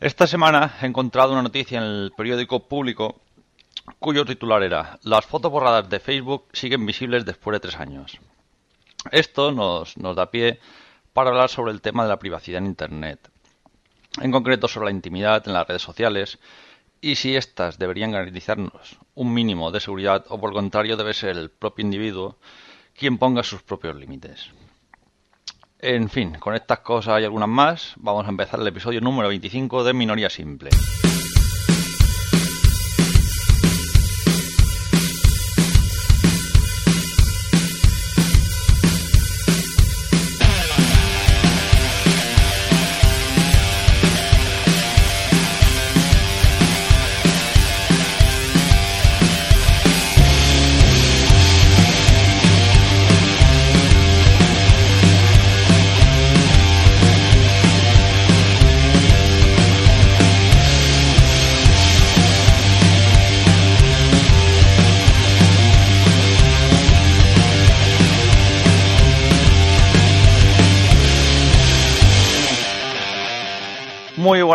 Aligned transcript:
Esta 0.00 0.26
semana 0.26 0.76
he 0.82 0.86
encontrado 0.86 1.32
una 1.32 1.42
noticia 1.42 1.78
en 1.78 1.84
el 1.84 2.12
periódico 2.14 2.68
público 2.68 3.22
cuyo 3.98 4.26
titular 4.26 4.62
era 4.62 4.98
Las 5.02 5.24
fotos 5.24 5.50
borradas 5.50 5.88
de 5.88 6.00
Facebook 6.00 6.44
siguen 6.52 6.84
visibles 6.84 7.24
después 7.24 7.54
de 7.54 7.60
tres 7.60 7.76
años. 7.80 8.18
Esto 9.10 9.52
nos, 9.52 9.94
da 9.96 10.30
pie 10.30 10.60
para 11.14 11.30
hablar 11.30 11.48
sobre 11.48 11.72
el 11.72 11.80
tema 11.80 12.02
de 12.02 12.10
la 12.10 12.18
privacidad 12.18 12.58
en 12.58 12.66
Internet, 12.66 13.30
en 14.20 14.30
concreto 14.32 14.68
sobre 14.68 14.86
la 14.86 14.96
intimidad 14.96 15.42
en 15.46 15.54
las 15.54 15.66
redes 15.66 15.82
sociales 15.82 16.38
y 17.00 17.14
si 17.14 17.34
éstas 17.34 17.78
deberían 17.78 18.12
garantizarnos 18.12 18.98
un 19.14 19.32
mínimo 19.32 19.70
de 19.70 19.80
seguridad 19.80 20.26
o 20.28 20.38
por 20.38 20.50
el 20.50 20.56
contrario 20.56 20.98
debe 20.98 21.14
ser 21.14 21.38
el 21.38 21.48
propio 21.48 21.86
individuo 21.86 22.36
quien 22.94 23.16
ponga 23.16 23.42
sus 23.42 23.62
propios 23.62 23.96
límites. 23.96 24.50
En 25.78 26.08
fin, 26.08 26.36
con 26.40 26.54
estas 26.54 26.78
cosas 26.78 27.20
y 27.20 27.24
algunas 27.24 27.48
más, 27.48 27.92
vamos 27.96 28.26
a 28.26 28.30
empezar 28.30 28.58
el 28.60 28.66
episodio 28.66 29.00
número 29.02 29.28
25 29.28 29.84
de 29.84 29.92
Minoría 29.92 30.30
Simple. 30.30 30.70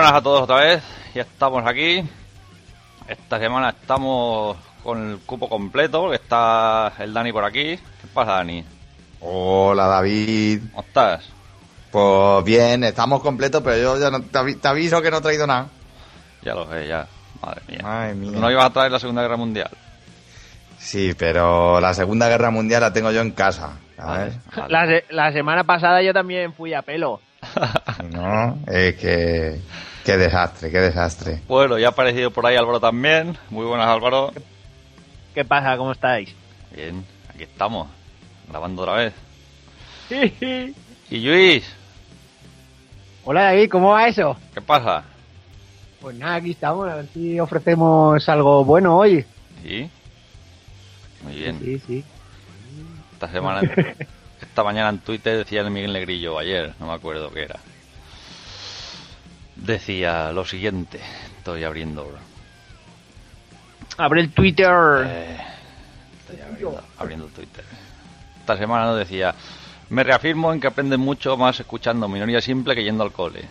Buenas 0.02 0.18
a 0.18 0.24
todos 0.24 0.42
otra 0.42 0.56
vez, 0.58 0.84
ya 1.14 1.22
estamos 1.22 1.64
aquí. 1.66 2.04
Esta 3.08 3.38
semana 3.38 3.70
estamos 3.70 4.58
con 4.84 5.12
el 5.12 5.20
cupo 5.20 5.48
completo, 5.48 6.02
porque 6.02 6.16
está 6.16 6.92
el 7.00 7.14
Dani 7.14 7.32
por 7.32 7.46
aquí. 7.46 7.78
¿Qué 7.78 8.08
pasa, 8.12 8.34
Dani? 8.34 8.66
Hola 9.20 9.86
David. 9.86 10.62
¿Cómo 10.72 10.82
estás? 10.82 11.30
Pues 11.92 12.44
bien, 12.46 12.84
estamos 12.84 13.22
completos, 13.22 13.62
pero 13.64 13.78
yo 13.78 14.00
ya 14.00 14.10
no, 14.10 14.22
te, 14.24 14.40
avi- 14.40 14.60
te 14.60 14.68
aviso 14.68 15.02
que 15.04 15.12
no 15.12 15.18
he 15.18 15.22
traído 15.22 15.46
nada. 15.46 15.68
Ya 16.42 16.56
lo 16.56 16.68
sé, 16.72 16.88
ya. 16.88 17.06
Madre 17.42 17.62
mía. 17.68 18.14
Mía. 18.16 18.40
No 18.40 18.50
ibas 18.50 18.66
a 18.66 18.70
traer 18.72 18.92
la 18.92 19.00
Segunda 19.00 19.22
Guerra 19.22 19.38
Mundial. 19.38 19.70
Sí, 20.80 21.14
pero 21.16 21.80
la 21.80 21.94
Segunda 21.94 22.28
Guerra 22.28 22.50
Mundial 22.50 22.82
la 22.82 22.92
tengo 22.94 23.12
yo 23.12 23.22
en 23.22 23.32
casa. 23.32 23.74
¿sabes? 23.98 24.34
Vale. 24.56 24.70
La, 24.72 24.86
se- 24.88 25.06
la 25.14 25.32
semana 25.32 25.64
pasada 25.64 26.02
yo 26.02 26.12
también 26.12 26.54
fui 26.54 26.74
a 26.74 26.82
pelo. 26.82 27.20
No, 28.12 28.58
es 28.68 28.96
que. 28.96 29.60
Qué 30.06 30.18
desastre, 30.18 30.72
qué 30.72 30.80
desastre. 30.80 31.42
Bueno, 31.48 31.78
ya 31.78 31.88
ha 31.88 31.92
aparecido 31.92 32.32
por 32.32 32.46
ahí 32.46 32.56
Álvaro 32.56 32.80
también. 32.80 33.38
Muy 33.50 33.66
buenas, 33.66 33.88
Álvaro. 33.88 34.32
¿Qué 35.34 35.46
pasa? 35.46 35.78
¿Cómo 35.78 35.92
estáis? 35.92 36.34
Bien, 36.76 37.06
aquí 37.30 37.44
estamos, 37.44 37.88
grabando 38.50 38.82
otra 38.82 38.96
vez. 38.96 39.14
Y 41.10 41.18
Luis, 41.20 41.64
Hola 43.24 43.44
David, 43.44 43.70
¿cómo 43.70 43.90
va 43.92 44.08
eso? 44.08 44.36
¿qué 44.52 44.62
pasa? 44.62 45.04
Pues 46.02 46.16
nada, 46.18 46.36
aquí 46.36 46.52
estamos, 46.52 46.90
a 46.90 46.96
ver 46.96 47.06
si 47.14 47.40
ofrecemos 47.40 48.28
algo 48.28 48.66
bueno 48.66 48.98
hoy. 48.98 49.24
¿Sí? 49.62 49.88
Muy 51.24 51.36
bien. 51.36 51.60
Sí, 51.60 51.80
sí. 51.86 52.04
Esta 53.14 53.32
semana, 53.32 53.62
esta 54.42 54.64
mañana 54.64 54.90
en 54.90 55.00
Twitter 55.00 55.38
decía 55.38 55.62
el 55.62 55.70
Miguel 55.70 55.94
Negrillo, 55.94 56.40
ayer, 56.40 56.74
no 56.80 56.88
me 56.88 56.94
acuerdo 56.94 57.32
qué 57.32 57.44
era. 57.44 57.60
Decía 59.62 60.32
lo 60.32 60.44
siguiente, 60.46 61.00
estoy 61.38 61.64
abriendo. 61.64 62.08
Abre 63.98 64.22
el 64.22 64.32
Twitter. 64.32 64.68
eh, 65.06 65.38
estoy 66.20 66.42
abriendo, 66.42 66.82
abriendo 66.98 67.26
Twitter. 67.28 67.64
Esta 68.40 68.58
semana 68.58 68.86
nos 68.88 68.98
decía, 68.98 69.36
me 69.90 70.04
reafirmo 70.04 70.52
en 70.52 70.60
que 70.60 70.68
aprenden 70.68 71.00
mucho 71.00 71.38
más 71.38 71.60
escuchando 71.60 72.08
minoría 72.08 72.42
simple 72.42 72.74
que 72.74 72.84
yendo 72.84 73.04
al 73.04 73.12
cole. 73.12 73.46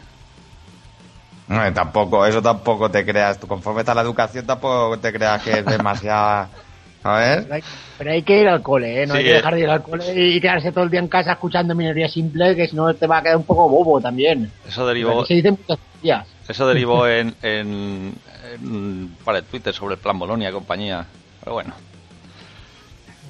No, 1.47 1.65
eh, 1.65 1.71
tampoco, 1.72 2.27
eso 2.27 2.42
tampoco 2.42 2.91
te 2.91 3.04
creas. 3.04 3.38
Tú, 3.38 3.47
conforme 3.47 3.81
está 3.81 3.94
la 3.94 4.03
educación, 4.03 4.47
tampoco 4.47 4.98
te 4.98 5.12
creas 5.12 5.42
que 5.42 5.59
es 5.60 5.65
demasiada. 5.65 6.48
A 7.03 7.16
Pero 7.16 7.47
ver. 7.47 7.53
hay, 7.54 7.62
pero 7.97 8.10
hay 8.10 8.22
que 8.22 8.41
ir 8.42 8.47
al 8.48 8.60
cole, 8.60 9.03
¿eh? 9.03 9.06
No 9.06 9.15
Sí, 9.15 9.21
hay 9.21 9.25
que 9.25 9.31
eh. 9.31 9.34
dejar 9.37 9.54
de 9.54 9.60
ir 9.60 9.71
al 9.71 9.82
cole 9.82 10.04
y 10.15 10.38
quedarse 10.38 10.71
todo 10.71 10.84
el 10.84 10.91
día 10.91 11.00
en 11.00 11.09
casa 11.09 11.32
escuchando 11.32 11.75
minoría 11.75 12.09
simple, 12.10 12.54
que 12.54 12.69
si 12.69 12.77
no 12.77 12.92
te 12.92 13.06
va 13.06 13.19
a 13.19 13.22
quedar 13.22 13.38
un 13.38 13.44
poco 13.44 13.71
bobo 13.71 13.98
también. 14.03 14.53
Eso 14.69 14.87
derivó, 14.87 15.21
Aquí 15.21 15.28
se 15.28 15.34
dicen 15.34 15.56
muchas 15.59 15.78
días. 16.03 16.27
eso 16.49 16.66
derivó 16.66 17.06
en, 17.06 17.34
en, 17.43 18.15
en 18.53 19.16
para 19.25 19.38
el 19.38 19.44
Twitter 19.44 19.75
sobre 19.75 19.94
el 19.94 20.00
plan 20.00 20.19
Bolonia 20.19 20.50
y 20.50 20.53
compañía. 20.53 21.06
Pero 21.41 21.55
bueno, 21.55 21.75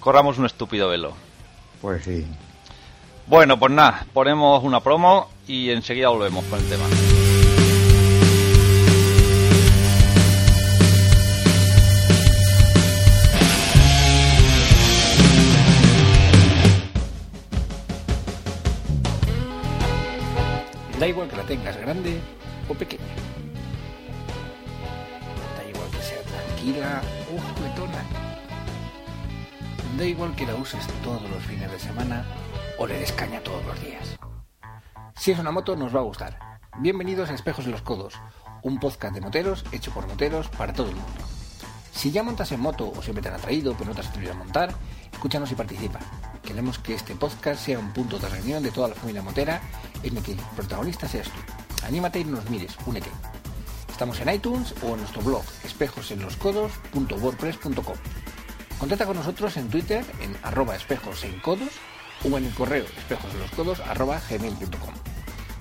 corramos 0.01 0.39
un 0.39 0.47
estúpido 0.47 0.89
velo. 0.89 1.15
Pues 1.81 2.05
sí. 2.05 2.27
Bueno, 3.27 3.59
pues 3.59 3.73
nada, 3.73 4.07
ponemos 4.13 4.63
una 4.65 4.81
promo 4.81 5.31
y 5.47 5.71
enseguida 5.71 6.09
volvemos 6.09 6.45
con 6.47 6.59
el 6.59 6.69
tema. 6.69 6.85
Da 20.99 21.09
igual 21.09 21.29
que 21.29 21.37
la 21.37 21.45
tengas 21.45 21.77
grande 21.79 22.21
o 22.71 22.75
pequeña. 22.75 23.03
Da 25.57 25.65
igual 25.69 25.91
que 25.91 26.03
sea 26.03 26.23
tranquila 26.23 27.03
o 27.29 27.41
juguetona. 27.55 28.03
Da 29.99 30.05
igual 30.05 30.35
que 30.37 30.47
la 30.47 30.55
uses 30.55 30.87
todos 31.03 31.29
los 31.29 31.43
fines 31.43 31.71
de 31.71 31.79
semana 31.79 32.25
o 32.79 32.87
le 32.87 32.99
des 32.99 33.13
caña 33.13 33.41
todos 33.41 33.65
los 33.67 33.81
días. 33.81 34.17
Si 35.17 35.33
es 35.33 35.39
una 35.39 35.51
moto 35.51 35.77
nos 35.77 35.95
va 35.95 36.01
a 36.01 36.05
gustar. 36.05 36.39
Bienvenidos 36.79 37.29
a 37.29 37.35
Espejos 37.35 37.67
en 37.67 37.73
los 37.73 37.83
Codos, 37.83 38.15
un 38.63 38.79
podcast 38.79 39.13
de 39.15 39.21
moteros 39.21 39.65
hecho 39.73 39.91
por 39.91 40.07
moteros 40.07 40.49
para 40.49 40.73
todo 40.73 40.89
el 40.89 40.97
mundo. 40.97 41.21
Si 41.93 42.13
ya 42.13 42.23
montas 42.23 42.53
en 42.53 42.61
moto 42.61 42.91
o 42.97 43.03
siempre 43.03 43.21
te 43.21 43.29
han 43.29 43.35
atraído 43.35 43.75
pero 43.75 43.91
no 43.91 43.95
te 43.95 44.01
has 44.01 44.09
atrevido 44.09 44.33
a 44.33 44.37
montar, 44.37 44.73
escúchanos 45.13 45.51
y 45.51 45.57
participa. 45.57 45.99
Queremos 46.43 46.79
que 46.79 46.95
este 46.95 47.15
podcast 47.17 47.63
sea 47.63 47.79
un 47.79 47.93
punto 47.93 48.19
de 48.19 48.29
reunión 48.29 48.63
de 48.63 48.71
toda 48.71 48.89
la 48.89 48.95
familia 48.95 49.23
motera 49.23 49.61
en 50.03 50.17
el 50.17 50.23
que 50.23 50.33
el 50.33 50.39
protagonista 50.57 51.07
seas 51.09 51.29
tú. 51.29 51.60
Anímate 51.87 52.21
y 52.21 52.25
nos 52.25 52.49
mires, 52.51 52.77
únete. 52.87 53.11
Estamos 53.91 54.21
en 54.21 54.31
iTunes 54.31 54.75
o 54.83 54.95
en 54.95 54.99
nuestro 54.99 55.23
blog 55.23 55.45
espejosenloscodos.wordpress.com. 55.65 57.97
Contacta 58.79 59.07
con 59.07 59.17
nosotros 59.17 59.57
en 59.57 59.69
Twitter 59.69 60.05
en 60.21 60.37
arroba 60.43 60.75
espejos 60.75 61.25
o 62.25 62.39
en 62.39 62.45
el 62.45 62.55
correo 62.55 62.85
espejosenloscodos 62.85 63.81
arroba 63.81 64.21
gmail.com. 64.29 64.95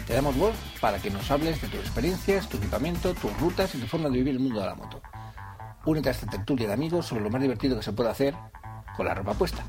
Te 0.07 0.13
damos 0.13 0.35
voz 0.38 0.56
para 0.81 1.00
que 1.00 1.09
nos 1.09 1.30
hables 1.30 1.62
de 1.62 1.68
tus 1.68 1.81
experiencias, 1.81 2.50
tu 2.50 2.57
equipamiento, 2.57 3.13
tus 3.13 3.38
rutas 3.40 3.75
y 3.75 3.80
tu 3.80 3.88
forma 3.88 4.09
de 4.09 4.18
vivir 4.18 4.36
el 4.36 4.40
mundo 4.40 4.59
de 4.59 4.66
la 4.66 4.75
moto. 4.75 5.01
Únete 5.86 6.09
a 6.09 6.13
esta 6.13 6.28
tertulia 6.28 6.68
de 6.68 6.74
amigos 6.74 7.06
sobre 7.06 7.24
lo 7.24 7.30
más 7.30 7.41
divertido 7.41 7.78
que 7.78 7.84
se 7.84 7.94
puede 7.94 8.09
hacer 8.09 8.36
con 8.96 9.06
la 9.06 9.13
ropa 9.13 9.34
puesta. 9.34 9.63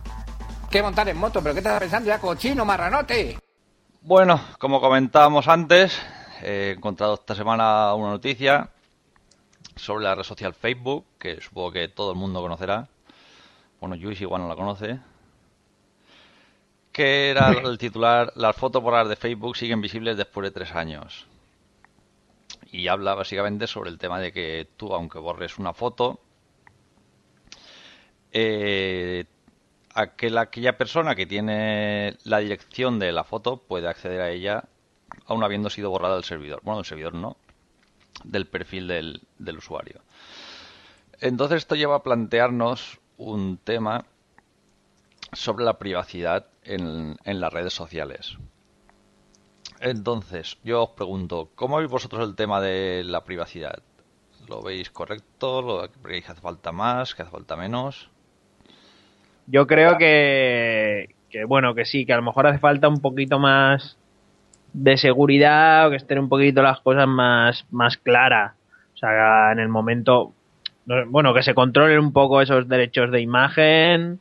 ¿Qué 0.71 0.83
montar 0.83 1.09
en 1.09 1.19
moto? 1.19 1.43
¿Pero 1.43 1.55
qué 1.55 1.61
estás 1.61 1.81
pensando 1.81 2.07
ya, 2.07 2.19
cochino, 2.19 2.65
marranote? 2.65 3.39
Bueno, 4.03 4.41
como 4.59 4.81
comentábamos 4.81 5.49
antes, 5.49 6.01
he 6.43 6.73
encontrado 6.77 7.15
esta 7.15 7.35
semana 7.35 7.95
una 7.95 8.11
noticia 8.11 8.71
sobre 9.77 10.05
la 10.05 10.15
red 10.15 10.25
social 10.25 10.55
Facebook, 10.55 11.05
que 11.19 11.41
supongo 11.41 11.73
que 11.73 11.89
todo 11.89 12.13
el 12.13 12.19
mundo 12.19 12.41
conocerá. 12.41 12.89
Bueno, 13.81 13.97
Luis 13.97 14.21
igual 14.21 14.43
no 14.43 14.49
la 14.49 14.57
conoce. 14.57 15.01
Que 16.93 17.31
era 17.31 17.51
el 17.51 17.79
titular, 17.79 18.33
las 18.37 18.57
fotos 18.57 18.83
borradas 18.83 19.09
de 19.09 19.17
Facebook 19.17 19.57
siguen 19.57 19.81
visibles 19.81 20.17
después 20.17 20.45
de 20.45 20.51
tres 20.51 20.75
años. 20.75 21.27
Y 22.73 22.89
habla 22.89 23.15
básicamente 23.15 23.67
sobre 23.67 23.91
el 23.91 23.99
tema 23.99 24.21
de 24.21 24.33
que 24.33 24.69
tú, 24.77 24.93
aunque 24.95 25.19
borres 25.19 25.59
una 25.59 25.73
foto, 25.73 26.21
eh, 28.33 29.25
aquel- 29.95 30.39
aquella 30.39 30.77
persona 30.77 31.15
que 31.15 31.27
tiene 31.27 32.17
la 32.25 32.39
dirección 32.39 32.99
de 32.99 33.13
la 33.13 33.25
foto 33.25 33.57
puede 33.59 33.89
acceder 33.89 34.21
a 34.21 34.31
ella 34.31 34.65
aún 35.31 35.45
habiendo 35.45 35.71
sido 35.71 35.91
borrada 35.91 36.17
del 36.17 36.25
servidor. 36.25 36.61
Bueno, 36.65 36.79
del 36.79 36.87
servidor 36.87 37.15
no, 37.15 37.37
del 38.25 38.47
perfil 38.47 38.89
del, 38.89 39.57
usuario. 39.57 40.01
Entonces 41.21 41.59
esto 41.59 41.77
lleva 41.77 41.97
a 41.97 42.03
plantearnos 42.03 42.99
un 43.17 43.57
tema 43.59 44.05
sobre 45.33 45.65
la 45.65 45.79
privacidad 45.79 46.47
en, 46.65 47.17
en 47.25 47.41
las 47.41 47.53
redes 47.53 47.73
sociales. 47.73 48.39
Entonces, 49.79 50.59
yo 50.65 50.83
os 50.83 50.91
pregunto, 50.91 51.51
¿cómo 51.55 51.77
veis 51.77 51.89
vosotros 51.89 52.29
el 52.29 52.35
tema 52.35 52.61
de 52.61 53.05
la 53.05 53.23
privacidad? 53.23 53.83
¿Lo 54.49 54.63
veis 54.63 54.91
correcto? 54.91 55.63
¿Lo 55.63 55.89
veis 56.03 56.25
que 56.25 56.33
hace 56.33 56.41
falta 56.41 56.73
más? 56.73 57.15
¿Que 57.15 57.23
hace 57.23 57.31
falta 57.31 57.55
menos? 57.55 58.11
Yo 59.47 59.69
creo 59.69 59.97
que, 59.97 61.15
que, 61.31 61.45
bueno, 61.45 61.75
que 61.75 61.85
sí, 61.85 62.05
que 62.05 62.13
a 62.13 62.17
lo 62.17 62.23
mejor 62.23 62.49
hace 62.49 62.59
falta 62.59 62.89
un 62.89 63.01
poquito 63.01 63.39
más 63.39 64.00
de 64.73 64.97
seguridad 64.97 65.87
o 65.87 65.91
que 65.91 65.97
estén 65.97 66.19
un 66.19 66.29
poquito 66.29 66.63
las 66.63 66.81
cosas 66.81 67.07
más, 67.09 67.67
más 67.71 67.97
claras. 67.97 68.53
O 68.95 68.99
sea, 68.99 69.53
en 69.53 69.59
el 69.59 69.69
momento, 69.69 70.33
no- 70.87 71.07
bueno, 71.09 71.35
que 71.35 71.43
se 71.43 71.55
controlen 71.55 71.99
un 71.99 72.13
poco 72.13 72.41
esos 72.41 72.69
derechos 72.69 73.11
de 73.11 73.21
imagen 73.21 74.21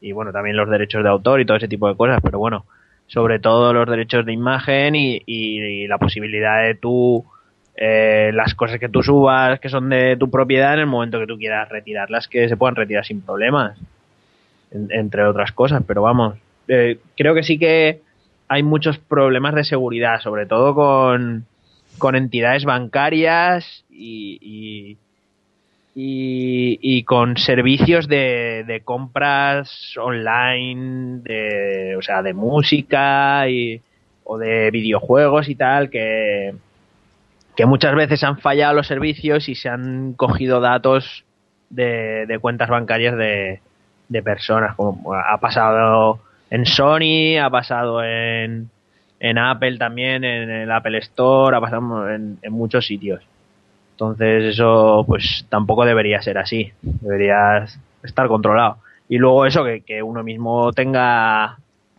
y 0.00 0.12
bueno, 0.12 0.32
también 0.32 0.56
los 0.56 0.68
derechos 0.68 1.02
de 1.02 1.08
autor 1.10 1.40
y 1.40 1.46
todo 1.46 1.56
ese 1.56 1.68
tipo 1.68 1.88
de 1.88 1.96
cosas, 1.96 2.20
pero 2.22 2.38
bueno, 2.38 2.66
sobre 3.06 3.38
todo 3.38 3.72
los 3.72 3.88
derechos 3.88 4.24
de 4.26 4.32
imagen 4.32 4.94
y, 4.94 5.16
y- 5.26 5.84
y 5.84 5.86
la 5.88 5.98
posibilidad 5.98 6.62
de 6.62 6.74
tú, 6.74 7.24
eh, 7.76 8.30
las 8.34 8.54
cosas 8.54 8.78
que 8.78 8.88
tú 8.88 9.02
subas 9.02 9.60
que 9.60 9.68
son 9.68 9.88
de 9.90 10.16
tu 10.16 10.30
propiedad 10.30 10.74
en 10.74 10.80
el 10.80 10.86
momento 10.86 11.18
que 11.20 11.26
tú 11.26 11.38
quieras 11.38 11.68
retirarlas, 11.68 12.28
que 12.28 12.48
se 12.48 12.56
puedan 12.56 12.76
retirar 12.76 13.04
sin 13.04 13.20
problemas, 13.22 13.78
en- 14.70 14.88
entre 14.90 15.24
otras 15.24 15.52
cosas, 15.52 15.82
pero 15.86 16.02
vamos, 16.02 16.36
eh, 16.68 16.98
creo 17.16 17.34
que 17.34 17.42
sí 17.42 17.58
que 17.58 18.00
hay 18.54 18.62
muchos 18.62 18.98
problemas 18.98 19.54
de 19.54 19.64
seguridad, 19.64 20.20
sobre 20.20 20.46
todo 20.46 20.74
con, 20.74 21.46
entidades 22.14 22.64
bancarias 22.64 23.84
y, 23.90 24.38
y, 24.40 24.96
y- 25.96 26.78
y 26.80 27.02
con 27.04 27.36
servicios 27.36 28.06
de, 28.08 28.64
de 28.66 28.80
compras 28.80 29.94
online, 30.00 31.20
de, 31.22 31.96
o 31.96 32.02
sea, 32.02 32.22
de 32.22 32.34
música 32.34 33.48
y, 33.48 33.80
o 34.24 34.38
de 34.38 34.70
videojuegos 34.70 35.48
y 35.48 35.54
tal, 35.56 35.90
que, 35.90 36.54
que 37.56 37.66
muchas 37.66 37.94
veces 37.96 38.22
han 38.24 38.38
fallado 38.38 38.74
los 38.74 38.86
servicios 38.86 39.48
y 39.48 39.54
se 39.54 39.68
han 39.68 40.12
cogido 40.14 40.60
datos 40.60 41.24
de, 41.70 42.26
de 42.26 42.38
cuentas 42.38 42.68
bancarias 42.68 43.16
de, 43.16 43.60
de 44.08 44.22
personas, 44.22 44.76
como 44.76 45.12
ha 45.14 45.38
pasado 45.40 46.20
en 46.54 46.66
Sony, 46.66 47.36
ha 47.42 47.50
pasado 47.50 48.02
en, 48.04 48.70
en 49.18 49.38
Apple 49.38 49.76
también, 49.78 50.22
en 50.24 50.50
el 50.50 50.70
Apple 50.70 50.98
Store, 50.98 51.56
ha 51.56 51.60
pasado 51.60 52.08
en, 52.10 52.38
en 52.42 52.52
muchos 52.52 52.86
sitios. 52.86 53.22
Entonces 53.92 54.44
eso 54.54 55.04
pues 55.06 55.44
tampoco 55.48 55.84
debería 55.84 56.22
ser 56.22 56.38
así, 56.38 56.72
debería 56.82 57.66
estar 58.02 58.28
controlado. 58.28 58.78
Y 59.08 59.18
luego 59.18 59.46
eso, 59.46 59.64
que, 59.64 59.80
que 59.82 60.02
uno 60.02 60.22
mismo 60.22 60.72
tenga 60.72 61.56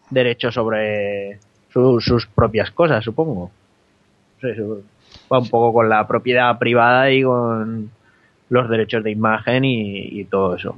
derecho 0.09 0.51
sobre 0.51 1.39
su- 1.71 1.99
sus 1.99 2.25
propias 2.27 2.71
cosas, 2.71 3.03
supongo. 3.03 3.51
Eso 4.41 4.81
va 5.31 5.39
un 5.39 5.49
poco 5.49 5.73
con 5.73 5.89
la 5.89 6.07
propiedad 6.07 6.57
privada 6.59 7.11
y 7.11 7.23
con 7.23 7.89
los 8.49 8.69
derechos 8.69 9.03
de 9.03 9.11
imagen 9.11 9.65
y, 9.65 10.19
y 10.19 10.25
todo 10.25 10.55
eso. 10.55 10.73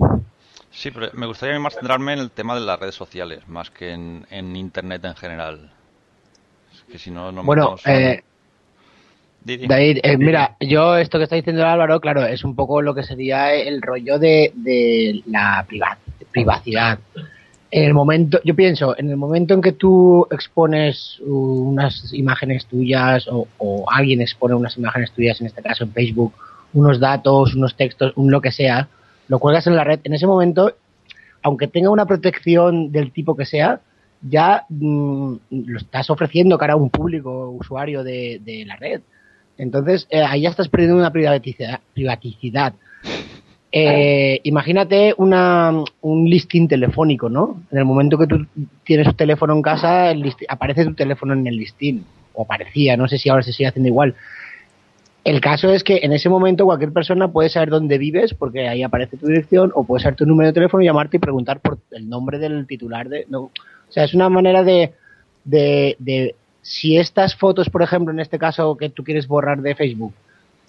Sí, 0.77 0.91
pero 0.91 1.09
me 1.13 1.25
gustaría 1.25 1.59
más 1.59 1.73
centrarme 1.73 2.13
en 2.13 2.19
el 2.19 2.29
tema 2.29 2.53
de 2.53 2.61
las 2.61 2.79
redes 2.79 2.93
sociales, 2.93 3.47
más 3.47 3.71
que 3.71 3.93
en, 3.93 4.27
en 4.29 4.55
Internet 4.55 5.03
en 5.05 5.15
general. 5.15 5.71
Es 6.71 6.83
que 6.83 6.99
si 6.99 7.09
no, 7.09 7.31
no 7.31 7.43
Bueno, 7.43 7.75
en- 7.83 8.03
eh. 8.03 8.23
David, 9.43 9.99
eh, 10.03 10.17
mira, 10.17 10.55
yo 10.59 10.97
esto 10.97 11.17
que 11.17 11.23
está 11.23 11.35
diciendo 11.35 11.65
Álvaro, 11.65 11.99
claro, 11.99 12.25
es 12.25 12.43
un 12.43 12.53
poco 12.55 12.81
lo 12.83 12.93
que 12.93 13.01
sería 13.03 13.53
el 13.55 13.81
rollo 13.81 14.19
de, 14.19 14.51
de 14.53 15.23
la 15.25 15.65
priva- 15.67 15.97
privacidad. 16.31 16.99
En 17.71 17.83
el 17.85 17.93
momento, 17.95 18.39
yo 18.43 18.55
pienso, 18.55 18.95
en 18.99 19.09
el 19.09 19.17
momento 19.17 19.53
en 19.55 19.61
que 19.61 19.71
tú 19.71 20.27
expones 20.29 21.19
unas 21.25 22.13
imágenes 22.13 22.65
tuyas 22.67 23.27
o, 23.29 23.47
o 23.57 23.85
alguien 23.89 24.21
expone 24.21 24.53
unas 24.53 24.77
imágenes 24.77 25.11
tuyas, 25.11 25.39
en 25.41 25.47
este 25.47 25.61
caso 25.63 25.85
en 25.85 25.91
Facebook, 25.93 26.33
unos 26.73 26.99
datos, 26.99 27.55
unos 27.55 27.75
textos, 27.75 28.13
un 28.15 28.29
lo 28.29 28.41
que 28.41 28.51
sea, 28.51 28.87
lo 29.27 29.39
cuelgas 29.39 29.67
en 29.67 29.75
la 29.75 29.83
red, 29.83 29.99
en 30.03 30.13
ese 30.13 30.27
momento, 30.27 30.73
aunque 31.43 31.67
tenga 31.67 31.89
una 31.89 32.05
protección 32.05 32.91
del 32.91 33.11
tipo 33.11 33.35
que 33.35 33.45
sea, 33.45 33.81
ya 34.21 34.65
mm, 34.69 35.35
lo 35.49 35.77
estás 35.77 36.09
ofreciendo 36.09 36.57
cara 36.57 36.73
a 36.73 36.77
un 36.77 36.89
público 36.89 37.49
usuario 37.49 38.03
de, 38.03 38.41
de 38.43 38.65
la 38.65 38.75
red. 38.75 39.01
Entonces, 39.57 40.07
eh, 40.09 40.21
ahí 40.21 40.41
ya 40.41 40.49
estás 40.49 40.69
perdiendo 40.69 40.97
una 40.97 41.11
privaticidad. 41.11 41.79
privaticidad. 41.93 42.73
Eh, 43.71 44.39
imagínate 44.43 45.13
una, 45.17 45.73
un 46.01 46.29
listing 46.29 46.67
telefónico, 46.67 47.29
¿no? 47.29 47.63
En 47.71 47.79
el 47.79 47.85
momento 47.85 48.17
que 48.17 48.27
tú 48.27 48.45
tienes 48.83 49.07
tu 49.07 49.13
teléfono 49.13 49.53
en 49.53 49.61
casa, 49.61 50.11
el 50.11 50.33
aparece 50.47 50.85
tu 50.85 50.93
teléfono 50.93 51.33
en 51.33 51.45
el 51.47 51.57
listing. 51.57 52.03
O 52.33 52.45
parecía, 52.45 52.95
no 52.95 53.07
sé 53.07 53.17
si 53.17 53.29
ahora 53.29 53.43
se 53.43 53.51
sigue 53.51 53.67
haciendo 53.67 53.89
igual. 53.89 54.15
El 55.27 55.41
caso 55.41 55.69
es 55.73 55.83
que 55.83 55.99
en 56.03 56.13
ese 56.13 56.29
momento 56.29 56.63
cualquier 56.63 56.93
persona 56.93 57.27
puede 57.27 57.49
saber 57.49 57.69
dónde 57.69 57.97
vives 57.97 58.33
porque 58.33 58.69
ahí 58.69 58.81
aparece 58.81 59.17
tu 59.17 59.27
dirección 59.27 59.73
o 59.75 59.83
puede 59.83 60.01
saber 60.01 60.15
tu 60.15 60.25
número 60.25 60.47
de 60.47 60.53
teléfono, 60.53 60.81
llamarte 60.85 61.17
y 61.17 61.19
preguntar 61.19 61.59
por 61.59 61.79
el 61.91 62.07
nombre 62.07 62.39
del 62.39 62.65
titular 62.65 63.09
de... 63.09 63.25
No. 63.27 63.39
O 63.41 63.51
sea, 63.89 64.05
es 64.05 64.13
una 64.13 64.29
manera 64.29 64.63
de, 64.63 64.93
de, 65.43 65.97
de 65.99 66.33
si 66.61 66.95
estas 66.97 67.35
fotos, 67.35 67.69
por 67.69 67.81
ejemplo, 67.81 68.13
en 68.13 68.21
este 68.21 68.39
caso 68.39 68.77
que 68.77 68.89
tú 68.89 69.03
quieres 69.03 69.27
borrar 69.27 69.59
de 69.61 69.75
Facebook, 69.75 70.13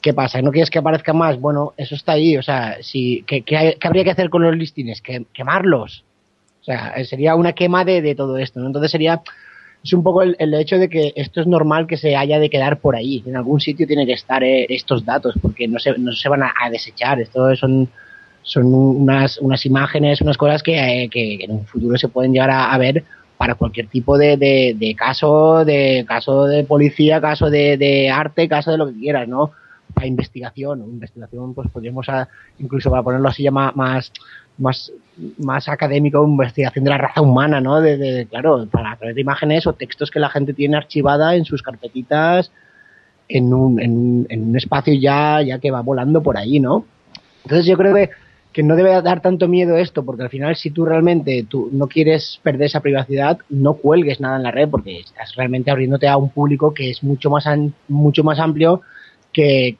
¿qué 0.03 0.13
pasa? 0.13 0.43
¿No 0.43 0.51
quieres 0.51 0.71
que 0.71 0.81
aparezca 0.81 1.13
más? 1.13 1.39
Bueno, 1.41 1.73
eso 1.77 1.95
está 1.95 2.13
ahí. 2.15 2.37
O 2.37 2.43
sea, 2.43 2.79
si, 2.83 3.23
¿qué, 3.29 3.45
hay- 3.57 3.77
habría 3.81 4.03
que 4.03 4.11
hacer 4.11 4.29
con 4.29 4.43
los 4.43 4.57
listines? 4.57 5.01
Que, 5.01 5.25
quemarlos. 5.33 6.03
O 6.63 6.65
sea, 6.65 6.95
sería 7.05 7.37
una 7.37 7.53
quema 7.53 7.85
de, 7.85 8.03
de 8.03 8.17
todo 8.17 8.37
esto. 8.39 8.59
Entonces 8.67 8.91
sería 8.91 9.23
es 9.83 9.93
un 9.93 10.03
poco 10.03 10.23
el, 10.23 10.37
el 10.39 10.53
hecho 10.55 10.77
de 10.79 10.89
que 10.89 11.13
esto 11.17 11.41
es 11.41 11.47
normal 11.47 11.87
que 11.87 11.97
se 11.97 12.17
haya 12.17 12.39
de 12.39 12.51
quedar 12.51 12.79
por 12.81 12.97
ahí. 12.97 13.23
En 13.27 13.37
algún 13.37 13.61
sitio 13.61 13.87
tiene 13.87 14.07
que 14.07 14.13
estar 14.15 14.43
eh, 14.43 14.67
estos 14.69 15.05
datos 15.05 15.35
porque 15.41 15.69
no 15.69 15.79
se, 15.79 15.97
no 15.99 16.13
se 16.13 16.29
van 16.29 16.43
a, 16.43 16.53
a 16.61 16.69
desechar. 16.71 17.21
Esto 17.21 17.55
son, 17.57 17.89
son 18.43 18.67
unas, 18.75 19.39
unas 19.39 19.65
imágenes, 19.67 20.21
unas 20.21 20.37
cosas 20.37 20.63
que, 20.63 21.05
eh, 21.05 21.09
que 21.09 21.45
en 21.45 21.53
un 21.53 21.65
futuro 21.65 21.97
se 21.97 22.09
pueden 22.09 22.33
llegar 22.33 22.51
a, 22.51 22.73
a 22.73 22.79
ver 22.79 23.05
para 23.37 23.55
cualquier 23.55 23.87
tipo 23.87 24.19
de, 24.19 24.37
de, 24.37 24.95
caso, 24.97 25.65
de 25.65 26.05
caso 26.09 26.47
de 26.47 26.65
policía, 26.65 27.21
caso 27.21 27.49
de, 27.49 27.77
de 27.77 28.11
arte, 28.11 28.49
caso 28.49 28.73
de 28.73 28.79
lo 28.79 28.89
que 28.89 28.99
quieras, 28.99 29.29
¿no? 29.29 29.53
Para 29.95 30.09
investigación, 30.09 30.81
investigación, 30.81 31.55
pues 31.55 31.71
podríamos 31.71 32.09
a- 32.09 32.29
incluso 32.59 32.91
para 32.91 33.05
ponerlo 33.05 33.29
así 33.29 33.45
ya 33.45 33.53
más, 33.53 34.13
más, 34.59 34.93
más 35.39 35.69
académico, 35.69 36.25
investigación 36.25 36.85
de 36.85 36.91
la 36.91 36.99
raza 36.99 37.23
humana, 37.23 37.61
¿no? 37.61 37.81
De, 37.81 38.27
claro, 38.29 38.67
para 38.71 38.93
a 38.93 38.97
través 38.97 39.15
de 39.15 39.23
imágenes 39.23 39.67
o 39.67 39.73
textos 39.73 40.11
que 40.11 40.21
la 40.21 40.29
gente 40.29 40.53
tiene 40.53 40.77
archivada 40.77 41.35
en 41.35 41.45
sus 41.45 41.63
carpetitas 41.63 42.51
en 43.29 43.53
un, 43.53 43.81
en, 43.81 44.27
en 44.31 44.49
un 44.49 44.57
espacio 44.57 44.95
ya, 44.95 45.43
ya 45.43 45.59
que 45.59 45.71
va 45.71 45.83
volando 45.83 46.23
por 46.23 46.37
ahí, 46.37 46.61
¿no? 46.61 46.85
Entonces 47.45 47.67
yo 47.67 47.77
creo 47.77 47.95
que, 47.95 48.11
que 48.53 48.63
no 48.63 48.75
debe 48.75 49.01
dar 49.03 49.21
tanto 49.21 49.49
miedo 49.49 49.77
esto, 49.77 50.05
porque 50.05 50.23
al 50.23 50.31
final 50.31 50.57
si 50.57 50.71
tú 50.71 50.85
realmente 50.85 51.47
tú 51.49 51.69
no 51.73 51.87
quieres 51.87 52.41
perder 52.43 52.67
esa 52.67 52.81
privacidad, 52.81 53.39
no 53.51 53.75
cuelgues 53.75 54.21
nada 54.21 54.37
en 54.37 54.43
la 54.43 54.51
red, 54.51 54.69
porque 54.69 55.01
estás 55.01 55.35
realmente 55.37 55.71
abriéndote 55.71 56.09
a 56.09 56.17
un 56.17 56.31
público 56.31 56.73
que 56.73 56.91
es 56.91 57.03
mucho 57.03 57.31
más, 57.31 57.45
mucho 57.89 58.25
más 58.25 58.39
amplio 58.39 58.81
que, 59.33 59.77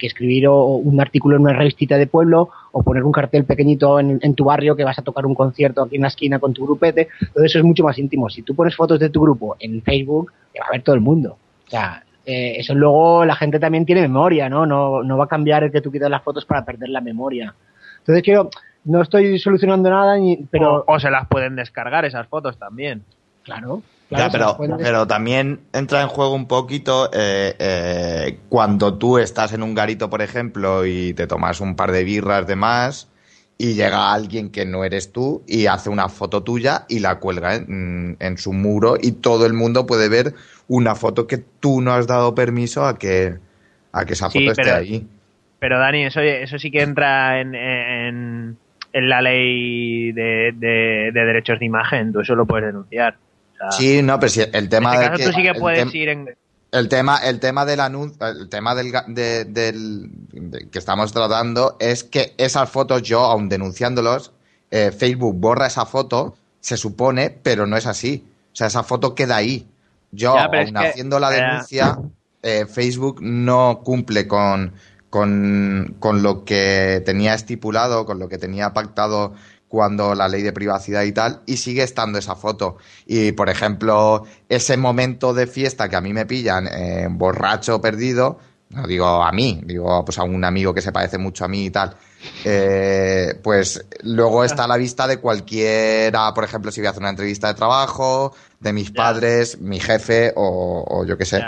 que 0.00 0.08
escribir 0.08 0.48
o- 0.48 0.64
un 0.76 1.00
artículo 1.00 1.36
en 1.36 1.42
una 1.42 1.52
revistita 1.52 1.96
de 1.98 2.08
pueblo 2.08 2.48
o 2.72 2.82
poner 2.82 3.04
un 3.04 3.12
cartel 3.12 3.44
pequeñito 3.44 4.00
en, 4.00 4.18
en 4.22 4.34
tu 4.34 4.44
barrio 4.44 4.74
que 4.74 4.82
vas 4.84 4.98
a 4.98 5.02
tocar 5.02 5.26
un 5.26 5.34
concierto 5.36 5.82
aquí 5.82 5.94
en 5.96 6.02
la 6.02 6.08
esquina 6.08 6.40
con 6.40 6.52
tu 6.52 6.64
grupete. 6.64 7.06
Todo 7.32 7.44
eso 7.44 7.58
es 7.58 7.64
mucho 7.64 7.84
más 7.84 7.96
íntimo. 7.98 8.28
Si 8.30 8.42
tú 8.42 8.54
pones 8.56 8.74
fotos 8.74 8.98
de 8.98 9.10
tu 9.10 9.20
grupo 9.20 9.56
en 9.60 9.80
Facebook, 9.82 10.32
te 10.52 10.58
va 10.60 10.66
a 10.66 10.72
ver 10.72 10.82
todo 10.82 10.94
el 10.96 11.00
mundo. 11.00 11.36
O 11.66 11.70
sea, 11.70 12.02
eh, 12.26 12.54
eso 12.58 12.74
luego 12.74 13.24
la 13.24 13.36
gente 13.36 13.60
también 13.60 13.86
tiene 13.86 14.00
memoria, 14.02 14.48
¿no? 14.48 14.66
¿no? 14.66 15.02
No 15.04 15.16
va 15.16 15.24
a 15.24 15.28
cambiar 15.28 15.62
el 15.64 15.70
que 15.70 15.80
tú 15.80 15.92
quitas 15.92 16.10
las 16.10 16.22
fotos 16.22 16.44
para 16.44 16.64
perder 16.64 16.88
la 16.88 17.00
memoria. 17.00 17.54
Entonces 18.00 18.22
quiero, 18.24 18.50
no 18.84 19.02
estoy 19.02 19.38
solucionando 19.38 19.90
nada, 19.90 20.16
ni, 20.16 20.36
pero 20.50 20.84
o, 20.86 20.94
o 20.94 20.98
se 21.00 21.10
las 21.10 21.28
pueden 21.28 21.54
descargar 21.56 22.04
esas 22.04 22.26
fotos 22.28 22.58
también. 22.58 23.02
claro. 23.44 23.82
Claro 24.10 24.24
ya, 24.26 24.30
se 24.30 24.38
pero, 24.58 24.76
pero 24.76 25.06
también 25.06 25.60
entra 25.72 26.02
en 26.02 26.08
juego 26.08 26.34
un 26.34 26.46
poquito 26.46 27.08
eh, 27.14 27.54
eh, 27.58 28.38
cuando 28.50 28.98
tú 28.98 29.16
estás 29.16 29.54
en 29.54 29.62
un 29.62 29.74
garito, 29.74 30.10
por 30.10 30.20
ejemplo, 30.20 30.84
y 30.84 31.14
te 31.14 31.26
tomas 31.26 31.60
un 31.62 31.74
par 31.76 31.90
de 31.92 32.04
birras 32.04 32.46
de 32.46 32.56
más 32.56 33.08
y 33.56 33.74
llega 33.74 34.12
alguien 34.12 34.50
que 34.50 34.66
no 34.66 34.84
eres 34.84 35.12
tú 35.12 35.42
y 35.46 35.66
hace 35.66 35.88
una 35.90 36.08
foto 36.08 36.42
tuya 36.42 36.84
y 36.88 36.98
la 36.98 37.18
cuelga 37.18 37.54
en, 37.54 38.16
en 38.20 38.36
su 38.38 38.52
muro 38.52 38.96
y 39.00 39.12
todo 39.12 39.46
el 39.46 39.52
mundo 39.54 39.86
puede 39.86 40.08
ver 40.08 40.34
una 40.68 40.94
foto 40.94 41.26
que 41.26 41.38
tú 41.38 41.80
no 41.80 41.92
has 41.92 42.06
dado 42.06 42.34
permiso 42.34 42.84
a 42.86 42.98
que, 42.98 43.36
a 43.92 44.04
que 44.04 44.12
esa 44.12 44.28
Sí, 44.30 44.40
foto 44.40 44.50
esté 44.52 44.62
pero- 44.64 44.76
ahí. 44.76 45.06
Pero 45.58 45.78
Dani, 45.78 46.04
eso, 46.06 46.20
eso 46.22 46.58
sí 46.58 46.70
que 46.70 46.80
entra 46.80 47.38
en, 47.38 47.54
en, 47.54 48.56
en 48.94 49.08
la 49.10 49.20
ley 49.20 50.10
de, 50.12 50.52
de, 50.56 51.10
de 51.12 51.24
derechos 51.26 51.58
de 51.60 51.66
imagen. 51.66 52.14
Tú 52.14 52.20
eso 52.20 52.34
lo 52.34 52.46
puedes 52.46 52.64
denunciar. 52.64 53.18
Sea, 53.60 53.70
Sí, 53.72 54.02
no, 54.02 54.18
pero 54.18 54.30
si 54.30 54.40
el 54.40 54.68
tema 54.68 54.94
este 54.94 55.04
de 55.04 55.10
caso 55.10 55.18
que 55.18 55.24
tú 55.26 55.32
sí 55.36 55.42
que 55.42 55.48
el 55.50 55.60
puedes 55.60 55.86
tem- 55.86 55.94
ir 55.94 56.08
en... 56.08 56.36
El 56.72 56.88
tema, 56.88 57.18
el 57.18 57.40
tema 57.40 57.64
del 57.66 57.80
anuncio, 57.80 58.24
el 58.28 58.48
tema 58.48 58.74
del, 58.76 58.92
de- 59.08 59.44
del 59.44 60.08
de- 60.30 60.68
que 60.70 60.78
estamos 60.78 61.12
tratando 61.12 61.76
es 61.80 62.04
que 62.04 62.32
esas 62.38 62.70
fotos, 62.70 63.02
yo, 63.02 63.20
aun 63.24 63.48
denunciándolos, 63.48 64.32
eh, 64.70 64.92
Facebook 64.96 65.34
borra 65.36 65.66
esa 65.66 65.84
foto, 65.84 66.36
se 66.60 66.76
supone, 66.76 67.30
pero 67.30 67.66
no 67.66 67.76
es 67.76 67.86
así. 67.86 68.24
O 68.52 68.56
sea, 68.56 68.68
esa 68.68 68.82
foto 68.84 69.14
queda 69.16 69.36
ahí. 69.36 69.66
Yo, 70.12 70.34
Ya, 70.34 70.44
aun 70.44 70.72
que- 70.74 70.78
haciendo 70.78 71.18
la 71.18 71.30
denuncia, 71.30 71.98
eh, 72.42 72.66
Facebook 72.72 73.20
no 73.20 73.80
cumple 73.84 74.28
con, 74.28 74.72
con, 75.10 75.96
con 75.98 76.22
lo 76.22 76.44
que 76.44 77.02
tenía 77.04 77.34
estipulado, 77.34 78.06
con 78.06 78.18
lo 78.20 78.28
que 78.28 78.38
tenía 78.38 78.72
pactado 78.72 79.34
cuando 79.70 80.16
la 80.16 80.26
ley 80.26 80.42
de 80.42 80.52
privacidad 80.52 81.04
y 81.04 81.12
tal, 81.12 81.42
y 81.46 81.56
sigue 81.56 81.84
estando 81.84 82.18
esa 82.18 82.34
foto. 82.34 82.76
Y, 83.06 83.30
por 83.32 83.48
ejemplo, 83.48 84.26
ese 84.48 84.76
momento 84.76 85.32
de 85.32 85.46
fiesta 85.46 85.88
que 85.88 85.94
a 85.94 86.00
mí 86.00 86.12
me 86.12 86.26
pillan 86.26 86.66
eh, 86.66 87.06
borracho 87.08 87.80
perdido, 87.80 88.40
no 88.70 88.84
digo 88.88 89.06
a 89.06 89.30
mí, 89.30 89.60
digo 89.64 90.04
pues 90.04 90.18
a 90.18 90.24
un 90.24 90.44
amigo 90.44 90.74
que 90.74 90.82
se 90.82 90.90
parece 90.90 91.18
mucho 91.18 91.44
a 91.44 91.48
mí 91.48 91.66
y 91.66 91.70
tal, 91.70 91.94
eh, 92.44 93.34
pues 93.44 93.86
luego 94.02 94.42
está 94.44 94.64
a 94.64 94.68
la 94.68 94.76
vista 94.76 95.06
de 95.06 95.18
cualquiera, 95.18 96.34
por 96.34 96.42
ejemplo, 96.42 96.72
si 96.72 96.80
voy 96.80 96.88
a 96.88 96.90
hacer 96.90 97.02
una 97.02 97.10
entrevista 97.10 97.46
de 97.46 97.54
trabajo, 97.54 98.34
de 98.58 98.72
mis 98.72 98.90
padres, 98.90 99.60
mi 99.60 99.78
jefe 99.78 100.32
o, 100.34 100.84
o 100.84 101.06
yo 101.06 101.16
qué 101.16 101.26
sé. 101.26 101.44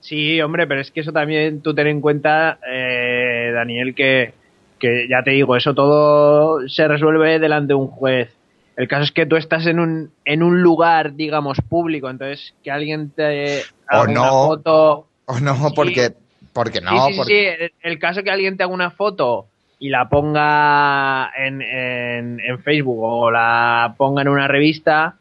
Sí, 0.00 0.40
hombre, 0.40 0.66
pero 0.66 0.80
es 0.80 0.90
que 0.90 1.00
eso 1.00 1.12
también 1.12 1.60
tú 1.60 1.74
ten 1.74 1.88
en 1.88 2.00
cuenta, 2.00 2.58
eh, 2.66 3.50
Daniel, 3.52 3.94
que, 3.94 4.32
que 4.78 5.06
ya 5.08 5.22
te 5.22 5.30
digo, 5.32 5.56
eso 5.56 5.74
todo 5.74 6.68
se 6.68 6.86
resuelve 6.88 7.38
delante 7.38 7.68
de 7.68 7.74
un 7.74 7.88
juez. 7.88 8.32
El 8.76 8.88
caso 8.88 9.04
es 9.04 9.12
que 9.12 9.24
tú 9.26 9.36
estás 9.36 9.66
en 9.66 9.80
un, 9.80 10.10
en 10.26 10.42
un 10.42 10.60
lugar, 10.62 11.14
digamos, 11.14 11.58
público, 11.66 12.10
entonces 12.10 12.52
que 12.62 12.70
alguien 12.70 13.10
te 13.10 13.62
haga 13.88 14.02
una 14.02 14.12
no. 14.14 14.46
foto. 14.48 15.06
O 15.24 15.40
no, 15.40 15.54
Sí. 15.68 15.72
porque, 15.74 16.12
porque 16.52 16.80
no, 16.82 16.90
sí, 17.06 17.12
sí, 17.12 17.16
porque- 17.18 17.56
sí, 17.58 17.64
el- 17.64 17.72
El 17.92 17.98
caso 17.98 18.22
que 18.22 18.30
alguien 18.30 18.56
te 18.56 18.64
haga 18.64 18.72
una 18.72 18.90
foto 18.90 19.46
y 19.78 19.88
la 19.88 20.08
ponga 20.08 21.30
en, 21.36 21.62
en, 21.62 22.40
en 22.40 22.58
Facebook 22.62 22.98
o 23.02 23.30
la 23.30 23.94
ponga 23.96 24.22
en 24.22 24.28
una 24.28 24.46
revista, 24.48 25.16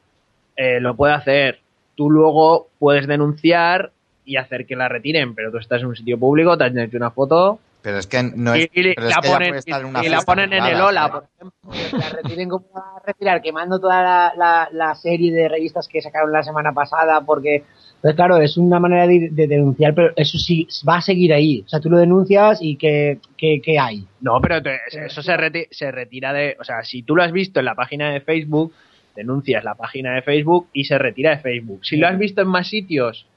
eh, 0.57 0.79
lo 0.81 0.95
puede 0.95 1.13
hacer. 1.13 1.59
Tú 1.95 2.09
luego 2.09 2.67
puedes 2.77 3.07
denunciar 3.07 3.91
y 4.25 4.35
hacer 4.37 4.65
que 4.65 4.75
la 4.75 4.89
retiren, 4.89 5.33
pero 5.35 5.51
tú 5.51 5.57
estás 5.59 5.81
en 5.81 5.87
un 5.87 5.95
sitio 5.95 6.17
público, 6.19 6.57
te 6.57 6.65
has 6.65 6.75
hecho 6.75 6.97
una 6.97 7.11
foto 7.11 7.59
pero 7.85 7.99
es 7.99 8.07
que 8.07 8.23
no 8.23 8.55
y, 8.55 8.61
es, 8.61 8.69
y 8.73 8.95
pero 8.95 9.07
es 9.07 9.15
la 9.15 9.21
que 9.21 9.29
ponen, 9.29 9.47
puede 9.49 9.59
estar 9.59 9.81
en 9.81 9.87
una 9.87 10.03
y 10.03 10.09
la 10.09 10.21
ponen 10.21 10.51
en 10.53 10.63
el 10.65 10.81
Ola, 10.81 11.11
por 11.11 11.25
ejemplo. 11.35 11.71
que 11.71 11.97
la 11.97 12.09
retiren 12.09 12.49
como 12.49 12.65
a 12.75 12.99
retirar, 13.05 13.41
quemando 13.43 13.79
toda 13.79 14.01
la, 14.01 14.33
la, 14.35 14.69
la 14.71 14.95
serie 14.95 15.31
de 15.31 15.47
revistas 15.47 15.87
que 15.87 16.01
sacaron 16.01 16.31
la 16.31 16.41
semana 16.41 16.73
pasada, 16.73 17.21
porque, 17.21 17.63
pues 18.01 18.15
claro, 18.15 18.37
es 18.37 18.57
una 18.57 18.79
manera 18.79 19.05
de, 19.05 19.29
de 19.31 19.45
denunciar, 19.47 19.93
pero 19.93 20.11
eso 20.15 20.39
sí, 20.39 20.67
va 20.89 20.97
a 20.97 21.01
seguir 21.01 21.31
ahí. 21.31 21.61
O 21.63 21.69
sea, 21.69 21.79
tú 21.79 21.91
lo 21.91 21.97
denuncias 21.99 22.57
y 22.59 22.75
¿qué, 22.75 23.19
qué, 23.37 23.61
qué 23.63 23.77
hay? 23.77 24.03
No, 24.19 24.41
pero 24.41 24.63
te- 24.63 24.79
eso 25.05 25.21
se, 25.21 25.33
reti- 25.37 25.67
se 25.69 25.91
retira 25.91 26.33
de... 26.33 26.57
O 26.59 26.63
sea, 26.63 26.83
si 26.83 27.03
tú 27.03 27.15
lo 27.15 27.21
has 27.21 27.31
visto 27.31 27.59
en 27.59 27.65
la 27.65 27.75
página 27.75 28.09
de 28.11 28.21
Facebook, 28.21 28.73
denuncias 29.15 29.63
la 29.63 29.75
página 29.75 30.15
de 30.15 30.23
Facebook 30.23 30.69
y 30.73 30.85
se 30.85 30.97
retira 30.97 31.29
de 31.29 31.37
Facebook. 31.37 31.85
Si 31.85 31.97
lo 31.97 32.07
has 32.07 32.17
visto 32.17 32.41
en 32.41 32.47
más 32.47 32.67
sitios, 32.67 33.27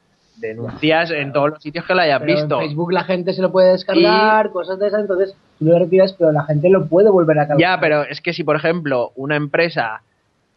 denuncias 0.41 1.11
en 1.11 1.33
todos 1.33 1.51
los 1.51 1.63
sitios 1.63 1.85
que 1.85 1.95
lo 1.95 2.01
hayas 2.01 2.21
Pero 2.21 2.33
visto. 2.35 2.61
En 2.61 2.67
Facebook 2.69 2.93
la 2.93 3.05
gente 3.05 3.33
se 3.33 3.43
lo 3.43 3.51
puede 3.53 3.73
descargar, 3.73 4.51
cosas 4.51 4.79
de 4.79 4.87
esas, 4.89 5.01
entonces 5.01 5.35
tú 5.59 5.65
lo 5.67 5.79
retiras, 5.79 6.13
pero 6.19 6.33
la 6.33 6.45
gente 6.45 6.69
lo 6.69 6.87
puede 6.87 7.11
volver 7.11 7.39
a 7.39 7.49
cargar. 7.49 7.59
Ya, 7.59 7.81
pero 7.81 8.03
es 8.05 8.21
que 8.21 8.33
si, 8.33 8.45
por 8.45 8.57
ejemplo, 8.57 9.13
una 9.17 9.37
empresa 9.37 10.03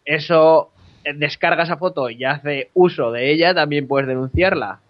eso 0.04 0.70
eh, 1.04 1.12
descarga 1.14 1.64
esa 1.64 1.76
foto 1.76 2.10
y 2.10 2.24
hace 2.24 2.70
uso 2.74 3.12
de 3.12 3.30
ella, 3.32 3.54
también 3.54 3.86
puedes 3.88 4.08
denunciarla. 4.08 4.80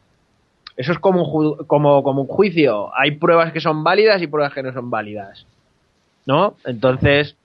Eso 0.77 0.93
es 0.93 0.99
como 0.99 1.23
un, 1.23 1.31
ju- 1.31 1.67
como, 1.67 2.03
como 2.03 2.23
un 2.23 2.29
juicio. 2.29 2.91
Hay 2.97 3.13
pruebas 3.13 3.53
que 3.53 3.61
son 3.61 3.85
válidas 3.85 4.23
y 4.23 4.27
pruebas 4.27 4.55
que 4.55 4.63
no 4.63 4.73
son 4.73 4.91
válidas. 4.91 5.47
¿No? 6.25 6.57
Entonces, 6.65 7.37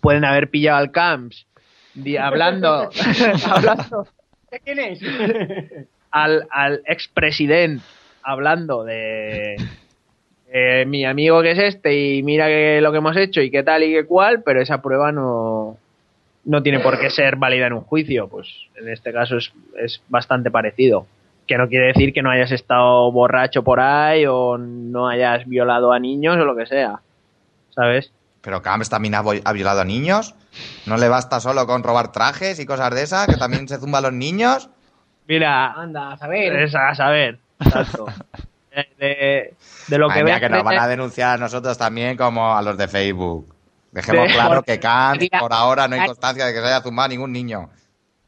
pueden 0.00 0.24
haber 0.24 0.48
pillado 0.50 0.78
al 0.78 0.90
Camps 0.92 1.46
hablando, 2.20 2.90
hablando 3.50 4.06
¿De 4.50 4.60
quién 4.60 4.78
es? 4.78 5.00
al, 6.12 6.46
al 6.50 6.82
expresidente 6.86 7.84
hablando 8.22 8.84
de 8.84 9.56
mi 10.86 11.04
amigo 11.04 11.40
que 11.40 11.52
es 11.52 11.58
este 11.58 11.94
y 11.94 12.22
mira 12.22 12.46
que 12.46 12.80
lo 12.82 12.92
que 12.92 12.98
hemos 12.98 13.16
hecho 13.16 13.40
y 13.40 13.50
qué 13.50 13.62
tal 13.62 13.82
y 13.82 13.92
qué 13.92 14.04
cual, 14.04 14.42
pero 14.42 14.60
esa 14.60 14.82
prueba 14.82 15.10
no, 15.10 15.78
no 16.44 16.62
tiene 16.62 16.80
por 16.80 16.98
qué 16.98 17.10
ser 17.10 17.36
válida 17.36 17.66
en 17.66 17.72
un 17.74 17.82
juicio. 17.82 18.28
Pues 18.28 18.48
en 18.76 18.88
este 18.88 19.12
caso 19.12 19.36
es, 19.36 19.52
es 19.82 20.02
bastante 20.08 20.50
parecido. 20.50 21.06
Que 21.46 21.58
no 21.58 21.68
quiere 21.68 21.88
decir 21.88 22.12
que 22.12 22.22
no 22.22 22.30
hayas 22.30 22.52
estado 22.52 23.10
borracho 23.10 23.62
por 23.62 23.80
ahí 23.80 24.26
o 24.26 24.58
no 24.58 25.08
hayas 25.08 25.46
violado 25.46 25.92
a 25.92 25.98
niños 25.98 26.36
o 26.36 26.44
lo 26.44 26.56
que 26.56 26.66
sea. 26.66 27.00
¿Sabes? 27.70 28.12
Pero 28.42 28.62
Camps 28.62 28.90
también 28.90 29.14
ha 29.14 29.52
violado 29.52 29.80
a 29.80 29.84
niños. 29.84 30.34
¿No 30.86 30.96
le 30.96 31.08
basta 31.08 31.40
solo 31.40 31.66
con 31.66 31.82
robar 31.82 32.12
trajes 32.12 32.58
y 32.60 32.66
cosas 32.66 32.94
de 32.94 33.02
esas? 33.02 33.26
¿Que 33.26 33.36
también 33.36 33.68
se 33.68 33.78
zumba 33.78 33.98
a 33.98 34.02
los 34.02 34.12
niños? 34.12 34.68
Mira, 35.28 35.72
Anda, 35.72 36.12
a 36.12 36.16
saber. 36.16 36.62
es 36.62 36.74
a 36.74 36.94
saber. 36.94 37.38
Exacto. 37.60 38.06
De, 38.70 38.86
de- 38.98 39.54
de 39.88 39.98
lo 39.98 40.06
que 40.08 40.14
Madre 40.14 40.24
mía, 40.24 40.34
ves 40.34 40.40
que 40.42 40.48
nos 40.48 40.58
de- 40.58 40.64
van 40.64 40.78
a 40.78 40.88
denunciar 40.88 41.34
a 41.34 41.38
nosotros 41.38 41.76
también 41.78 42.16
como 42.16 42.54
a 42.56 42.62
los 42.62 42.76
de 42.76 42.88
Facebook. 42.88 43.54
Dejemos 43.92 44.28
Sí. 44.28 44.34
claro 44.34 44.62
que 44.62 44.78
Mira, 45.20 45.40
por 45.40 45.52
ahora, 45.52 45.86
no 45.88 45.94
hay 45.96 46.06
constancia 46.06 46.46
de 46.46 46.52
que 46.52 46.60
se 46.60 46.66
haya 46.66 46.80
zumbado 46.80 47.06
a 47.06 47.08
ningún 47.08 47.32
niño. 47.32 47.68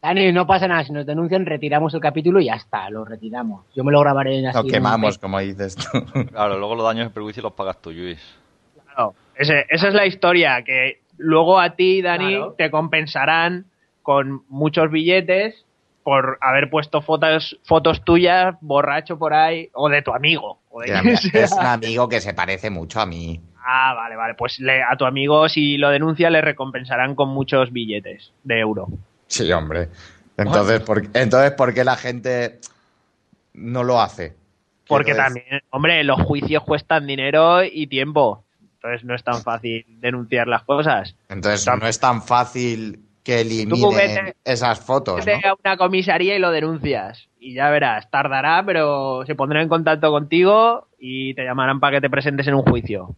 Dani, 0.02 0.32
no 0.32 0.46
pasa 0.46 0.68
nada, 0.68 0.84
si 0.84 0.92
nos 0.92 1.06
denuncian 1.06 1.46
retiramos 1.46 1.94
el 1.94 2.00
capítulo 2.00 2.38
y 2.38 2.44
ya 2.46 2.56
está, 2.56 2.90
lo 2.90 3.06
retiramos. 3.06 3.64
Yo 3.74 3.82
me 3.84 3.90
lo 3.90 4.00
grabaré 4.00 4.38
en 4.38 4.48
así. 4.48 4.58
Lo 4.58 4.64
quemamos, 4.66 5.16
como 5.18 5.38
dices 5.38 5.76
tú. 5.76 6.04
Claro, 6.30 6.58
luego 6.58 6.74
los 6.74 6.84
daños 6.84 7.06
y 7.06 7.10
perjuicios 7.10 7.42
los 7.42 7.54
pagas 7.54 7.80
tú, 7.80 7.90
Luis. 7.90 8.20
Claro, 8.86 9.14
ese- 9.34 9.64
esa 9.70 9.88
es 9.88 9.94
la 9.94 10.04
historia, 10.04 10.62
que 10.62 11.00
luego 11.16 11.58
a 11.58 11.70
ti, 11.70 12.02
Dani, 12.02 12.34
Claro. 12.36 12.52
te 12.58 12.70
compensarán 12.70 13.64
con 14.02 14.42
muchos 14.50 14.90
billetes 14.90 15.63
por 16.04 16.38
haber 16.42 16.70
puesto 16.70 17.00
fotos, 17.00 17.58
fotos 17.64 18.04
tuyas 18.04 18.54
borracho 18.60 19.18
por 19.18 19.32
ahí, 19.34 19.70
o 19.72 19.88
de 19.88 20.02
tu 20.02 20.12
amigo. 20.14 20.60
o 20.70 20.82
de 20.82 20.88
sea. 20.88 21.02
es 21.44 21.52
un 21.52 21.66
amigo 21.66 22.08
que 22.08 22.20
se 22.20 22.34
parece 22.34 22.70
mucho 22.70 23.00
a 23.00 23.06
mí. 23.06 23.40
Ah, 23.66 23.94
vale, 23.94 24.14
vale. 24.14 24.34
Pues 24.34 24.60
le- 24.60 24.82
a 24.82 24.94
tu 24.96 25.06
amigo, 25.06 25.48
si 25.48 25.78
lo 25.78 25.88
denuncia, 25.88 26.28
le 26.28 26.42
recompensarán 26.42 27.14
con 27.14 27.30
muchos 27.30 27.72
billetes 27.72 28.32
de 28.44 28.60
euro. 28.60 28.88
Sí, 29.26 29.50
hombre. 29.50 29.88
Entonces, 30.36 30.80
¿por, 30.80 31.02
entonces, 31.14 31.52
¿por 31.52 31.72
qué 31.72 31.82
la 31.84 31.96
gente 31.96 32.60
no 33.54 33.82
lo 33.82 34.00
hace? 34.00 34.34
Porque 34.86 35.14
también, 35.14 35.62
hombre, 35.70 36.04
los 36.04 36.20
juicios 36.20 36.62
cuestan 36.64 37.06
dinero 37.06 37.64
y 37.64 37.86
tiempo. 37.86 38.44
Entonces 38.74 39.04
no 39.04 39.14
es 39.14 39.24
tan 39.24 39.40
fácil 39.42 39.86
denunciar 39.88 40.46
las 40.46 40.64
cosas. 40.64 41.16
Entonces, 41.30 41.66
no 41.80 41.86
es 41.86 41.98
tan 41.98 42.22
fácil 42.22 43.03
que 43.24 43.40
eliminen 43.40 44.34
esas 44.44 44.78
fotos, 44.78 45.24
Vete 45.24 45.40
¿no? 45.44 45.52
a 45.52 45.56
una 45.64 45.76
comisaría 45.76 46.36
y 46.36 46.38
lo 46.38 46.50
denuncias. 46.50 47.28
Y 47.40 47.54
ya 47.54 47.70
verás, 47.70 48.10
tardará, 48.10 48.62
pero 48.64 49.24
se 49.26 49.34
pondrán 49.34 49.62
en 49.62 49.68
contacto 49.68 50.10
contigo 50.10 50.86
y 50.98 51.34
te 51.34 51.42
llamarán 51.44 51.80
para 51.80 51.96
que 51.96 52.00
te 52.02 52.10
presentes 52.10 52.46
en 52.46 52.54
un 52.54 52.62
juicio. 52.62 53.16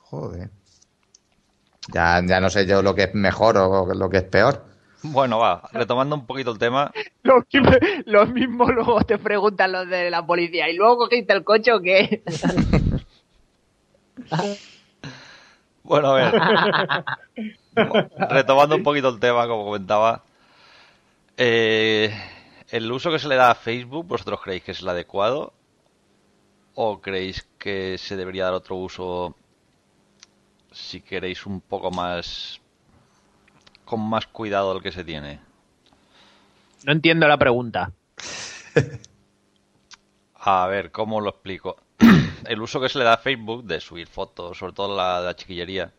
Joder. 0.00 0.50
Ya, 1.92 2.22
ya 2.24 2.38
no 2.40 2.50
sé 2.50 2.66
yo 2.66 2.82
lo 2.82 2.94
que 2.94 3.04
es 3.04 3.14
mejor 3.14 3.56
o 3.56 3.94
lo 3.94 4.10
que 4.10 4.18
es 4.18 4.24
peor. 4.24 4.64
Bueno, 5.02 5.38
va, 5.38 5.62
retomando 5.72 6.16
un 6.16 6.26
poquito 6.26 6.50
el 6.50 6.58
tema. 6.58 6.90
Lo, 7.22 7.42
que- 7.48 7.60
lo 8.06 8.26
mismo 8.26 8.66
luego 8.70 9.00
te 9.02 9.16
preguntan 9.18 9.70
los 9.72 9.88
de 9.88 10.10
la 10.10 10.26
policía. 10.26 10.68
¿Y 10.70 10.76
luego 10.76 10.98
cogiste 10.98 11.32
el 11.32 11.44
coche 11.44 11.72
o 11.72 11.80
qué? 11.80 12.22
Bueno, 15.88 16.08
a 16.08 16.14
ver. 16.14 16.34
Retomando 18.30 18.76
un 18.76 18.82
poquito 18.82 19.08
el 19.08 19.18
tema, 19.18 19.46
como 19.48 19.64
comentaba. 19.64 20.22
eh, 21.36 22.14
¿El 22.70 22.92
uso 22.92 23.10
que 23.10 23.18
se 23.18 23.28
le 23.28 23.36
da 23.36 23.50
a 23.50 23.54
Facebook, 23.54 24.06
vosotros 24.06 24.40
creéis 24.42 24.62
que 24.64 24.72
es 24.72 24.80
el 24.82 24.88
adecuado? 24.88 25.54
¿O 26.74 27.00
creéis 27.00 27.48
que 27.58 27.96
se 27.98 28.16
debería 28.16 28.44
dar 28.44 28.52
otro 28.54 28.76
uso, 28.76 29.34
si 30.72 31.00
queréis, 31.00 31.46
un 31.46 31.60
poco 31.62 31.90
más. 31.90 32.60
con 33.84 34.00
más 34.00 34.26
cuidado 34.26 34.74
del 34.74 34.82
que 34.82 34.92
se 34.92 35.04
tiene? 35.04 35.40
No 36.84 36.92
entiendo 36.92 37.26
la 37.26 37.38
pregunta. 37.38 37.92
A 40.34 40.66
ver, 40.66 40.92
¿cómo 40.92 41.20
lo 41.20 41.30
explico? 41.30 41.76
El 42.46 42.60
uso 42.60 42.80
que 42.80 42.88
se 42.88 42.98
le 42.98 43.04
da 43.04 43.14
a 43.14 43.18
Facebook 43.18 43.64
de 43.64 43.80
subir 43.80 44.06
fotos, 44.06 44.58
sobre 44.58 44.72
todo 44.72 44.96
la, 44.96 45.20
la 45.20 45.34
chiquillería. 45.34 45.92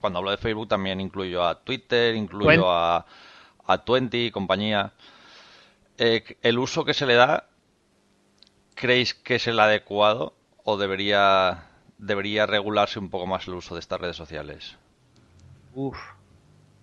Cuando 0.00 0.18
hablo 0.18 0.30
de 0.30 0.36
Facebook 0.38 0.68
también 0.68 1.00
incluyo 1.00 1.44
a 1.44 1.60
Twitter, 1.60 2.14
incluyo 2.14 2.70
a, 2.70 3.04
a 3.66 3.78
Twenty 3.78 4.26
y 4.26 4.30
compañía. 4.30 4.92
Eh, 5.98 6.24
el 6.42 6.58
uso 6.58 6.84
que 6.84 6.94
se 6.94 7.06
le 7.06 7.14
da, 7.14 7.46
¿creéis 8.74 9.14
que 9.14 9.34
es 9.34 9.46
el 9.46 9.60
adecuado 9.60 10.34
o 10.64 10.78
debería, 10.78 11.64
debería 11.98 12.46
regularse 12.46 12.98
un 12.98 13.10
poco 13.10 13.26
más 13.26 13.46
el 13.48 13.54
uso 13.54 13.74
de 13.74 13.80
estas 13.80 14.00
redes 14.00 14.16
sociales? 14.16 14.78
Uf, 15.74 15.98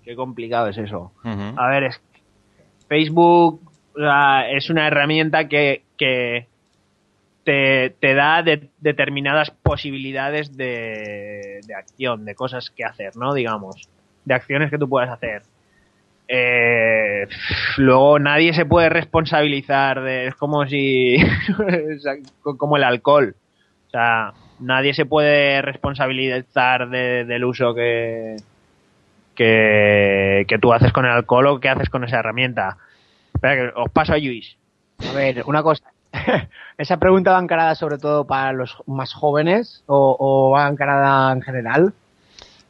qué 0.03 0.15
complicado 0.15 0.67
es 0.67 0.77
eso. 0.77 1.11
A 1.23 1.67
ver, 1.69 1.85
es 1.85 2.01
Facebook 2.87 3.61
o 3.97 3.99
sea, 3.99 4.49
es 4.51 4.69
una 4.69 4.87
herramienta 4.87 5.47
que, 5.47 5.83
que 5.97 6.47
te, 7.47 8.13
da 8.13 8.43
de- 8.43 8.69
determinadas 8.79 9.51
posibilidades 9.51 10.57
de, 10.57 11.61
de 11.65 11.73
acción, 11.75 12.25
de 12.25 12.35
cosas 12.35 12.69
que 12.69 12.83
hacer, 12.83 13.15
¿no? 13.15 13.33
Digamos, 13.33 13.87
de 14.25 14.33
acciones 14.33 14.69
que 14.69 14.77
tú 14.77 14.89
puedes 14.89 15.09
hacer. 15.09 15.43
eh, 16.27 17.25
luego 17.77 18.19
nadie 18.19 18.53
se 18.53 18.65
puede 18.65 18.89
responsabilizar 18.89 20.01
de, 20.01 20.27
es 20.27 20.35
como 20.35 20.65
si 20.67 21.15
como 22.41 22.75
el 22.75 22.83
alcohol 22.83 23.33
o 23.87 23.89
sea 23.91 24.33
nadie 24.59 24.93
se 24.93 25.05
puede 25.05 25.61
responsabilizar 25.61 26.89
de- 26.89 27.23
del 27.23 27.45
uso 27.45 27.73
que, 27.73 28.35
que 29.35 30.45
que 30.49 30.57
tú 30.59 30.73
haces 30.73 30.91
con 30.91 31.05
el 31.05 31.11
alcohol 31.11 31.47
o 31.47 31.59
que 31.59 31.69
haces 31.69 31.89
con 31.89 32.03
esa 32.03 32.19
herramienta 32.19 32.77
espera 33.33 33.55
que 33.55 33.71
os 33.75 33.89
paso 33.91 34.13
a 34.13 34.17
Luis 34.17 34.57
A 35.09 35.13
ver, 35.13 35.43
una 35.45 35.61
cosa. 35.63 35.85
¿Esa 36.77 36.97
pregunta 36.97 37.31
va 37.31 37.39
encarada 37.39 37.75
sobre 37.75 37.97
todo 37.97 38.25
para 38.25 38.53
los 38.53 38.77
más 38.85 39.13
jóvenes 39.13 39.83
o, 39.87 40.15
o 40.19 40.51
va 40.51 40.67
encarada 40.67 41.31
en 41.33 41.41
general? 41.41 41.93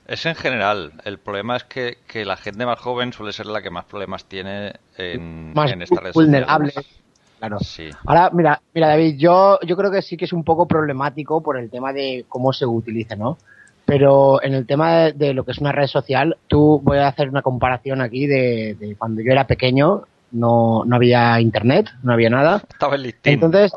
Es 0.08 0.26
en 0.26 0.36
general. 0.36 0.94
El 1.04 1.18
problema 1.18 1.58
es 1.58 1.66
que, 1.66 1.98
que 2.08 2.24
la 2.24 2.38
gente 2.38 2.66
más 2.66 2.80
joven 2.80 3.12
suele 3.12 3.34
ser 3.34 3.46
la 3.46 3.62
que 3.62 3.70
más 3.70 3.86
problemas 3.86 4.24
tiene 4.26 4.74
en, 4.98 5.54
Más 5.54 5.72
en 5.72 5.82
estas 5.82 6.00
redes 6.00 6.14
vulnerable. 6.14 6.72
sociales. 6.72 7.02
Claro. 7.40 7.60
Sí. 7.60 7.90
Ahora, 8.06 8.30
mira, 8.34 8.62
mira, 8.74 8.88
David, 8.88 9.16
yo, 9.18 9.60
yo 9.62 9.78
creo 9.78 9.92
que 9.92 10.02
sí 10.02 10.18
que 10.18 10.26
es 10.26 10.34
un 10.34 10.44
poco 10.44 10.66
problemático 10.68 11.42
por 11.42 11.58
el 11.58 11.70
tema 11.70 11.94
de 11.94 12.26
cómo 12.28 12.52
se 12.54 12.66
utiliza, 12.66 13.16
¿no? 13.16 13.38
Pero 13.86 14.42
en 14.42 14.54
el 14.54 14.66
tema 14.66 14.96
de, 14.96 15.14
de 15.14 15.34
lo 15.34 15.46
que 15.46 15.52
es 15.52 15.60
una 15.60 15.72
red 15.72 15.88
social, 15.88 16.38
tú 16.48 16.80
voy 16.84 16.98
a 16.98 17.08
hacer 17.10 17.30
una 17.30 17.42
comparación 17.42 18.02
aquí 18.02 18.26
de, 18.28 18.76
de 18.80 18.96
cuando 18.96 19.22
yo 19.22 19.32
era 19.32 19.46
pequeño, 19.46 20.04
no, 20.32 20.84
no 20.86 20.96
había 20.96 21.40
internet, 21.42 21.90
no 22.04 22.14
había 22.14 22.30
nada. 22.30 22.62
Estaba 22.70 22.96
el 22.96 23.04
listín. 23.04 23.34
Entonces, 23.34 23.72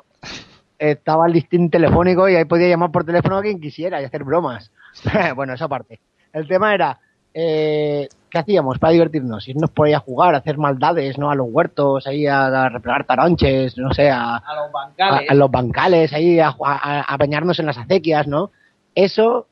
estaba 0.79 1.27
el 1.27 1.33
listín 1.33 1.71
telefónico 1.71 2.29
y 2.29 2.37
ahí 2.37 2.45
podía 2.45 2.69
llamar 2.69 2.91
por 2.91 3.05
teléfono 3.05 3.37
a 3.39 3.43
quien 3.43 3.61
quisiera 3.61 4.01
y 4.01 4.05
hacer 4.05 4.25
bromas. 4.25 4.71
bueno, 5.37 5.55
eso 5.55 5.65
aparte. 5.67 6.01
El 6.33 6.47
tema 6.49 6.75
era, 6.75 6.99
eh, 7.35 8.09
¿qué 8.31 8.39
hacíamos 8.39 8.79
para 8.79 8.93
divertirnos? 8.93 9.47
Irnos 9.49 9.71
por 9.71 9.87
ahí 9.87 9.93
a 9.93 9.99
jugar, 10.01 10.35
a 10.35 10.39
hacer 10.39 10.59
maldades, 10.59 11.19
¿no? 11.19 11.31
A 11.31 11.35
los 11.35 11.49
huertos, 11.51 12.07
ahí 12.07 12.27
a, 12.27 12.47
a 12.47 12.69
replegar 12.69 13.05
taronches, 13.05 13.77
no 13.79 13.93
sé, 13.93 14.11
a, 14.11 14.37
a 14.37 14.55
los 14.55 14.69
a, 14.69 14.73
bancales 14.73 15.31
a 15.31 15.35
los 15.35 15.51
bancales, 15.51 16.13
ahí 16.13 16.39
a, 16.41 16.49
a- 16.65 17.01
a 17.03 17.17
bañarnos 17.17 17.59
en 17.59 17.67
las 17.67 17.79
acequias, 17.79 18.27
¿no? 18.27 18.51
Eso 18.95 19.47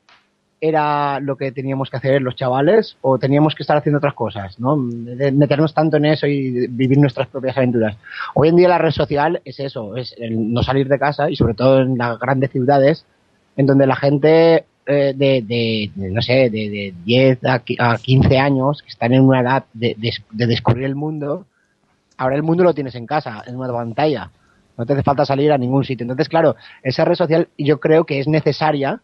era 0.61 1.19
lo 1.19 1.37
que 1.37 1.51
teníamos 1.51 1.89
que 1.89 1.97
hacer 1.97 2.21
los 2.21 2.35
chavales 2.35 2.97
o 3.01 3.17
teníamos 3.17 3.55
que 3.55 3.63
estar 3.63 3.77
haciendo 3.77 3.97
otras 3.99 4.13
cosas, 4.13 4.59
¿no? 4.59 4.75
Meternos 4.75 5.73
tanto 5.73 5.97
en 5.97 6.05
eso 6.05 6.27
y 6.27 6.67
vivir 6.67 6.97
nuestras 6.97 7.27
propias 7.27 7.57
aventuras. 7.57 7.95
Hoy 8.35 8.49
en 8.49 8.55
día 8.57 8.67
la 8.67 8.77
red 8.77 8.91
social 8.91 9.41
es 9.45 9.59
eso, 9.59 9.95
es 9.95 10.13
el 10.17 10.51
no 10.53 10.61
salir 10.63 10.87
de 10.89 10.99
casa 10.99 11.29
y 11.29 11.35
sobre 11.35 11.53
todo 11.53 11.79
en 11.81 11.97
las 11.97 12.19
grandes 12.19 12.51
ciudades 12.51 13.05
en 13.55 13.65
donde 13.65 13.87
la 13.87 13.95
gente 13.95 14.65
eh, 14.85 15.13
de, 15.15 15.43
de- 15.47 15.91
no 15.95 16.21
sé, 16.21 16.49
de, 16.49 16.69
de 16.69 16.93
10 17.05 17.45
a 17.45 17.63
qui- 17.63 17.75
a 17.79 17.97
15 17.97 18.37
años 18.39 18.81
que 18.81 18.89
están 18.89 19.13
en 19.13 19.21
una 19.21 19.41
edad 19.41 19.65
de- 19.73 19.95
de 20.31 20.47
descubrir 20.47 20.85
el 20.85 20.95
mundo, 20.95 21.45
ahora 22.17 22.35
el 22.35 22.43
mundo 22.43 22.63
lo 22.63 22.73
tienes 22.73 22.95
en 22.95 23.05
casa, 23.05 23.43
en 23.45 23.55
una 23.55 23.71
pantalla. 23.71 24.31
No 24.77 24.85
te 24.85 24.93
hace 24.93 25.03
falta 25.03 25.25
salir 25.25 25.51
a 25.51 25.57
ningún 25.57 25.83
sitio. 25.83 26.05
Entonces, 26.05 26.27
claro, 26.29 26.55
esa 26.81 27.05
red 27.05 27.15
social 27.15 27.49
yo 27.57 27.79
creo 27.79 28.05
que 28.05 28.19
es 28.19 28.27
necesaria 28.27 29.01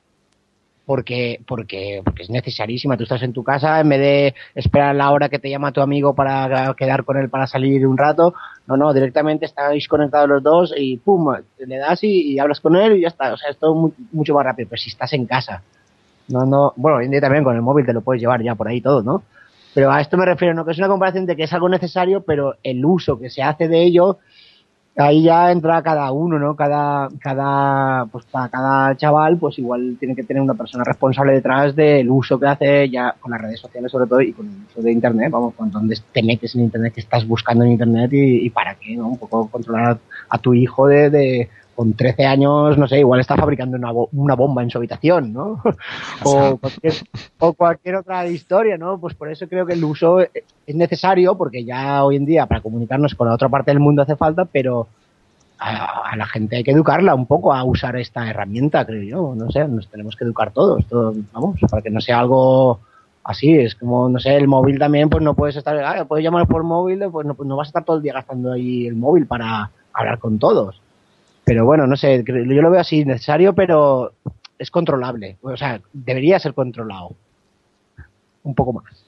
porque, 0.86 1.40
porque, 1.48 2.02
porque 2.04 2.24
es 2.24 2.30
necesarísima. 2.30 2.98
Tú 2.98 3.04
estás 3.04 3.24
en 3.24 3.34
tu 3.34 3.44
casa, 3.44 3.80
en 3.80 3.90
vez 3.90 4.00
de 4.00 4.36
esperar 4.54 4.96
la 4.96 5.12
hora 5.12 5.30
que 5.30 5.40
te 5.40 5.50
llama 5.50 5.72
tu 5.72 5.82
amigo 5.82 6.14
para 6.14 6.74
quedar 6.76 7.04
con 7.04 7.18
él 7.18 7.30
para 7.30 7.48
salir 7.48 7.86
un 7.88 7.98
rato, 7.98 8.34
no, 8.68 8.78
no, 8.78 8.94
directamente 8.94 9.46
estáis 9.46 9.88
conectados 9.88 10.30
los 10.30 10.44
dos 10.44 10.74
y 10.78 10.98
pum, 10.98 11.36
le 11.60 11.78
das 11.78 12.04
y, 12.04 12.38
hablas 12.40 12.60
con 12.60 12.76
él 12.76 12.98
y 12.98 13.02
ya 13.02 13.08
está. 13.08 13.34
O 13.34 13.38
sea, 13.38 13.50
es 13.50 13.58
todo 13.58 13.74
mu- 13.74 13.92
mucho 14.12 14.34
más 14.34 14.46
rápido. 14.46 14.70
Pero 14.70 14.82
si 14.82 14.90
estás 14.90 15.12
en 15.14 15.26
casa, 15.26 15.62
no, 16.28 16.46
no, 16.46 16.74
bueno, 16.76 16.98
hoy 16.98 17.06
en 17.06 17.12
día 17.12 17.22
también 17.22 17.44
con 17.44 17.56
el 17.56 17.62
móvil 17.62 17.86
te 17.86 17.94
lo 17.94 18.02
puedes 18.02 18.22
llevar 18.22 18.42
ya 18.42 18.56
por 18.56 18.68
ahí 18.68 18.82
todo, 18.82 19.02
¿no? 19.04 19.24
Pero 19.74 19.92
a 19.92 20.00
esto 20.00 20.16
me 20.18 20.26
refiero, 20.26 20.54
¿no? 20.54 20.64
Que 20.64 20.72
es 20.72 20.78
una 20.78 20.88
comparación 20.88 21.26
de 21.26 21.36
que 21.36 21.44
es 21.44 21.54
algo 21.54 21.68
necesario, 21.68 22.22
pero 22.22 22.56
el 22.64 22.86
uso 22.86 23.20
que 23.20 23.30
se 23.30 23.44
hace 23.44 23.68
de 23.68 23.84
ello, 23.84 24.20
ahí 24.98 25.24
ya 25.24 25.52
entra 25.52 25.82
cada 25.82 26.12
uno, 26.12 26.40
¿no? 26.40 26.56
Cada, 26.56 27.10
cada, 27.20 28.06
pues 28.06 28.26
para 28.26 28.50
cada 28.50 28.96
chaval, 28.96 29.38
pues 29.38 29.60
igual 29.60 29.98
tiene 30.00 30.16
que 30.16 30.24
tener 30.24 30.42
una 30.42 30.54
persona 30.54 30.84
responsable 30.84 31.34
detrás 31.34 31.76
del 31.76 32.10
uso 32.10 32.40
que 32.40 32.48
hace 32.48 32.90
ya 32.90 33.16
con 33.20 33.32
las 33.32 33.42
redes 33.42 33.60
sociales 33.60 33.92
sobre 33.92 34.08
todo 34.08 34.22
y 34.22 34.32
con 34.34 34.48
el 34.48 34.54
uso 34.70 34.82
de 34.82 34.92
internet, 34.92 35.30
vamos, 35.32 35.54
con 35.56 35.70
donde 35.70 35.98
te 36.14 36.24
metes 36.24 36.56
en 36.56 36.62
internet, 36.62 36.94
que 36.94 37.02
estás 37.02 37.28
buscando 37.28 37.64
en 37.66 37.72
internet 37.72 38.14
y, 38.14 38.46
y 38.46 38.50
para 38.50 38.76
qué, 38.76 38.96
¿no? 38.96 39.10
Un 39.10 39.18
poco 39.18 39.50
controlar 39.50 39.98
a 40.30 40.38
tu 40.38 40.54
hijo 40.54 40.88
de, 40.88 41.10
de 41.10 41.50
con 41.76 41.94
13 41.94 42.26
años, 42.26 42.78
no 42.78 42.88
sé, 42.88 43.00
igual 43.00 43.20
está 43.20 43.36
fabricando 43.36 43.76
una, 43.78 43.92
bo- 43.92 44.10
una 44.14 44.34
bomba 44.36 44.64
en 44.64 44.70
su 44.70 44.78
habitación, 44.78 45.34
¿no? 45.34 45.62
o, 46.24 46.58
cualquier, 46.58 46.94
o 47.40 47.54
cualquier 47.54 47.96
otra 47.98 48.26
historia, 48.28 48.78
¿no? 48.78 48.98
Pues 48.98 49.14
por 49.14 49.30
eso 49.30 49.48
creo 49.48 49.66
que 49.66 49.74
el 49.74 49.84
uso 49.84 50.20
es 50.22 50.76
necesario, 50.76 51.36
porque 51.38 51.64
ya 51.66 52.04
hoy 52.04 52.16
en 52.16 52.26
día 52.26 52.46
para 52.46 52.62
comunicarnos 52.62 53.14
con 53.16 53.28
la 53.28 53.34
otra 53.36 53.50
parte 53.50 53.72
del 53.72 53.80
mundo 53.80 54.02
hace 54.02 54.16
falta, 54.16 54.46
pero 54.46 54.88
a, 55.60 56.12
a 56.12 56.16
la 56.16 56.26
gente 56.28 56.56
hay 56.58 56.64
que 56.64 56.72
educarla 56.72 57.14
un 57.16 57.26
poco 57.26 57.54
a 57.54 57.64
usar 57.64 57.96
esta 57.98 58.30
herramienta, 58.30 58.86
creo 58.86 59.04
yo. 59.04 59.36
No 59.36 59.50
sé, 59.52 59.68
nos 59.68 59.88
tenemos 59.90 60.16
que 60.16 60.24
educar 60.24 60.52
todos, 60.52 60.86
todo, 60.88 61.14
vamos, 61.34 61.60
para 61.70 61.82
que 61.82 61.90
no 61.90 62.00
sea 62.02 62.20
algo 62.20 62.80
así. 63.24 63.54
Es 63.56 63.76
como, 63.76 64.08
no 64.10 64.20
sé, 64.20 64.36
el 64.36 64.48
móvil 64.48 64.80
también, 64.80 65.10
pues 65.10 65.24
no 65.24 65.34
puedes 65.34 65.56
estar, 65.56 65.78
ah, 65.84 66.06
puedes 66.06 66.24
llamar 66.24 66.48
por 66.48 66.64
móvil, 66.64 67.04
pues 67.12 67.26
no, 67.28 67.34
pues 67.36 67.48
no 67.48 67.56
vas 67.58 67.68
a 67.68 67.70
estar 67.70 67.84
todo 67.84 67.98
el 67.98 68.04
día 68.04 68.14
gastando 68.14 68.52
ahí 68.52 68.88
el 68.88 68.96
móvil 68.96 69.26
para 69.28 69.72
hablar 69.94 70.20
con 70.20 70.40
todos. 70.40 70.82
Pero 71.46 71.66
bueno, 71.66 71.88
no 71.88 71.96
sé, 71.96 72.24
yo 72.26 72.34
lo 72.36 72.72
veo 72.72 72.82
así, 72.82 73.06
necesario, 73.06 73.54
pero 73.54 74.14
es 74.58 74.72
controlable. 74.72 75.38
O 75.42 75.56
sea, 75.56 75.80
debería 75.94 76.40
ser 76.40 76.54
controlado. 76.54 77.16
Un 78.44 78.56
poco 78.56 78.74
más. 78.74 79.06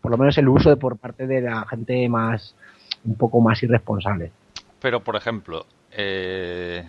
Por 0.00 0.12
lo 0.12 0.18
menos 0.18 0.38
el 0.38 0.48
uso 0.48 0.70
de 0.70 0.76
por 0.76 0.96
parte 0.96 1.26
de 1.26 1.40
la 1.40 1.66
gente 1.66 2.08
más, 2.08 2.54
un 3.04 3.16
poco 3.16 3.40
más 3.40 3.62
irresponsable. 3.62 4.30
Pero, 4.80 5.02
por 5.02 5.16
ejemplo, 5.16 5.66
eh, 5.90 6.84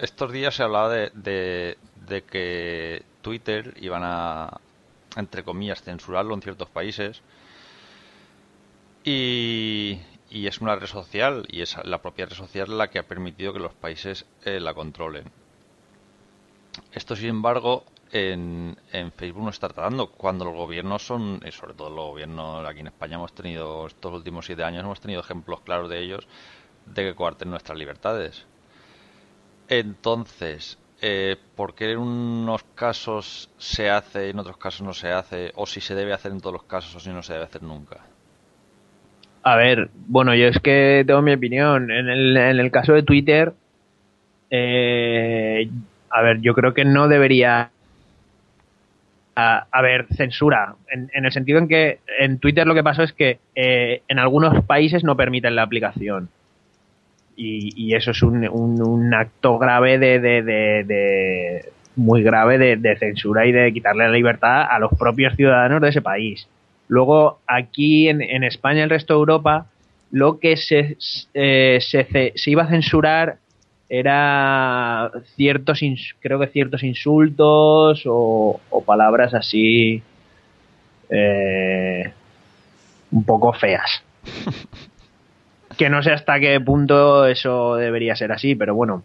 estos 0.00 0.32
días 0.32 0.54
se 0.54 0.62
hablaba 0.62 0.88
de, 0.90 1.76
de 2.08 2.22
que 2.22 3.02
Twitter 3.20 3.74
iban 3.80 4.02
a, 4.04 4.58
entre 5.16 5.42
comillas, 5.42 5.82
censurarlo 5.82 6.34
en 6.34 6.42
ciertos 6.42 6.68
países. 6.70 7.22
Y, 9.04 9.98
y 10.30 10.46
es 10.46 10.60
una 10.60 10.76
red 10.76 10.86
social, 10.86 11.46
y 11.48 11.62
es 11.62 11.76
la 11.84 12.02
propia 12.02 12.26
red 12.26 12.34
social 12.34 12.76
la 12.76 12.88
que 12.88 12.98
ha 12.98 13.04
permitido 13.04 13.52
que 13.52 13.58
los 13.58 13.74
países 13.74 14.26
eh, 14.44 14.60
la 14.60 14.74
controlen. 14.74 15.30
Esto, 16.92 17.16
sin 17.16 17.28
embargo, 17.28 17.84
en, 18.12 18.76
en 18.92 19.12
Facebook 19.12 19.44
no 19.44 19.50
está 19.50 19.68
tratando. 19.68 20.10
Cuando 20.10 20.44
los 20.44 20.54
gobiernos 20.54 21.06
son, 21.06 21.40
y 21.46 21.52
sobre 21.52 21.74
todo 21.74 21.90
los 21.90 22.06
gobiernos 22.06 22.66
aquí 22.66 22.80
en 22.80 22.88
España, 22.88 23.16
hemos 23.16 23.32
tenido 23.32 23.86
estos 23.86 24.12
últimos 24.12 24.46
siete 24.46 24.64
años, 24.64 24.84
hemos 24.84 25.00
tenido 25.00 25.20
ejemplos 25.20 25.60
claros 25.60 25.88
de 25.88 26.00
ellos, 26.00 26.26
de 26.86 27.04
que 27.04 27.14
coarten 27.14 27.50
nuestras 27.50 27.78
libertades. 27.78 28.44
Entonces, 29.68 30.78
eh, 31.00 31.36
¿por 31.56 31.74
qué 31.74 31.92
en 31.92 31.98
unos 31.98 32.64
casos 32.74 33.50
se 33.58 33.90
hace 33.90 34.28
y 34.28 34.30
en 34.30 34.38
otros 34.38 34.56
casos 34.56 34.82
no 34.82 34.94
se 34.94 35.10
hace? 35.10 35.52
O 35.56 35.66
si 35.66 35.80
se 35.80 35.94
debe 35.94 36.12
hacer 36.12 36.32
en 36.32 36.40
todos 36.40 36.52
los 36.52 36.64
casos 36.64 36.94
o 36.94 37.00
si 37.00 37.10
no 37.10 37.22
se 37.22 37.32
debe 37.32 37.44
hacer 37.44 37.62
nunca. 37.62 38.15
A 39.46 39.54
ver, 39.54 39.90
bueno, 40.08 40.34
yo 40.34 40.48
es 40.48 40.58
que 40.58 41.04
tengo 41.06 41.22
mi 41.22 41.32
opinión. 41.32 41.92
En 41.92 42.08
el, 42.08 42.36
en 42.36 42.58
el 42.58 42.70
caso 42.72 42.94
de 42.94 43.04
Twitter, 43.04 43.52
eh, 44.50 45.68
a 46.10 46.22
ver, 46.22 46.40
yo 46.40 46.52
creo 46.52 46.74
que 46.74 46.84
no 46.84 47.06
debería 47.06 47.70
haber 49.36 50.06
censura. 50.16 50.74
En, 50.90 51.24
el 51.24 51.30
sentido 51.30 51.58
en 51.58 51.68
que 51.68 52.00
en 52.18 52.38
Twitter 52.40 52.66
lo 52.66 52.74
que 52.74 52.82
pasó 52.82 53.04
es 53.04 53.12
que 53.12 53.38
eh, 53.54 54.02
en 54.08 54.18
algunos 54.18 54.64
países 54.64 55.04
no 55.04 55.16
permiten 55.16 55.54
la 55.54 55.62
aplicación. 55.62 56.28
Y, 57.38 57.94
eso 57.94 58.10
es 58.10 58.22
un, 58.22 58.48
un- 58.48 59.14
acto 59.14 59.58
grave 59.58 59.98
de, 59.98 60.18
de- 60.20 60.42
de- 60.42 61.64
muy 61.94 62.22
grave 62.24 62.58
de 62.58 62.96
censura 62.96 63.46
y 63.46 63.52
de 63.52 63.72
quitarle 63.72 64.04
la 64.04 64.10
libertad 64.10 64.62
a 64.68 64.78
los 64.80 64.90
propios 64.98 65.36
ciudadanos 65.36 65.80
de 65.82 65.88
ese 65.90 66.02
país. 66.02 66.48
Luego, 66.88 67.40
aquí 67.46 68.08
en, 68.08 68.22
en 68.22 68.44
España 68.44 68.80
y 68.80 68.82
el 68.82 68.90
resto 68.90 69.14
de 69.14 69.18
Europa, 69.18 69.66
lo 70.10 70.38
que 70.38 70.56
se, 70.56 70.96
eh, 71.34 71.78
se, 71.80 72.32
se 72.34 72.50
iba 72.50 72.62
a 72.62 72.68
censurar 72.68 73.38
era 73.88 75.10
ciertos, 75.36 75.80
creo 76.20 76.40
que 76.40 76.48
ciertos 76.48 76.82
insultos 76.82 78.02
o, 78.06 78.60
o 78.70 78.84
palabras 78.84 79.34
así 79.34 80.02
eh, 81.08 82.12
un 83.12 83.24
poco 83.24 83.52
feas. 83.52 84.02
que 85.78 85.90
no 85.90 86.02
sé 86.02 86.12
hasta 86.12 86.40
qué 86.40 86.60
punto 86.60 87.26
eso 87.26 87.76
debería 87.76 88.16
ser 88.16 88.32
así, 88.32 88.54
pero 88.54 88.74
bueno, 88.74 89.04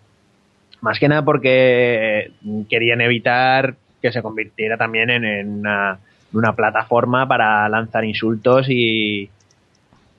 más 0.81 0.99
que 0.99 1.07
nada 1.07 1.23
porque 1.23 2.31
querían 2.69 3.01
evitar 3.01 3.75
que 4.01 4.11
se 4.11 4.23
convirtiera 4.23 4.77
también 4.77 5.11
en, 5.11 5.25
en 5.25 5.49
una, 5.59 5.91
en 5.91 5.99
una 6.33 6.53
plataforma 6.55 7.27
para 7.27 7.67
lanzar 7.69 8.05
insultos 8.05 8.69
y, 8.69 9.29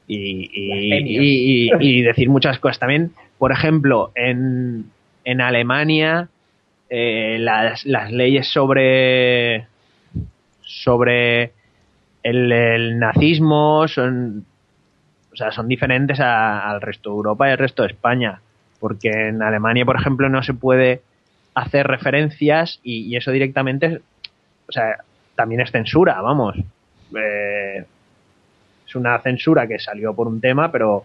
y, 0.06 0.50
y, 0.52 0.94
y- 0.94 1.70
y- 1.70 1.98
y 1.98 2.02
decir 2.02 2.28
muchas 2.28 2.58
cosas. 2.58 2.78
También, 2.78 3.12
por 3.38 3.52
ejemplo, 3.52 4.12
en, 4.14 4.86
en 5.24 5.40
Alemania, 5.40 6.28
eh, 6.90 7.38
las, 7.40 7.84
las 7.86 8.12
leyes 8.12 8.48
sobre 8.48 9.66
sobre 10.64 11.52
el, 12.22 12.98
nazismo 12.98 13.86
son, 13.88 14.44
o 15.32 15.36
sea, 15.36 15.52
son 15.52 15.68
diferentes 15.68 16.18
al 16.20 16.80
resto 16.80 17.10
de 17.10 17.16
Europa 17.16 17.48
y 17.48 17.52
al 17.52 17.58
resto 17.58 17.82
de 17.82 17.88
España. 17.92 18.40
Porque 18.80 19.10
en 19.10 19.42
Alemania, 19.42 19.84
por 19.84 19.96
ejemplo, 19.96 20.28
no 20.28 20.42
se 20.42 20.54
puede 20.54 21.02
hacer 21.54 21.86
referencias 21.86 22.80
y, 22.82 23.14
eso 23.16 23.30
directamente, 23.30 24.00
o 24.68 24.72
sea, 24.72 24.96
también 25.34 25.60
es 25.60 25.70
censura, 25.70 26.20
vamos. 26.20 26.56
Eh, 27.16 27.84
es 28.86 28.94
una 28.94 29.18
censura 29.20 29.66
que 29.66 29.78
salió 29.78 30.14
por 30.14 30.28
un 30.28 30.40
tema, 30.40 30.70
pero 30.70 31.04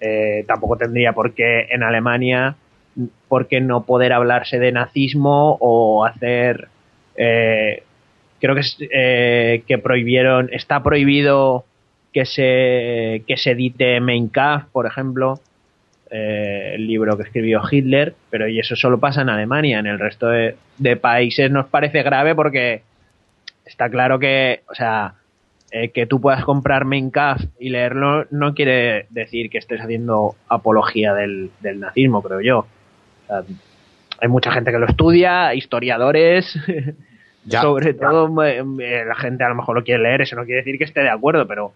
eh, 0.00 0.44
tampoco 0.46 0.76
tendría 0.76 1.12
por 1.12 1.32
qué 1.32 1.68
en 1.70 1.82
Alemania, 1.82 2.56
por 3.28 3.46
qué 3.46 3.60
no 3.60 3.84
poder 3.84 4.12
hablarse 4.12 4.58
de 4.58 4.72
nazismo 4.72 5.56
o 5.60 6.04
hacer 6.04 6.68
eh, 7.16 7.82
creo 8.40 8.54
que, 8.54 8.62
eh, 8.92 9.62
que 9.66 9.78
prohibieron, 9.78 10.50
está 10.52 10.82
prohibido 10.82 11.64
que 12.12 12.26
se, 12.26 13.22
que 13.26 13.36
se 13.36 13.52
edite 13.52 14.00
Mein 14.00 14.28
Kampf, 14.28 14.66
por 14.70 14.86
ejemplo, 14.86 15.40
eh, 16.10 16.72
el 16.74 16.86
libro 16.86 17.16
que 17.16 17.24
escribió 17.24 17.62
Hitler, 17.68 18.14
pero 18.30 18.46
y 18.46 18.60
eso 18.60 18.76
solo 18.76 19.00
pasa 19.00 19.22
en 19.22 19.30
Alemania, 19.30 19.78
en 19.78 19.86
el 19.86 19.98
resto 19.98 20.28
de, 20.28 20.56
países 20.96 21.50
nos 21.50 21.66
parece 21.66 22.02
grave 22.02 22.34
porque 22.34 22.82
está 23.64 23.88
claro 23.88 24.18
que, 24.18 24.62
o 24.68 24.74
sea, 24.74 25.14
eh, 25.70 25.90
que 25.90 26.06
tú 26.06 26.20
puedas 26.20 26.44
comprar 26.44 26.84
Kampf 27.10 27.44
y 27.58 27.70
leerlo 27.70 28.26
no 28.30 28.54
quiere 28.54 29.06
decir 29.10 29.50
que 29.50 29.58
estés 29.58 29.80
haciendo 29.80 30.36
apología 30.48 31.14
del, 31.14 31.50
nazismo, 31.62 32.22
creo 32.22 32.40
yo. 32.40 32.66
hay 34.20 34.28
mucha 34.28 34.52
gente 34.52 34.70
que 34.70 34.78
lo 34.78 34.86
estudia, 34.86 35.54
historiadores, 35.54 36.58
Sobre 37.50 37.92
todo 37.92 38.42
eh, 38.42 39.04
la 39.06 39.14
gente 39.16 39.44
a 39.44 39.48
lo 39.48 39.54
mejor 39.54 39.76
lo 39.76 39.84
quiere 39.84 40.02
leer, 40.02 40.22
eso 40.22 40.36
no 40.36 40.44
quiere 40.44 40.60
decir 40.60 40.78
que 40.78 40.84
esté 40.84 41.00
de 41.00 41.10
acuerdo, 41.10 41.46
pero 41.46 41.72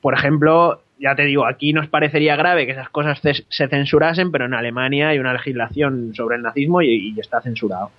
por 0.00 0.14
ejemplo, 0.14 0.82
ya 0.98 1.14
te 1.14 1.22
digo, 1.22 1.46
aquí 1.46 1.72
nos 1.72 1.86
parecería 1.86 2.34
grave 2.34 2.66
que 2.66 2.72
esas 2.72 2.88
cosas 2.88 3.20
se 3.22 3.68
censurasen, 3.68 4.32
pero 4.32 4.46
en 4.46 4.54
Alemania 4.54 5.10
hay 5.10 5.20
una 5.20 5.32
legislación 5.32 6.12
sobre 6.14 6.36
el 6.36 6.42
nazismo 6.42 6.82
y, 6.82 7.14
está 7.20 7.40
censurado. 7.40 7.92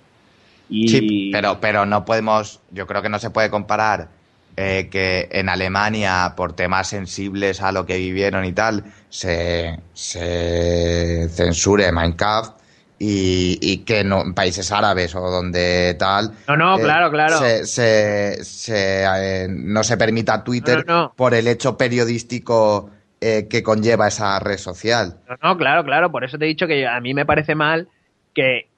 Sí, 0.88 1.30
pero, 1.32 1.60
pero 1.60 1.86
no 1.86 2.04
podemos, 2.04 2.60
yo 2.70 2.86
creo 2.86 3.02
que 3.02 3.08
no 3.08 3.18
se 3.18 3.30
puede 3.30 3.50
comparar 3.50 4.08
eh, 4.56 4.88
que 4.90 5.28
en 5.32 5.48
Alemania, 5.48 6.34
por 6.36 6.52
temas 6.54 6.88
sensibles 6.88 7.60
a 7.60 7.72
lo 7.72 7.86
que 7.86 7.96
vivieron 7.96 8.44
y 8.44 8.52
tal, 8.52 8.84
se, 9.08 9.80
se 9.92 11.28
censure 11.30 11.90
Minecraft 11.92 12.64
y, 12.98 13.78
que 13.78 14.00
en 14.00 14.34
países 14.34 14.70
árabes 14.72 15.14
o 15.14 15.20
donde 15.20 15.96
tal. 15.98 16.32
No, 16.48 16.56
no, 16.56 16.78
eh, 16.78 16.82
claro, 16.82 17.10
claro. 17.10 17.38
Se, 17.64 18.38
eh, 18.68 19.46
no 19.50 19.84
se 19.84 19.96
permita 19.96 20.44
Twitter 20.44 20.84
por 21.16 21.34
el 21.34 21.48
hecho 21.48 21.76
periodístico 21.76 22.90
eh, 23.20 23.46
que 23.48 23.62
conlleva 23.62 24.08
esa 24.08 24.38
red 24.38 24.58
social. 24.58 25.18
No, 25.28 25.36
no, 25.42 25.58
claro, 25.58 25.84
claro. 25.84 26.10
Por 26.10 26.24
eso 26.24 26.38
te 26.38 26.44
he 26.44 26.48
dicho 26.48 26.66
que 26.66 26.86
a 26.86 27.00
mí 27.00 27.14
me 27.14 27.26
parece 27.26 27.54
mal 27.54 27.88
que 28.34 28.68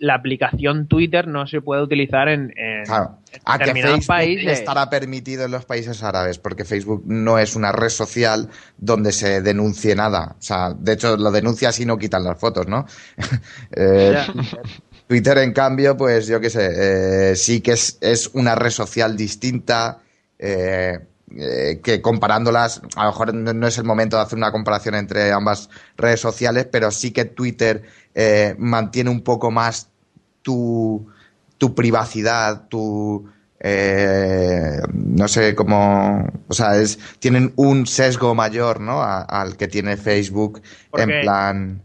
la 0.00 0.14
aplicación 0.14 0.88
Twitter 0.88 1.28
no 1.28 1.46
se 1.46 1.60
puede 1.60 1.82
utilizar 1.82 2.28
en, 2.28 2.52
en, 2.56 2.84
claro. 2.84 3.18
a 3.44 3.58
que 3.58 3.72
Facebook 3.72 4.50
estará 4.50 4.88
permitido 4.88 5.44
en 5.44 5.50
los 5.50 5.66
países 5.66 6.02
árabes, 6.02 6.38
porque 6.38 6.64
Facebook 6.64 7.04
no 7.06 7.38
es 7.38 7.54
una 7.54 7.70
red 7.70 7.90
social 7.90 8.48
donde 8.78 9.12
se 9.12 9.42
denuncie 9.42 9.94
nada. 9.94 10.36
O 10.38 10.42
sea, 10.42 10.74
de 10.76 10.94
hecho 10.94 11.16
lo 11.16 11.30
denuncia 11.30 11.70
si 11.70 11.84
no 11.84 11.98
quitan 11.98 12.24
las 12.24 12.38
fotos, 12.38 12.66
¿no? 12.66 12.86
Eh, 13.72 14.16
Twitter, 15.06 15.38
en 15.38 15.52
cambio, 15.52 15.96
pues 15.96 16.26
yo 16.26 16.40
qué 16.40 16.50
sé, 16.50 17.30
eh, 17.30 17.36
sí 17.36 17.60
que 17.60 17.72
es, 17.72 17.98
es, 18.00 18.30
una 18.32 18.54
red 18.54 18.70
social 18.70 19.16
distinta. 19.16 19.98
Eh, 20.38 20.98
que 21.84 22.02
comparándolas, 22.02 22.82
a 22.96 23.04
lo 23.04 23.10
mejor 23.10 23.32
no 23.34 23.66
es 23.68 23.78
el 23.78 23.84
momento 23.84 24.16
de 24.16 24.22
hacer 24.22 24.36
una 24.36 24.50
comparación 24.50 24.96
entre 24.96 25.30
ambas 25.30 25.70
redes 25.96 26.20
sociales, 26.20 26.66
pero 26.70 26.90
sí 26.90 27.12
que 27.12 27.24
Twitter 27.24 27.84
eh, 28.16 28.56
mantiene 28.58 29.10
un 29.10 29.22
poco 29.22 29.52
más 29.52 29.89
tu, 30.42 31.06
tu 31.58 31.74
privacidad, 31.74 32.68
tu... 32.68 33.28
Eh, 33.62 34.80
no 34.94 35.28
sé 35.28 35.54
cómo, 35.54 36.26
o 36.48 36.54
sea, 36.54 36.76
es, 36.80 36.98
tienen 37.18 37.52
un 37.56 37.86
sesgo 37.86 38.34
mayor, 38.34 38.80
¿no? 38.80 39.02
al 39.02 39.58
que 39.58 39.68
tiene 39.68 39.98
Facebook 39.98 40.62
en 40.94 41.20
plan. 41.20 41.82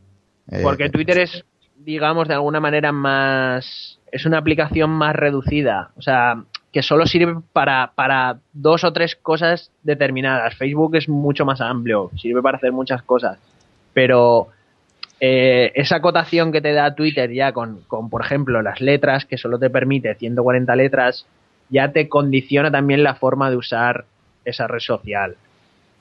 Eh, 0.49 0.61
porque 0.63 0.89
Twitter 0.89 1.19
es, 1.19 1.43
digamos, 1.75 2.29
de 2.29 2.35
alguna 2.35 2.61
manera 2.61 2.93
más, 2.93 3.99
es 4.09 4.25
una 4.25 4.37
aplicación 4.37 4.89
más 4.89 5.17
reducida, 5.17 5.91
o 5.97 6.01
sea, 6.01 6.43
que 6.71 6.81
solo 6.81 7.05
sirve 7.05 7.41
para, 7.53 7.91
para 7.95 8.39
dos 8.53 8.83
o 8.83 8.93
tres 8.93 9.15
cosas 9.15 9.71
determinadas. 9.83 10.55
Facebook 10.55 10.95
es 10.95 11.09
mucho 11.09 11.45
más 11.45 11.61
amplio, 11.61 12.11
sirve 12.17 12.41
para 12.41 12.57
hacer 12.57 12.71
muchas 12.71 13.01
cosas, 13.03 13.37
pero 13.93 14.49
eh, 15.27 15.71
esa 15.73 16.01
cotación 16.01 16.51
que 16.51 16.61
te 16.61 16.71
da 16.71 16.93
Twitter 16.93 17.31
ya 17.31 17.51
con, 17.51 17.81
con, 17.87 18.11
por 18.11 18.23
ejemplo, 18.23 18.61
las 18.61 18.79
letras, 18.79 19.25
que 19.25 19.39
solo 19.39 19.57
te 19.57 19.71
permite 19.71 20.13
140 20.13 20.75
letras, 20.75 21.25
ya 21.69 21.91
te 21.91 22.07
condiciona 22.07 22.69
también 22.69 23.01
la 23.01 23.15
forma 23.15 23.49
de 23.49 23.57
usar 23.57 24.05
esa 24.45 24.67
red 24.67 24.81
social. 24.81 25.35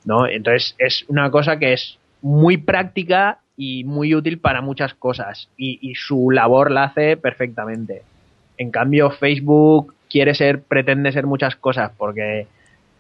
¿no? 0.05 0.27
Entonces 0.27 0.75
es 0.77 1.07
una 1.09 1.31
cosa 1.31 1.59
que 1.59 1.73
es 1.73 1.99
muy 2.21 2.59
práctica 2.59 3.39
y 3.57 3.85
muy 3.85 4.15
útil 4.15 4.41
para 4.41 4.61
muchas 4.61 4.93
cosas 4.93 5.49
y, 5.57 5.95
su 5.95 6.31
labor 6.31 6.71
la 6.71 6.85
hace 6.85 7.17
perfectamente. 7.17 8.03
En 8.59 8.71
cambio, 8.71 9.11
Facebook 9.11 9.95
quiere 10.11 10.35
ser, 10.35 10.61
pretende 10.61 11.13
ser 11.13 11.25
muchas 11.25 11.57
cosas 11.57 11.93
porque 11.97 12.47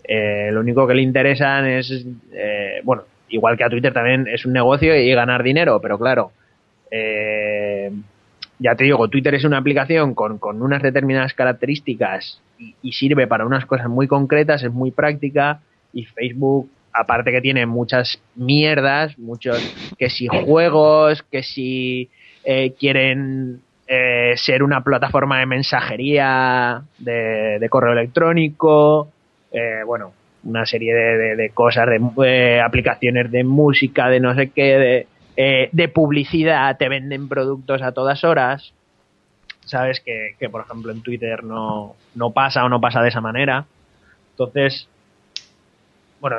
eh, 0.04 0.48
lo 0.52 0.60
único 0.60 0.86
que 0.86 0.94
le 0.94 1.02
interesan 1.02 1.66
es, 1.66 2.06
eh, 2.32 2.80
bueno, 2.82 3.02
igual 3.34 3.56
que 3.56 3.64
a 3.64 3.68
Twitter 3.68 3.92
también 3.92 4.28
es 4.28 4.46
un 4.46 4.52
negocio 4.52 4.96
y 4.96 5.12
ganar 5.12 5.42
dinero, 5.42 5.80
pero 5.80 5.98
claro, 5.98 6.30
eh, 6.90 7.90
ya 8.60 8.76
te 8.76 8.84
digo, 8.84 9.08
Twitter 9.08 9.34
es 9.34 9.44
una 9.44 9.58
aplicación 9.58 10.14
con, 10.14 10.38
unas 10.62 10.82
determinadas 10.82 11.34
características 11.34 12.40
y, 12.58 12.92
sirve 12.92 13.26
para 13.26 13.44
unas 13.44 13.66
cosas 13.66 13.88
muy 13.88 14.06
concretas, 14.06 14.62
es 14.62 14.72
muy 14.72 14.92
práctica 14.92 15.60
y 15.92 16.04
Facebook, 16.04 16.70
aparte 16.92 17.32
que 17.32 17.40
tiene 17.40 17.66
muchas 17.66 18.20
mierdas, 18.36 19.18
muchos, 19.18 19.58
que 19.98 20.08
si 20.08 20.28
juegos, 20.28 21.24
que 21.24 21.42
si 21.42 22.08
eh, 22.44 22.72
quieren 22.78 23.62
eh, 23.88 24.34
ser 24.36 24.62
una 24.62 24.84
plataforma 24.84 25.40
de 25.40 25.46
mensajería 25.46 26.84
de, 26.98 27.58
de 27.58 27.68
correo 27.68 27.92
electrónico, 27.92 29.08
bueno, 29.86 30.12
una 30.44 30.66
serie 30.66 30.94
de, 30.94 31.50
cosas, 31.50 31.88
de 31.88 32.60
aplicaciones 32.60 33.30
de 33.30 33.44
música, 33.44 34.08
de 34.08 34.20
no 34.20 34.34
sé 34.34 34.50
qué, 34.50 35.06
eh, 35.36 35.68
de, 35.72 35.88
publicidad, 35.88 36.76
te 36.76 36.88
venden 36.88 37.28
productos 37.28 37.82
a 37.82 37.92
todas 37.92 38.24
horas. 38.24 38.72
Sabes 39.64 40.00
que, 40.00 40.48
por 40.50 40.62
ejemplo, 40.62 40.92
en 40.92 41.02
Twitter 41.02 41.42
no, 41.42 41.96
no 42.14 42.30
pasa 42.30 42.64
o 42.64 42.68
no 42.68 42.80
pasa 42.80 43.02
de 43.02 43.08
esa 43.08 43.20
manera. 43.20 43.64
Entonces, 44.32 44.88
bueno, 46.20 46.36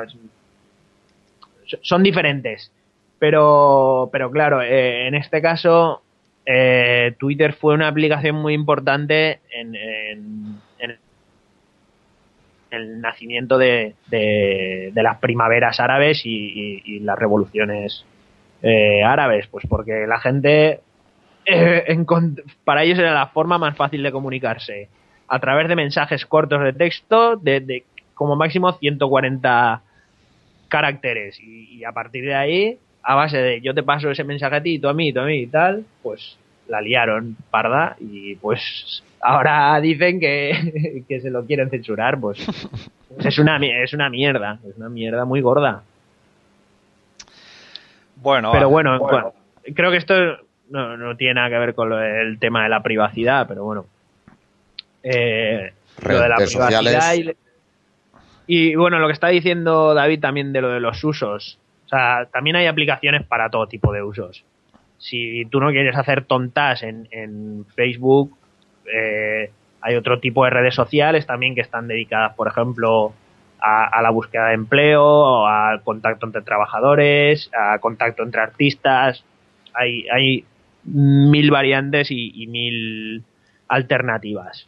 son 1.82 2.02
diferentes. 2.02 2.70
Pero, 3.18 4.10
pero 4.12 4.30
claro, 4.30 4.62
eh, 4.62 5.06
en 5.06 5.14
este 5.14 5.40
caso, 5.40 6.02
eh, 6.44 7.14
Twitter 7.18 7.54
fue 7.54 7.74
una 7.74 7.88
aplicación 7.88 8.36
muy 8.36 8.54
importante 8.54 9.40
en, 9.50 10.60
el 12.70 13.00
nacimiento 13.00 13.58
de, 13.58 13.94
de, 14.08 14.92
las 14.94 15.18
primaveras 15.18 15.80
árabes 15.80 16.22
y, 16.24 17.00
las 17.00 17.18
revoluciones 17.18 18.04
eh, 18.62 19.02
árabes, 19.04 19.46
pues 19.48 19.64
porque 19.68 20.06
la 20.06 20.18
gente, 20.18 20.80
eh, 21.44 22.04
para 22.64 22.82
ellos 22.84 22.98
era 22.98 23.14
la 23.14 23.28
forma 23.28 23.58
más 23.58 23.76
fácil 23.76 24.02
de 24.02 24.12
comunicarse, 24.12 24.88
a 25.28 25.38
través 25.38 25.68
de 25.68 25.76
mensajes 25.76 26.26
cortos 26.26 26.62
de 26.62 26.72
texto 26.72 27.36
de, 27.36 27.84
como 28.14 28.36
máximo 28.36 28.72
140 28.72 29.82
caracteres 30.68 31.38
y, 31.40 31.84
a 31.84 31.92
partir 31.92 32.24
de 32.24 32.34
ahí, 32.34 32.78
a 33.02 33.14
base 33.14 33.38
de 33.38 33.60
yo 33.60 33.74
te 33.74 33.82
paso 33.82 34.10
ese 34.10 34.24
mensaje 34.24 34.56
a 34.56 34.62
ti, 34.62 34.78
tú 34.78 34.88
a 34.88 34.94
mí, 34.94 35.12
tú 35.12 35.20
a 35.20 35.26
mí 35.26 35.42
y 35.42 35.46
tal, 35.46 35.84
pues 36.02 36.38
la 36.68 36.80
liaron 36.80 37.36
parda 37.50 37.96
y 38.00 38.34
pues 38.36 39.02
ahora 39.20 39.78
dicen 39.80 40.20
que, 40.20 41.20
se 41.20 41.30
lo 41.30 41.44
quieren 41.44 41.70
censurar, 41.70 42.18
pues, 42.18 42.44
pues, 43.08 43.26
es, 43.26 43.38
una, 43.38 43.58
es 43.58 43.92
una 43.92 44.10
mierda, 44.10 44.58
es 44.68 44.76
una 44.76 44.88
mierda 44.88 45.24
muy 45.24 45.40
gorda. 45.40 45.82
Bueno, 48.16 48.50
pero 48.52 48.70
bueno, 48.70 48.98
creo 49.74 49.90
que 49.90 49.98
esto 49.98 50.14
no, 50.70 51.16
tiene 51.16 51.34
nada 51.34 51.50
que 51.50 51.58
ver 51.58 51.74
con 51.74 51.92
el 51.92 52.38
tema 52.38 52.62
de 52.64 52.68
la 52.68 52.82
privacidad, 52.82 53.46
pero 53.46 53.64
bueno. 53.64 53.86
Eh, 55.02 55.72
lo 56.02 56.20
de 56.20 56.28
la 56.28 56.36
privacidad 56.36 57.14
y, 58.48 58.76
bueno, 58.76 59.00
lo 59.00 59.08
que 59.08 59.12
está 59.12 59.28
diciendo 59.28 59.92
David 59.92 60.20
también 60.20 60.52
de 60.52 60.60
lo 60.60 60.68
de 60.68 60.80
los 60.80 61.02
usos. 61.02 61.58
O 61.86 61.88
sea, 61.88 62.26
también 62.32 62.56
hay 62.56 62.66
aplicaciones 62.66 63.24
para 63.24 63.50
todo 63.50 63.66
tipo 63.66 63.92
de 63.92 64.02
usos. 64.02 64.44
Si 64.98 65.44
tú 65.46 65.60
no 65.60 65.70
quieres 65.70 65.96
hacer 65.96 66.24
tontas 66.24 66.82
en, 66.82 67.08
en 67.10 67.64
Facebook, 67.74 68.36
eh, 68.92 69.50
Hay 69.82 69.94
otro 69.94 70.18
tipo 70.18 70.44
de 70.44 70.50
redes 70.50 70.74
sociales 70.74 71.26
también 71.26 71.54
que 71.54 71.60
están 71.60 71.86
dedicadas, 71.86 72.34
por 72.34 72.48
ejemplo, 72.48 73.12
a, 73.60 74.02
la 74.02 74.10
búsqueda 74.10 74.48
de 74.48 74.54
empleo, 74.54 75.46
al 75.46 75.82
contacto 75.82 76.26
entre 76.26 76.42
trabajadores, 76.42 77.50
a 77.54 77.78
contacto 77.78 78.22
entre 78.22 78.40
artistas. 78.40 79.24
Hay, 79.74 80.06
hay 80.08 80.44
mil 80.84 81.50
variantes 81.50 82.10
y, 82.10 82.32
y 82.34 82.46
mil 82.46 83.22
alternativas. 83.68 84.66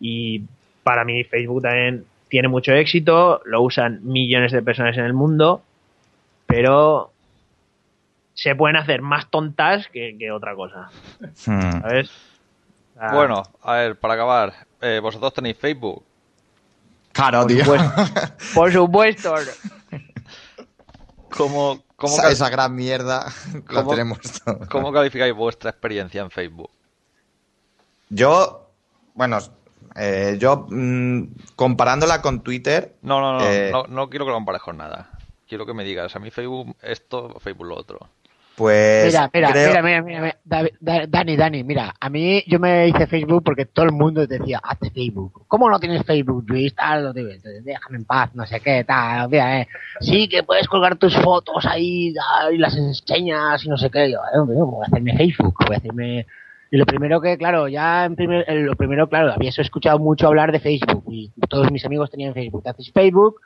Y 0.00 0.42
para 0.82 1.04
mí 1.04 1.24
Facebook 1.24 1.62
también 1.62 2.04
tiene 2.28 2.48
mucho 2.48 2.72
éxito, 2.72 3.40
lo 3.44 3.62
usan 3.62 4.00
millones 4.02 4.52
de 4.52 4.62
personas 4.62 4.96
en 4.98 5.04
el 5.04 5.12
mundo, 5.12 5.62
pero 6.46 7.12
se 8.36 8.54
pueden 8.54 8.76
hacer 8.76 9.00
más 9.02 9.28
tontas 9.30 9.88
que, 9.88 10.14
que 10.18 10.30
otra 10.30 10.54
cosa. 10.54 10.90
Hmm. 11.46 11.80
Bueno, 13.12 13.42
a 13.62 13.72
ver, 13.72 13.98
para 13.98 14.14
acabar, 14.14 14.54
eh, 14.80 15.00
vosotros 15.02 15.32
tenéis 15.34 15.56
Facebook. 15.58 16.04
Claro, 17.12 17.40
por 17.40 17.48
tío. 17.48 17.64
supuesto. 17.64 18.34
Por 18.54 18.72
supuesto. 18.72 19.34
¿Cómo, 21.30 21.82
cómo, 21.96 22.14
esa, 22.14 22.30
esa 22.30 22.48
gran 22.50 22.74
mierda 22.74 23.26
la 23.70 23.82
¿Cómo- 23.82 23.90
tenemos 23.90 24.18
todos. 24.20 24.68
cómo 24.68 24.92
calificáis 24.92 25.34
vuestra 25.34 25.70
experiencia 25.70 26.20
en 26.22 26.30
Facebook? 26.30 26.70
Yo, 28.10 28.70
bueno, 29.14 29.38
eh, 29.96 30.36
yo 30.38 30.66
mm, 30.70 31.22
comparándola 31.56 32.20
con 32.22 32.42
Twitter, 32.42 32.94
No, 33.02 33.20
no, 33.20 33.38
no, 33.38 33.44
Eh, 33.46 33.70
no, 33.72 33.84
no 33.84 34.08
quiero 34.10 34.24
que 34.26 34.30
lo 34.30 34.36
compares 34.36 34.62
con 34.62 34.76
nada. 34.76 35.10
Quiero 35.48 35.64
que 35.66 35.74
me 35.74 35.84
digas, 35.84 36.14
a 36.14 36.18
mí 36.18 36.30
Facebook 36.30 36.76
esto, 36.82 37.38
Facebook 37.40 37.66
lo 37.66 37.76
otro. 37.76 37.98
Pues 38.56 39.06
Mira, 39.12 39.30
mira, 39.32 39.52
creo- 39.52 39.82
mira, 39.82 40.02
mira, 40.02 40.20
mira, 40.20 40.36
Da- 40.80 41.06
Dani, 41.06 41.36
Dani, 41.36 41.62
mira, 41.64 41.94
a 42.00 42.08
mí 42.08 42.42
yo 42.46 42.58
me 42.58 42.88
hice 42.88 43.06
Facebook 43.06 43.42
porque 43.44 43.66
todo 43.66 43.84
el 43.84 43.92
mundo 43.92 44.26
decía, 44.26 44.60
hazte 44.62 44.90
Facebook. 44.90 45.44
¿Cómo 45.48 45.68
no 45.68 45.78
tienes 45.78 46.02
Facebook, 46.04 46.44
Luis? 46.48 46.74
Tal, 46.74 47.04
no 47.04 47.12
te- 47.14 47.38
déjame 47.62 47.98
en 47.98 48.04
paz, 48.04 48.34
no 48.34 48.46
sé 48.46 48.60
qué, 48.60 48.84
tal, 48.84 49.28
mira, 49.28 49.60
eh. 49.60 49.68
Sí, 50.00 50.28
que 50.28 50.42
puedes 50.42 50.66
colgar 50.68 50.96
tus 50.96 51.14
fotos 51.16 51.66
ahí 51.66 52.14
tal, 52.14 52.54
y 52.54 52.58
las 52.58 52.76
enseñas 52.76 53.64
y 53.64 53.68
no 53.68 53.76
sé 53.76 53.90
qué. 53.90 54.10
Yo, 54.10 54.18
eh, 54.18 54.38
voy 54.44 54.82
a 54.82 54.86
hacerme 54.86 55.16
Facebook, 55.16 55.54
voy 55.66 55.74
a 55.74 55.78
hacerme... 55.78 56.26
Y 56.68 56.78
lo 56.78 56.84
primero 56.84 57.20
que, 57.20 57.38
claro, 57.38 57.68
ya 57.68 58.06
en 58.06 58.16
primer, 58.16 58.44
lo 58.52 58.74
primero, 58.74 59.08
claro, 59.08 59.32
había 59.32 59.50
escuchado 59.50 60.00
mucho 60.00 60.26
hablar 60.26 60.50
de 60.50 60.58
Facebook 60.58 61.04
y 61.08 61.30
todos 61.48 61.70
mis 61.70 61.84
amigos 61.86 62.10
tenían 62.10 62.34
Facebook. 62.34 62.64
Te 62.64 62.70
haces 62.70 62.90
Facebook 62.92 63.40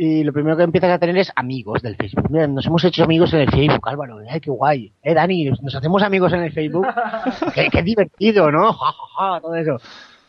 y 0.00 0.22
lo 0.22 0.32
primero 0.32 0.56
que 0.56 0.62
empiezas 0.62 0.90
a 0.92 0.98
tener 0.98 1.18
es 1.18 1.32
amigos 1.34 1.82
del 1.82 1.96
Facebook. 1.96 2.30
Mira, 2.30 2.46
nos 2.46 2.64
hemos 2.64 2.84
hecho 2.84 3.02
amigos 3.02 3.32
en 3.34 3.40
el 3.40 3.50
Facebook, 3.50 3.88
Álvaro. 3.88 4.18
Ay, 4.30 4.40
qué 4.40 4.48
guay. 4.50 4.92
Eh, 5.02 5.12
Dani, 5.12 5.50
nos, 5.60 5.74
hacemos 5.74 6.02
amigos 6.04 6.32
en 6.32 6.42
el 6.44 6.52
Facebook. 6.52 6.86
qué, 7.54 7.68
qué 7.70 7.82
divertido, 7.82 8.50
¿no? 8.52 8.72
Ja, 8.78 8.92
ja, 8.92 9.32
ja, 9.34 9.40
todo 9.40 9.54
eso. 9.56 9.76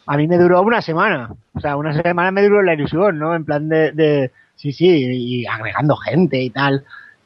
A 0.07 0.17
mí 0.17 0.27
me 0.27 0.39
duró 0.39 0.61
una 0.63 0.81
semana. 0.81 1.35
O 1.53 1.59
sea, 1.59 1.77
una 1.77 1.93
semana 1.93 2.31
me 2.31 2.41
duró 2.41 2.63
la 2.63 2.73
ilusión, 2.73 3.19
¿no? 3.19 3.35
En 3.35 3.45
plan 3.45 3.69
de, 3.69 3.91
de 3.91 4.31
sí, 4.55 4.71
sí, 4.73 4.87
y 4.87 5.45
agregando 5.45 5.95
gente 5.97 6.41
y 6.41 6.49
tal. 6.49 6.83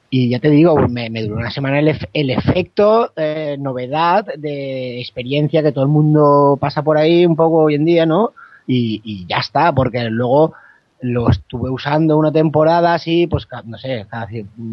Y 0.10 0.30
ya 0.30 0.40
te 0.40 0.50
digo, 0.50 0.76
me, 0.90 1.10
me 1.10 1.24
duró 1.24 1.38
una 1.38 1.50
semana 1.50 1.80
el, 1.80 1.88
ef- 1.88 2.10
el 2.14 2.30
efecto, 2.30 3.14
eh, 3.16 3.56
novedad, 3.58 4.26
de 4.38 5.00
experiencia 5.00 5.64
que 5.64 5.72
todo 5.72 5.86
el 5.86 5.90
mundo 5.90 6.58
pasa 6.60 6.84
por 6.84 6.98
ahí 6.98 7.26
un 7.26 7.38
poco 7.38 7.60
hoy 7.64 7.76
en 7.76 7.86
día, 7.86 8.06
¿no? 8.06 8.34
Y, 8.68 9.02
y 9.06 9.26
ya 9.28 9.38
está, 9.38 9.72
porque 9.74 10.04
luego 10.10 10.54
lo 11.04 11.30
estuve 11.30 11.70
usando 11.70 12.18
una 12.18 12.32
temporada 12.32 12.94
así, 12.94 13.28
pues 13.28 13.48
no 13.66 13.78
sé, 13.78 14.06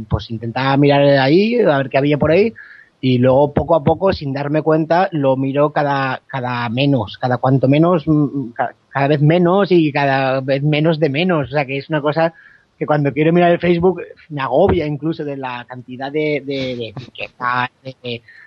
pues 0.08 0.30
intentaba 0.30 0.76
mirar 0.76 1.02
ahí, 1.18 1.60
a 1.60 1.76
ver 1.78 1.90
qué 1.90 1.98
había 1.98 2.18
por 2.18 2.30
ahí, 2.30 2.52
y 3.00 3.18
luego 3.18 3.52
poco 3.52 3.74
a 3.74 3.82
poco, 3.84 4.12
sin 4.12 4.32
darme 4.32 4.62
cuenta, 4.62 5.08
lo 5.12 5.36
miro 5.36 5.70
cada, 5.72 6.22
cada 6.26 6.68
menos, 6.68 7.18
cada 7.18 7.38
cuanto 7.38 7.66
menos, 7.68 8.04
mm, 8.06 8.50
ca- 8.52 8.74
cada 8.90 9.08
vez 9.08 9.20
menos 9.22 9.72
y 9.72 9.90
cada 9.92 10.40
vez 10.40 10.62
menos 10.62 10.98
de 10.98 11.08
menos, 11.08 11.48
o 11.48 11.50
sea 11.50 11.64
que 11.64 11.78
es 11.78 11.88
una 11.90 12.00
cosa 12.00 12.32
que 12.78 12.86
cuando 12.86 13.12
quiero 13.12 13.32
mirar 13.32 13.52
el 13.52 13.58
Facebook 13.58 14.00
me 14.30 14.40
agobia 14.40 14.86
incluso 14.86 15.24
de 15.24 15.36
la 15.36 15.66
cantidad 15.68 16.10
de, 16.10 16.42
de, 16.46 16.76
de 16.76 16.88
etiquetas, 16.88 17.68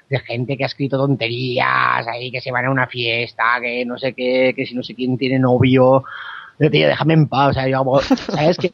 de 0.10 0.20
gente 0.20 0.58
que 0.58 0.64
ha 0.64 0.68
escrito 0.68 0.98
tonterías 0.98 2.08
ahí, 2.08 2.32
que 2.32 2.42
se 2.42 2.52
van 2.52 2.66
a 2.66 2.72
una 2.72 2.88
fiesta, 2.88 3.44
que 3.62 3.86
no 3.86 3.98
sé 3.98 4.14
qué, 4.14 4.54
que 4.56 4.66
si 4.66 4.76
no 4.76 4.84
sé 4.84 4.96
quién 4.96 5.18
tiene 5.18 5.40
novio, 5.40 6.04
Yo, 6.64 6.72
tío, 6.72 6.88
déjame 6.88 7.14
en 7.14 7.28
paz, 7.28 7.50
o 7.52 7.54
sea, 7.54 7.68
yo, 7.68 7.78
hago- 7.78 8.02
¿sabes 8.02 8.58
qué? 8.58 8.72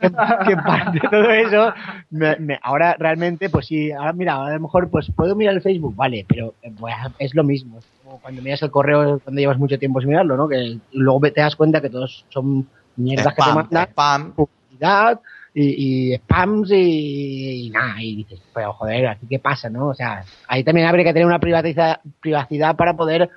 que, 0.00 0.08
que 0.46 0.56
parte 0.56 0.98
de 0.98 1.08
todo 1.10 1.30
eso, 1.30 1.72
me- 2.10 2.36
me- 2.36 2.58
ahora 2.62 2.96
realmente, 2.98 3.50
pues 3.50 3.66
sí, 3.66 3.92
ahora 3.92 4.12
mira, 4.14 4.42
a 4.42 4.50
lo 4.54 4.60
mejor 4.60 4.90
pues 4.90 5.10
puedo 5.14 5.36
mirar 5.36 5.54
el 5.54 5.60
Facebook, 5.62 5.94
vale, 5.94 6.24
pero 6.28 6.54
pues, 6.78 6.94
es 7.18 7.34
lo 7.34 7.44
mismo. 7.44 7.78
Es 7.78 7.86
como 8.02 8.20
cuando 8.20 8.40
miras 8.42 8.62
el 8.62 8.70
correo 8.70 9.20
cuando 9.20 9.40
llevas 9.40 9.58
mucho 9.58 9.78
tiempo 9.78 10.00
sin 10.00 10.10
mirarlo, 10.10 10.36
¿no? 10.36 10.48
Que 10.48 10.78
luego 10.92 11.20
te 11.20 11.40
das 11.40 11.54
cuenta 11.56 11.80
que 11.82 11.90
todos 11.90 12.24
son 12.30 12.68
mierdas 12.96 13.34
que 13.34 13.42
te 13.42 13.42
Spam, 13.42 13.54
mandan, 13.56 13.88
spam. 13.90 14.32
publicidad 14.34 15.20
y, 15.52 16.12
y 16.12 16.16
spams 16.16 16.70
y, 16.72 17.66
y 17.66 17.70
nada, 17.70 17.94
y 18.02 18.16
dices, 18.16 18.40
pero 18.54 18.72
joder, 18.72 19.06
¿aquí 19.08 19.26
qué 19.28 19.38
pasa, 19.38 19.68
no? 19.68 19.88
O 19.88 19.94
sea, 19.94 20.24
ahí 20.48 20.64
también 20.64 20.86
habría 20.86 21.04
que 21.04 21.12
tener 21.12 21.26
una 21.26 21.40
privatiza- 21.40 22.00
privacidad 22.20 22.74
para 22.76 22.96
poder 22.96 23.28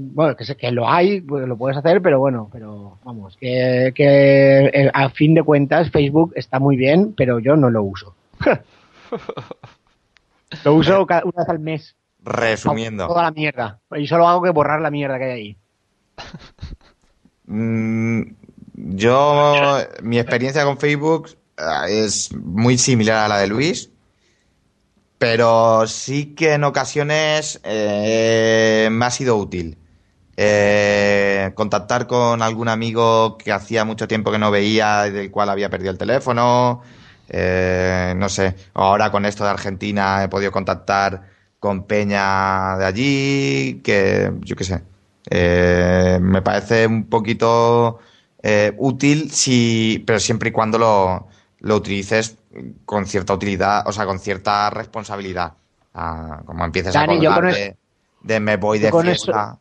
bueno, 0.00 0.36
que 0.36 0.44
sé 0.44 0.56
que 0.56 0.70
lo 0.70 0.88
hay, 0.88 1.20
pues 1.20 1.48
lo 1.48 1.56
puedes 1.56 1.76
hacer, 1.76 2.00
pero 2.00 2.20
bueno, 2.20 2.48
pero 2.52 2.98
vamos, 3.02 3.36
que, 3.36 3.92
que 3.96 4.66
eh, 4.66 4.90
a 4.94 5.10
fin 5.10 5.34
de 5.34 5.42
cuentas 5.42 5.90
Facebook 5.90 6.32
está 6.36 6.60
muy 6.60 6.76
bien, 6.76 7.14
pero 7.16 7.40
yo 7.40 7.56
no 7.56 7.68
lo 7.68 7.82
uso. 7.82 8.14
lo 10.64 10.74
uso 10.74 11.04
cada, 11.04 11.24
una 11.24 11.42
vez 11.42 11.48
al 11.48 11.58
mes. 11.58 11.96
Resumiendo. 12.22 13.08
Toda 13.08 13.24
la 13.24 13.32
mierda. 13.32 13.80
Y 13.96 14.06
solo 14.06 14.28
hago 14.28 14.42
que 14.42 14.50
borrar 14.50 14.80
la 14.80 14.90
mierda 14.90 15.18
que 15.18 15.24
hay 15.24 15.30
ahí. 15.30 15.56
Mm, 17.50 18.34
yo, 18.74 19.78
mi 20.02 20.18
experiencia 20.18 20.62
con 20.66 20.76
Facebook 20.76 21.30
eh, 21.56 22.04
es 22.04 22.30
muy 22.34 22.76
similar 22.76 23.24
a 23.24 23.28
la 23.28 23.38
de 23.38 23.46
Luis, 23.46 23.90
pero 25.16 25.86
sí 25.86 26.34
que 26.34 26.52
en 26.52 26.64
ocasiones 26.64 27.58
eh, 27.64 28.90
me 28.92 29.06
ha 29.06 29.10
sido 29.10 29.38
útil. 29.38 29.78
Eh, 30.40 31.50
contactar 31.54 32.06
con 32.06 32.42
algún 32.42 32.68
amigo 32.68 33.36
que 33.36 33.50
hacía 33.50 33.84
mucho 33.84 34.06
tiempo 34.06 34.30
que 34.30 34.38
no 34.38 34.52
veía 34.52 35.08
y 35.08 35.10
del 35.10 35.32
cual 35.32 35.48
había 35.48 35.68
perdido 35.68 35.90
el 35.90 35.98
teléfono. 35.98 36.80
Eh, 37.28 38.14
no 38.16 38.28
sé, 38.28 38.54
ahora 38.74 39.10
con 39.10 39.24
esto 39.24 39.42
de 39.42 39.50
Argentina 39.50 40.22
he 40.22 40.28
podido 40.28 40.52
contactar 40.52 41.22
con 41.58 41.82
Peña 41.82 42.76
de 42.78 42.84
allí, 42.84 43.80
que 43.82 44.32
yo 44.42 44.54
qué 44.54 44.62
sé. 44.62 44.82
Eh, 45.28 46.20
me 46.22 46.40
parece 46.40 46.86
un 46.86 47.06
poquito 47.08 47.98
eh, 48.40 48.72
útil, 48.78 49.32
si, 49.32 50.04
pero 50.06 50.20
siempre 50.20 50.50
y 50.50 50.52
cuando 50.52 50.78
lo, 50.78 51.26
lo 51.58 51.74
utilices 51.74 52.36
con 52.84 53.06
cierta 53.06 53.34
utilidad, 53.34 53.88
o 53.88 53.92
sea, 53.92 54.06
con 54.06 54.20
cierta 54.20 54.70
responsabilidad. 54.70 55.54
Ah, 55.94 56.42
como 56.46 56.64
empieces 56.64 56.94
Dani, 56.94 57.16
a 57.16 57.22
yo 57.22 57.34
con 57.34 57.46
de, 57.50 57.76
de 58.22 58.38
me 58.38 58.56
voy 58.56 58.78
yo 58.78 58.86
de 58.96 59.02
fiesta. 59.02 59.58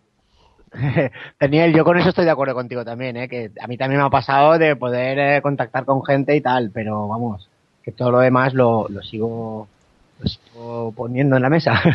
Daniel, 1.39 1.73
yo 1.73 1.83
con 1.83 1.97
eso 1.97 2.09
estoy 2.09 2.25
de 2.25 2.31
acuerdo 2.31 2.53
contigo 2.53 2.83
también, 2.83 3.17
¿eh? 3.17 3.27
que 3.27 3.51
a 3.59 3.67
mí 3.67 3.77
también 3.77 4.01
me 4.01 4.07
ha 4.07 4.09
pasado 4.09 4.57
de 4.57 4.75
poder 4.75 5.19
eh, 5.19 5.41
contactar 5.41 5.85
con 5.85 6.03
gente 6.03 6.35
y 6.35 6.41
tal, 6.41 6.71
pero 6.73 7.07
vamos, 7.07 7.49
que 7.83 7.91
todo 7.91 8.11
lo 8.11 8.19
demás 8.19 8.53
lo, 8.53 8.87
lo 8.89 9.01
sigo 9.01 9.67
lo 10.19 10.27
sigo 10.27 10.93
poniendo 10.95 11.35
en 11.35 11.41
la 11.41 11.49
mesa. 11.49 11.81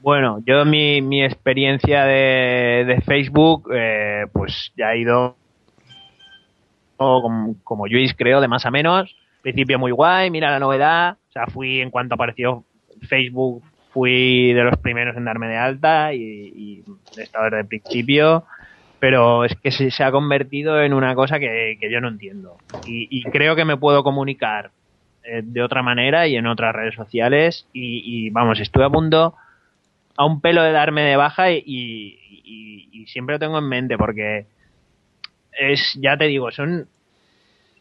Bueno, 0.00 0.40
yo 0.46 0.64
mi, 0.64 1.02
mi 1.02 1.24
experiencia 1.24 2.04
de, 2.04 2.84
de 2.86 3.00
Facebook, 3.00 3.68
eh, 3.74 4.26
pues 4.32 4.72
ya 4.76 4.90
ha 4.90 4.96
ido 4.96 5.36
como, 6.96 7.56
como 7.64 7.86
Luis 7.88 8.14
creo, 8.16 8.40
de 8.40 8.48
más 8.48 8.64
a 8.64 8.70
menos. 8.70 9.14
Principio 9.42 9.78
muy 9.78 9.90
guay, 9.90 10.30
mira 10.30 10.50
la 10.50 10.60
novedad. 10.60 11.18
O 11.28 11.32
sea, 11.32 11.46
fui 11.46 11.80
en 11.80 11.90
cuanto 11.90 12.14
apareció 12.14 12.64
Facebook, 13.08 13.64
fui 13.92 14.52
de 14.52 14.64
los 14.64 14.76
primeros 14.78 15.16
en 15.16 15.24
darme 15.24 15.48
de 15.48 15.56
alta 15.56 16.12
y, 16.14 16.20
y 16.20 16.84
he 17.16 17.22
estado 17.22 17.44
desde 17.44 17.60
el 17.60 17.66
principio. 17.66 18.44
Pero 19.00 19.44
es 19.44 19.54
que 19.56 19.70
se, 19.70 19.90
se 19.90 20.02
ha 20.02 20.10
convertido 20.10 20.82
en 20.82 20.92
una 20.92 21.14
cosa 21.14 21.38
que, 21.38 21.78
que 21.80 21.90
yo 21.90 22.00
no 22.00 22.08
entiendo. 22.08 22.56
Y, 22.84 23.06
y 23.10 23.22
creo 23.24 23.54
que 23.54 23.64
me 23.64 23.76
puedo 23.76 24.02
comunicar 24.02 24.72
eh, 25.22 25.42
de 25.44 25.62
otra 25.62 25.82
manera 25.82 26.26
y 26.26 26.36
en 26.36 26.46
otras 26.46 26.74
redes 26.74 26.94
sociales. 26.94 27.66
Y, 27.72 28.02
y 28.04 28.30
vamos, 28.30 28.58
estuve 28.60 28.84
a 28.84 28.90
punto 28.90 29.34
a 30.18 30.24
un 30.24 30.40
pelo 30.40 30.62
de 30.62 30.72
darme 30.72 31.02
de 31.02 31.16
baja 31.16 31.52
y, 31.52 32.18
siempre 33.06 33.36
lo 33.36 33.38
tengo 33.38 33.58
en 33.58 33.68
mente 33.68 33.96
porque 33.96 34.44
es, 35.52 35.98
ya 36.02 36.18
te 36.18 36.26
digo, 36.26 36.50
son 36.50 36.86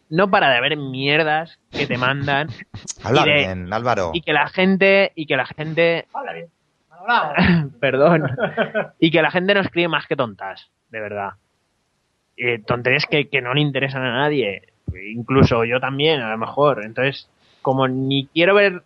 no 0.09 0.29
para 0.29 0.49
de 0.49 0.57
haber 0.57 0.77
mierdas 0.77 1.59
que 1.71 1.87
te 1.87 1.97
mandan. 1.97 2.49
Habla 3.03 3.23
de- 3.25 3.33
bien, 3.33 3.73
Álvaro. 3.73 4.11
y 4.13 4.21
que 4.21 4.33
la 4.33 4.47
gente 4.47 5.11
y 5.15 5.25
que 5.25 5.37
la 5.37 5.45
gente 5.45 6.07
perdón. 7.79 8.23
Y 8.99 9.11
que 9.11 9.21
la 9.21 9.31
gente 9.31 9.53
no 9.53 9.61
escribe 9.61 9.87
más 9.87 10.07
que 10.07 10.15
tontas 10.15 10.69
de 10.89 10.99
verdad. 11.01 11.31
Eh, 12.37 12.59
tonterías 12.59 13.05
que, 13.05 13.29
que 13.29 13.41
no 13.41 13.53
le 13.53 13.61
interesan 13.61 14.03
a 14.03 14.13
nadie. 14.13 14.61
Incluso 15.13 15.65
yo 15.65 15.79
también 15.79 16.21
a 16.21 16.31
lo 16.31 16.37
mejor. 16.37 16.83
Entonces 16.83 17.29
como 17.61 17.87
ni 17.87 18.27
quiero 18.27 18.55
ver 18.55 18.83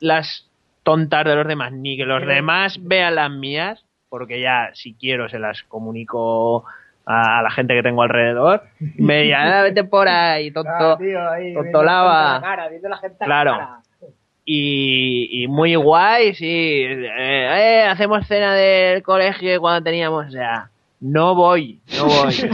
las 0.00 0.48
tontas 0.82 1.24
de 1.24 1.34
los 1.34 1.46
demás 1.46 1.72
ni 1.72 1.96
que 1.96 2.04
los 2.04 2.26
demás 2.26 2.78
vean 2.80 3.14
las 3.16 3.30
mías 3.30 3.84
porque 4.08 4.40
ya 4.40 4.70
si 4.74 4.94
quiero 4.94 5.28
se 5.28 5.38
las 5.38 5.62
comunico 5.64 6.64
a, 7.06 7.42
la 7.42 7.50
gente 7.50 7.74
que 7.74 7.82
tengo 7.82 8.02
alrededor. 8.02 8.62
Me 8.96 9.22
digan, 9.22 9.48
"Ah, 9.52 9.62
vete 9.62 9.84
por 9.84 10.08
ahí, 10.08 10.50
tonto. 10.50 10.70
Ah, 10.72 10.96
tío, 10.98 11.30
ahí, 11.30 11.54
tonto 11.54 11.82
lava. 11.82 12.34
la 12.34 12.40
cara, 12.40 12.68
la 12.70 12.96
gente 12.98 13.16
la 13.20 13.26
Claro. 13.26 13.50
cara. 13.58 13.78
Y, 14.46 15.42
y 15.44 15.48
muy 15.48 15.74
guay, 15.74 16.34
sí. 16.34 16.46
Eh, 16.46 17.06
eh, 17.16 17.86
hacemos 17.88 18.26
cena 18.26 18.54
del 18.54 19.02
colegio 19.02 19.58
cuando 19.60 19.82
teníamos, 19.84 20.26
o 20.26 20.30
sea, 20.30 20.68
no 21.00 21.34
voy, 21.34 21.80
no 21.96 22.06
voy. 22.06 22.32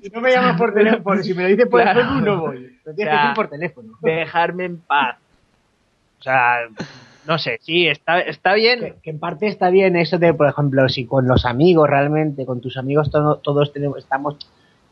Si 0.00 0.10
no 0.10 0.20
me 0.20 0.30
llamas 0.30 0.56
por 0.56 0.72
teléfono, 0.72 1.20
si 1.24 1.34
me 1.34 1.42
lo 1.42 1.48
dices 1.48 1.66
por 1.66 1.82
Claro. 1.82 1.98
teléfono, 2.00 2.20
no 2.36 2.40
voy. 2.40 2.78
Lo 2.84 2.94
tienes 2.94 3.12
que 3.12 3.18
decir 3.20 3.34
por 3.34 3.48
teléfono. 3.50 3.88
dejarme 4.00 4.64
en 4.66 4.78
paz. 4.78 5.16
O 6.20 6.22
sea, 6.22 6.58
no 7.28 7.38
sé, 7.38 7.58
sí, 7.60 7.86
está, 7.86 8.20
está 8.20 8.54
bien. 8.54 8.94
Que, 9.02 9.10
en 9.10 9.18
parte 9.20 9.46
está 9.48 9.68
bien 9.68 9.96
eso 9.96 10.18
de, 10.18 10.32
por 10.32 10.48
ejemplo, 10.48 10.88
si 10.88 11.04
con 11.04 11.28
los 11.28 11.44
amigos 11.44 11.88
realmente, 11.88 12.46
con 12.46 12.62
tus 12.62 12.78
amigos 12.78 13.10
todo- 13.10 13.36
todos 13.36 13.70
tenemos, 13.70 13.98
estamos, 13.98 14.38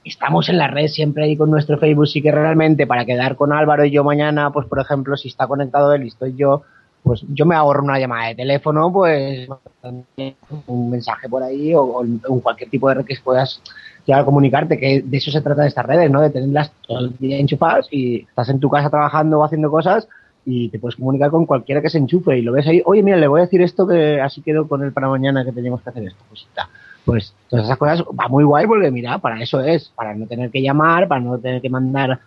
estamos 0.04 0.50
en 0.50 0.58
la 0.58 0.68
red 0.68 0.88
siempre 0.88 1.24
ahí 1.24 1.34
con 1.34 1.50
nuestro 1.50 1.78
Facebook, 1.78 2.06
sí 2.06 2.20
que 2.20 2.30
realmente 2.30 2.86
para 2.86 3.06
quedar 3.06 3.36
con 3.36 3.54
Álvaro 3.54 3.86
y 3.86 3.90
yo 3.90 4.04
mañana, 4.04 4.52
pues 4.52 4.66
por 4.66 4.78
ejemplo, 4.80 5.16
si 5.16 5.28
está 5.28 5.46
conectado 5.46 5.94
él 5.94 6.04
y 6.04 6.08
estoy 6.08 6.34
yo, 6.36 6.62
pues 7.02 7.24
yo 7.32 7.46
me 7.46 7.54
ahorro 7.54 7.82
una 7.82 7.98
llamada 7.98 8.28
de 8.28 8.34
teléfono, 8.34 8.92
pues 8.92 9.48
un 10.66 10.90
mensaje 10.90 11.30
por 11.30 11.42
ahí 11.42 11.72
o, 11.74 12.04
en 12.04 12.40
cualquier 12.40 12.68
tipo 12.68 12.88
de 12.90 12.96
red 12.96 13.04
que 13.06 13.16
puedas 13.24 13.62
llegar 14.04 14.20
a 14.20 14.24
comunicarte, 14.26 14.78
que 14.78 15.00
de 15.02 15.16
eso 15.16 15.30
se 15.30 15.40
trata 15.40 15.62
de 15.62 15.68
estas 15.68 15.86
redes, 15.86 16.10
¿no? 16.10 16.20
De 16.20 16.28
tenerlas 16.30 16.70
todo 16.86 16.98
el 16.98 17.16
día 17.16 17.38
enchufadas 17.38 17.88
y 17.90 18.22
estás 18.28 18.50
en 18.50 18.60
tu 18.60 18.68
casa 18.68 18.90
trabajando 18.90 19.38
o 19.38 19.44
haciendo 19.44 19.70
cosas 19.70 20.06
y 20.48 20.68
te 20.68 20.78
puedes 20.78 20.94
comunicar 20.94 21.30
con 21.30 21.44
cualquiera 21.44 21.82
que 21.82 21.90
se 21.90 21.98
enchufe 21.98 22.38
y 22.38 22.42
lo 22.42 22.52
ves 22.52 22.68
ahí, 22.68 22.80
oye, 22.86 23.02
mira, 23.02 23.16
le 23.16 23.26
voy 23.26 23.40
a 23.40 23.44
decir 23.44 23.60
esto 23.62 23.86
que 23.86 24.20
así 24.20 24.42
quedo 24.42 24.68
con 24.68 24.82
él 24.84 24.92
para 24.92 25.08
mañana 25.08 25.44
que 25.44 25.50
tenemos 25.50 25.82
que 25.82 25.90
hacer 25.90 26.04
esto, 26.04 26.24
pues 26.28 26.42
está. 26.42 26.68
Pues 27.04 27.34
todas 27.48 27.66
esas 27.66 27.76
cosas 27.76 28.02
va 28.02 28.28
muy 28.28 28.44
guay 28.44 28.66
porque 28.66 28.90
mira, 28.92 29.18
para 29.18 29.42
eso 29.42 29.60
es, 29.60 29.90
para 29.96 30.14
no 30.14 30.26
tener 30.26 30.50
que 30.50 30.62
llamar, 30.62 31.08
para 31.08 31.20
no 31.20 31.36
tener 31.38 31.60
que 31.60 31.68
mandar 31.68 32.20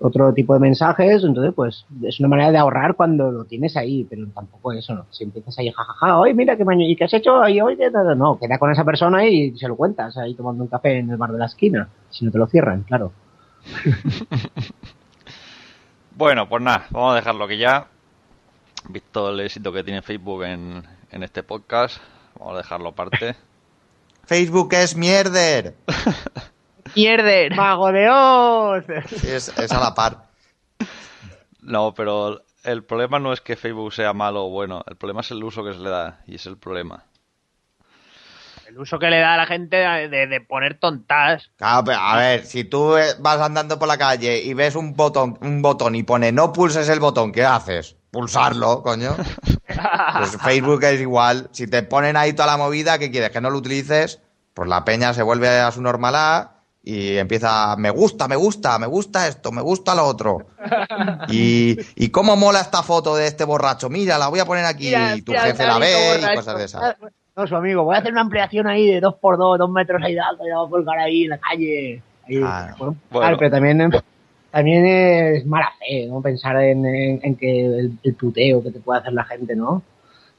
otro 0.00 0.32
tipo 0.32 0.54
de 0.54 0.60
mensajes, 0.60 1.22
entonces 1.22 1.52
pues 1.54 1.86
es 2.02 2.18
una 2.18 2.28
manera 2.28 2.50
de 2.50 2.58
ahorrar 2.58 2.96
cuando 2.96 3.30
lo 3.30 3.44
tienes 3.44 3.76
ahí, 3.76 4.04
pero 4.08 4.26
tampoco 4.34 4.72
eso, 4.72 4.94
¿no? 4.94 5.06
Si 5.10 5.22
empiezas 5.22 5.56
ahí, 5.58 5.70
jajaja, 5.70 6.18
oye, 6.18 6.34
mira, 6.34 6.56
¿qué, 6.56 6.64
mañana, 6.64 6.90
¿y 6.90 6.96
qué 6.96 7.04
has 7.04 7.14
hecho 7.14 7.34
hoy? 7.34 7.76
¿Qué 7.76 7.90
tal?". 7.90 8.18
No, 8.18 8.36
queda 8.36 8.58
con 8.58 8.72
esa 8.72 8.84
persona 8.84 9.24
y 9.26 9.56
se 9.56 9.68
lo 9.68 9.76
cuentas 9.76 10.16
ahí 10.16 10.34
tomando 10.34 10.64
un 10.64 10.68
café 10.68 10.98
en 10.98 11.10
el 11.10 11.16
bar 11.18 11.30
de 11.30 11.38
la 11.38 11.46
esquina, 11.46 11.88
si 12.08 12.24
no 12.24 12.32
te 12.32 12.38
lo 12.38 12.48
cierran, 12.48 12.82
claro. 12.82 13.12
Bueno, 16.20 16.46
pues 16.50 16.62
nada, 16.62 16.86
vamos 16.90 17.12
a 17.12 17.16
dejarlo 17.16 17.48
que 17.48 17.56
ya. 17.56 17.86
Visto 18.90 19.30
el 19.30 19.40
éxito 19.40 19.72
que 19.72 19.82
tiene 19.82 20.02
Facebook 20.02 20.44
en, 20.44 20.86
en 21.10 21.22
este 21.22 21.42
podcast, 21.42 21.96
vamos 22.38 22.56
a 22.56 22.58
dejarlo 22.58 22.90
aparte. 22.90 23.36
Facebook 24.26 24.68
es 24.74 24.94
mierder. 24.94 25.76
¡Mierder! 26.94 27.56
¡Mago 27.56 27.90
de 27.90 28.10
Oz! 28.10 28.84
Es, 29.24 29.48
es 29.48 29.72
a 29.72 29.80
la 29.80 29.94
par. 29.94 30.26
No, 31.62 31.94
pero 31.94 32.42
el 32.64 32.84
problema 32.84 33.18
no 33.18 33.32
es 33.32 33.40
que 33.40 33.56
Facebook 33.56 33.94
sea 33.94 34.12
malo 34.12 34.44
o 34.44 34.50
bueno, 34.50 34.84
el 34.88 34.96
problema 34.96 35.22
es 35.22 35.30
el 35.30 35.42
uso 35.42 35.64
que 35.64 35.72
se 35.72 35.78
le 35.78 35.88
da, 35.88 36.20
y 36.26 36.34
es 36.34 36.44
el 36.44 36.58
problema. 36.58 37.04
El 38.70 38.78
uso 38.78 39.00
que 39.00 39.10
le 39.10 39.18
da 39.18 39.34
a 39.34 39.36
la 39.36 39.46
gente 39.46 39.76
de, 39.76 40.28
de 40.28 40.40
poner 40.40 40.78
tontas. 40.78 41.50
Claro, 41.56 41.82
pero, 41.84 41.98
a 41.98 42.16
ver, 42.18 42.46
si 42.46 42.62
tú 42.62 42.94
vas 43.18 43.40
andando 43.40 43.80
por 43.80 43.88
la 43.88 43.98
calle 43.98 44.40
y 44.44 44.54
ves 44.54 44.76
un 44.76 44.94
botón, 44.94 45.36
un 45.42 45.60
botón 45.60 45.96
y 45.96 46.04
pone 46.04 46.30
no 46.30 46.52
pulses 46.52 46.88
el 46.88 47.00
botón, 47.00 47.32
¿qué 47.32 47.44
haces? 47.44 47.96
Pulsarlo, 48.12 48.82
coño. 48.82 49.16
Pues 50.18 50.36
Facebook 50.42 50.84
es 50.84 51.00
igual. 51.00 51.48
Si 51.52 51.66
te 51.66 51.82
ponen 51.82 52.16
ahí 52.16 52.32
toda 52.32 52.46
la 52.46 52.56
movida, 52.56 52.98
¿qué 52.98 53.10
quieres? 53.10 53.30
¿Que 53.30 53.40
no 53.40 53.50
lo 53.50 53.58
utilices? 53.58 54.20
Pues 54.52 54.68
la 54.68 54.84
peña 54.84 55.14
se 55.14 55.22
vuelve 55.22 55.48
a 55.48 55.70
su 55.70 55.80
normalidad 55.80 56.50
y 56.82 57.16
empieza, 57.16 57.76
me 57.76 57.90
gusta, 57.90 58.26
me 58.28 58.36
gusta, 58.36 58.78
me 58.78 58.86
gusta 58.86 59.28
esto, 59.28 59.52
me 59.52 59.62
gusta 59.62 59.94
lo 59.94 60.04
otro. 60.04 60.46
Y, 61.28 61.76
y 61.94 62.08
cómo 62.10 62.36
mola 62.36 62.60
esta 62.60 62.82
foto 62.82 63.14
de 63.14 63.26
este 63.26 63.44
borracho. 63.44 63.88
Mira, 63.88 64.18
la 64.18 64.28
voy 64.28 64.40
a 64.40 64.44
poner 64.44 64.64
aquí 64.64 64.86
Mira, 64.86 65.16
y 65.16 65.22
tu 65.22 65.32
mira, 65.32 65.44
jefe 65.44 65.64
la 65.64 65.78
ve 65.78 66.20
y 66.20 66.36
cosas 66.36 66.58
de 66.58 66.64
esas. 66.64 66.96
No, 67.40 67.46
su 67.46 67.56
amigo, 67.56 67.84
voy 67.84 67.96
a 67.96 67.98
hacer 68.00 68.12
una 68.12 68.20
ampliación 68.20 68.66
ahí 68.66 68.86
de 68.86 69.00
dos 69.00 69.14
por 69.14 69.38
dos, 69.38 69.58
dos 69.58 69.70
metros 69.70 70.02
ahí 70.02 70.14
de 70.14 70.20
alto, 70.20 70.44
y 70.44 70.48
la 70.50 70.58
voy 70.58 70.66
a 70.66 70.70
colgar 70.70 70.98
ahí 70.98 71.24
en 71.24 71.30
la 71.30 71.38
calle. 71.38 72.02
Ahí, 72.28 72.36
Claro. 72.36 72.74
bueno, 72.78 72.96
Bueno. 73.10 73.20
claro, 73.26 73.36
pero 73.38 73.50
también, 73.50 73.90
también 74.50 74.84
es 74.86 75.46
mala 75.46 75.70
fe, 75.78 76.06
¿no? 76.06 76.20
Pensar 76.20 76.56
en, 76.62 76.84
en- 76.84 77.20
en 77.22 77.34
que 77.36 77.64
el, 77.66 77.92
el 78.02 78.14
puteo 78.14 78.62
que 78.62 78.70
te 78.70 78.80
puede 78.80 79.00
hacer 79.00 79.12
la 79.14 79.24
gente, 79.24 79.56
¿no? 79.56 79.82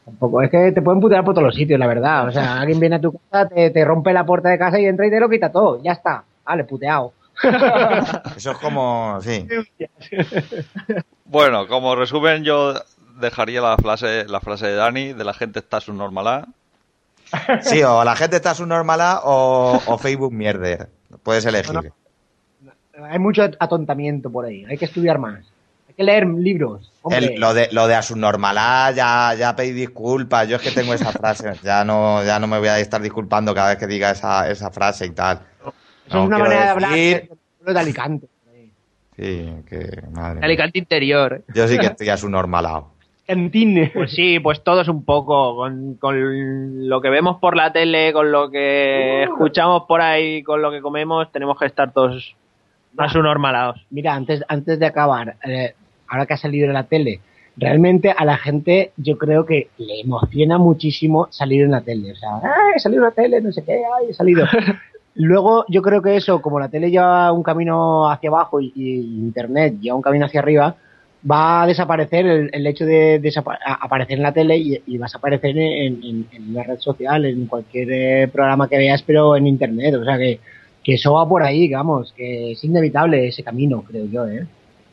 Tampoco, 0.06 0.42
es 0.42 0.50
que 0.52 0.72
te 0.72 0.82
pueden 0.82 1.00
putear 1.02 1.24
por 1.24 1.34
todos 1.34 1.46
los 1.48 1.56
sitios, 1.56 1.80
la 1.80 1.88
verdad. 1.88 2.28
O 2.28 2.32
sea, 2.32 2.60
alguien 2.62 2.80
viene 2.80 2.96
a 2.98 3.02
tu 3.02 3.14
casa, 3.14 3.48
te, 3.50 3.70
te 3.72 3.86
rompe 3.86 4.14
la 4.14 4.26
puerta 4.26 4.50
de 4.50 4.58
casa 4.60 4.80
y 4.80 4.86
entra 4.86 5.08
y 5.08 5.10
te 5.10 5.20
lo 5.20 5.30
quita 5.30 5.52
todo. 5.52 5.82
Ya 5.84 5.94
está. 5.94 6.24
Vale, 6.46 6.64
puteado. 6.66 7.14
Eso 8.36 8.52
es 8.52 8.58
como, 8.58 9.18
sí. 9.22 9.48
Bueno, 11.26 11.68
como 11.68 11.96
resumen, 11.96 12.44
yo 12.44 12.74
dejaría 13.20 13.62
la 13.62 13.78
frase, 13.78 14.26
la 14.28 14.40
frase 14.40 14.68
de 14.68 14.76
Dani, 14.76 15.14
de 15.14 15.24
la 15.24 15.34
gente 15.34 15.60
está 15.60 15.80
subnormalada. 15.80 16.48
Sí, 17.62 17.82
o 17.84 18.04
la 18.04 18.16
gente 18.16 18.36
está 18.38 18.54
subnormalada 18.54 19.22
o, 19.24 19.82
o 19.86 19.98
Facebook 19.98 20.34
mierder. 20.34 20.90
Puedes 21.24 21.46
elegir. 21.46 21.74
No, 22.62 23.06
Hay 23.06 23.20
mucho 23.20 23.44
atontamiento 23.60 24.30
por 24.30 24.46
ahí. 24.46 24.66
Hay 24.66 24.78
que 24.78 24.86
estudiar 24.86 25.18
más. 25.18 25.40
Hay 25.88 25.94
que 25.96 26.04
leer 26.04 26.26
libros. 26.28 26.92
El- 27.10 27.40
lo 27.40 27.54
de 27.54 27.70
lo 27.72 27.88
de 27.88 27.96
a 27.96 28.02
ya, 28.92 29.34
ya 29.38 29.56
pedí 29.56 29.72
disculpas. 29.72 30.48
Yo 30.48 30.58
es 30.58 30.62
que 30.62 30.72
tengo 30.72 30.94
esa 30.94 31.12
frase. 31.12 31.54
Ya 31.64 31.84
no, 31.84 32.24
ya 32.24 32.40
no 32.40 32.48
me 32.48 32.60
voy 32.60 32.68
a 32.70 32.80
estar 32.80 33.02
disculpando 33.02 33.54
cada 33.54 33.70
vez 33.70 33.78
que 33.78 33.88
diga 33.88 34.12
esa, 34.12 34.50
esa 34.50 34.72
frase 34.72 35.06
y 35.06 35.12
tal. 35.12 35.42
Eso 35.60 35.74
No, 36.18 36.22
es 36.24 36.28
una 36.28 36.38
manera 36.38 36.64
de 36.64 36.70
hablar 36.70 36.92
de, 36.94 37.30
de- 37.66 37.74
de 37.74 37.80
Alicante. 37.80 38.28
Sí, 39.18 39.54
que 39.68 40.02
madre. 40.12 40.40
Alicante 40.44 40.80
interior. 40.80 41.44
Yo 41.54 41.68
sí 41.68 41.78
que 41.78 41.88
estoy 41.88 42.10
a 42.10 42.18
subnormalado. 42.18 42.92
Pues 43.94 44.12
sí, 44.12 44.40
pues 44.40 44.64
todos 44.64 44.88
un 44.88 45.04
poco, 45.04 45.56
con, 45.56 45.96
con 45.96 46.90
lo 46.90 47.02
que 47.02 47.10
vemos 47.10 47.38
por 47.38 47.56
la 47.56 47.72
tele, 47.72 48.14
con 48.14 48.32
lo 48.32 48.50
que 48.50 49.24
escuchamos 49.24 49.84
por 49.88 50.02
ahí, 50.02 50.44
con 50.44 50.62
lo 50.62 50.72
que 50.72 50.82
comemos, 50.82 51.32
tenemos 51.32 51.58
que 51.58 51.66
estar 51.66 51.94
todos 51.94 52.36
más 52.94 53.16
normalados. 53.16 53.86
Mira, 53.90 54.14
antes, 54.14 54.44
antes 54.48 54.80
de 54.80 54.86
acabar, 54.86 55.36
eh, 55.46 55.74
ahora 56.08 56.26
que 56.26 56.34
ha 56.34 56.38
salido 56.38 56.68
en 56.68 56.74
la 56.74 56.84
tele, 56.84 57.22
realmente 57.58 58.14
a 58.16 58.26
la 58.26 58.38
gente 58.38 58.92
yo 58.98 59.18
creo 59.18 59.46
que 59.46 59.70
le 59.78 60.02
emociona 60.02 60.58
muchísimo 60.58 61.28
salir 61.32 61.64
en 61.64 61.72
la 61.72 61.82
tele. 61.82 62.12
O 62.12 62.16
sea, 62.16 62.38
¡ay, 62.38 62.74
he 62.76 62.80
salido 62.80 63.04
en 63.04 63.10
la 63.10 63.16
tele! 63.16 63.42
No 63.42 63.52
sé 63.52 63.64
qué, 63.64 63.82
¡ay, 63.98 64.08
he 64.10 64.14
salido! 64.14 64.46
Luego 65.16 65.66
yo 65.68 65.82
creo 65.82 66.02
que 66.02 66.16
eso, 66.16 66.42
como 66.42 66.60
la 66.60 66.70
tele 66.70 66.90
lleva 66.90 67.32
un 67.32 67.44
camino 67.44 68.10
hacia 68.10 68.30
abajo 68.30 68.62
y, 68.62 68.72
y 68.76 69.20
Internet 69.20 69.76
lleva 69.80 69.96
un 69.96 70.02
camino 70.02 70.26
hacia 70.26 70.40
arriba, 70.40 70.76
va 71.30 71.64
a 71.64 71.68
desaparecer 71.68 72.26
el, 72.26 72.50
el 72.52 72.68
hecho 72.68 72.86
de 72.86 73.22
a- 73.66 73.74
aparecer 73.86 74.18
en 74.18 74.24
la 74.24 74.32
tele 74.34 74.58
y, 74.58 74.82
y 74.88 74.98
vas 74.98 75.14
a 75.14 75.18
aparecer 75.20 75.58
en, 75.58 76.04
en- 76.04 76.28
en 76.32 76.50
una 76.50 76.64
red 76.64 76.80
social, 76.80 77.26
en 77.26 77.46
cualquier 77.46 77.88
eh, 77.92 78.28
programa 78.28 78.68
que 78.68 78.78
veas, 78.78 79.04
pero 79.04 79.36
en 79.36 79.46
Internet. 79.48 79.96
O 79.96 80.04
sea 80.04 80.18
que, 80.18 80.40
que 80.84 80.94
eso 80.96 81.14
va 81.14 81.28
por 81.30 81.44
ahí, 81.44 81.60
digamos, 81.60 82.12
que 82.14 82.54
es 82.54 82.64
inevitable 82.64 83.28
ese 83.28 83.44
camino, 83.44 83.84
creo 83.84 84.06
yo, 84.06 84.28
¿eh? 84.28 84.46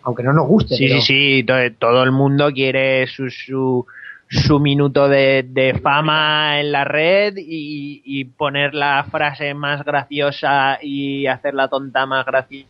Aunque 0.03 0.23
no 0.23 0.33
nos 0.33 0.47
guste. 0.47 0.77
Sí, 0.77 0.87
pero- 0.87 1.01
sí, 1.01 1.39
sí, 1.39 1.43
to- 1.45 1.73
todo 1.79 2.03
el 2.03 2.13
mundo 2.13 2.51
quiere 2.53 3.07
su, 3.07 3.31
su, 3.31 3.87
su 4.29 4.61
minuto 4.61 5.09
de, 5.09 5.45
de 5.49 5.75
fama 5.83 6.61
en 6.61 6.73
la 6.73 6.85
red 6.85 7.35
y, 7.39 8.03
y 8.05 8.25
poner 8.27 8.75
la 8.75 9.07
frase 9.11 9.55
más 9.55 9.85
graciosa 9.85 10.79
y 10.83 11.27
hacer 11.27 11.55
la 11.55 11.69
tonta 11.69 12.05
más 12.05 12.27
graciosa 12.27 12.69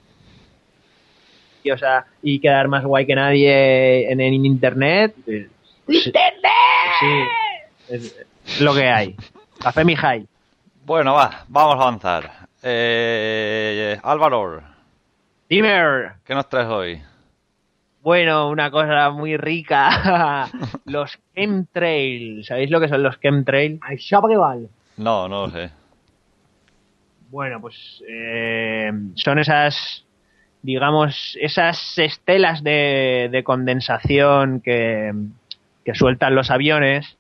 y 2.23 2.41
quedar 2.41 2.69
más 2.69 2.85
guay 2.85 3.07
que 3.07 3.15
nadie 3.15 4.11
en, 4.11 4.21
en 4.21 4.45
internet. 4.45 5.15
Eh, 5.27 5.49
Sí, 5.87 7.07
es, 7.89 8.27
es 8.47 8.61
lo 8.61 8.75
que 8.75 8.85
hay. 8.89 9.17
Café 9.61 9.85
Mijay. 9.85 10.27
Bueno, 10.85 11.15
va, 11.15 11.45
vamos 11.49 11.77
a 11.77 11.83
avanzar. 11.83 12.31
Eh, 12.63 13.99
Álvaro, 14.03 14.61
Dimmer. 15.49 16.13
¿qué 16.25 16.35
nos 16.35 16.49
traes 16.49 16.69
hoy? 16.69 17.01
Bueno, 18.03 18.49
una 18.49 18.71
cosa 18.71 19.11
muy 19.11 19.37
rica. 19.37 20.49
los 20.87 21.19
chemtrails. 21.35 22.47
¿Sabéis 22.47 22.71
lo 22.71 22.81
que 22.81 22.89
son 22.89 23.03
los 23.03 23.19
chemtrails? 23.21 23.81
Al 23.83 23.99
Chabribal. 23.99 24.69
No, 24.97 25.29
no 25.29 25.47
lo 25.47 25.53
sé. 25.53 25.71
Bueno, 27.31 27.61
pues 27.61 28.03
eh, 28.09 28.91
son 29.15 29.39
esas, 29.39 30.05
digamos, 30.63 31.37
esas 31.41 31.99
estelas 31.99 32.63
de, 32.63 33.29
de 33.31 33.45
condensación 33.45 34.61
que, 34.61 35.13
que 35.85 35.95
sueltan 35.95 36.35
los 36.35 36.51
aviones 36.51 37.17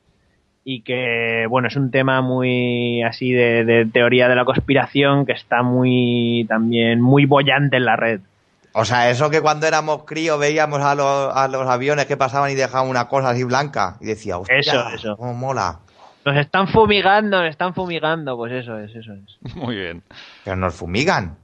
y 0.64 0.82
que, 0.82 1.46
bueno, 1.48 1.68
es 1.68 1.76
un 1.76 1.90
tema 1.90 2.20
muy 2.20 3.02
así 3.02 3.32
de, 3.32 3.64
de 3.64 3.86
teoría 3.86 4.28
de 4.28 4.34
la 4.36 4.44
conspiración 4.44 5.24
que 5.24 5.32
está 5.32 5.62
muy 5.62 6.44
también 6.48 7.00
muy 7.00 7.24
bollante 7.24 7.76
en 7.78 7.84
la 7.86 7.96
red. 7.96 8.20
O 8.74 8.84
sea, 8.84 9.10
eso 9.10 9.30
que 9.30 9.40
cuando 9.40 9.66
éramos 9.66 10.04
críos 10.04 10.38
veíamos 10.38 10.80
a 10.82 10.94
los, 10.94 11.34
a 11.34 11.48
los 11.48 11.66
aviones 11.66 12.06
que 12.06 12.16
pasaban 12.18 12.50
y 12.50 12.54
dejaban 12.54 12.88
una 12.88 13.08
cosa 13.08 13.30
así 13.30 13.44
blanca 13.44 13.96
y 14.00 14.06
decía, 14.06 14.36
hostia, 14.38 14.58
Eso, 14.58 14.88
eso. 14.90 15.16
cómo 15.16 15.32
mola. 15.32 15.78
Nos 16.24 16.36
están 16.36 16.68
fumigando, 16.68 17.40
nos 17.40 17.48
están 17.48 17.72
fumigando, 17.72 18.36
pues 18.36 18.52
eso 18.52 18.78
es, 18.78 18.94
eso 18.94 19.12
es. 19.14 19.56
Muy 19.56 19.74
bien. 19.76 20.02
Pero 20.44 20.56
nos 20.56 20.74
fumigan. 20.74 21.38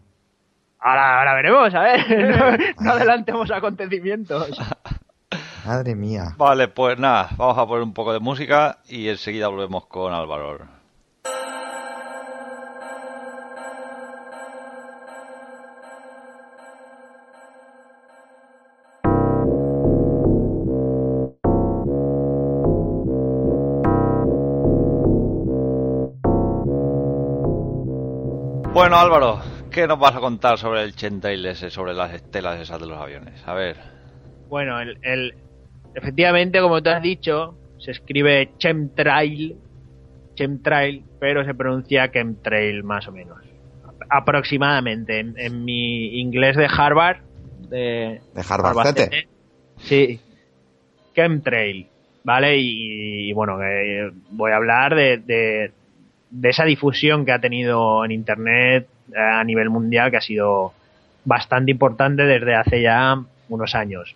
Ahora, 0.87 1.19
ahora 1.19 1.35
veremos, 1.35 1.75
a 1.75 1.81
ver, 1.81 2.29
no, 2.79 2.85
no 2.85 2.91
adelantemos 2.93 3.51
acontecimientos. 3.51 4.51
Madre 5.65 5.95
mía. 5.95 6.35
Vale, 6.37 6.69
pues 6.69 6.99
nada, 6.99 7.31
vamos 7.39 7.57
a 7.57 7.67
poner 7.67 7.83
un 7.85 7.95
poco 7.95 8.13
de 8.13 8.21
música 8.21 8.81
y 8.87 9.09
enseguida 9.09 9.49
volvemos 9.49 9.87
con 9.87 10.13
Álvaro. 10.13 10.59
Bueno, 28.75 28.99
Álvaro, 28.99 29.41
¿qué 29.75 29.87
nos 29.89 29.99
vas 29.99 30.15
a 30.15 30.21
contar 30.21 30.57
sobre 30.57 30.83
el 30.85 30.95
Chentrail 30.95 31.45
ese, 31.47 31.69
sobre 31.69 31.95
las 31.95 32.13
estelas 32.15 32.61
esas 32.61 32.81
de 32.81 32.87
los 32.87 32.97
aviones? 32.99 33.47
A 33.47 33.55
ver. 33.55 33.77
Bueno, 34.49 34.81
el, 34.81 34.97
el- 35.03 35.35
efectivamente, 35.95 36.61
como 36.61 36.83
tú 36.83 36.91
has 36.91 37.03
dicho, 37.03 37.57
se 37.79 37.91
escribe 37.91 38.51
chemtrail, 38.59 39.57
chemtrail, 40.37 41.05
pero 41.19 41.45
se 41.45 41.55
pronuncia 41.55 42.11
chemtrail 42.11 42.85
más 42.85 43.09
o 43.09 43.13
menos. 43.13 43.39
Aproximadamente. 44.09 45.19
En, 45.19 45.35
en 45.39 45.65
mi 45.65 46.21
inglés 46.21 46.57
de 46.57 46.69
Harvard, 46.71 47.19
de, 47.71 48.21
De 48.35 48.45
Harvard 48.49 48.97
Sí, 49.79 50.21
chemtrail, 51.15 51.87
¿vale? 52.23 52.59
Y, 52.59 53.31
y 53.31 53.33
bueno, 53.33 53.59
que 53.59 54.11
voy 54.31 54.53
a 54.53 54.57
hablar 54.57 54.95
de, 54.95 55.19
de, 55.19 55.73
de 56.31 56.49
esa 56.49 56.65
difusión 56.65 57.25
que 57.25 57.33
ha 57.33 57.41
tenido 57.41 58.05
en 58.05 58.13
Internet 58.13 58.87
eh, 58.87 58.94
a 59.17 59.43
nivel 59.45 59.71
mundial, 59.71 60.11
que 60.11 60.17
ha 60.17 60.21
sido 60.21 60.73
bastante 61.25 61.71
importante 61.71 62.25
desde 62.25 62.55
hace 62.55 62.83
ya 62.83 63.17
unos 63.49 63.75
años. 63.75 64.15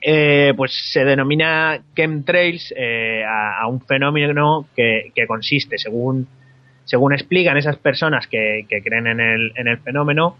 Eh, 0.00 0.52
pues 0.56 0.72
se 0.92 1.04
denomina 1.04 1.80
chemtrails 1.94 2.72
eh, 2.76 3.24
a, 3.26 3.66
un 3.66 3.80
fenómeno 3.80 4.66
que, 4.76 5.10
que 5.14 5.26
consiste, 5.26 5.78
según, 5.78 6.28
según 6.84 7.12
explican 7.12 7.56
esas 7.56 7.76
personas 7.76 8.26
que, 8.26 8.66
que 8.68 8.82
creen 8.82 9.06
en 9.06 9.20
el, 9.20 9.52
en 9.56 9.68
el 9.68 9.78
fenómeno, 9.78 10.36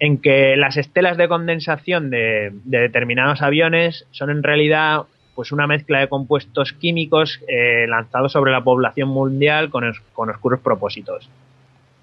en 0.00 0.18
que 0.18 0.56
las 0.56 0.76
estelas 0.76 1.16
de 1.16 1.28
condensación 1.28 2.10
de, 2.10 2.52
de 2.64 2.80
determinados 2.80 3.42
aviones 3.42 4.06
son 4.10 4.30
en 4.30 4.42
realidad 4.42 5.02
pues 5.34 5.52
una 5.52 5.68
mezcla 5.68 6.00
de 6.00 6.08
compuestos 6.08 6.72
químicos 6.72 7.40
eh, 7.46 7.86
lanzados 7.88 8.32
sobre 8.32 8.50
la 8.50 8.64
población 8.64 9.08
mundial 9.08 9.70
con, 9.70 9.84
con 10.12 10.30
oscuros 10.30 10.58
propósitos. 10.60 11.30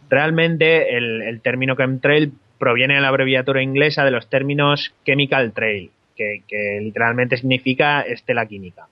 Realmente 0.10 0.96
el, 0.98 1.22
el 1.22 1.42
término 1.42 1.76
chemtrail 1.76 2.34
proviene 2.60 2.96
de 2.96 3.02
la 3.02 3.10
abreviatura 3.10 3.62
inglesa 3.62 4.06
de 4.06 4.12
los 4.12 4.30
términos 4.30 4.94
chemical 5.06 5.52
trail, 5.54 5.92
que, 6.16 6.42
literalmente 6.82 7.38
significa 7.38 8.02
estela 8.02 8.46
química. 8.46 8.88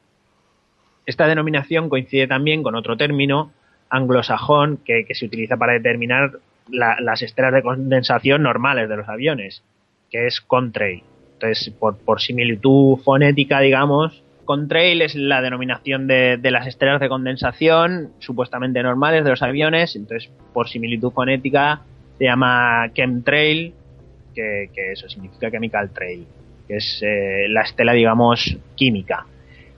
Esta 1.05 1.28
denominación 1.28 1.89
coincide 1.89 2.28
también 2.28 2.64
con 2.64 2.76
otro 2.76 2.97
término 2.97 3.51
anglosajón 3.89 4.80
que, 4.86 5.05
que 5.05 5.16
se 5.16 5.26
utiliza 5.26 5.57
para 5.57 5.74
determinar 5.74 6.32
la- 6.70 6.97
las 6.99 7.22
estelas 7.22 7.53
de 7.53 7.61
condensación 7.61 8.41
normales 8.41 8.89
de 8.89 8.97
los 8.97 9.07
aviones, 9.07 9.64
que 10.09 10.28
es 10.28 10.41
contrail. 10.41 11.03
Entonces, 11.34 11.74
por, 11.78 11.97
por 11.97 12.22
similitud 12.22 12.97
fonética, 13.03 13.59
digamos, 13.59 14.22
contrail 14.46 15.02
es 15.02 15.16
la 15.16 15.41
denominación 15.41 16.08
de, 16.08 16.39
las 16.44 16.68
estelas 16.68 17.00
de 17.00 17.10
condensación 17.10 18.12
supuestamente 18.20 18.82
normales 18.84 19.24
de 19.24 19.32
los 19.32 19.41
aviones. 19.41 19.96
Entonces, 19.96 20.32
por 20.54 20.70
similitud 20.70 21.12
fonética, 21.12 21.82
se 22.18 22.26
llama 22.26 22.91
chemtrail, 22.94 23.74
que, 24.34 24.70
eso 24.91 25.08
significa 25.10 25.52
chemical 25.52 25.91
trail, 25.91 26.26
que 26.68 26.78
es 26.78 27.02
eh, 27.02 27.48
la 27.50 27.62
estela, 27.62 27.94
digamos, 27.94 28.58
química. 28.76 29.26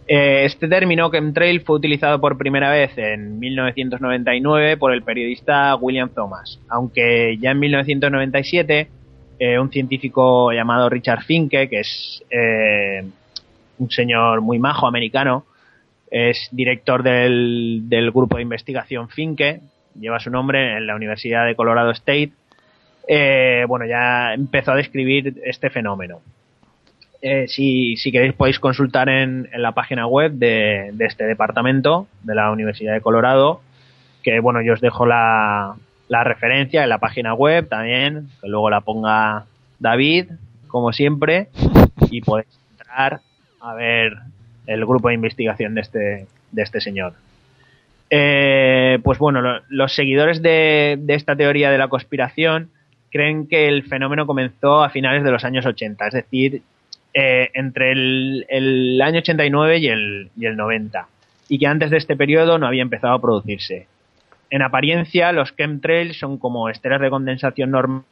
Eh, 0.07 0.45
este 0.45 0.67
término, 0.67 1.09
chemtrail, 1.11 1.61
fue 1.61 1.77
utilizado 1.77 2.21
por 2.21 2.37
primera 2.37 2.69
vez 2.71 2.97
en 2.97 3.39
1999 3.39 4.77
por 4.77 4.93
el 4.93 5.01
periodista 5.01 5.75
William 5.75 6.09
Thomas, 6.09 6.59
aunque 6.69 7.37
ya 7.39 7.51
en 7.51 7.59
1997 7.59 8.87
eh, 9.39 9.59
un 9.59 9.71
científico 9.71 10.51
llamado 10.51 10.89
Richard 10.89 11.23
Finke, 11.23 11.67
que 11.67 11.79
es 11.79 12.23
un 13.79 13.89
señor 13.89 14.41
muy 14.41 14.59
majo 14.59 14.87
americano, 14.87 15.45
es 16.11 16.49
director 16.51 17.03
del, 17.03 17.83
del 17.85 18.11
grupo 18.11 18.37
de 18.37 18.43
investigación 18.43 19.09
Finke, 19.09 19.61
lleva 19.99 20.19
su 20.19 20.29
nombre 20.29 20.77
en 20.77 20.87
la 20.87 20.95
Universidad 20.95 21.45
de 21.45 21.55
Colorado 21.55 21.91
State, 21.91 22.31
eh, 23.07 23.65
bueno, 23.67 23.85
ya 23.85 24.33
empezó 24.33 24.71
a 24.71 24.75
describir 24.75 25.41
este 25.43 25.69
fenómeno. 25.69 26.21
Eh, 27.21 27.47
si, 27.47 27.95
queréis 28.11 28.33
podéis 28.33 28.59
consultar 28.59 29.09
en, 29.09 29.49
en 29.51 29.61
la 29.61 29.71
página 29.71 30.05
web 30.05 30.33
de, 30.33 30.91
de 30.93 31.05
este 31.05 31.25
departamento 31.25 32.07
de 32.23 32.35
la 32.35 32.51
Universidad 32.51 32.93
de 32.93 33.01
Colorado, 33.01 33.61
que 34.23 34.39
bueno, 34.39 34.61
yo 34.61 34.73
os 34.73 34.81
dejo 34.81 35.05
la, 35.05 35.75
la 36.07 36.23
referencia 36.23 36.83
en 36.83 36.89
la 36.89 36.99
página 36.99 37.33
web 37.33 37.67
también, 37.67 38.27
que 38.41 38.47
luego 38.47 38.69
la 38.69 38.81
ponga 38.81 39.45
David, 39.79 40.27
como 40.67 40.93
siempre, 40.93 41.47
y 42.11 42.21
podéis 42.21 42.47
entrar 42.71 43.21
a 43.65 43.73
ver 43.73 44.13
el 44.67 44.85
grupo 44.85 45.09
de 45.09 45.15
investigación 45.15 45.75
de 45.75 45.81
este, 45.81 46.27
de 46.51 46.61
este 46.61 46.81
señor. 46.81 47.13
Eh, 48.09 48.99
pues 49.03 49.17
bueno, 49.17 49.41
lo- 49.41 49.61
los 49.69 49.93
seguidores 49.93 50.41
de, 50.41 50.99
esta 51.07 51.35
teoría 51.35 51.71
de 51.71 51.77
la 51.77 51.87
conspiración 51.87 52.69
creen 53.11 53.47
que 53.47 53.67
el 53.67 53.83
fenómeno 53.83 54.27
comenzó 54.27 54.83
a 54.83 54.89
finales 54.89 55.23
de 55.23 55.31
los 55.31 55.43
años 55.43 55.65
80, 55.65 56.07
es 56.07 56.13
decir, 56.13 56.61
eh, 57.13 57.49
entre 57.53 57.91
el, 57.93 59.01
año 59.03 59.19
89 59.19 59.77
y 59.77 59.87
el, 59.87 60.29
y 60.37 60.45
el 60.45 60.55
90, 60.57 61.07
y 61.49 61.57
que 61.59 61.67
antes 61.67 61.89
de 61.89 61.97
este 61.97 62.15
periodo 62.15 62.57
no 62.59 62.67
había 62.67 62.81
empezado 62.81 63.13
a 63.13 63.21
producirse. 63.21 63.87
En 64.49 64.61
apariencia, 64.61 65.31
los 65.31 65.55
chemtrails 65.55 66.17
son 66.19 66.37
como 66.37 66.69
estelas 66.69 67.01
de 67.01 67.09
condensación 67.09 67.71
normales 67.71 68.05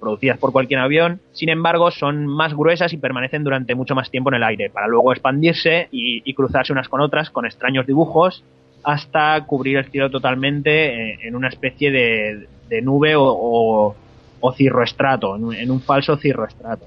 producidas 0.00 0.38
por 0.38 0.52
cualquier 0.52 0.80
avión, 0.80 1.20
sin 1.32 1.48
embargo, 1.48 1.90
son 1.90 2.26
más 2.26 2.54
gruesas 2.54 2.92
y 2.92 2.96
permanecen 2.98 3.44
durante 3.44 3.74
mucho 3.74 3.94
más 3.94 4.10
tiempo 4.10 4.30
en 4.30 4.36
el 4.36 4.42
aire, 4.42 4.70
para 4.70 4.88
luego 4.88 5.12
expandirse 5.12 5.88
y, 5.90 6.22
y 6.28 6.34
cruzarse 6.34 6.72
unas 6.72 6.88
con 6.88 7.00
otras 7.00 7.30
con 7.30 7.46
extraños 7.46 7.86
dibujos 7.86 8.42
hasta 8.82 9.40
cubrir 9.46 9.78
el 9.78 9.86
cielo 9.86 10.10
totalmente 10.10 11.12
eh, 11.12 11.18
en 11.22 11.36
una 11.36 11.48
especie 11.48 11.90
de, 11.90 12.46
de 12.68 12.82
nube 12.82 13.16
o, 13.16 13.24
o, 13.24 13.96
o 14.40 14.52
cirroestrato, 14.52 15.36
en 15.36 15.44
un, 15.44 15.54
en 15.54 15.70
un 15.70 15.80
falso 15.80 16.16
cirroestrato. 16.18 16.86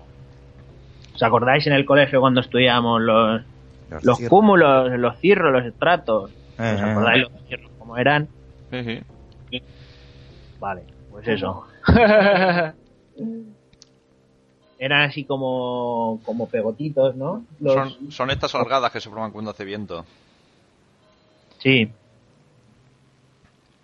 ¿Os 1.15 1.23
acordáis 1.23 1.65
en 1.65 1.73
el 1.73 1.85
colegio 1.85 2.19
cuando 2.19 2.41
estudiábamos 2.41 3.01
los, 3.01 3.41
Los 3.89 4.03
los 4.03 4.17
cirros. 4.17 4.29
cúmulos, 4.29 4.91
los 4.99 5.17
cirros, 5.19 5.51
los 5.51 5.65
estratos? 5.65 6.29
Eh, 6.59 6.73
¿Os 6.75 6.81
eh. 6.81 6.83
acordáis 6.83 7.23
los 7.23 7.31
cirros 7.47 7.71
cómo 7.79 7.97
eran? 7.97 8.27
Sí, 8.69 8.99
sí. 9.49 9.63
Vale, 10.59 10.83
pues 11.09 11.27
eso. 11.27 11.65
Eran 14.79 15.01
así 15.09 15.23
como, 15.23 16.19
como 16.23 16.47
pegotitos, 16.49 17.15
¿no? 17.15 17.43
Los- 17.59 17.73
Son, 17.73 18.11
son 18.11 18.29
estas 18.29 18.53
holgadas 18.53 18.91
que 18.91 19.01
se 19.01 19.09
forman 19.09 19.31
cuando 19.31 19.51
hace 19.51 19.65
viento. 19.65 20.05
Sí. 21.57 21.89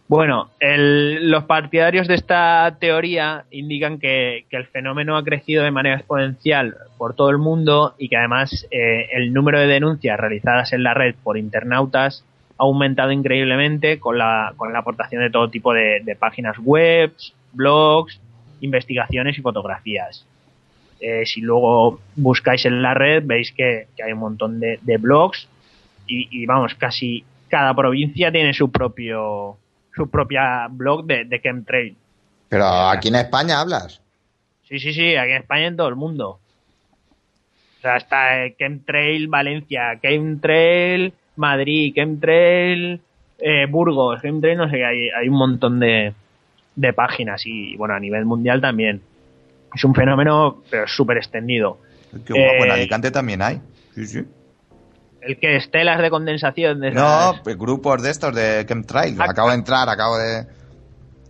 Bueno, 0.07 0.51
el- 0.59 1.31
los 1.31 1.45
partidarios 1.45 2.07
de 2.07 2.13
esta 2.13 2.77
teoría 2.79 3.45
indican 3.49 3.97
que, 3.97 4.45
que 4.51 4.57
el 4.57 4.67
fenómeno 4.67 5.17
ha 5.17 5.23
crecido 5.23 5.63
de 5.63 5.71
manera 5.71 5.95
exponencial 5.95 6.75
por 6.99 7.15
todo 7.15 7.31
el 7.31 7.39
mundo 7.39 7.95
y 7.97 8.09
que 8.09 8.17
además 8.17 8.67
eh, 8.69 9.07
el 9.13 9.33
número 9.33 9.59
de 9.59 9.65
denuncias 9.67 10.19
realizadas 10.19 10.73
en 10.73 10.83
la 10.83 10.93
red 10.93 11.15
por 11.23 11.37
internautas 11.39 12.23
ha 12.59 12.63
aumentado 12.65 13.11
increíblemente 13.11 13.99
con 13.99 14.19
la, 14.19 14.53
con 14.57 14.71
la 14.73 14.79
aportación 14.79 15.23
de 15.23 15.31
todo 15.31 15.49
tipo 15.49 15.73
de, 15.73 16.01
de 16.03 16.15
páginas 16.15 16.59
web, 16.59 17.11
blogs, 17.53 18.19
investigaciones 18.61 19.37
y 19.37 19.41
fotografías. 19.41 20.25
Eh, 20.99 21.25
si 21.25 21.41
luego 21.41 21.99
buscáis 22.15 22.65
en 22.65 22.81
la 22.81 22.93
red 22.93 23.23
veis 23.25 23.51
que, 23.51 23.87
que 23.95 24.03
hay 24.03 24.13
un 24.13 24.19
montón 24.19 24.59
de, 24.59 24.79
de 24.81 24.97
blogs 24.97 25.49
y, 26.07 26.27
y 26.31 26.45
vamos, 26.45 26.73
casi 26.75 27.25
cada 27.49 27.73
provincia 27.75 28.31
tiene 28.31 28.53
su 28.53 28.71
propio 28.71 29.57
su 29.93 30.09
propia 30.09 30.67
blog 30.69 31.05
de, 31.05 31.25
de 31.25 31.41
chemtrail. 31.41 31.95
Pero 32.49 32.65
aquí 32.65 33.09
en 33.09 33.15
España 33.15 33.59
hablas. 33.59 34.01
Sí, 34.67 34.79
sí, 34.79 34.93
sí, 34.93 35.15
aquí 35.15 35.31
en 35.31 35.41
España 35.41 35.67
en 35.67 35.77
todo 35.77 35.87
el 35.89 35.95
mundo. 35.95 36.39
O 37.77 37.81
sea, 37.81 37.97
está 37.97 38.45
eh, 38.45 38.55
chemtrail 38.57 39.27
Valencia, 39.27 39.99
chemtrail 40.01 41.13
Madrid, 41.35 41.93
chemtrail 41.93 43.01
eh, 43.39 43.65
Burgos, 43.69 44.21
chemtrail 44.21 44.57
no 44.57 44.69
sé 44.69 44.77
qué, 44.77 44.85
hay, 44.85 45.09
hay 45.09 45.27
un 45.27 45.35
montón 45.35 45.79
de, 45.79 46.13
de 46.75 46.93
páginas 46.93 47.41
y 47.45 47.75
bueno, 47.77 47.93
a 47.93 47.99
nivel 47.99 48.25
mundial 48.25 48.61
también. 48.61 49.01
Es 49.75 49.83
un 49.83 49.93
fenómeno 49.95 50.61
pero 50.69 50.87
súper 50.87 51.17
extendido. 51.17 51.79
Qué 52.25 52.33
guapo, 52.33 52.63
en 52.65 52.69
Eh, 52.69 52.73
Alicante 52.73 53.09
también 53.11 53.41
hay. 53.41 53.59
Sí, 53.95 54.05
sí. 54.05 54.23
el 55.21 55.37
que 55.39 55.55
estelas 55.55 56.01
de 56.01 56.09
condensación. 56.09 56.79
De 56.81 56.91
No, 56.91 57.01
esas- 57.31 57.41
pues, 57.41 57.57
grupos 57.57 58.03
de 58.03 58.09
estos 58.11 58.35
de 58.35 58.65
chemtrails. 58.67 59.19
Ah, 59.19 59.27
Acabo 59.29 59.49
de 59.49 59.55
entrar, 59.55 59.87
acabo 59.89 60.17
de. 60.17 60.43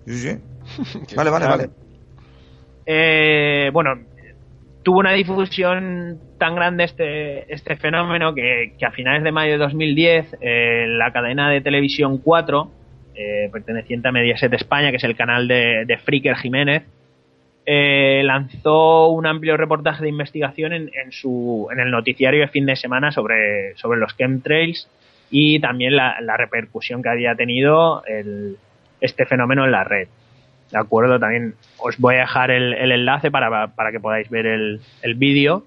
Sí, 0.08 0.18
sí. 0.18 0.40
Vale, 1.16 1.30
vale, 1.30 1.46
vale. 1.46 1.70
Eh, 2.86 3.70
bueno, 3.72 3.96
tuvo 4.84 5.00
una 5.00 5.12
difusión 5.12 6.20
tan 6.38 6.56
grande 6.56 6.84
este, 6.86 7.54
este 7.54 7.76
fenómeno 7.78 8.34
que, 8.34 8.74
que 8.78 8.86
a 8.86 8.92
finales 8.92 9.24
de 9.24 9.32
mayo 9.32 9.54
de 9.54 9.58
2010 9.60 10.38
eh, 10.42 10.86
la 10.88 11.12
cadena 11.14 11.50
de 11.50 11.62
televisión 11.62 12.18
4, 12.18 12.72
eh, 13.16 13.50
perteneciente 13.52 14.08
a 14.08 14.12
Mediaset 14.12 14.54
España, 14.54 14.92
que 14.92 14.98
es 14.98 15.04
el 15.04 15.16
canal 15.16 15.48
de, 15.48 15.86
de 15.86 15.98
Fricker 15.98 16.36
Jiménez, 16.36 16.84
eh, 17.66 18.22
lanzó 18.26 19.08
un 19.10 19.26
amplio 19.26 19.56
reportaje 19.56 20.04
de 20.04 20.10
investigación 20.10 20.74
en, 20.74 20.92
en 21.02 21.12
su, 21.12 21.70
en 21.72 21.80
el 21.80 21.92
noticiario 21.92 22.42
de 22.42 22.48
fin 22.50 22.66
de 22.66 22.76
semana 22.76 23.12
sobre, 23.12 23.76
sobre 23.78 24.00
los 24.00 24.18
chemtrails 24.18 24.90
y 25.32 25.60
también 25.60 25.96
la, 25.96 26.20
la 26.22 26.36
repercusión 26.38 27.02
que 27.02 27.10
había 27.10 27.36
tenido 27.36 28.04
el- 28.06 28.58
este 29.00 29.26
fenómeno 29.26 29.66
en 29.66 29.72
la 29.72 29.84
red. 29.84 30.08
¿De 30.72 30.78
acuerdo? 30.78 31.20
También 31.20 31.54
os 31.78 31.98
voy 32.00 32.16
a 32.16 32.20
dejar 32.22 32.52
el, 32.52 32.74
el 32.74 32.92
enlace 32.92 33.30
para, 33.32 33.68
para 33.68 33.92
que 33.92 34.00
podáis 34.00 34.30
ver 34.30 34.46
el, 34.46 34.82
el 35.02 35.16
vídeo. 35.16 35.66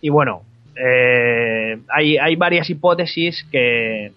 Y 0.00 0.10
bueno, 0.10 0.42
eh, 0.76 1.78
hay, 1.88 2.18
hay 2.18 2.36
varias 2.36 2.68
hipótesis 2.70 3.44
que, 3.50 4.12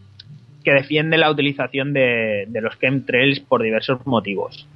que 0.63 0.73
defienden 0.73 1.21
la 1.21 1.31
utilización 1.31 1.93
de, 1.93 2.45
de 2.47 2.61
los 2.61 2.77
chemtrails 2.79 3.39
por 3.39 3.61
diversos 3.63 4.05
motivos. 4.05 4.67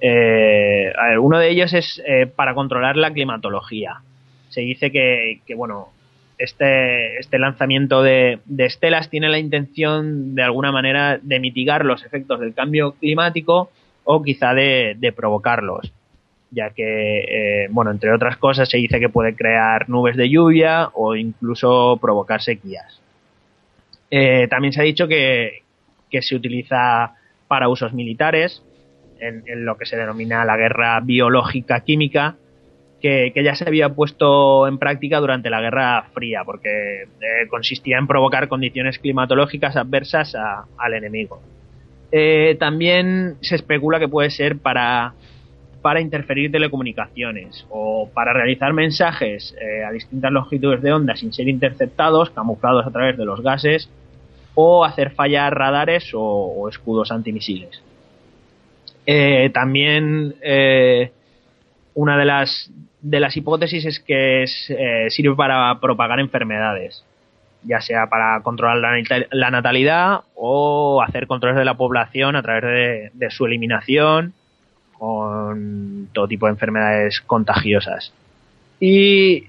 Eh, 0.00 0.92
uno 1.20 1.38
de 1.38 1.50
ellos 1.50 1.72
es 1.74 2.02
eh, 2.06 2.26
para 2.26 2.54
controlar 2.54 2.96
la 2.96 3.12
climatología. 3.12 4.00
Se 4.48 4.62
dice 4.62 4.90
que, 4.90 5.40
que, 5.46 5.54
bueno, 5.54 5.88
este, 6.38 7.18
este 7.18 7.38
lanzamiento 7.38 8.02
de, 8.02 8.40
de 8.46 8.64
estelas 8.64 9.10
tiene 9.10 9.28
la 9.28 9.38
intención 9.38 10.34
de 10.34 10.42
alguna 10.42 10.72
manera 10.72 11.18
de 11.22 11.38
mitigar 11.38 11.84
los 11.84 12.04
efectos 12.04 12.40
del 12.40 12.54
cambio 12.54 12.92
climático 12.92 13.70
o 14.04 14.22
quizá 14.22 14.54
de, 14.54 14.96
de 14.98 15.12
provocarlos, 15.12 15.92
ya 16.50 16.70
que, 16.70 17.64
eh, 17.64 17.68
bueno, 17.70 17.90
entre 17.90 18.12
otras 18.12 18.38
cosas 18.38 18.68
se 18.68 18.78
dice 18.78 18.98
que 18.98 19.10
puede 19.10 19.34
crear 19.34 19.88
nubes 19.88 20.16
de 20.16 20.30
lluvia 20.30 20.88
o 20.94 21.14
incluso 21.14 21.98
provocar 22.00 22.40
sequías. 22.40 23.00
Eh, 24.10 24.48
también 24.48 24.72
se 24.72 24.80
ha 24.80 24.84
dicho 24.84 25.06
que, 25.06 25.62
se 26.20 26.34
utiliza 26.34 27.14
para 27.48 27.68
usos 27.68 27.92
militares, 27.92 28.62
en, 29.20 29.42
lo 29.64 29.76
que 29.76 29.86
se 29.86 29.96
denomina 29.96 30.44
la 30.44 30.56
guerra 30.56 31.00
biológica 31.00 31.80
química, 31.80 32.36
que, 33.00 33.32
ya 33.42 33.54
se 33.54 33.66
había 33.66 33.90
puesto 33.90 34.66
en 34.66 34.78
práctica 34.78 35.20
durante 35.20 35.50
la 35.50 35.60
Guerra 35.60 36.04
Fría, 36.12 36.42
porque 36.44 37.02
eh, 37.02 37.48
consistía 37.48 37.98
en 37.98 38.06
provocar 38.06 38.48
condiciones 38.48 38.98
climatológicas 38.98 39.76
adversas 39.76 40.36
al 40.76 40.94
enemigo. 40.94 41.40
Eh, 42.12 42.56
también 42.58 43.36
se 43.40 43.54
especula 43.54 43.98
que 43.98 44.08
puede 44.08 44.30
ser 44.30 44.58
para, 44.58 45.14
para 45.82 46.00
interferir 46.00 46.50
telecomunicaciones 46.52 47.66
o 47.70 48.08
para 48.12 48.32
realizar 48.32 48.72
mensajes 48.72 49.54
eh, 49.60 49.84
a 49.84 49.90
distintas 49.92 50.30
longitudes 50.30 50.82
de 50.82 50.92
onda 50.92 51.16
sin 51.16 51.32
ser 51.32 51.48
interceptados, 51.48 52.30
camuflados 52.30 52.86
a 52.86 52.90
través 52.90 53.16
de 53.16 53.24
los 53.24 53.42
gases, 53.42 53.88
o 54.54 54.84
hacer 54.84 55.12
fallar 55.12 55.56
radares 55.56 56.10
o, 56.12 56.68
escudos 56.68 57.10
antimisiles. 57.12 57.82
Eh, 59.06 59.50
también 59.54 60.34
eh, 60.42 61.12
una 61.94 62.18
de 62.18 62.24
las, 62.24 62.70
de 63.00 63.20
las 63.20 63.36
hipótesis 63.36 63.86
es 63.86 64.00
que 64.00 64.42
es, 64.42 64.66
eh, 64.70 65.06
sirve 65.08 65.34
para 65.36 65.80
propagar 65.80 66.20
enfermedades, 66.20 67.04
ya 67.62 67.80
sea 67.80 68.08
para 68.08 68.42
controlar 68.42 68.78
la, 68.78 68.98
nat- 68.98 69.28
la 69.30 69.50
natalidad 69.50 70.20
o 70.34 71.02
hacer 71.02 71.26
controles 71.26 71.56
de 71.56 71.64
la 71.64 71.74
población 71.74 72.36
a 72.36 72.42
través 72.42 73.12
de 73.14 73.30
su 73.30 73.46
eliminación 73.46 74.34
con 75.00 76.10
todo 76.12 76.28
tipo 76.28 76.44
de 76.44 76.52
enfermedades 76.52 77.22
contagiosas. 77.22 78.12
Y, 78.78 79.46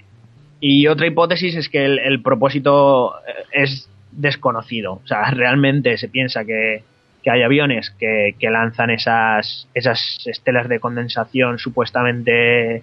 otra 0.88 1.08
hipótesis 1.08 1.56
es 1.58 1.68
que 1.68 1.84
el, 1.84 2.22
propósito 2.22 3.16
eh, 3.28 3.34
es 3.52 3.90
desconocido. 4.14 5.02
O 5.04 5.08
sea, 5.08 5.26
realmente 5.32 5.98
se 5.98 6.08
piensa 6.08 6.46
que, 6.46 6.84
hay 7.30 7.44
aviones 7.44 7.92
que, 8.00 8.36
que 8.40 8.50
lanzan 8.50 8.92
esas, 8.92 9.68
esas 9.74 10.24
estelas 10.26 10.70
de 10.70 10.80
condensación 10.80 11.60
supuestamente 11.60 12.82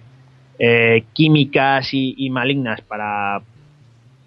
eh, 0.59 1.03
químicas 1.13 1.93
y, 1.93 2.13
y 2.17 2.29
malignas 2.29 2.81
para, 2.81 3.41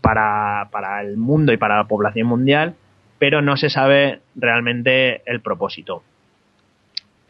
para, 0.01 0.69
para 0.73 1.01
el 1.01 1.17
mundo 1.17 1.53
y 1.53 1.59
para 1.59 1.77
la 1.77 1.85
población 1.85 2.27
mundial, 2.27 2.75
pero 3.21 3.41
no 3.41 3.57
se 3.57 3.71
sabe 3.71 4.19
realmente 4.35 5.23
el 5.31 5.41
propósito. 5.41 6.03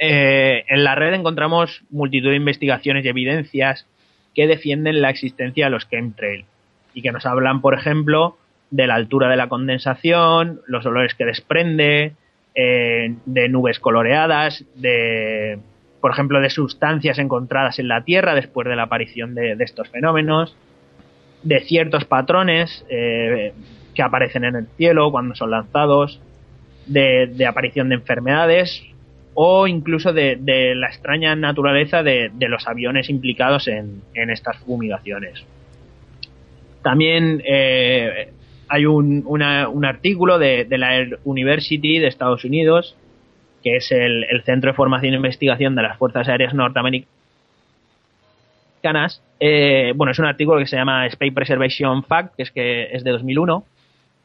Eh, 0.04 0.64
en 0.66 0.82
la 0.82 0.96
red 0.96 1.14
encontramos 1.14 1.84
multitud 1.88 2.30
de 2.30 2.34
investigaciones 2.34 3.04
y 3.04 3.08
evidencias 3.08 3.86
que 4.34 4.48
defienden 4.48 5.00
la 5.00 5.10
existencia 5.10 5.66
de 5.66 5.70
los 5.70 5.88
chemtrails 5.88 6.44
y 6.92 7.02
que 7.02 7.12
nos 7.12 7.24
hablan, 7.24 7.60
por 7.60 7.72
ejemplo, 7.72 8.36
de 8.72 8.88
la 8.88 8.96
altura 8.96 9.28
de 9.28 9.36
la 9.36 9.48
condensación, 9.48 10.60
los 10.66 10.84
olores 10.86 11.14
que 11.14 11.24
desprende, 11.24 12.14
eh, 12.56 13.14
de 13.26 13.48
nubes 13.48 13.78
coloreadas, 13.78 14.64
de, 14.74 15.60
por 16.00 16.10
ejemplo, 16.10 16.40
de 16.40 16.50
sustancias 16.50 17.20
encontradas 17.20 17.78
en 17.78 17.86
la 17.86 18.02
Tierra 18.02 18.34
después 18.34 18.66
de 18.66 18.74
la 18.74 18.84
aparición 18.84 19.36
de, 19.36 19.54
de 19.54 19.62
estos 19.62 19.88
fenómenos, 19.88 20.56
de 21.44 21.60
ciertos 21.60 22.06
patrones 22.06 22.84
eh, 22.88 23.52
que 23.94 24.02
aparecen 24.02 24.42
en 24.46 24.56
el 24.56 24.66
cielo 24.76 25.12
cuando 25.12 25.36
son 25.36 25.52
lanzados, 25.52 26.20
de, 26.86 27.28
de 27.28 27.46
aparición 27.46 27.88
de 27.88 27.94
enfermedades 27.94 28.82
o 29.34 29.66
incluso 29.66 30.12
de, 30.12 30.36
la 30.76 30.88
extraña 30.88 31.34
naturaleza 31.34 32.02
de, 32.02 32.30
los 32.48 32.66
aviones 32.66 33.08
implicados 33.08 33.68
en, 33.68 34.02
estas 34.14 34.58
fumigaciones. 34.58 35.44
También 36.82 37.42
eh, 37.46 38.28
hay 38.68 38.86
un, 38.86 39.22
una- 39.26 39.68
un 39.68 39.84
artículo 39.84 40.38
de, 40.38 40.64
de 40.64 40.78
la 40.78 40.96
Air 40.96 41.18
University 41.24 41.98
de 41.98 42.08
Estados 42.08 42.44
Unidos, 42.44 42.96
que 43.62 43.76
es 43.76 43.92
el, 43.92 44.24
el 44.24 44.42
Centro 44.42 44.70
de 44.72 44.76
Formación 44.76 45.12
e 45.14 45.16
Investigación 45.16 45.74
de 45.76 45.82
las 45.82 45.96
Fuerzas 45.98 46.28
Aéreas 46.28 46.52
Norteamericanas. 46.54 47.06
Eh, 49.38 49.92
bueno, 49.96 50.10
es 50.12 50.18
un 50.18 50.26
artículo 50.26 50.58
que 50.58 50.66
se 50.66 50.76
llama 50.76 51.06
Space 51.06 51.32
Preservation 51.32 52.02
Fact, 52.04 52.34
que 52.36 52.42
es, 52.42 52.50
que 52.50 52.88
es 52.92 53.04
de 53.04 53.10
2001, 53.12 53.64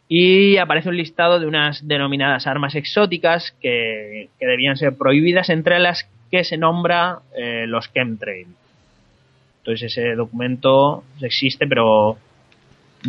y 0.10 0.58
aparece 0.58 0.90
un 0.90 0.98
listado 0.98 1.40
de 1.40 1.48
unas 1.48 1.86
denominadas 1.88 2.48
armas 2.48 2.76
exóticas 2.76 3.54
que, 3.62 4.30
que 4.40 4.46
debían 4.46 4.78
ser 4.78 4.96
prohibidas, 4.96 5.50
entre 5.50 5.80
las 5.80 6.08
que 6.32 6.44
se 6.44 6.58
nombra 6.58 7.20
eh, 7.36 7.66
los 7.68 7.92
chemtrails. 7.94 8.50
Entonces 9.60 9.92
ese 9.92 10.16
documento 10.16 11.04
existe, 11.22 11.68
pero 11.68 12.18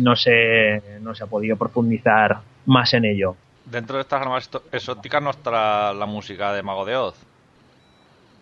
no 0.01 0.15
se, 0.15 0.99
no 1.01 1.15
se 1.15 1.23
ha 1.23 1.27
podido 1.27 1.55
profundizar 1.55 2.39
más 2.65 2.93
en 2.93 3.05
ello. 3.05 3.35
Dentro 3.65 3.95
de 3.95 4.01
estas 4.01 4.21
armas 4.21 4.49
exóticas 4.71 5.21
nos 5.23 5.41
trae 5.41 5.95
la 5.95 6.05
música 6.05 6.53
de 6.53 6.63
Mago 6.63 6.85
de 6.85 6.95
Oz. 6.95 7.15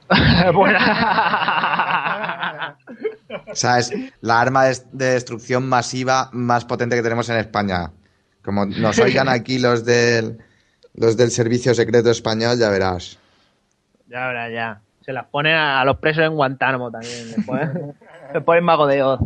Bueno. 0.53 0.79
O 3.51 3.55
sea, 3.55 3.77
es 3.79 3.93
la 4.21 4.39
arma 4.39 4.65
de, 4.65 4.77
de 4.93 5.05
destrucción 5.11 5.67
masiva 5.67 6.29
más 6.31 6.63
potente 6.65 6.95
que 6.95 7.03
tenemos 7.03 7.29
en 7.29 7.37
España. 7.37 7.91
Como 8.47 8.65
nos 8.65 8.97
oigan 8.99 9.27
aquí 9.27 9.59
los 9.59 9.83
del, 9.83 10.37
los 10.95 11.17
del 11.17 11.31
Servicio 11.31 11.73
Secreto 11.73 12.09
Español, 12.09 12.57
ya 12.57 12.69
verás. 12.69 13.19
Ya, 14.07 14.25
verás, 14.29 14.53
ya. 14.53 14.79
Se 15.03 15.11
las 15.11 15.25
pone 15.25 15.53
a, 15.53 15.81
a 15.81 15.83
los 15.83 15.97
presos 15.97 16.23
en 16.23 16.33
Guantánamo 16.33 16.89
también. 16.89 17.29
Le 18.33 18.39
ponen 18.39 18.63
mago 18.63 18.87
de 18.87 19.03
Oz. 19.03 19.19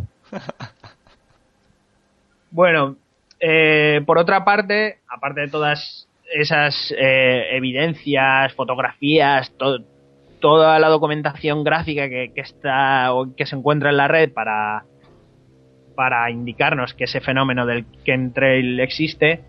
Bueno, 2.50 2.96
eh, 3.38 4.02
por 4.04 4.18
otra 4.18 4.44
parte, 4.44 4.98
aparte 5.08 5.42
de 5.42 5.48
todas 5.48 6.08
esas 6.34 6.92
eh, 6.98 7.44
evidencias, 7.56 8.52
fotografías, 8.54 9.52
to- 9.56 9.84
toda 10.40 10.80
la 10.80 10.88
documentación 10.88 11.62
gráfica 11.62 12.08
que, 12.08 12.32
que 12.34 12.40
está 12.40 13.12
o 13.12 13.32
que 13.36 13.46
se 13.46 13.54
encuentra 13.54 13.90
en 13.90 13.96
la 13.98 14.08
red 14.08 14.32
para, 14.32 14.82
para 15.94 16.30
indicarnos 16.30 16.94
que 16.94 17.04
ese 17.04 17.20
fenómeno 17.20 17.66
del 17.66 17.84
chemtrail 18.04 18.80
existe, 18.80 19.40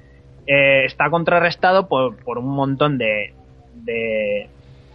eh, 0.47 0.85
está 0.85 1.09
contrarrestado 1.09 1.87
por, 1.87 2.17
por 2.17 2.37
un 2.37 2.49
montón 2.49 2.97
de, 2.97 3.33
de 3.75 4.47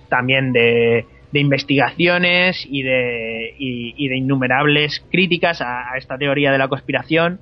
también 0.09 0.53
de, 0.53 1.07
de 1.33 1.41
investigaciones 1.41 2.67
y 2.69 2.83
de, 2.83 3.55
y, 3.59 4.09
de 4.09 4.17
innumerables 4.17 5.05
críticas 5.11 5.61
a, 5.61 5.93
a 5.93 5.99
esta 5.99 6.19
teoría 6.19 6.53
de 6.53 6.59
la 6.59 6.69
conspiración 6.69 7.41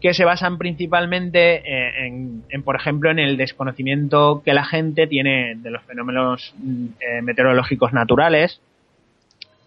que 0.00 0.14
se 0.14 0.24
basan 0.24 0.58
principalmente 0.58 1.56
eh, 1.56 2.06
en, 2.06 2.44
en, 2.50 2.62
por 2.62 2.76
ejemplo, 2.76 3.10
en 3.10 3.18
el 3.18 3.36
desconocimiento 3.36 4.42
que 4.44 4.52
la 4.52 4.64
gente 4.64 5.06
tiene 5.06 5.56
de 5.56 5.70
los 5.70 5.82
fenómenos 5.82 6.54
mm, 6.58 6.86
eh, 7.00 7.22
meteorológicos 7.22 7.92
naturales, 7.92 8.60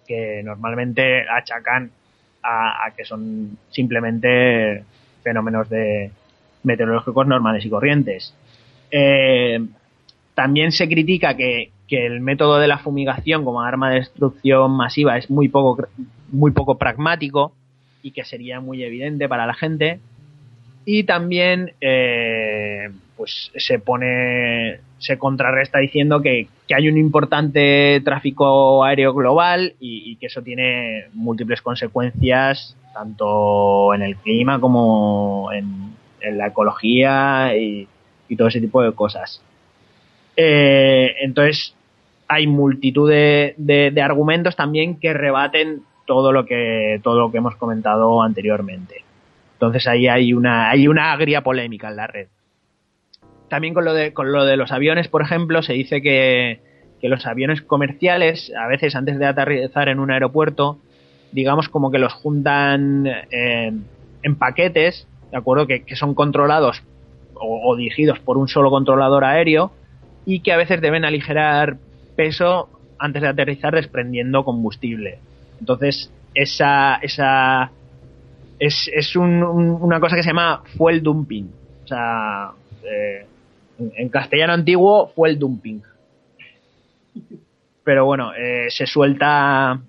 que 0.08 0.42
normalmente 0.44 1.26
achacan 1.30 1.92
a, 2.44 2.86
a 2.86 2.92
que 2.96 3.06
son 3.06 3.58
simplemente 3.70 4.84
fenómenos 5.24 5.70
de, 5.70 6.12
meteorológicos 6.64 7.28
normales 7.28 7.66
y 7.66 7.70
corrientes. 7.70 8.34
Eh, 8.92 9.60
también 10.36 10.72
se 10.72 10.88
critica 10.88 11.36
que, 11.36 11.72
que 11.88 12.06
el 12.06 12.22
método 12.22 12.60
de 12.60 12.68
la 12.68 12.80
fumigación 12.80 13.44
como 13.44 13.62
arma 13.62 13.90
de 13.92 14.00
destrucción 14.00 14.72
masiva 14.72 15.18
es 15.18 15.30
muy 15.30 15.50
poco, 15.50 15.88
muy 16.32 16.52
poco 16.52 16.78
pragmático 16.78 17.54
y 18.04 18.12
que 18.12 18.24
sería 18.24 18.60
muy 18.60 18.84
evidente 18.84 19.28
para 19.28 19.46
la 19.46 19.54
gente. 19.54 20.00
Y 20.86 21.04
también 21.04 21.74
eh, 21.80 22.90
pues 23.16 23.52
se 23.56 23.80
pone, 23.80 24.80
se 24.98 25.18
contrarresta 25.18 25.80
diciendo 25.80 26.22
que, 26.22 26.48
que 26.72 26.76
hay 26.76 26.88
un 26.88 26.98
importante 26.98 28.00
tráfico 28.06 28.86
aéreo 28.86 29.14
global 29.14 29.74
y, 29.82 30.16
que 30.16 30.28
eso 30.28 30.42
tiene 30.42 31.08
múltiples 31.14 31.62
consecuencias 31.62 32.78
tanto 32.94 33.94
en 33.94 34.04
el 34.04 34.16
clima 34.16 34.58
como 34.58 35.50
en, 35.52 35.92
la 36.38 36.48
ecología 36.48 37.52
y, 37.58 37.90
todo 38.38 38.48
ese 38.48 38.62
tipo 38.62 38.82
de 38.82 38.94
cosas. 38.94 39.42
Eh, 40.38 41.14
entonces, 41.22 41.76
hay 42.30 42.48
multitud 42.48 43.10
de, 43.10 43.54
de, 43.58 44.02
argumentos 44.02 44.56
también 44.56 44.98
que 44.98 45.12
rebaten 45.12 45.82
todo 46.08 46.32
lo 46.32 46.46
que, 46.46 47.02
todo 47.04 47.20
lo 47.20 47.32
que 47.34 47.40
hemos 47.40 47.58
comentado 47.58 48.24
anteriormente. 48.24 49.04
Entonces 49.56 49.86
ahí 49.88 50.08
hay 50.08 50.32
una, 50.32 50.70
hay 50.70 50.88
una 50.88 51.12
agria 51.12 51.42
polémica 51.42 51.90
en 51.90 51.98
la 51.98 52.08
red. 52.08 52.28
También 53.52 53.74
con 53.74 53.84
lo 53.84 53.94
de, 53.94 54.14
con 54.14 54.32
lo 54.32 54.46
de 54.46 54.56
los 54.56 54.72
aviones, 54.72 55.10
por 55.10 55.22
ejemplo, 55.22 55.62
se 55.62 55.74
dice 55.74 56.02
que, 56.02 56.62
que 57.02 57.10
los 57.10 57.26
aviones 57.26 57.62
comerciales, 57.62 58.50
a 58.58 58.66
veces 58.68 58.96
antes 58.96 59.20
de 59.20 59.26
aterrizar 59.26 59.90
en 59.90 60.00
un 60.00 60.10
aeropuerto, 60.10 60.78
digamos 61.34 61.68
como 61.68 61.92
que 61.92 61.98
los 61.98 62.14
juntan 62.14 63.06
eh, 63.08 63.74
en 64.24 64.36
paquetes, 64.38 65.06
¿de 65.32 65.38
acuerdo? 65.38 65.68
Que, 65.68 65.84
que 65.84 65.98
son 65.98 66.16
controlados 66.16 66.82
o, 67.34 67.76
dirigidos 67.76 68.20
por 68.20 68.38
un 68.38 68.48
solo 68.48 68.70
controlador 68.70 69.26
aéreo 69.26 69.74
y 70.26 70.40
que 70.40 70.54
a 70.54 70.58
veces 70.58 70.80
deben 70.80 71.04
aligerar 71.04 71.76
peso 72.16 72.70
antes 73.00 73.22
de 73.22 73.28
aterrizar 73.28 73.76
desprendiendo 73.76 74.46
combustible. 74.46 75.20
Entonces, 75.60 76.10
esa, 76.34 77.00
esa 77.02 77.70
es, 78.60 78.90
es 78.96 79.14
un, 79.18 79.44
una 79.44 80.00
cosa 80.00 80.16
que 80.16 80.24
se 80.24 80.30
llama 80.30 80.64
fuel 80.78 81.04
dumping. 81.04 81.52
O 81.84 81.88
sea, 81.88 82.52
eh, 82.86 83.26
en, 83.96 84.10
castellano 84.10 84.54
antiguo, 84.54 85.08
fuel 85.16 85.38
dumping. 85.40 85.82
Pero 87.84 88.06
bueno, 88.06 88.34
eh, 88.34 88.68
se 88.70 88.86
suelta 88.86 89.80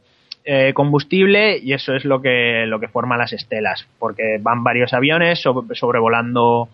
eh, 0.44 0.72
combustible 0.74 1.58
y 1.58 1.72
eso 1.72 1.94
es 1.94 2.04
lo 2.04 2.20
que, 2.20 2.64
lo 2.66 2.80
que 2.80 2.88
forma 2.88 3.16
las 3.16 3.32
estelas, 3.32 3.86
porque 3.98 4.38
van 4.40 4.64
varios 4.64 4.92
aviones 4.92 5.40
sobre, 5.40 5.74
sobrevolando 5.74 6.68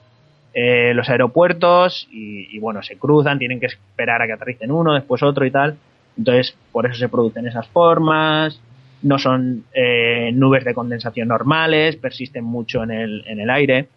eh, 0.55 0.93
los 0.95 1.09
aeropuertos 1.09 2.09
y, 2.11 2.55
y, 2.57 2.59
bueno, 2.59 2.83
se 2.83 2.97
cruzan, 2.97 3.39
tienen 3.39 3.61
que 3.61 3.66
esperar 3.66 4.23
a 4.23 4.27
que 4.27 4.33
aterricen 4.33 4.71
uno, 4.71 4.95
después 4.95 5.23
otro 5.23 5.45
y 5.45 5.51
tal. 5.51 5.77
Entonces, 6.16 6.57
por 6.73 6.87
eso 6.87 6.97
se 6.97 7.09
producen 7.09 7.47
esas 7.47 7.69
formas, 7.69 8.61
no 9.03 9.19
son 9.19 9.64
eh, 9.73 10.31
nubes 10.33 10.64
de 10.64 10.75
condensación 10.75 11.29
normales, 11.29 11.97
persisten 11.97 12.45
mucho 12.45 12.83
en 12.83 12.91
el, 12.91 13.25
en 13.27 13.41
el 13.41 13.51
aire. 13.51 13.89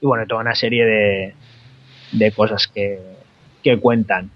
Y 0.00 0.06
bueno, 0.06 0.26
toda 0.26 0.40
una 0.40 0.54
serie 0.54 0.84
de, 0.84 1.34
de 2.12 2.32
cosas 2.32 2.68
que, 2.72 2.98
que 3.62 3.78
cuentan. 3.78 4.30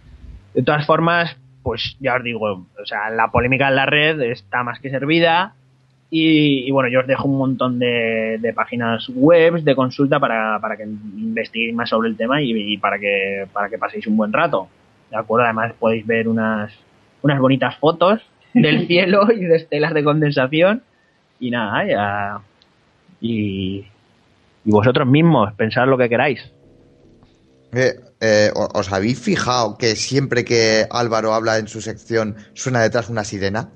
De 0.54 0.62
todas 0.62 0.86
formas, 0.86 1.36
pues 1.62 1.96
ya 2.00 2.16
os 2.16 2.24
digo, 2.24 2.46
o 2.46 2.86
sea, 2.86 3.10
la 3.10 3.30
polémica 3.30 3.68
en 3.68 3.76
la 3.76 3.86
red 3.86 4.20
está 4.22 4.62
más 4.62 4.80
que 4.80 4.90
servida. 4.90 5.54
Y, 6.08 6.66
y, 6.66 6.70
bueno, 6.70 6.88
yo 6.88 7.00
os 7.00 7.06
dejo 7.06 7.26
un 7.26 7.36
montón 7.36 7.80
de, 7.80 8.38
de 8.40 8.52
páginas 8.52 9.08
web 9.08 9.62
de 9.62 9.74
consulta 9.74 10.20
para, 10.20 10.60
para 10.60 10.76
que 10.76 10.84
investiguéis 10.84 11.74
más 11.74 11.90
sobre 11.90 12.08
el 12.08 12.16
tema 12.16 12.40
y, 12.40 12.52
y, 12.52 12.78
para, 12.78 12.98
que, 12.98 13.46
para 13.52 13.68
que 13.68 13.78
paséis 13.78 14.06
un 14.06 14.16
buen 14.16 14.32
rato. 14.32 14.68
¿De 15.10 15.16
acuerdo? 15.16 15.44
Además 15.44 15.72
podéis 15.78 16.06
ver 16.06 16.28
unas, 16.28 16.72
unas 17.22 17.40
bonitas 17.40 17.76
fotos 17.78 18.22
del 18.54 18.86
cielo 18.86 19.26
y 19.32 19.44
de 19.44 19.56
estelas 19.56 19.92
de 19.92 20.04
condensación. 20.04 20.82
Y 21.40 21.50
nada, 21.50 21.84
ya. 21.84 22.38
Y, 23.20 23.84
y 24.64 24.70
vosotros 24.70 25.06
mismos, 25.08 25.52
pensad 25.54 25.88
lo 25.88 25.98
que 25.98 26.08
queráis. 26.08 26.52
Eh, 27.78 28.00
eh, 28.22 28.50
¿Os 28.54 28.90
habéis 28.90 29.20
fijado 29.20 29.76
que 29.76 29.96
siempre 29.96 30.46
que 30.46 30.86
Álvaro 30.90 31.34
habla 31.34 31.58
en 31.58 31.68
su 31.68 31.82
sección 31.82 32.36
suena 32.54 32.80
detrás 32.80 33.10
una 33.10 33.22
sirena? 33.22 33.68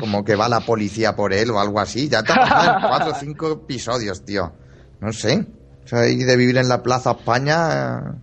Como 0.00 0.24
que 0.24 0.34
va 0.34 0.48
la 0.48 0.60
policía 0.60 1.14
por 1.14 1.32
él 1.32 1.50
o 1.50 1.60
algo 1.60 1.78
así. 1.78 2.08
Ya 2.08 2.24
te 2.24 2.32
en 2.32 2.38
cuatro 2.88 3.12
o 3.12 3.14
cinco 3.14 3.52
episodios, 3.52 4.24
tío. 4.24 4.52
No 5.00 5.12
sé. 5.12 5.46
O 5.84 5.86
sea, 5.86 6.08
y 6.08 6.16
de 6.16 6.36
vivir 6.36 6.56
en 6.56 6.68
la 6.68 6.82
Plaza 6.82 7.12
España. 7.12 8.16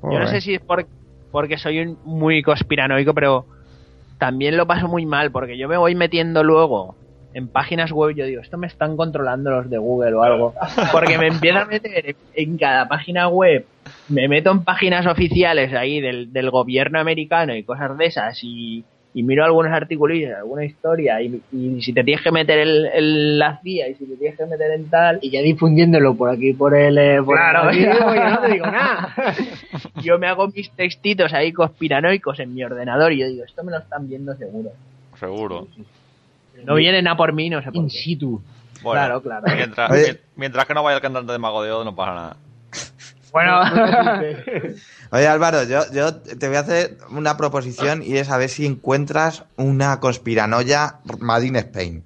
Oh, 0.00 0.12
Yo 0.12 0.20
no 0.20 0.28
sé 0.28 0.40
si 0.40 0.54
es 0.54 0.60
por, 0.60 0.86
porque 1.32 1.58
soy 1.58 1.80
un 1.80 1.98
muy 2.04 2.40
conspiranoico, 2.44 3.12
pero 3.12 3.46
también 4.18 4.56
lo 4.56 4.68
paso 4.68 4.86
muy 4.86 5.04
mal 5.04 5.32
porque 5.32 5.58
yo 5.58 5.66
me 5.66 5.76
voy 5.76 5.96
metiendo 5.96 6.44
luego 6.44 6.94
en 7.34 7.48
páginas 7.48 7.90
web 7.90 8.14
yo 8.14 8.24
digo, 8.24 8.40
esto 8.40 8.56
me 8.56 8.68
están 8.68 8.96
controlando 8.96 9.50
los 9.50 9.68
de 9.68 9.78
Google 9.78 10.14
o 10.14 10.22
algo. 10.22 10.54
Porque 10.92 11.18
me 11.18 11.26
empiezo 11.26 11.58
a 11.58 11.64
meter 11.66 12.14
en 12.34 12.56
cada 12.56 12.88
página 12.88 13.28
web, 13.28 13.66
me 14.08 14.28
meto 14.28 14.52
en 14.52 14.64
páginas 14.64 15.06
oficiales 15.06 15.74
ahí 15.74 16.00
del, 16.00 16.32
del 16.32 16.50
gobierno 16.50 17.00
americano 17.00 17.54
y 17.54 17.64
cosas 17.64 17.98
de 17.98 18.06
esas 18.06 18.38
y, 18.44 18.84
y 19.14 19.22
miro 19.24 19.44
algunos 19.44 19.72
artículos, 19.72 20.16
alguna 20.36 20.64
historia 20.64 21.20
y, 21.20 21.42
y, 21.52 21.82
si 21.82 21.92
te 21.92 22.04
tienes 22.04 22.22
que 22.22 22.30
meter 22.30 22.60
el, 22.60 22.86
el, 22.86 23.38
la 23.38 23.60
CIA 23.62 23.88
y 23.88 23.94
si 23.94 24.06
te 24.06 24.16
tienes 24.16 24.38
que 24.38 24.46
meter 24.46 24.70
en 24.70 24.88
tal... 24.88 25.18
Y 25.20 25.30
ya 25.30 25.40
difundiéndolo 25.40 26.14
por 26.14 26.30
aquí, 26.30 26.52
por 26.52 26.74
el... 26.76 26.96
Eh, 26.98 27.20
por 27.20 27.36
claro, 27.36 27.70
el 27.70 27.80
yo 27.80 27.92
no 27.92 28.40
te 28.40 28.52
digo 28.52 28.66
nada. 28.66 29.12
yo 30.02 30.18
me 30.20 30.28
hago 30.28 30.48
mis 30.48 30.70
textitos 30.70 31.32
ahí 31.32 31.52
conspiranoicos 31.52 32.38
en 32.38 32.54
mi 32.54 32.62
ordenador 32.64 33.12
y 33.12 33.18
yo 33.18 33.26
digo, 33.26 33.44
esto 33.44 33.64
me 33.64 33.72
lo 33.72 33.78
están 33.78 34.08
viendo 34.08 34.34
seguro. 34.36 34.70
Seguro. 35.18 35.66
No 36.64 36.74
vienen 36.74 37.06
a 37.08 37.16
por 37.16 37.32
mí, 37.32 37.50
no 37.50 37.60
sé 37.62 37.66
por 37.66 37.76
In 37.76 37.88
qué. 37.88 37.98
situ. 37.98 38.42
Bueno, 38.82 39.00
claro, 39.00 39.22
claro. 39.22 39.56
Mientras, 39.56 39.90
Oye. 39.90 40.20
mientras 40.36 40.66
que 40.66 40.74
no 40.74 40.82
vaya 40.82 40.96
el 40.96 41.02
cantante 41.02 41.32
de 41.32 41.38
Mago 41.38 41.62
de 41.62 41.72
Oz, 41.72 41.84
no 41.84 41.94
pasa 41.94 42.14
nada. 42.14 42.36
Bueno, 43.32 43.60
Oye 45.10 45.26
Álvaro, 45.26 45.64
yo, 45.64 45.90
yo 45.92 46.14
te 46.14 46.46
voy 46.46 46.56
a 46.56 46.60
hacer 46.60 46.98
una 47.10 47.36
proposición 47.36 48.00
y 48.02 48.16
es 48.16 48.30
a 48.30 48.36
ver 48.36 48.48
si 48.48 48.64
encuentras 48.64 49.42
una 49.56 49.98
conspiranoia 49.98 51.00
Made 51.18 51.46
in 51.46 51.56
Spain. 51.56 52.04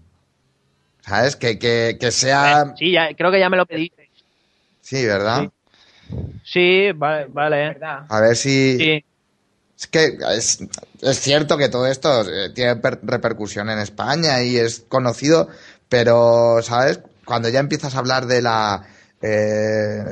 ¿Sabes? 1.02 1.36
Que, 1.36 1.58
que, 1.58 1.98
que 2.00 2.10
sea... 2.12 2.74
sí, 2.76 2.92
ya, 2.92 3.14
creo 3.14 3.30
que 3.30 3.40
ya 3.40 3.50
me 3.50 3.56
lo 3.58 3.66
pediste. 3.66 4.08
Sí, 4.80 5.04
¿verdad? 5.04 5.50
Sí, 6.44 6.90
sí 6.90 6.92
vale, 6.94 7.26
vale. 7.28 7.76
A 7.80 8.20
ver 8.20 8.36
si... 8.36 8.78
Sí. 8.78 9.04
Es 9.78 9.86
que 9.86 10.18
es, 10.36 10.58
es, 11.02 11.20
cierto 11.20 11.56
que 11.56 11.68
todo 11.68 11.86
esto 11.86 12.22
eh, 12.22 12.50
tiene 12.50 12.76
per 12.76 12.98
repercusión 13.02 13.70
en 13.70 13.78
España 13.78 14.42
y 14.42 14.56
es 14.56 14.84
conocido, 14.88 15.48
pero, 15.88 16.58
¿sabes? 16.62 17.00
Cuando 17.24 17.48
ya 17.48 17.60
empiezas 17.60 17.94
a 17.94 17.98
hablar 17.98 18.26
de 18.26 18.42
la... 18.42 18.82
Eh, 19.20 20.04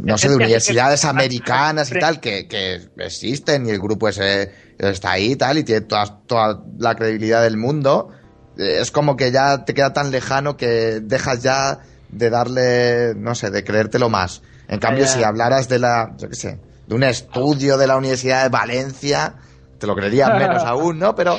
no 0.00 0.18
sé, 0.18 0.28
de 0.28 0.36
universidades 0.36 1.04
americanas 1.04 1.90
y 1.92 1.98
tal, 1.98 2.20
que, 2.20 2.46
que, 2.46 2.90
existen 2.98 3.66
y 3.66 3.70
el 3.70 3.78
grupo 3.78 4.08
ese 4.08 4.52
está 4.78 5.12
ahí 5.12 5.32
y 5.32 5.36
tal, 5.36 5.58
y 5.58 5.64
tiene 5.64 5.82
toda, 5.82 6.20
toda 6.26 6.62
la 6.78 6.94
credibilidad 6.94 7.42
del 7.42 7.56
mundo, 7.56 8.10
eh, 8.58 8.78
es 8.80 8.90
como 8.90 9.16
que 9.16 9.32
ya 9.32 9.64
te 9.64 9.74
queda 9.74 9.92
tan 9.92 10.10
lejano 10.10 10.56
que 10.56 11.00
dejas 11.02 11.42
ya 11.42 11.80
de 12.10 12.30
darle, 12.30 13.14
no 13.16 13.34
sé, 13.34 13.50
de 13.50 13.64
creértelo 13.64 14.08
más. 14.08 14.42
En 14.68 14.78
cambio, 14.78 15.06
si 15.06 15.22
hablaras 15.22 15.68
de 15.68 15.78
la, 15.78 16.14
yo 16.16 16.28
qué 16.28 16.36
sé, 16.36 16.60
de 16.90 16.96
un 16.96 17.04
estudio 17.04 17.78
de 17.78 17.86
la 17.86 17.96
Universidad 17.96 18.42
de 18.42 18.48
Valencia, 18.48 19.34
te 19.78 19.86
lo 19.86 19.94
creerías 19.94 20.36
menos 20.36 20.64
aún, 20.66 20.98
¿no? 20.98 21.14
Pero, 21.14 21.38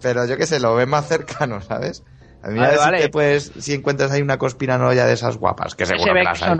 pero 0.00 0.26
yo 0.26 0.38
qué 0.38 0.46
sé, 0.46 0.58
lo 0.60 0.74
ves 0.74 0.88
más 0.88 1.06
cercano, 1.06 1.60
¿sabes? 1.60 2.02
A 2.42 2.48
mí 2.48 2.58
vale, 2.58 2.68
a 2.68 2.70
ver 2.70 2.78
vale. 2.78 2.96
si, 2.96 3.02
te 3.04 3.10
puedes, 3.10 3.52
si 3.58 3.74
encuentras 3.74 4.10
ahí 4.10 4.22
una 4.22 4.38
conspiranoia 4.38 5.04
de 5.04 5.12
esas 5.12 5.36
guapas, 5.36 5.74
que 5.74 5.84
seguro 5.84 6.14
que 6.14 6.22
las 6.22 6.42
hay. 6.42 6.56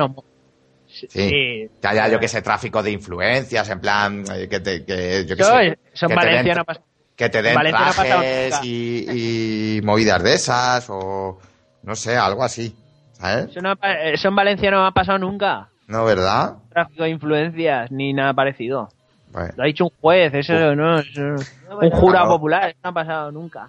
Sí. 0.87 1.07
sí. 1.09 1.71
Que 1.81 1.89
haya, 1.89 2.09
yo 2.09 2.21
que 2.21 2.29
sé, 2.29 2.43
tráfico 2.43 2.83
de 2.83 2.91
influencias, 2.91 3.71
en 3.71 3.81
plan, 3.81 4.25
eh, 4.31 4.47
que 4.47 4.61
te, 4.61 4.85
que, 4.85 5.25
yo 5.25 5.35
que 5.35 5.43
yo, 5.43 5.49
sé. 5.49 5.79
Son 5.95 6.11
que 6.11 6.15
valencianos 6.17 6.67
te 6.67 6.73
den, 6.75 6.83
que 7.17 7.29
te 7.31 7.43
den 7.43 7.57
trajes 7.71 8.61
y, 8.63 9.77
y, 9.79 9.81
movidas 9.83 10.23
de 10.23 10.35
esas, 10.35 10.87
o 10.91 11.39
no 11.83 11.95
sé, 11.95 12.15
algo 12.15 12.45
así, 12.45 12.77
¿sabes? 13.13 13.53
Eso, 13.53 13.63
no, 13.63 13.73
eso 13.83 14.29
en 14.29 14.37
Valencia 14.37 14.71
no 14.71 14.85
ha 14.85 14.93
pasado 14.93 15.19
nunca. 15.19 15.71
No, 15.89 16.05
¿verdad? 16.05 16.59
Tráfico 16.69 17.03
de 17.03 17.11
influencias, 17.11 17.91
ni 17.91 18.13
nada 18.13 18.35
parecido. 18.35 18.91
Bueno. 19.33 19.53
Lo 19.57 19.63
ha 19.63 19.67
dicho 19.67 19.85
un 19.85 19.91
juez, 20.01 20.33
eso 20.35 20.53
Uf. 20.53 20.77
no, 20.77 20.99
eso, 20.99 21.21
un 21.23 21.91
jurado 21.91 22.27
claro. 22.27 22.29
popular, 22.29 22.69
eso 22.69 22.79
no 22.85 22.91
ha 22.91 22.93
pasado 22.93 23.33
nunca. 23.33 23.69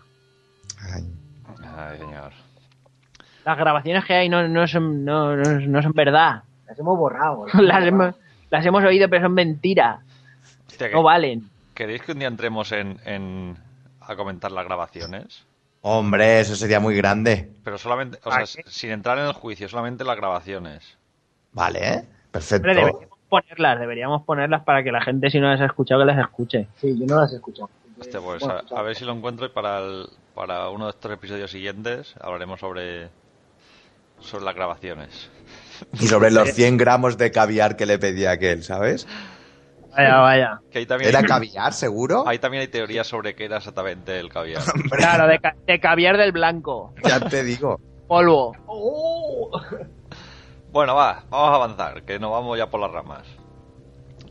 Ay. 0.82 1.04
Ay, 1.78 1.98
señor. 1.98 2.32
Las 3.46 3.58
grabaciones 3.58 4.06
que 4.06 4.14
hay 4.14 4.30
no, 4.30 4.48
no, 4.48 4.68
son, 4.68 5.06
no, 5.06 5.36
no, 5.36 5.60
no 5.60 5.82
son 5.82 5.94
verdad. 5.94 6.44
Las 6.68 6.78
hemos 6.78 6.98
borrado. 6.98 7.46
las, 7.54 7.86
hemos, 7.86 8.16
las, 8.50 8.66
hemos, 8.66 8.84
oído, 8.84 9.10
pero 9.10 9.24
son 9.24 9.34
mentiras. 9.34 10.00
Hostia, 10.68 10.90
no 10.92 11.04
valen. 11.04 11.50
¿Queréis 11.74 12.02
que 12.02 12.12
un 12.12 12.20
día 12.20 12.28
entremos 12.28 12.72
en, 12.74 13.00
en, 13.06 13.58
a 14.02 14.16
comentar 14.16 14.52
las 14.52 14.66
grabaciones? 14.66 15.46
Hombre, 15.82 16.42
eso 16.42 16.56
sería 16.56 16.82
muy 16.82 16.96
grande. 16.96 17.50
Pero 17.64 17.78
solamente, 17.78 18.20
o 18.26 18.32
sea, 18.32 18.46
sin 18.46 18.92
entrar 18.92 19.18
en 19.18 19.26
el 19.26 19.34
juicio, 19.34 19.70
solamente 19.70 20.04
las 20.04 20.18
grabaciones. 20.18 20.99
Vale, 21.52 21.80
¿eh? 21.94 22.04
perfecto. 22.32 22.68
Hombre, 22.70 22.86
deberíamos 22.86 23.20
ponerlas, 23.30 23.80
deberíamos 23.80 24.24
ponerlas 24.24 24.64
para 24.64 24.84
que 24.84 24.92
la 24.92 25.02
gente, 25.02 25.30
si 25.30 25.40
no 25.40 25.50
las 25.50 25.62
ha 25.62 25.66
escuchado, 25.66 26.02
que 26.02 26.06
las 26.08 26.20
escuche. 26.20 26.68
Sí, 26.80 26.98
yo 27.00 27.06
no 27.06 27.22
las 27.22 27.34
he 27.34 27.36
escuchado. 27.38 27.70
Hostia, 28.00 28.20
pues 28.22 28.42
Bueno, 28.42 28.62
a, 28.76 28.80
a 28.80 28.82
ver 28.82 28.96
si 28.96 29.06
lo 29.06 29.12
encuentro 29.14 29.46
y 29.46 29.50
para, 29.50 29.80
el- 29.80 30.08
para 30.34 30.70
uno 30.70 30.86
de 30.86 30.92
estos 30.92 31.12
episodios 31.12 31.52
siguientes 31.52 32.16
hablaremos 32.22 32.60
sobre, 32.60 33.10
sobre 34.20 34.46
las 34.46 34.56
grabaciones. 34.56 35.30
Y 36.00 36.08
sobre 36.08 36.32
los 36.32 36.50
100 36.54 36.78
gramos 36.78 37.18
de 37.18 37.32
caviar 37.32 37.76
que 37.76 37.86
le 37.86 38.00
pedía 38.00 38.32
aquel, 38.32 38.64
¿sabes? 38.64 39.06
Vaya, 39.98 40.18
vaya. 40.20 40.62
Que 40.72 40.80
ahí 40.80 40.86
también, 40.86 41.10
¿Era 41.10 41.20
hay, 41.20 41.26
caviar, 41.26 41.74
seguro? 41.74 42.24
ahí 42.28 42.40
también 42.40 42.62
hay 42.62 42.68
teorías 42.68 43.06
sobre 43.08 43.36
qué 43.36 43.46
era 43.46 43.58
exactamente 43.58 44.18
el 44.20 44.30
caviar. 44.30 44.62
Claro, 44.92 45.28
de, 45.28 45.40
ca- 45.40 45.56
de 45.68 45.80
caviar 45.80 46.16
del 46.18 46.32
blanco. 46.32 46.94
Ya 47.04 47.20
te 47.20 47.44
digo. 47.44 47.80
Polvo. 48.08 48.56
Bueno, 50.72 50.96
va, 50.96 51.24
vamos 51.30 51.50
a 51.50 51.56
avanzar, 51.56 52.04
que 52.04 52.20
nos 52.20 52.32
vamos 52.32 52.58
ya 52.58 52.70
por 52.70 52.80
las 52.80 52.92
ramas. 52.92 53.26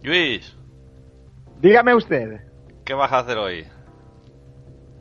Luis, 0.02 0.54
Dígame 1.60 1.94
usted. 1.94 2.40
¿qué 2.84 2.94
vas 2.94 3.12
a 3.12 3.18
hacer 3.18 3.36
hoy? 3.36 3.64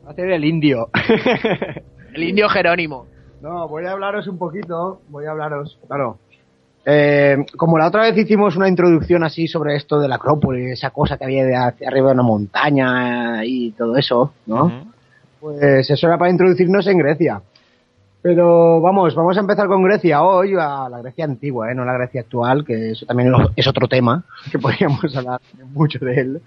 Va 0.04 0.10
a 0.10 0.14
ser 0.14 0.30
el 0.30 0.44
indio. 0.44 0.90
El 2.14 2.22
indio 2.24 2.48
Jerónimo. 2.48 3.06
No, 3.40 3.68
voy 3.68 3.84
a 3.84 3.92
hablaros 3.92 4.26
un 4.26 4.38
poquito, 4.38 5.02
voy 5.08 5.26
a 5.26 5.30
hablaros, 5.30 5.78
claro. 5.86 6.18
Eh, 6.84 7.36
como 7.56 7.78
la 7.78 7.86
otra 7.88 8.02
vez 8.02 8.16
hicimos 8.16 8.56
una 8.56 8.66
introducción 8.66 9.22
así 9.22 9.46
sobre 9.46 9.76
esto 9.76 10.00
de 10.00 10.08
la 10.08 10.16
Acrópolis, 10.16 10.72
esa 10.72 10.90
cosa 10.90 11.16
que 11.18 11.24
había 11.24 11.44
de 11.44 11.54
hacia 11.54 11.86
arriba 11.86 12.08
de 12.08 12.14
una 12.14 12.22
montaña 12.22 13.44
y 13.44 13.72
todo 13.72 13.96
eso, 13.96 14.32
¿no? 14.46 14.86
Pues 15.38 15.88
eso 15.90 16.06
era 16.06 16.18
para 16.18 16.30
introducirnos 16.30 16.86
en 16.86 16.98
Grecia. 16.98 17.42
Pero 18.20 18.80
vamos, 18.80 19.14
vamos 19.14 19.36
a 19.36 19.40
empezar 19.40 19.68
con 19.68 19.82
Grecia 19.82 20.22
hoy, 20.22 20.52
a 20.54 20.88
la 20.88 21.00
Grecia 21.02 21.24
antigua, 21.24 21.70
¿eh? 21.70 21.74
no 21.74 21.84
la 21.84 21.94
Grecia 21.94 22.22
actual, 22.22 22.64
que 22.64 22.90
eso 22.90 23.06
también 23.06 23.32
es 23.54 23.66
otro 23.66 23.86
tema, 23.86 24.24
que 24.50 24.58
podríamos 24.58 25.16
hablar 25.16 25.40
mucho 25.72 25.98
de 26.00 26.20
él. 26.20 26.42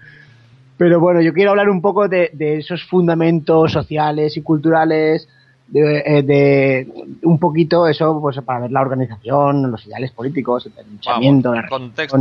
Pero 0.76 1.00
bueno, 1.00 1.20
yo 1.20 1.32
quiero 1.32 1.50
hablar 1.50 1.70
un 1.70 1.80
poco 1.80 2.08
de, 2.08 2.30
de 2.32 2.58
esos 2.58 2.84
fundamentos 2.84 3.72
sociales 3.72 4.36
y 4.36 4.42
culturales, 4.42 5.28
de, 5.68 6.02
eh, 6.04 6.22
de 6.22 6.88
un 7.22 7.38
poquito 7.38 7.86
eso, 7.86 8.20
pues 8.20 8.38
para 8.44 8.60
ver 8.60 8.72
la 8.72 8.82
organización, 8.82 9.70
los 9.70 9.86
ideales 9.86 10.10
políticos, 10.12 10.66
el 10.66 10.72
pensamiento, 10.72 11.50
Vamos, 11.50 11.64
la 11.64 11.68
contexto, 11.70 12.18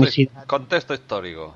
contexto 0.48 0.94
histórico. 0.94 1.54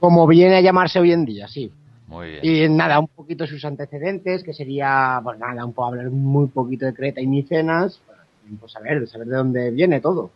como 0.00 0.26
viene 0.26 0.56
a 0.56 0.60
llamarse 0.60 0.98
hoy 0.98 1.12
en 1.12 1.24
día, 1.24 1.46
sí. 1.46 1.70
Muy 2.10 2.30
bien. 2.32 2.40
Y 2.42 2.68
nada, 2.68 2.98
un 2.98 3.08
poquito 3.08 3.46
sus 3.46 3.64
antecedentes, 3.64 4.42
que 4.42 4.52
sería, 4.52 5.20
pues 5.22 5.38
nada, 5.38 5.64
un 5.64 5.72
poco 5.72 5.88
hablar 5.88 6.10
muy 6.10 6.48
poquito 6.48 6.84
de 6.84 6.92
Creta 6.92 7.20
y 7.20 7.26
Micenas, 7.26 8.00
pues 8.58 8.72
saber, 8.72 9.00
de 9.00 9.06
saber 9.06 9.28
de 9.28 9.36
dónde 9.36 9.70
viene 9.70 10.00
todo. 10.00 10.30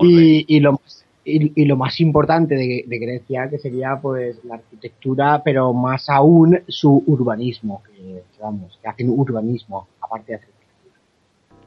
Y, 0.00 0.44
y 0.48 0.60
lo 0.60 0.72
más 0.72 1.06
y, 1.26 1.60
y 1.60 1.64
lo 1.64 1.76
más 1.76 2.00
importante 2.00 2.54
de, 2.54 2.84
de 2.86 2.98
Grecia, 2.98 3.48
que 3.50 3.58
sería 3.58 3.98
pues 4.00 4.36
la 4.44 4.54
arquitectura, 4.54 5.42
pero 5.44 5.72
más 5.72 6.08
aún 6.08 6.62
su 6.68 7.02
urbanismo, 7.06 7.82
que 7.84 8.22
vamos, 8.40 8.78
que 8.80 8.88
hacen 8.88 9.10
urbanismo, 9.10 9.88
aparte 10.00 10.32
de 10.32 10.38
hacer 10.38 10.48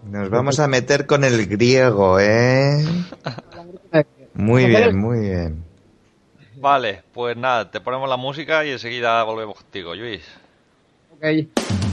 Nos 0.10 0.30
vamos 0.30 0.60
a 0.60 0.68
meter 0.68 1.06
con 1.06 1.24
el 1.24 1.46
griego, 1.46 2.20
¿eh? 2.20 2.84
Muy 4.34 4.66
bien, 4.66 4.98
muy 4.98 5.20
bien. 5.20 5.68
Vale, 6.62 7.03
pues 7.14 7.38
nada, 7.38 7.72
te 7.72 7.80
ponemos 7.80 8.10
la 8.10 8.18
música 8.18 8.66
y 8.66 8.72
enseguida 8.72 9.24
volvemos 9.24 9.55
contigo, 9.55 9.95
Luis. 9.95 10.28
Ok. 11.14 11.89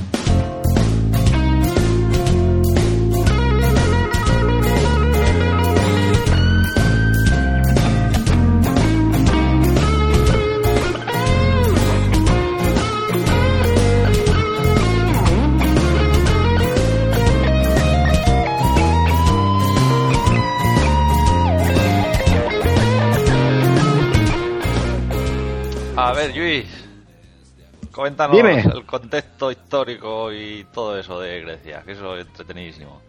Coméntanos 27.97 28.37
Dime. 28.37 28.61
el 28.61 28.85
contexto 28.85 29.51
histórico 29.51 30.31
y 30.33 30.65
todo 30.73 30.97
eso 30.99 31.19
de 31.19 31.41
Grecia, 31.41 31.83
que 31.85 31.93
eso 31.93 32.15
es 32.17 32.27
entretenidísimo. 32.27 33.01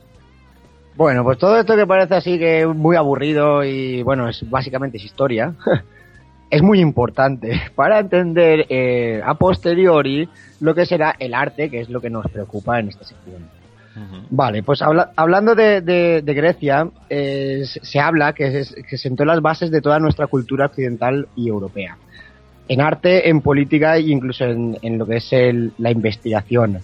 Bueno, 0.96 1.24
pues 1.24 1.38
todo 1.38 1.60
esto 1.60 1.76
que 1.76 1.86
parece 1.86 2.16
así 2.16 2.40
que 2.40 2.66
muy 2.66 2.96
aburrido 2.96 3.64
y 3.64 4.02
bueno, 4.02 4.28
es 4.30 4.50
básicamente 4.50 4.98
es 4.98 5.04
historia, 5.04 5.54
es 6.50 6.62
muy 6.64 6.80
importante 6.80 7.62
para 7.76 8.00
entender 8.00 8.66
eh, 8.70 9.22
a 9.24 9.36
posteriori 9.36 10.28
lo 10.62 10.74
que 10.74 10.86
será 10.88 11.16
el 11.20 11.34
arte, 11.36 11.70
que 11.70 11.82
es 11.82 11.90
lo 11.90 12.02
que 12.02 12.10
nos 12.10 12.26
preocupa 12.32 12.80
en 12.80 12.88
esta 12.90 13.04
sección. 13.04 13.48
Vale, 14.30 14.62
pues 14.62 14.84
habla- 14.84 15.12
hablando 15.16 15.56
de, 15.56 15.82
de- 15.82 16.22
de 16.22 16.34
Grecia, 16.36 16.88
eh, 17.10 17.64
se- 17.66 17.84
se 17.84 18.00
habla 18.00 18.34
que, 18.34 18.60
es- 18.60 18.76
que 18.88 18.96
sentó 18.96 19.26
las 19.26 19.42
bases 19.42 19.72
de 19.72 19.82
toda 19.82 20.00
nuestra 20.00 20.28
cultura 20.28 20.68
occidental 20.68 21.28
y 21.36 21.48
europea. 21.50 21.98
En 22.68 22.82
arte, 22.82 23.30
en 23.30 23.42
política 23.42 23.96
e 23.98 24.02
incluso 24.02 24.44
en, 24.46 24.78
en 24.82 24.98
lo 24.98 25.06
que 25.06 25.18
es 25.18 25.32
el- 25.32 25.72
la 25.78 25.92
investigación. 25.92 26.80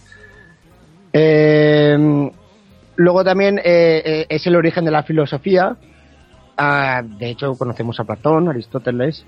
Eh, 1.11 2.31
luego 2.95 3.23
también 3.23 3.59
eh, 3.59 4.01
eh, 4.05 4.25
es 4.29 4.47
el 4.47 4.55
origen 4.55 4.86
de 4.86 4.91
la 4.91 5.03
filosofía. 5.03 5.75
Ah, 6.57 7.01
de 7.03 7.29
hecho, 7.31 7.55
conocemos 7.55 7.99
a 7.99 8.03
Platón, 8.03 8.49
Aristóteles. 8.49 9.25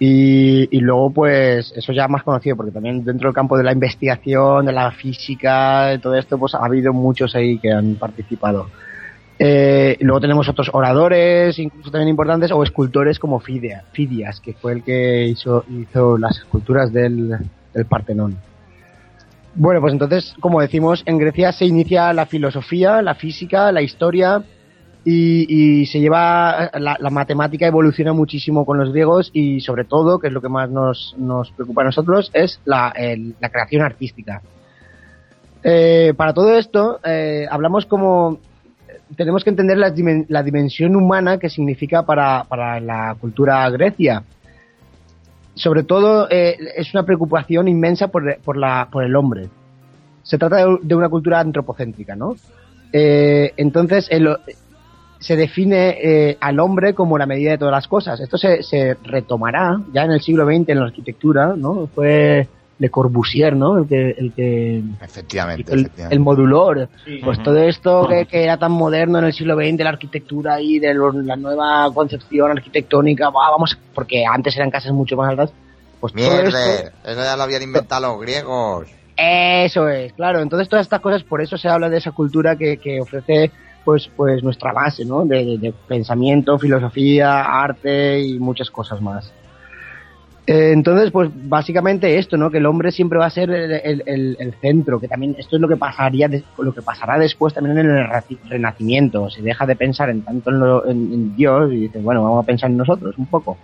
Y, 0.00 0.76
y 0.76 0.80
luego, 0.80 1.10
pues, 1.12 1.72
eso 1.76 1.92
ya 1.92 2.08
más 2.08 2.24
conocido, 2.24 2.56
porque 2.56 2.72
también 2.72 3.04
dentro 3.04 3.28
del 3.28 3.34
campo 3.34 3.56
de 3.56 3.62
la 3.62 3.72
investigación, 3.72 4.66
de 4.66 4.72
la 4.72 4.90
física, 4.90 5.86
de 5.86 5.98
todo 6.00 6.16
esto, 6.16 6.36
pues 6.36 6.54
ha 6.54 6.64
habido 6.64 6.92
muchos 6.92 7.34
ahí 7.36 7.58
que 7.58 7.70
han 7.70 7.94
participado. 7.94 8.66
Eh, 9.38 9.96
luego 10.00 10.20
tenemos 10.20 10.48
otros 10.48 10.70
oradores, 10.72 11.58
incluso 11.58 11.90
también 11.90 12.08
importantes, 12.08 12.52
o 12.52 12.62
escultores 12.62 13.18
como 13.18 13.40
Fidea- 13.40 13.82
Fidias, 13.92 14.40
que 14.40 14.52
fue 14.54 14.72
el 14.74 14.82
que 14.84 15.24
hizo, 15.26 15.64
las 16.18 16.38
esculturas 16.38 16.92
del, 16.92 17.36
del 17.72 17.84
Partenón. 17.86 18.36
Bueno, 19.56 19.80
pues 19.80 19.92
entonces, 19.92 20.34
como 20.40 20.60
decimos, 20.60 21.02
en 21.06 21.18
Grecia 21.18 21.52
se 21.52 21.64
inicia 21.64 22.12
la 22.12 22.26
filosofía, 22.26 23.02
la 23.02 23.14
física, 23.14 23.70
la 23.72 23.82
historia 23.82 24.42
y, 25.04 25.84
se 25.86 26.00
lleva 26.00 26.70
la, 26.74 26.96
la 26.98 27.10
matemática 27.10 27.66
evoluciona 27.66 28.12
muchísimo 28.12 28.64
con 28.64 28.78
los 28.78 28.90
griegos 28.90 29.30
y 29.32 29.60
sobre 29.60 29.84
todo, 29.84 30.18
que 30.18 30.28
es 30.28 30.32
lo 30.32 30.40
que 30.40 30.48
más 30.48 30.70
nos, 30.70 31.14
nos 31.18 31.50
preocupa 31.52 31.82
a 31.82 31.86
nosotros, 31.86 32.30
es 32.34 32.60
la, 32.64 32.92
el- 32.96 33.34
la 33.40 33.48
creación 33.50 33.82
artística. 33.82 34.40
Eh, 35.62 36.14
para 36.16 36.32
todo 36.34 36.56
esto, 36.56 37.00
eh, 37.04 37.46
hablamos 37.50 37.86
como 37.86 38.38
tenemos 39.16 39.44
que 39.44 39.50
entender 39.50 39.76
la, 39.78 39.92
dimen- 39.94 40.26
la 40.28 40.42
dimensión 40.42 40.96
humana 40.96 41.38
que 41.38 41.48
significa 41.50 42.04
para, 42.04 42.44
para 42.44 42.80
la 42.80 43.16
cultura 43.20 43.68
grecia. 43.70 44.22
Sobre 45.54 45.84
todo, 45.84 46.28
eh, 46.30 46.56
es 46.76 46.92
una 46.94 47.04
preocupación 47.04 47.68
inmensa 47.68 48.08
por, 48.08 48.38
por, 48.40 48.56
la, 48.56 48.88
por 48.90 49.04
el 49.04 49.14
hombre. 49.14 49.48
Se 50.22 50.36
trata 50.38 50.56
de, 50.56 50.78
de 50.82 50.94
una 50.94 51.08
cultura 51.08 51.38
antropocéntrica, 51.40 52.16
¿no? 52.16 52.34
Eh, 52.92 53.52
entonces, 53.56 54.08
el- 54.10 54.36
se 55.20 55.36
define 55.36 55.96
eh, 56.02 56.36
al 56.40 56.60
hombre 56.60 56.92
como 56.92 57.16
la 57.16 57.24
medida 57.26 57.52
de 57.52 57.58
todas 57.58 57.72
las 57.72 57.88
cosas. 57.88 58.20
Esto 58.20 58.36
se, 58.36 58.62
se 58.62 58.94
retomará 59.04 59.80
ya 59.92 60.02
en 60.04 60.10
el 60.10 60.20
siglo 60.20 60.44
XX 60.44 60.68
en 60.70 60.78
la 60.80 60.84
arquitectura, 60.86 61.54
¿no? 61.56 61.86
Fue 61.94 62.46
Le 62.78 62.90
Corbusier, 62.90 63.54
¿no? 63.54 63.78
El 63.78 63.86
que, 63.86 64.10
el 64.10 64.32
que 64.32 64.82
Efectivamente, 65.00 65.72
el, 65.72 65.80
efectivamente. 65.82 66.14
el 66.14 66.20
modulor. 66.20 66.88
Pues 67.24 67.42
todo 67.42 67.58
esto 67.58 68.06
que, 68.08 68.26
que 68.26 68.42
era 68.44 68.56
tan 68.56 68.72
moderno 68.72 69.18
en 69.20 69.26
el 69.26 69.32
siglo 69.32 69.54
XX, 69.54 69.78
la 69.84 69.90
arquitectura 69.90 70.60
y 70.60 70.80
de 70.80 70.92
lo- 70.92 71.12
la 71.12 71.36
nueva 71.36 71.88
concepción 71.94 72.50
arquitectónica, 72.50 73.28
¡buah! 73.28 73.50
vamos, 73.52 73.78
porque 73.94 74.24
antes 74.26 74.56
eran 74.56 74.70
casas 74.70 74.92
mucho 74.92 75.16
más 75.16 75.30
altas. 75.30 75.52
Pues 76.00 76.12
todo 76.12 76.22
Mierda, 76.30 76.48
esto, 76.82 76.96
eso 77.04 77.22
ya 77.22 77.36
lo 77.36 77.42
habían 77.44 77.62
inventado 77.62 78.08
los 78.08 78.20
griegos. 78.20 78.88
eso 79.16 79.88
es, 79.88 80.12
claro. 80.14 80.40
Entonces 80.40 80.68
todas 80.68 80.84
estas 80.84 81.00
cosas, 81.00 81.22
por 81.22 81.40
eso 81.40 81.56
se 81.56 81.68
habla 81.68 81.88
de 81.88 81.98
esa 81.98 82.10
cultura 82.10 82.56
que, 82.56 82.76
que 82.78 83.00
ofrece 83.00 83.52
pues, 83.84 84.10
pues 84.16 84.42
nuestra 84.42 84.72
base, 84.72 85.04
¿no? 85.04 85.24
De, 85.24 85.44
de- 85.44 85.58
de 85.58 85.74
pensamiento, 85.86 86.58
filosofía, 86.58 87.42
arte 87.62 88.18
y 88.20 88.38
muchas 88.38 88.70
cosas 88.70 89.00
más. 89.00 89.32
Eh, 90.46 90.72
entonces, 90.72 91.10
pues 91.10 91.30
básicamente 91.32 92.18
esto, 92.18 92.36
¿no? 92.36 92.50
Que 92.50 92.58
el 92.58 92.66
hombre 92.66 92.92
siempre 92.92 93.18
va 93.18 93.26
a 93.26 93.30
ser 93.30 93.50
el, 93.50 93.72
el- 93.72 94.36
el- 94.38 94.54
centro, 94.60 95.00
que 95.00 95.08
también 95.08 95.34
esto 95.38 95.56
es 95.56 95.62
lo 95.62 95.68
que 95.68 95.76
pasaría, 95.76 96.28
lo 96.58 96.74
que 96.74 96.82
pasará 96.82 97.18
después 97.18 97.54
también 97.54 97.78
en 97.78 97.86
el 97.86 98.06
renaci- 98.06 98.38
renacimiento. 98.48 99.30
Se 99.30 99.40
deja 99.40 99.64
de 99.64 99.74
pensar 99.76 100.10
en 100.10 100.22
tanto 100.22 100.50
en, 100.50 100.60
lo- 100.60 100.86
en- 100.86 101.34
Dios 101.34 101.72
y 101.72 101.76
dice, 101.76 101.98
bueno, 102.00 102.22
vamos 102.22 102.42
a 102.44 102.46
pensar 102.46 102.70
en 102.70 102.76
nosotros 102.76 103.16
un 103.16 103.26
poco. 103.26 103.56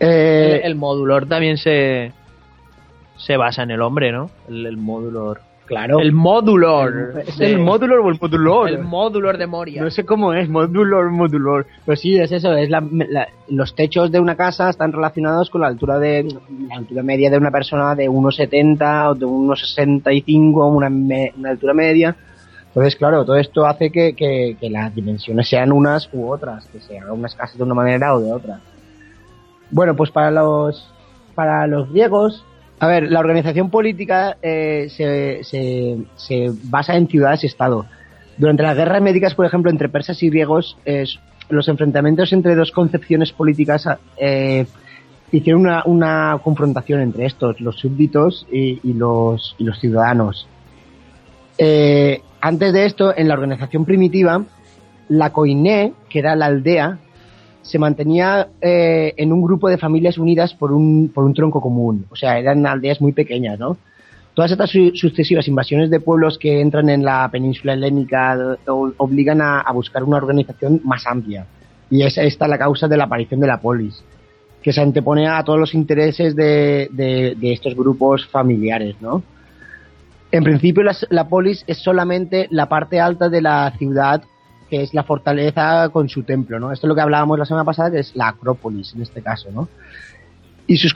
Eh, 0.00 0.60
el, 0.62 0.70
el 0.70 0.74
modulor 0.76 1.26
también 1.28 1.58
se, 1.58 2.12
se 3.18 3.36
basa 3.36 3.64
en 3.64 3.70
el 3.72 3.82
hombre, 3.82 4.12
¿no? 4.12 4.30
El, 4.48 4.64
el. 4.66 4.78
Claro. 5.68 6.00
El 6.00 6.12
modulor. 6.12 7.20
¿Es 7.26 7.36
de- 7.36 7.52
el 7.52 7.58
módulo 7.58 8.02
o 8.02 8.08
el 8.10 8.18
modulor? 8.18 8.68
El 8.70 8.78
modulor 8.82 9.36
de 9.36 9.46
Moria. 9.46 9.82
No 9.82 9.90
sé 9.90 10.04
cómo 10.04 10.32
es, 10.32 10.48
modulor, 10.48 11.10
modulor. 11.10 11.66
Pues 11.84 12.00
sí, 12.00 12.16
es 12.18 12.32
eso, 12.32 12.54
es 12.54 12.70
la, 12.70 12.82
la- 12.90 13.28
los 13.48 13.74
techos 13.74 14.10
de 14.10 14.18
una 14.18 14.34
casa 14.34 14.70
están 14.70 14.92
relacionados 14.92 15.50
con 15.50 15.60
la 15.60 15.66
altura 15.66 15.98
de 15.98 16.24
la 16.68 16.76
altura 16.76 17.02
media 17.02 17.30
de 17.30 17.36
una 17.36 17.50
persona 17.50 17.94
de 17.94 18.08
1,70 18.08 19.10
o 19.10 19.14
de 19.14 19.26
1,65, 19.26 20.66
una, 20.74 20.88
me- 20.88 21.32
una 21.36 21.50
altura 21.50 21.74
media. 21.74 22.16
Entonces, 22.68 22.96
claro, 22.96 23.24
todo 23.24 23.36
esto 23.36 23.66
hace 23.66 23.90
que, 23.90 24.14
que- 24.14 24.56
que 24.58 24.70
las 24.70 24.94
dimensiones 24.94 25.48
sean 25.48 25.70
unas 25.72 26.08
u 26.14 26.30
otras, 26.30 26.66
que 26.68 26.80
se 26.80 26.98
hagan 26.98 27.12
unas 27.12 27.34
casas 27.34 27.58
de 27.58 27.62
una 27.64 27.74
manera 27.74 28.14
o 28.14 28.20
de 28.20 28.32
otra. 28.32 28.60
Bueno, 29.70 29.94
pues 29.94 30.10
para 30.10 30.30
los 30.30 30.92
para 31.34 31.66
los 31.66 31.90
griegos, 31.90 32.44
a 32.80 32.86
ver, 32.86 33.10
la 33.10 33.20
organización 33.20 33.70
política 33.70 34.36
eh, 34.42 34.88
se, 34.90 35.42
se, 35.44 35.98
se 36.16 36.52
basa 36.64 36.96
en 36.96 37.08
ciudades-estado. 37.08 37.86
Durante 38.36 38.62
las 38.62 38.76
guerras 38.76 39.02
médicas, 39.02 39.34
por 39.34 39.46
ejemplo, 39.46 39.70
entre 39.70 39.88
persas 39.88 40.22
y 40.22 40.30
griegos, 40.30 40.76
los 41.48 41.68
enfrentamientos 41.68 42.32
entre 42.32 42.54
dos 42.54 42.70
concepciones 42.70 43.32
políticas 43.32 43.88
eh, 44.16 44.66
hicieron 45.32 45.62
una, 45.62 45.82
una 45.84 46.40
confrontación 46.42 47.00
entre 47.00 47.26
estos, 47.26 47.60
los 47.60 47.78
súbditos 47.78 48.46
y, 48.50 48.80
y 48.82 48.92
los, 48.94 49.56
y 49.58 49.64
los 49.64 49.78
ciudadanos. 49.80 50.46
Eh, 51.58 52.22
antes 52.40 52.72
de 52.72 52.86
esto, 52.86 53.12
en 53.16 53.28
la 53.28 53.34
organización 53.34 53.84
primitiva, 53.84 54.44
la 55.08 55.30
coiné, 55.30 55.94
que 56.08 56.20
era 56.20 56.36
la 56.36 56.46
aldea, 56.46 56.98
se 57.68 57.78
mantenía 57.78 58.48
eh, 58.60 59.12
en 59.16 59.32
un 59.32 59.42
grupo 59.42 59.68
de 59.68 59.78
familias 59.78 60.18
unidas 60.18 60.54
por 60.54 60.72
un, 60.72 61.10
por 61.14 61.24
un 61.24 61.34
tronco 61.34 61.60
común. 61.60 62.06
O 62.10 62.16
sea, 62.16 62.38
eran 62.38 62.66
aldeas 62.66 63.00
muy 63.00 63.12
pequeñas, 63.12 63.58
¿no? 63.58 63.76
Todas 64.34 64.52
estas 64.52 64.70
su- 64.70 64.92
sucesivas 64.94 65.48
invasiones 65.48 65.90
de 65.90 66.00
pueblos 66.00 66.38
que 66.38 66.60
entran 66.60 66.88
en 66.88 67.04
la 67.04 67.28
península 67.30 67.74
helénica 67.74 68.56
o- 68.66 68.92
obligan 68.96 69.40
a, 69.42 69.64
buscar 69.72 70.02
una 70.04 70.16
organización 70.16 70.80
más 70.84 71.06
amplia. 71.06 71.46
Y 71.90 72.02
es 72.02 72.16
esta 72.18 72.46
la 72.48 72.58
causa 72.58 72.88
de 72.88 72.96
la 72.96 73.04
aparición 73.04 73.40
de 73.40 73.46
la 73.46 73.60
polis, 73.60 74.02
que 74.62 74.72
se 74.72 74.80
antepone 74.80 75.26
a 75.28 75.42
todos 75.44 75.58
los 75.58 75.74
intereses 75.74 76.34
de, 76.36 76.88
de- 76.92 77.34
estos 77.52 77.74
grupos 77.74 78.26
familiares, 78.28 78.96
¿no? 79.00 79.22
En 80.30 80.44
principio, 80.44 80.82
las- 80.82 81.06
la 81.10 81.28
polis 81.28 81.64
es 81.66 81.78
solamente 81.78 82.46
la 82.50 82.68
parte 82.68 83.00
alta 83.00 83.28
de 83.28 83.40
la 83.42 83.72
ciudad 83.78 84.22
que 84.68 84.82
es 84.82 84.94
la 84.94 85.02
fortaleza 85.02 85.88
con 85.90 86.08
su 86.08 86.22
templo, 86.22 86.58
¿no? 86.58 86.72
Esto 86.72 86.86
es 86.86 86.88
lo 86.88 86.94
que 86.94 87.00
hablábamos 87.00 87.38
la 87.38 87.44
semana 87.44 87.64
pasada, 87.64 87.90
que 87.90 88.00
es 88.00 88.14
la 88.14 88.28
Acrópolis, 88.28 88.94
en 88.94 89.02
este 89.02 89.22
caso, 89.22 89.50
¿no? 89.50 89.68
Y 90.66 90.76
sus, 90.76 90.92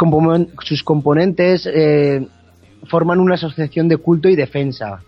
sus 0.64 0.82
componentes 0.82 1.66
eh, 1.72 2.26
forman 2.84 3.20
una 3.20 3.34
asociación 3.34 3.88
de 3.88 3.96
culto 3.96 4.28
y 4.28 4.36
defensa. 4.36 5.00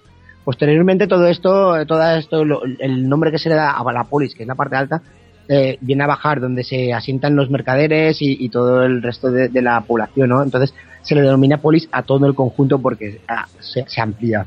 Posteriormente 0.45 1.07
todo 1.07 1.27
esto, 1.27 1.85
todo 1.87 2.03
esto, 2.17 2.43
el 2.79 3.09
nombre 3.09 3.31
que 3.31 3.39
se 3.39 3.49
le 3.49 3.55
da 3.55 3.73
a 3.73 3.93
la 3.93 4.05
polis, 4.05 4.35
que 4.35 4.43
es 4.43 4.47
la 4.47 4.55
parte 4.55 4.77
alta, 4.77 5.03
eh, 5.49 5.77
viene 5.81 6.05
a 6.05 6.07
bajar 6.07 6.41
donde 6.41 6.65
se 6.65 6.93
asientan 6.93 7.37
los 7.37 7.51
mercaderes 7.51 8.19
y, 8.21 8.49
todo 8.49 8.83
el 8.83 9.03
resto 9.03 9.31
de, 9.31 9.63
la 9.63 9.81
población, 9.83 10.31
¿no? 10.31 10.43
Entonces 10.43 10.75
se 11.03 11.15
le 11.15 11.23
denomina 11.23 11.59
polis 11.59 11.89
a 11.93 12.03
todo 12.03 12.27
el 12.27 12.35
conjunto 12.35 12.79
porque 12.79 13.21
ah, 13.29 13.47
se 13.61 14.01
amplía. 14.01 14.47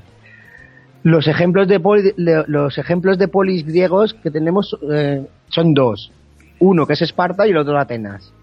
Los 1.03 1.27
ejemplos 1.27 1.67
de 1.67 1.79
poli- 1.79 2.13
los 2.17 2.77
ejemplos 2.77 3.17
de 3.17 3.27
polis 3.27 3.65
griegos 3.65 4.13
que 4.15 4.31
tenemos 4.31 4.77
eh, 4.91 5.25
son 5.49 5.73
dos. 5.73 6.11
Uno 6.59 6.85
que 6.85 6.93
es 6.93 7.01
Esparta 7.01 7.47
y 7.47 7.51
el 7.51 7.57
otro 7.57 7.77
Atenas. 7.79 8.33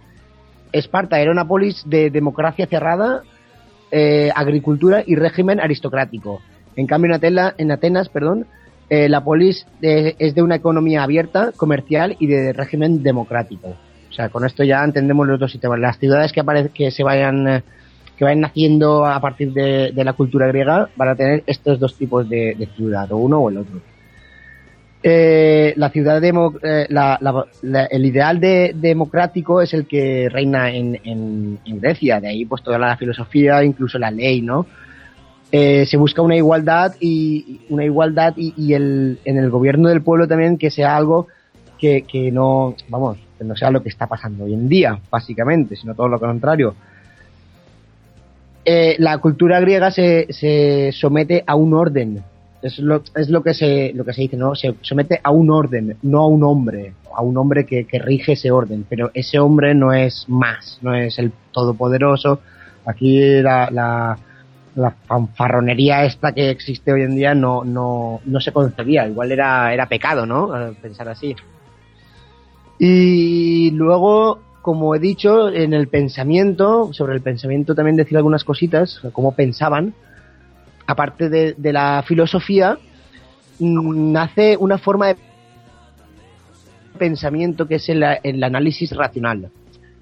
Esparta 0.73 1.21
era 1.21 1.31
una 1.31 1.47
polis 1.47 1.83
de 1.87 2.11
democracia 2.11 2.67
cerrada, 2.67 3.23
eh, 3.91 4.31
agricultura 4.35 5.03
y 5.07 5.15
régimen 5.17 5.61
aristocrático. 5.61 6.41
En 6.77 6.87
cambio 6.87 7.13
en, 7.15 7.21
Atela- 7.21 7.55
en 7.59 7.71
Atenas, 7.71 8.09
perdón, 8.09 8.47
eh, 8.89 9.09
la 9.09 9.23
polis 9.23 9.67
de- 9.81 10.17
es 10.19 10.35
de 10.35 10.43
una 10.43 10.57
economía 10.57 11.03
abierta, 11.03 11.53
comercial 11.57 12.17
y 12.19 12.27
de 12.27 12.53
régimen 12.53 13.03
democrático. 13.03 13.77
O 14.11 14.13
sea, 14.13 14.29
con 14.29 14.45
esto 14.47 14.63
ya 14.65 14.83
entendemos 14.85 15.27
los 15.27 15.39
dos 15.41 15.51
sistemas. 15.53 15.79
Las 15.81 15.99
ciudades 15.99 16.33
que, 16.33 16.43
que 16.73 16.91
se 16.91 17.03
vayan 17.03 17.49
eh, 17.49 17.63
que 18.17 18.25
vayan 18.25 18.41
naciendo 18.41 19.05
a 19.05 19.21
partir 19.21 19.53
de, 19.53 19.93
la 19.95 20.12
cultura 20.12 20.47
griega 20.47 20.89
van 20.97 21.09
a 21.09 21.15
tener 21.17 21.43
estos 21.47 21.79
dos 21.79 21.97
tipos 21.97 22.29
de, 22.29 22.69
ciudad, 22.77 23.11
o 23.12 23.17
uno 23.17 23.41
o 23.41 23.51
el 23.51 23.59
otro. 23.59 23.81
Eh, 25.03 25.75
la 25.77 25.91
ciudad 25.91 26.23
eh, 26.25 26.87
la- 26.89 27.89
el 27.91 28.07
ideal 28.07 28.41
de, 28.41 28.73
democrático 28.75 29.61
es 29.61 29.75
el 29.75 29.87
que 29.87 30.29
reina 30.31 30.71
en 30.71 31.59
Grecia, 31.67 32.21
de 32.21 32.29
ahí 32.29 32.45
pues 32.45 32.62
toda 32.62 32.79
la 32.79 32.97
filosofía, 32.97 33.62
incluso 33.62 33.99
la 33.99 34.11
ley, 34.11 34.41
¿no? 34.41 34.67
Eh, 35.57 35.87
se 35.87 35.97
busca 35.97 36.21
una 36.21 36.35
igualdad 36.35 36.97
y 36.99 37.61
una 37.69 37.85
igualdad 37.85 38.35
y, 38.37 38.55
y 38.57 38.75
el, 38.75 39.21
en 39.25 39.39
el 39.39 39.51
gobierno 39.51 39.89
del 39.89 40.03
pueblo 40.03 40.27
también 40.27 40.59
que 40.59 40.69
sea 40.69 40.97
algo 40.97 41.29
que, 41.79 42.03
que 42.03 42.33
no, 42.33 42.75
vamos, 42.89 43.19
que 43.39 43.45
no 43.45 43.55
sea 43.55 43.71
lo 43.71 43.81
que 43.81 43.89
está 43.89 44.09
pasando 44.09 44.47
hoy 44.47 44.55
en 44.55 44.69
día, 44.69 44.99
básicamente, 45.09 45.77
sino 45.77 45.95
todo 45.95 46.09
lo 46.09 46.19
contrario. 46.19 46.75
Eh, 48.65 48.97
la 48.99 49.19
cultura 49.19 49.61
griega 49.61 49.91
se, 49.91 50.27
se 50.31 50.91
somete 50.93 51.45
a 51.47 51.55
un 51.55 51.75
orden. 51.75 52.23
Es 52.62 52.79
lo, 52.79 53.03
es 53.15 53.29
lo 53.29 53.43
que 53.43 53.53
se 53.53 53.93
lo 53.95 54.05
que 54.05 54.15
se 54.15 54.23
dice, 54.23 54.39
¿no? 54.39 54.55
Se 54.55 54.75
somete 54.81 55.21
a 55.23 55.31
un 55.31 55.51
orden, 55.51 55.99
no 56.03 56.21
a 56.21 56.27
un 56.27 56.43
hombre, 56.45 56.95
a 57.15 57.21
un 57.21 57.37
hombre 57.37 57.67
que, 57.67 57.85
que 57.85 57.99
rige 57.99 58.33
ese 58.33 58.51
orden. 58.51 58.87
Pero 58.89 59.11
ese 59.12 59.39
hombre 59.39 59.75
no 59.75 59.93
es 59.93 60.25
más, 60.29 60.79
no 60.81 60.95
es 60.95 61.19
el 61.19 61.31
todopoderoso. 61.53 62.41
Aquí 62.87 63.21
la, 63.43 63.69
la, 63.71 64.19
la 64.77 64.91
fanfarronería 65.07 66.05
esta 66.05 66.33
que 66.33 66.49
existe 66.49 66.91
hoy 66.91 67.03
en 67.03 67.17
día 67.17 67.35
no, 67.35 67.65
no, 67.65 68.21
no 68.25 68.41
se 68.41 68.53
concebía. 68.53 69.07
Igual 69.07 69.33
era, 69.33 69.75
era 69.75 69.87
pecado, 69.87 70.25
¿no? 70.25 70.51
Pensar 70.81 71.09
así. 71.09 71.37
Y 72.79 73.71
luego, 73.73 74.41
como 74.65 74.95
he 74.95 74.99
dicho, 74.99 75.51
en 75.51 75.75
el 75.75 75.89
pensamiento, 75.89 76.91
sobre 76.95 77.12
el 77.12 77.21
pensamiento 77.21 77.75
también 77.75 77.97
decir 77.97 78.17
algunas 78.17 78.45
cositas, 78.45 78.99
cómo 79.12 79.33
pensaban. 79.33 79.93
Aparte 80.87 81.29
de, 81.29 81.73
la 81.73 82.03
filosofía, 82.09 82.79
mm, 83.59 84.12
nace 84.12 84.57
una 84.57 84.79
forma 84.79 85.09
de 85.09 85.17
pensamiento 86.99 87.69
que 87.69 87.75
es 87.75 87.87
el, 87.91 88.03
el 88.23 88.43
análisis 88.43 88.91
racional. 88.97 89.51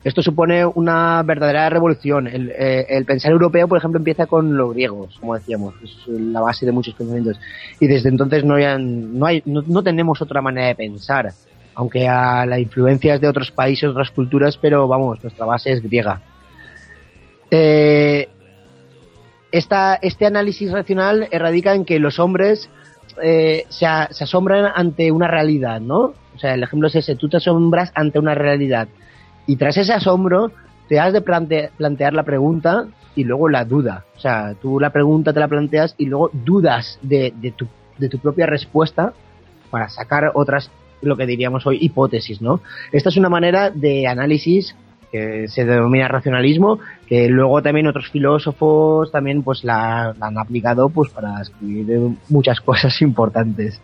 Esto 0.05 0.23
supone 0.23 0.65
una 0.65 1.25
verdadera 1.25 1.69
revolución. 1.69 2.29
El, 2.29 2.51
eh, 2.51 2.87
el 2.89 3.05
pensar 3.05 3.33
europeo, 3.33 3.67
por 3.67 3.79
ejemplo, 3.79 3.99
empieza 3.99 4.27
con 4.27 4.57
los 4.57 4.75
griegos, 4.75 5.19
como 5.19 5.35
decíamos, 5.35 5.75
es 5.83 6.07
la 6.07 6.41
base 6.41 6.67
de 6.67 6.71
muchos 6.71 6.95
pensamientos. 6.95 7.37
Y 7.81 7.89
desde 7.89 8.11
entonces 8.11 8.45
no, 8.45 8.55
hay, 8.55 8.81
no, 8.81 9.27
hay, 9.27 9.43
no, 9.45 9.63
no 9.67 9.83
tenemos 9.83 10.23
otra 10.23 10.41
manera 10.41 10.69
de 10.69 10.77
pensar 10.77 11.33
aunque 11.75 12.09
a 12.09 12.45
la 12.47 12.59
influencia 12.59 13.15
es 13.15 13.21
de 13.21 13.29
otros 13.29 13.51
países, 13.51 13.89
otras 13.89 14.11
culturas, 14.11 14.57
pero 14.57 14.87
vamos, 14.89 15.23
nuestra 15.23 15.47
base 15.47 15.73
es 15.73 15.83
griega. 15.83 16.21
Eh, 17.51 18.29
esta, 19.51 19.99
este 20.01 20.27
análisis 20.27 20.73
racional 20.73 21.29
radica 21.31 21.75
en 21.75 21.85
que 21.85 21.99
los 21.99 22.19
hombres 22.19 22.71
eh, 23.23 23.67
se 23.69 23.87
asombran 23.87 24.73
ante 24.75 25.13
una 25.13 25.29
realidad, 25.29 25.81
¿no? 25.81 26.15
O 26.35 26.39
sea, 26.39 26.55
el 26.55 26.63
ejemplo 26.63 26.89
es 26.89 26.95
ese, 26.95 27.15
tú 27.17 27.29
te 27.29 27.37
asombras 27.37 27.93
ante 27.95 28.19
una 28.19 28.35
realidad 28.35 28.89
y 29.47 29.57
tras 29.57 29.77
ese 29.77 29.93
asombro 29.93 30.51
te 30.89 30.99
has 30.99 31.13
de 31.13 31.21
plante- 31.21 31.71
plantear 31.77 32.15
la 32.15 32.23
pregunta 32.23 32.87
y 33.15 33.25
luego 33.25 33.51
la 33.51 33.67
duda. 33.67 34.05
O 34.17 34.21
sea, 34.21 34.55
tú 34.61 34.81
la 34.81 34.91
pregunta 34.91 35.33
te 35.33 35.41
la 35.41 35.49
planteas 35.49 35.95
y 35.99 36.07
luego 36.07 36.31
dudas 36.33 36.99
de, 37.03 37.35
de 37.37 37.51
tu, 37.53 37.69
de 37.99 38.09
tu 38.09 38.19
propia 38.19 38.47
respuesta 38.47 39.13
para 39.71 39.91
sacar 39.91 40.33
otras, 40.35 40.71
lo 41.03 41.17
que 41.17 41.27
diríamos 41.27 41.67
hoy, 41.67 41.79
hipótesis, 41.81 42.41
¿no? 42.41 42.61
Esta 42.93 43.09
es 43.09 43.17
una 43.17 43.29
manera 43.29 43.71
de 43.71 44.07
análisis 44.07 44.75
que 45.11 45.47
se 45.49 45.67
denomina 45.67 46.09
racionalismo, 46.09 46.79
que 47.07 47.29
luego 47.29 47.61
también 47.61 47.87
otros 47.87 48.09
filósofos 48.11 49.13
también 49.13 49.43
pues 49.43 49.63
la, 49.63 50.15
han 50.19 50.39
aplicado 50.39 50.89
pues 50.89 51.11
para 51.11 51.43
escribir 51.43 52.17
muchas 52.31 52.61
cosas 52.63 53.01
importantes. 53.03 53.81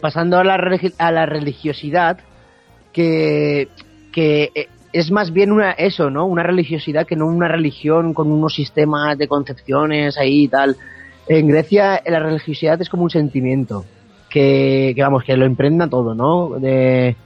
Pasando 0.00 0.38
a 0.38 0.44
la, 0.44 0.60
a 0.98 1.12
la 1.12 1.26
religiosidad, 1.26 2.18
que, 2.92 3.68
que 4.12 4.50
eh, 4.54 4.68
es 4.92 5.10
más 5.10 5.32
bien 5.32 5.50
una 5.50 5.72
eso, 5.72 6.10
¿no? 6.10 6.26
Una 6.26 6.42
religiosidad 6.42 7.06
que 7.06 7.16
no 7.16 7.26
una 7.26 7.48
religión 7.48 8.14
con 8.14 8.30
unos 8.30 8.54
sistemas 8.54 9.16
de 9.16 9.28
concepciones 9.28 10.18
ahí 10.18 10.44
y 10.44 10.48
tal. 10.48 10.76
En 11.26 11.48
Grecia 11.48 12.02
la 12.06 12.20
religiosidad 12.20 12.80
es 12.80 12.88
como 12.88 13.04
un 13.04 13.10
sentimiento 13.10 13.84
que, 14.28 14.92
que 14.94 15.02
vamos, 15.02 15.24
que 15.24 15.36
lo 15.36 15.46
imprenda 15.46 15.88
todo, 15.88 16.14
¿no? 16.14 16.58
De, 16.58 17.16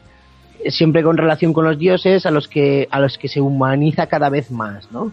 siempre 0.68 1.02
con 1.02 1.16
relación 1.16 1.52
con 1.52 1.64
los 1.64 1.78
dioses 1.78 2.26
a 2.26 2.30
los 2.30 2.48
que 2.48 2.86
a 2.90 3.00
los 3.00 3.18
que 3.18 3.28
se 3.28 3.40
humaniza 3.40 4.06
cada 4.06 4.28
vez 4.28 4.50
más, 4.50 4.90
¿no? 4.92 5.12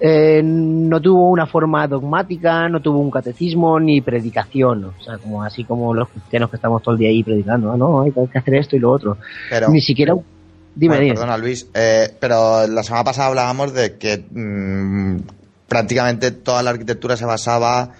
Eh, 0.00 0.42
no 0.44 1.00
tuvo 1.00 1.30
una 1.30 1.46
forma 1.46 1.86
dogmática, 1.86 2.68
no 2.68 2.80
tuvo 2.80 2.98
un 2.98 3.10
catecismo 3.10 3.78
ni 3.78 4.00
predicación, 4.00 4.84
o 4.84 5.02
sea, 5.02 5.18
como 5.18 5.42
así 5.42 5.64
como 5.64 5.94
los 5.94 6.08
cristianos 6.08 6.50
que 6.50 6.56
estamos 6.56 6.82
todo 6.82 6.94
el 6.94 6.98
día 6.98 7.10
ahí 7.10 7.22
predicando, 7.22 7.72
"Ah, 7.72 7.76
no, 7.76 8.02
hay 8.02 8.12
que 8.12 8.38
hacer 8.38 8.56
esto 8.56 8.76
y 8.76 8.80
lo 8.80 8.90
otro. 8.90 9.18
Pero, 9.48 9.68
Ni 9.70 9.80
siquiera 9.80 10.14
dime, 10.74 10.96
Bueno. 10.96 11.14
Perdona, 11.14 11.38
Luis, 11.38 11.68
eh, 11.74 12.12
pero 12.18 12.66
la 12.66 12.82
semana 12.82 13.04
pasada 13.04 13.28
hablábamos 13.28 13.72
de 13.72 13.96
que 13.96 14.24
mm, 14.30 15.18
prácticamente 15.68 16.32
toda 16.32 16.62
la 16.62 16.70
arquitectura 16.70 17.16
se 17.16 17.24
basaba 17.24 17.90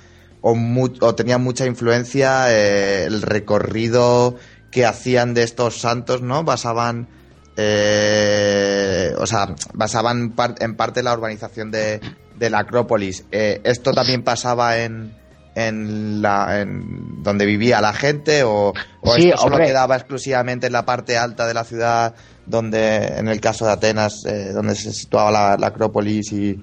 o, 0.47 0.55
mu- 0.55 0.93
o 1.01 1.15
tenía 1.15 1.39
mucha 1.39 1.65
influencia 1.65 2.53
eh, 2.53 3.05
el 3.07 3.23
recorrido 3.23 4.37
que 4.71 4.85
hacían 4.85 5.33
de 5.33 5.43
estos 5.43 5.79
santos, 5.81 6.21
¿no? 6.21 6.45
Basaban, 6.45 7.09
eh, 7.57 9.15
o 9.19 9.27
sea, 9.27 9.55
basaban 9.73 10.33
par- 10.33 10.57
en 10.61 10.77
parte 10.77 11.03
la 11.03 11.15
urbanización 11.15 11.71
de, 11.71 12.01
de 12.37 12.51
la 12.51 12.59
Acrópolis. 12.61 13.25
Eh, 13.33 13.61
¿Esto 13.65 13.93
también 13.93 14.23
pasaba 14.23 14.79
en, 14.79 15.15
en, 15.55 16.21
la, 16.21 16.61
en 16.61 17.23
donde 17.23 17.47
vivía 17.47 17.81
la 17.81 17.93
gente 17.93 18.43
o, 18.43 18.73
o 19.01 19.15
Sí, 19.15 19.29
esto 19.29 19.43
solo 19.43 19.55
hombre. 19.55 19.69
quedaba 19.69 19.97
exclusivamente 19.97 20.67
en 20.67 20.73
la 20.75 20.85
parte 20.85 21.17
alta 21.17 21.47
de 21.47 21.55
la 21.55 21.65
ciudad, 21.65 22.15
donde 22.47 23.07
en 23.19 23.29
el 23.29 23.41
caso 23.41 23.65
de 23.67 23.73
Atenas, 23.73 24.25
eh, 24.27 24.51
donde 24.53 24.75
se 24.75 24.93
situaba 24.93 25.31
la, 25.31 25.57
la 25.57 25.69
Acrópolis 25.69 26.33
y, 26.33 26.61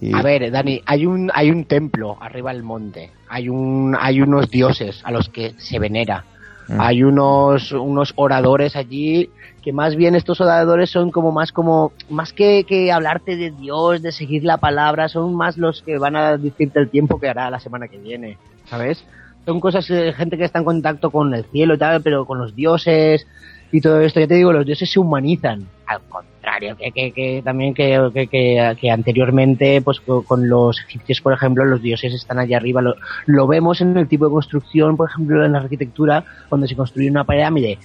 y- 0.00 0.14
A 0.14 0.22
ver, 0.22 0.50
Dani, 0.50 0.80
hay 0.86 1.06
un, 1.06 1.30
hay 1.34 1.50
un 1.50 1.64
templo 1.64 2.16
arriba 2.20 2.52
del 2.52 2.62
monte, 2.62 3.10
hay, 3.28 3.48
un, 3.48 3.96
hay 3.98 4.20
unos 4.20 4.50
dioses 4.50 5.00
a 5.04 5.10
los 5.10 5.28
que 5.28 5.54
se 5.58 5.78
venera, 5.78 6.24
Mm. 6.66 6.80
hay 6.80 7.02
unos, 7.02 7.72
unos 7.72 8.14
oradores 8.16 8.74
allí 8.74 9.28
que 9.62 9.70
más 9.74 9.96
bien 9.96 10.14
estos 10.14 10.40
oradores 10.40 10.88
son 10.90 11.10
como 11.10 11.30
más 11.30 11.52
como, 11.52 11.92
más 12.08 12.32
que, 12.32 12.64
que 12.64 12.90
hablarte 12.90 13.36
de 13.36 13.50
Dios, 13.50 14.00
de 14.00 14.12
seguir 14.12 14.44
la 14.44 14.56
palabra, 14.56 15.08
son 15.10 15.34
más 15.34 15.58
los 15.58 15.82
que 15.82 15.98
van 15.98 16.16
a 16.16 16.38
decirte 16.38 16.80
el 16.80 16.88
tiempo 16.88 17.20
que 17.20 17.28
hará 17.28 17.50
la 17.50 17.60
semana 17.60 17.86
que 17.88 17.98
viene, 17.98 18.38
¿sabes? 18.64 19.04
Son 19.44 19.60
cosas, 19.60 19.90
eh, 19.90 20.14
gente 20.16 20.38
que 20.38 20.44
está 20.44 20.58
en 20.60 20.64
contacto 20.64 21.10
con 21.10 21.34
el 21.34 21.44
cielo 21.44 21.74
y 21.74 21.78
tal, 21.78 22.00
pero 22.00 22.24
con 22.24 22.38
los 22.38 22.54
dioses 22.56 23.26
y 23.70 23.82
todo 23.82 24.00
esto, 24.00 24.20
ya 24.20 24.26
te 24.26 24.34
digo, 24.36 24.50
los 24.52 24.64
dioses 24.64 24.90
se 24.90 24.98
humanizan. 24.98 25.66
Al 25.86 26.00
contrario, 26.08 26.30
que, 26.60 26.92
que, 26.92 27.12
que 27.12 27.42
también 27.44 27.74
que, 27.74 27.98
que, 28.30 28.90
anteriormente, 28.90 29.80
pues 29.82 30.00
co- 30.00 30.22
con 30.22 30.48
los 30.48 30.80
egipcios, 30.88 31.20
por 31.20 31.32
ejemplo, 31.32 31.64
los 31.64 31.82
dioses 31.82 32.12
están 32.14 32.38
allá 32.38 32.56
arriba. 32.56 32.82
Lo, 32.82 32.94
lo 33.26 33.46
vemos 33.46 33.80
en 33.80 33.96
el 33.96 34.08
tipo 34.08 34.26
de 34.26 34.32
construcción, 34.32 34.96
por 34.96 35.10
ejemplo, 35.10 35.44
en 35.44 35.52
la 35.52 35.58
arquitectura, 35.60 36.24
cuando 36.48 36.66
se 36.66 36.76
construye 36.76 37.10
una 37.10 37.24
pirámide 37.24 37.78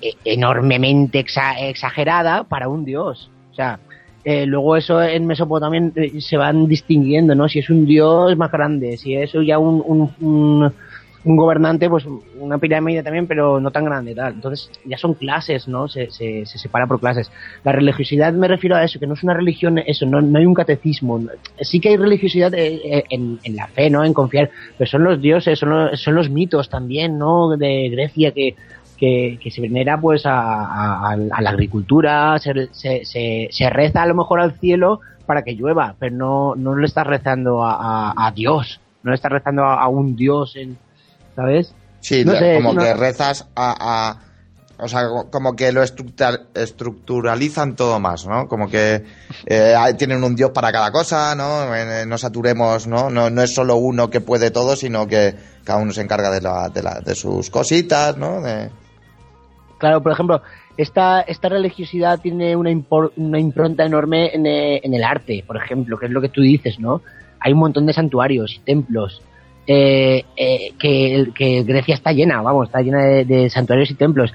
e- 0.00 0.14
enormemente 0.24 1.24
exa- 1.24 1.56
exagerada 1.68 2.44
para 2.44 2.68
un 2.68 2.84
dios. 2.84 3.30
O 3.52 3.54
sea, 3.54 3.78
eh, 4.24 4.46
luego 4.46 4.76
eso 4.76 5.02
en 5.02 5.26
Mesopotamia 5.26 5.90
eh, 5.96 6.20
se 6.20 6.36
van 6.36 6.66
distinguiendo, 6.66 7.34
¿no? 7.34 7.48
Si 7.48 7.58
es 7.58 7.68
un 7.70 7.84
dios 7.84 8.36
más 8.36 8.50
grande, 8.50 8.96
si 8.96 9.14
es 9.14 9.32
ya 9.46 9.58
un, 9.58 9.82
un, 9.86 10.10
un, 10.20 10.72
un 11.24 11.36
gobernante, 11.36 11.88
pues 11.88 12.04
una 12.38 12.58
pirámide 12.58 13.02
también, 13.02 13.26
pero 13.26 13.60
no 13.60 13.70
tan 13.70 13.84
grande, 13.84 14.14
tal. 14.14 14.34
Entonces 14.34 14.70
ya 14.84 14.98
son 14.98 15.14
clases, 15.14 15.66
¿no? 15.68 15.88
Se, 15.88 16.10
se, 16.10 16.44
se 16.46 16.58
separa 16.58 16.86
por 16.86 17.00
clases. 17.00 17.30
La 17.64 17.72
religiosidad 17.72 18.32
me 18.32 18.46
refiero 18.48 18.76
a 18.76 18.84
eso, 18.84 18.98
que 19.00 19.06
no 19.06 19.14
es 19.14 19.22
una 19.22 19.34
religión, 19.34 19.78
eso, 19.78 20.04
no, 20.06 20.20
no 20.20 20.38
hay 20.38 20.46
un 20.46 20.54
catecismo. 20.54 21.20
Sí 21.60 21.80
que 21.80 21.90
hay 21.90 21.96
religiosidad 21.96 22.52
eh, 22.54 22.80
eh, 22.84 23.04
en, 23.10 23.38
en 23.42 23.56
la 23.56 23.66
fe, 23.68 23.88
¿no? 23.90 24.04
En 24.04 24.12
confiar, 24.12 24.50
pero 24.76 24.90
son 24.90 25.04
los 25.04 25.20
dioses, 25.20 25.58
son 25.58 25.70
los, 25.70 26.00
son 26.00 26.14
los 26.14 26.28
mitos 26.30 26.68
también, 26.68 27.18
¿no? 27.18 27.56
De 27.56 27.88
Grecia 27.90 28.32
que 28.32 28.54
que, 28.96 29.40
que 29.42 29.50
se 29.50 29.60
venera 29.60 30.00
pues 30.00 30.24
a, 30.24 31.10
a- 31.10 31.16
la 31.16 31.50
agricultura, 31.50 32.38
se, 32.38 32.68
se, 32.72 33.04
se, 33.50 33.70
reza 33.70 34.02
a 34.02 34.06
lo 34.06 34.14
mejor 34.14 34.38
al 34.40 34.52
cielo 34.60 35.00
para 35.26 35.42
que 35.42 35.54
llueva, 35.56 35.96
pero 35.98 36.14
no, 36.14 36.54
no 36.54 36.76
le 36.76 36.86
estás 36.86 37.04
rezando 37.04 37.64
a, 37.64 37.74
a- 38.12 38.26
a 38.28 38.30
Dios, 38.30 38.80
no 39.02 39.10
le 39.10 39.16
estás 39.16 39.32
rezando 39.32 39.64
a, 39.64 39.82
a 39.82 39.88
un 39.88 40.14
Dios, 40.14 40.54
en, 40.54 40.78
¿sabes? 41.36 41.74
Sí, 42.00 42.24
No 42.24 42.32
le- 42.32 42.38
sé, 42.38 42.54
como 42.56 42.74
no- 42.74 42.82
que 42.82 42.94
rezas 42.94 43.46
a, 43.54 43.74
a- 44.10 44.20
O 44.76 44.88
sea, 44.88 45.06
co- 45.08 45.30
como 45.30 45.54
que 45.54 45.70
lo 45.70 45.84
estructura- 45.84 46.40
estructuralizan 46.52 47.76
todo 47.76 48.00
más, 48.00 48.26
¿no? 48.26 48.48
Como 48.48 48.68
que 48.68 49.04
eh, 49.46 49.74
tienen 49.96 50.24
un 50.24 50.34
dios 50.34 50.50
para 50.50 50.72
cada 50.72 50.90
cosa, 50.90 51.34
¿no? 51.36 51.72
Eh, 51.74 52.04
no 52.06 52.18
saturemos, 52.18 52.88
¿no? 52.88 53.08
¿no? 53.08 53.30
No 53.30 53.42
es 53.42 53.54
solo 53.54 53.76
uno 53.76 54.10
que 54.10 54.20
puede 54.20 54.50
todo, 54.50 54.74
sino 54.74 55.06
que 55.06 55.34
cada 55.62 55.78
uno 55.80 55.92
se 55.92 56.00
encarga 56.02 56.28
de, 56.30 56.40
la, 56.40 56.68
de, 56.70 56.82
la- 56.82 57.00
de 57.00 57.14
sus 57.14 57.50
cositas, 57.50 58.16
¿no? 58.16 58.40
De- 58.42 58.68
Claro, 59.78 60.02
por 60.02 60.10
ejemplo, 60.12 60.42
esta, 60.76 61.20
esta 61.20 61.48
religiosidad 61.48 62.18
tiene 62.20 62.56
una, 62.56 62.70
impor- 62.70 63.12
una 63.16 63.38
impronta 63.38 63.84
enorme 63.84 64.34
en, 64.34 64.44
eh, 64.46 64.80
en 64.82 64.92
el 64.94 65.04
arte, 65.04 65.44
por 65.46 65.56
ejemplo, 65.56 65.98
que 65.98 66.06
es 66.06 66.12
lo 66.12 66.20
que 66.20 66.28
tú 66.30 66.40
dices, 66.40 66.80
¿no? 66.80 67.00
Hay 67.38 67.52
un 67.52 67.60
montón 67.60 67.86
de 67.86 67.92
santuarios 67.92 68.54
y 68.54 68.58
templos. 68.60 69.22
Eh, 69.66 70.24
eh, 70.36 70.72
que, 70.78 71.26
que 71.34 71.62
Grecia 71.62 71.94
está 71.94 72.12
llena, 72.12 72.42
vamos, 72.42 72.68
está 72.68 72.80
llena 72.80 73.02
de, 73.04 73.24
de 73.24 73.50
santuarios 73.50 73.90
y 73.90 73.94
templos. 73.94 74.32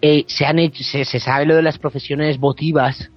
Eh, 0.00 0.24
se 0.28 0.44
han 0.46 0.58
hecho, 0.58 0.82
se, 0.84 1.04
se 1.04 1.20
sabe 1.20 1.46
lo 1.46 1.56
de 1.56 1.62
las 1.62 1.78
procesiones 1.78 2.38
votivas, 2.38 3.10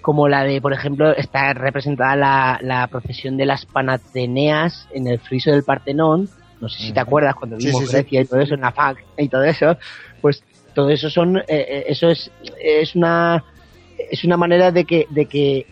como 0.00 0.28
la 0.28 0.42
de, 0.44 0.60
por 0.60 0.72
ejemplo, 0.72 1.14
está 1.14 1.52
representada 1.54 2.16
la, 2.16 2.58
la 2.62 2.88
procesión 2.88 3.36
de 3.36 3.46
las 3.46 3.66
Panateneas 3.66 4.88
en 4.92 5.06
el 5.06 5.20
friso 5.20 5.50
del 5.52 5.62
Partenón. 5.64 6.30
No 6.60 6.68
sé 6.68 6.82
si 6.82 6.92
te 6.92 7.00
Ujú. 7.00 7.08
acuerdas 7.08 7.34
cuando 7.36 7.56
Sí, 7.58 7.66
vimos 7.66 7.82
sí, 7.82 7.86
sí. 7.86 7.92
Grecia 7.92 8.20
y 8.20 8.24
todo 8.26 8.40
eso 8.40 8.54
en 8.54 8.60
la 8.62 8.72
FAC 8.72 8.98
y 9.18 9.28
todo 9.28 9.44
eso. 9.44 9.76
Pues 10.20 10.42
todo 10.74 10.90
eso 10.90 11.10
son, 11.10 11.36
eh, 11.38 11.44
eh, 11.48 11.84
eso 11.88 12.08
es, 12.08 12.30
es 12.60 12.94
una, 12.96 13.44
es 14.10 14.24
una 14.24 14.36
manera 14.36 14.72
de 14.72 14.84
que, 14.84 15.06
de 15.10 15.26
que 15.26 15.66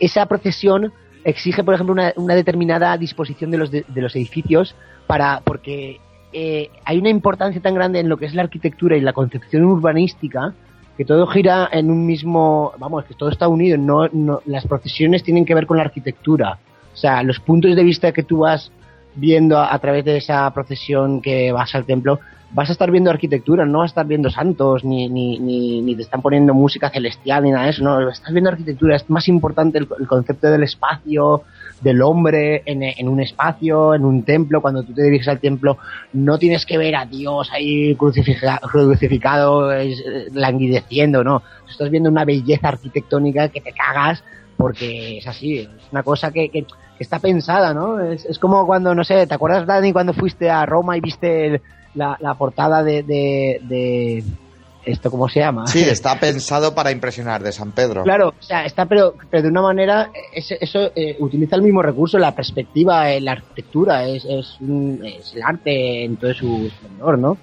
esa 0.00 0.26
procesión 0.26 0.92
exige, 1.26 1.64
por 1.64 1.74
ejemplo, 1.74 1.92
una, 1.92 2.12
una 2.16 2.34
determinada 2.34 2.96
disposición 2.96 3.50
de 3.50 3.58
los, 3.58 3.70
de, 3.70 3.84
los 3.94 4.14
edificios 4.14 4.76
para, 5.08 5.40
porque 5.44 6.00
eh, 6.32 6.70
hay 6.84 6.98
una 6.98 7.10
importancia 7.10 7.60
tan 7.60 7.74
grande 7.74 7.98
en 7.98 8.08
lo 8.08 8.16
que 8.16 8.26
es 8.26 8.34
la 8.34 8.42
arquitectura 8.42 8.96
y 8.96 9.00
la 9.00 9.12
concepción 9.12 9.64
urbanística 9.64 10.54
que 10.96 11.04
todo 11.04 11.26
gira 11.26 11.68
en 11.72 11.90
un 11.90 12.06
mismo, 12.06 12.72
vamos, 12.78 13.04
que 13.04 13.14
todo 13.14 13.28
está 13.28 13.48
unido, 13.48 13.76
no, 13.76 14.08
no, 14.12 14.40
las 14.46 14.66
procesiones 14.66 15.24
tienen 15.24 15.44
que 15.44 15.54
ver 15.54 15.66
con 15.66 15.76
la 15.76 15.82
arquitectura. 15.82 16.58
O 16.94 16.96
sea, 16.96 17.22
los 17.24 17.40
puntos 17.40 17.74
de 17.74 17.82
vista 17.82 18.12
que 18.12 18.22
tú 18.22 18.38
vas 18.38 18.70
viendo 19.16 19.58
a, 19.58 19.74
a 19.74 19.78
través 19.80 20.04
de 20.04 20.16
esa 20.16 20.48
procesión 20.54 21.20
que 21.20 21.50
vas 21.50 21.74
al 21.74 21.84
templo, 21.84 22.20
vas 22.56 22.70
a 22.70 22.72
estar 22.72 22.90
viendo 22.90 23.10
arquitectura, 23.10 23.66
no 23.66 23.80
vas 23.80 23.90
a 23.90 23.92
estar 23.92 24.06
viendo 24.06 24.30
santos, 24.30 24.82
ni, 24.82 25.10
ni, 25.10 25.38
ni, 25.38 25.82
ni 25.82 25.94
te 25.94 26.00
están 26.00 26.22
poniendo 26.22 26.54
música 26.54 26.88
celestial, 26.88 27.44
ni 27.44 27.50
nada 27.50 27.64
de 27.64 27.70
eso, 27.72 27.84
no, 27.84 28.08
estás 28.08 28.32
viendo 28.32 28.48
arquitectura, 28.48 28.96
es 28.96 29.10
más 29.10 29.28
importante 29.28 29.76
el, 29.76 29.86
concepto 29.86 30.50
del 30.50 30.62
espacio, 30.62 31.42
del 31.82 32.00
hombre 32.00 32.62
en, 32.64 32.82
en 32.82 33.08
un 33.10 33.20
espacio, 33.20 33.94
en 33.94 34.06
un 34.06 34.22
templo, 34.24 34.62
cuando 34.62 34.82
tú 34.82 34.94
te 34.94 35.02
diriges 35.02 35.28
al 35.28 35.38
templo, 35.38 35.76
no 36.14 36.38
tienes 36.38 36.64
que 36.64 36.78
ver 36.78 36.96
a 36.96 37.04
Dios 37.04 37.50
ahí 37.52 37.94
crucifica- 37.94 38.58
crucificado, 38.60 39.70
eh, 39.74 39.94
languideciendo, 40.32 41.22
no, 41.22 41.42
estás 41.68 41.90
viendo 41.90 42.08
una 42.08 42.24
belleza 42.24 42.68
arquitectónica 42.68 43.50
que 43.50 43.60
te 43.60 43.72
cagas 43.72 44.24
porque 44.56 45.18
es 45.18 45.26
así, 45.26 45.58
es 45.58 45.68
una 45.92 46.02
cosa 46.02 46.30
que, 46.32 46.48
que, 46.48 46.62
que 46.62 47.04
está 47.04 47.18
pensada, 47.18 47.74
¿no? 47.74 48.00
Es, 48.00 48.24
es 48.24 48.38
como 48.38 48.64
cuando, 48.64 48.94
no 48.94 49.04
sé, 49.04 49.26
¿te 49.26 49.34
acuerdas, 49.34 49.66
Dani, 49.66 49.92
cuando 49.92 50.14
fuiste 50.14 50.48
a 50.48 50.64
Roma 50.64 50.96
y 50.96 51.02
viste 51.02 51.46
el- 51.48 51.60
la, 51.96 52.16
la 52.20 52.34
portada 52.34 52.82
de, 52.84 53.02
de, 53.02 53.60
de- 53.68 54.24
esto, 54.84 55.10
¿cómo 55.10 55.28
se 55.28 55.40
llama? 55.40 55.66
Sí, 55.66 55.82
está 55.82 56.14
pensado 56.20 56.72
para 56.72 56.92
impresionar 56.92 57.42
de 57.42 57.50
San 57.50 57.72
Pedro. 57.72 58.04
Claro, 58.04 58.28
o 58.38 58.42
sea, 58.42 58.64
está, 58.64 58.86
pero, 58.86 59.14
pero 59.28 59.42
de 59.42 59.48
una 59.48 59.62
manera, 59.62 60.10
es- 60.32 60.52
eso 60.60 60.92
eh, 60.94 61.16
utiliza 61.18 61.56
el 61.56 61.62
mismo 61.62 61.82
recurso, 61.82 62.18
la 62.18 62.32
perspectiva, 62.36 63.10
eh, 63.10 63.20
la 63.20 63.32
arquitectura, 63.32 64.06
es, 64.06 64.24
es, 64.24 64.56
un- 64.60 65.00
es 65.04 65.34
el 65.34 65.42
arte 65.42 66.04
en 66.04 66.16
todo 66.16 66.32
su 66.34 66.66
esplendor, 66.66 67.18
¿no? 67.18 67.36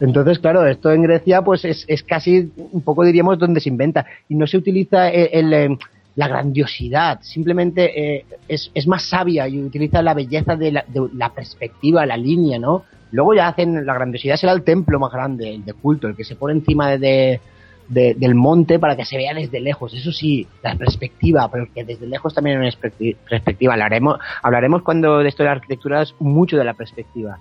Entonces, 0.00 0.38
claro, 0.38 0.66
esto 0.66 0.90
en 0.92 1.02
Grecia, 1.02 1.42
pues 1.42 1.64
es, 1.64 1.84
es 1.88 2.02
casi 2.02 2.50
un 2.56 2.82
poco, 2.82 3.04
diríamos, 3.04 3.38
donde 3.38 3.60
se 3.60 3.68
inventa. 3.68 4.04
Y 4.28 4.34
no 4.34 4.46
se 4.46 4.56
utiliza 4.56 5.08
el, 5.08 5.28
el, 5.32 5.52
eh, 5.72 5.78
la 6.16 6.28
grandiosidad, 6.28 7.20
simplemente 7.22 8.16
eh, 8.18 8.24
es, 8.48 8.70
es 8.74 8.86
más 8.86 9.02
sabia 9.08 9.48
y 9.48 9.60
utiliza 9.62 10.02
la 10.02 10.14
belleza 10.14 10.56
de 10.56 10.72
la, 10.72 10.84
de 10.86 11.08
la 11.14 11.30
perspectiva, 11.30 12.04
la 12.04 12.16
línea, 12.16 12.58
¿no? 12.58 12.84
Luego 13.12 13.34
ya 13.34 13.46
hacen, 13.48 13.86
la 13.86 13.94
grandiosidad 13.94 14.36
será 14.36 14.52
el 14.52 14.64
templo 14.64 14.98
más 14.98 15.12
grande, 15.12 15.54
el 15.54 15.64
de 15.64 15.72
culto, 15.74 16.08
el 16.08 16.16
que 16.16 16.24
se 16.24 16.34
pone 16.34 16.54
encima 16.54 16.88
de, 16.90 16.98
de- 16.98 17.40
de- 17.88 18.14
del 18.14 18.34
monte 18.34 18.78
para 18.78 18.96
que 18.96 19.04
se 19.04 19.16
vea 19.18 19.34
desde 19.34 19.60
lejos. 19.60 19.92
Eso 19.94 20.10
sí, 20.12 20.46
la 20.62 20.74
perspectiva, 20.76 21.48
pero 21.50 21.66
que 21.74 21.84
desde 21.84 22.06
lejos 22.06 22.34
también 22.34 22.56
hay 22.60 22.66
una 22.68 22.70
perspecti- 22.76 23.16
perspectiva. 23.28 23.74
Hablaremos, 23.74 24.18
hablaremos 24.42 24.82
cuando 24.82 25.18
de 25.18 25.28
esto 25.28 25.42
de 25.42 25.48
la 25.48 25.52
arquitectura 25.56 26.02
es 26.02 26.14
mucho 26.18 26.56
de 26.56 26.64
la 26.64 26.74
perspectiva. 26.74 27.38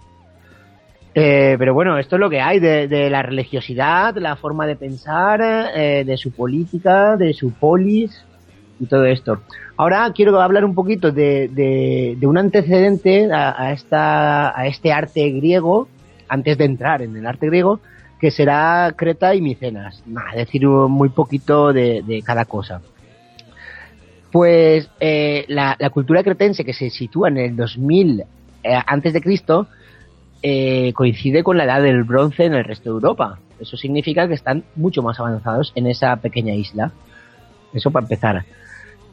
Eh, 1.13 1.55
pero 1.59 1.73
bueno, 1.73 1.97
esto 1.97 2.15
es 2.15 2.19
lo 2.21 2.29
que 2.29 2.39
hay 2.41 2.59
de, 2.59 2.87
de 2.87 3.09
la 3.09 3.21
religiosidad, 3.21 4.15
la 4.15 4.35
forma 4.37 4.65
de 4.65 4.77
pensar, 4.77 5.41
eh, 5.75 6.03
de 6.05 6.17
su 6.17 6.31
política, 6.31 7.17
de 7.17 7.33
su 7.33 7.51
polis 7.53 8.25
y 8.81 8.87
todo 8.87 9.05
esto. 9.05 9.41
Ahora 9.77 10.11
quiero 10.13 10.41
hablar 10.41 10.65
un 10.65 10.75
poquito 10.75 11.11
de, 11.11 12.17
un 12.21 12.37
antecedente 12.37 13.29
a, 13.31 13.71
esta, 13.71 14.59
a 14.59 14.67
este 14.67 14.91
arte 14.91 15.29
griego, 15.29 15.87
antes 16.27 16.57
de 16.57 16.65
entrar 16.65 17.01
en 17.01 17.15
el 17.15 17.25
arte 17.25 17.47
griego, 17.47 17.79
que 18.19 18.31
será 18.31 18.93
Creta 18.97 19.33
y 19.35 19.41
Micenas. 19.41 20.03
Nada, 20.05 20.31
decir 20.35 20.67
muy 20.67 21.09
poquito 21.09 21.71
de, 21.71 22.23
cada 22.25 22.45
cosa. 22.45 22.81
Pues 24.31 24.89
eh, 24.99 25.45
la, 25.47 25.75
la 25.77 25.89
cultura 25.89 26.23
cretense 26.23 26.65
que 26.65 26.73
se 26.73 26.89
sitúa 26.89 27.27
en 27.27 27.37
el 27.37 27.55
2000 27.55 28.23
eh, 28.63 28.79
antes 28.85 29.13
de 29.13 29.21
Cristo 29.21 29.67
eh, 30.43 30.91
coincide 30.93 31.43
con 31.43 31.57
la 31.57 31.65
edad 31.65 31.83
del 31.83 32.03
bronce 32.03 32.45
en 32.45 32.53
el 32.53 32.63
resto 32.63 32.85
de 32.85 32.93
Europa. 32.95 33.39
Eso 33.59 33.77
significa 33.77 34.27
que 34.27 34.33
están 34.33 34.63
mucho 34.75 35.03
más 35.03 35.19
avanzados 35.19 35.71
en 35.75 35.85
esa 35.85 36.15
pequeña 36.15 36.53
isla. 36.55 36.91
Eso 37.73 37.91
para 37.91 38.05
empezar. 38.05 38.43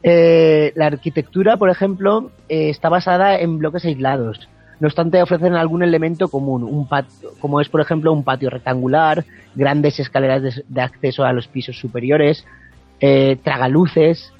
Eh, 0.03 0.71
la 0.75 0.87
arquitectura, 0.87 1.57
por 1.57 1.69
ejemplo, 1.69 2.31
eh, 2.47 2.69
está 2.69 2.89
basada 2.89 3.37
en 3.39 3.57
bloques 3.57 3.83
aislados. 3.85 4.47
No 4.79 4.87
obstante, 4.87 5.21
ofrecen 5.21 5.55
algún 5.55 5.83
elemento 5.83 6.29
común, 6.29 6.63
un 6.63 6.87
patio, 6.87 7.31
como 7.41 7.59
es, 7.59 7.67
por 7.67 7.81
ejemplo, 7.81 8.13
un 8.13 8.23
patio 8.23 8.49
rectangular, 8.49 9.25
grandes 9.55 9.99
escaleras 9.99 10.63
de, 10.65 10.81
acceso 10.81 11.25
a 11.25 11.33
los 11.33 11.47
pisos 11.47 11.77
superiores, 11.77 12.45
eh, 13.01 13.37
tragaluces 13.43 14.31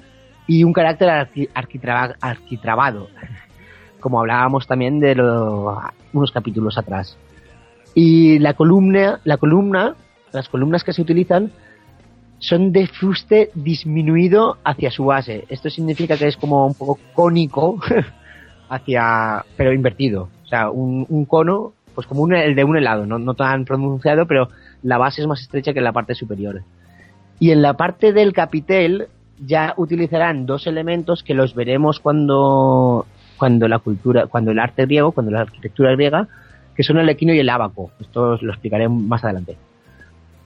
y 0.46 0.64
un 0.64 0.72
carácter 0.72 1.08
arqui- 1.10 1.50
arquitraba- 1.54 2.16
arquitrabado, 2.22 3.08
como 4.00 4.18
hablábamos 4.20 4.66
también 4.66 4.98
de 4.98 5.14
lo- 5.14 5.78
unos 6.14 6.32
capítulos 6.32 6.78
atrás. 6.78 7.18
Y 7.94 8.38
la 8.38 8.54
columna, 8.54 9.20
la 9.24 9.36
columna, 9.36 9.94
las 10.32 10.48
columnas 10.48 10.84
que 10.84 10.94
se 10.94 11.02
utilizan 11.02 11.50
son 12.40 12.72
de 12.72 12.88
fuste 12.88 13.50
disminuido 13.54 14.58
hacia 14.64 14.90
su 14.90 15.04
base. 15.04 15.44
Esto 15.48 15.70
significa 15.70 16.16
que 16.16 16.26
es 16.26 16.36
como 16.36 16.66
un 16.66 16.74
poco 16.74 16.98
cónico 17.14 17.78
hacia, 18.68 19.44
pero 19.56 19.72
invertido. 19.72 20.28
O 20.44 20.46
sea, 20.48 20.70
un, 20.70 21.06
un 21.08 21.24
cono, 21.26 21.72
pues 21.94 22.06
como 22.06 22.22
un- 22.22 22.34
el 22.34 22.54
de 22.54 22.64
un 22.64 22.76
helado, 22.76 23.06
no, 23.06 23.18
no 23.18 23.34
tan 23.34 23.64
pronunciado, 23.64 24.26
pero 24.26 24.48
la 24.82 24.98
base 24.98 25.20
es 25.20 25.28
más 25.28 25.40
estrecha 25.40 25.72
que 25.72 25.80
la 25.80 25.92
parte 25.92 26.14
superior. 26.14 26.62
Y 27.38 27.50
en 27.52 27.62
la 27.62 27.74
parte 27.74 28.12
del 28.12 28.32
capitel 28.32 29.08
ya 29.44 29.74
utilizarán 29.76 30.44
dos 30.46 30.66
elementos 30.66 31.22
que 31.22 31.34
los 31.34 31.54
veremos 31.54 32.00
cuando, 32.00 33.06
cuando 33.38 33.68
la 33.68 33.78
cultura, 33.78 34.26
cuando 34.26 34.50
el 34.50 34.58
arte 34.58 34.84
griego, 34.84 35.12
cuando 35.12 35.32
la 35.32 35.40
arquitectura 35.42 35.92
griega, 35.92 36.28
que 36.74 36.82
son 36.82 36.98
el 36.98 37.08
equino 37.08 37.32
y 37.32 37.38
el 37.38 37.48
ábaco. 37.48 37.90
Esto 38.00 38.36
lo 38.40 38.50
explicaré 38.52 38.88
más 38.88 39.24
adelante. 39.24 39.56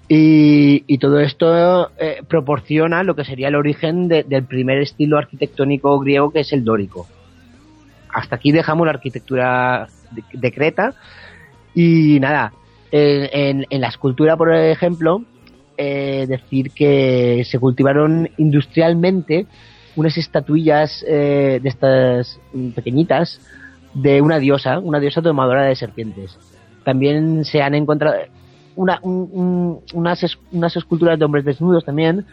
Y, 0.09 0.85
y 0.87 0.99
todo 0.99 1.19
esto 1.21 1.91
eh, 1.99 2.23
proporciona 2.29 3.03
lo 3.03 3.15
que 3.17 3.25
sería 3.25 3.49
el 3.49 3.55
origen 3.55 4.09
de- 4.09 4.23
del 4.25 4.45
primer 4.45 4.79
estilo 4.79 5.17
arquitectónico 5.17 5.99
griego, 5.99 6.31
que 6.31 6.41
es 6.41 6.53
el 6.53 6.65
dórico. 6.65 7.07
Hasta 8.13 8.37
aquí 8.37 8.53
dejamos 8.53 8.87
la 8.87 8.93
arquitectura 8.93 9.89
de, 10.33 10.53
Creta. 10.53 10.95
Y 11.75 12.21
nada, 12.21 12.53
en, 12.93 13.65
la 13.71 13.89
escultura, 13.89 14.37
por 14.37 14.55
ejemplo, 14.55 15.25
eh, 15.77 16.27
decir 16.29 16.71
que 16.71 17.43
se 17.45 17.59
cultivaron 17.59 18.29
industrialmente 18.37 19.47
unas 19.97 20.17
estatuillas 20.17 21.05
eh, 21.09 21.59
de 21.63 21.69
estas 21.69 22.39
pequeñitas 22.77 23.41
de 23.95 24.21
una 24.21 24.39
diosa, 24.39 24.79
una 24.79 25.01
diosa 25.01 25.21
domadora 25.21 25.65
de 25.65 25.75
serpientes. 25.75 26.39
También 26.85 27.45
se 27.45 27.63
han 27.63 27.75
encontrado 27.75 28.17
una, 28.77 28.99
un- 29.03 29.29
un- 29.33 29.81
unas, 29.95 30.39
unas 30.53 30.77
esculturas 30.77 31.19
de 31.19 31.25
hombres 31.25 31.45
desnudos 31.45 31.85
también, 31.85 32.25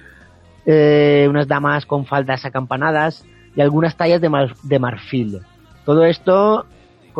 eh, 0.66 1.26
unas 1.30 1.48
damas 1.48 1.86
con 1.86 2.06
faldas 2.06 2.46
acampanadas 2.46 3.26
y 3.56 3.62
algunas 3.62 3.96
tallas 3.98 4.22
de, 4.22 4.30
mar- 4.30 4.56
de 4.64 4.80
marfil. 4.80 5.40
Todo 5.86 6.06
esto, 6.06 6.66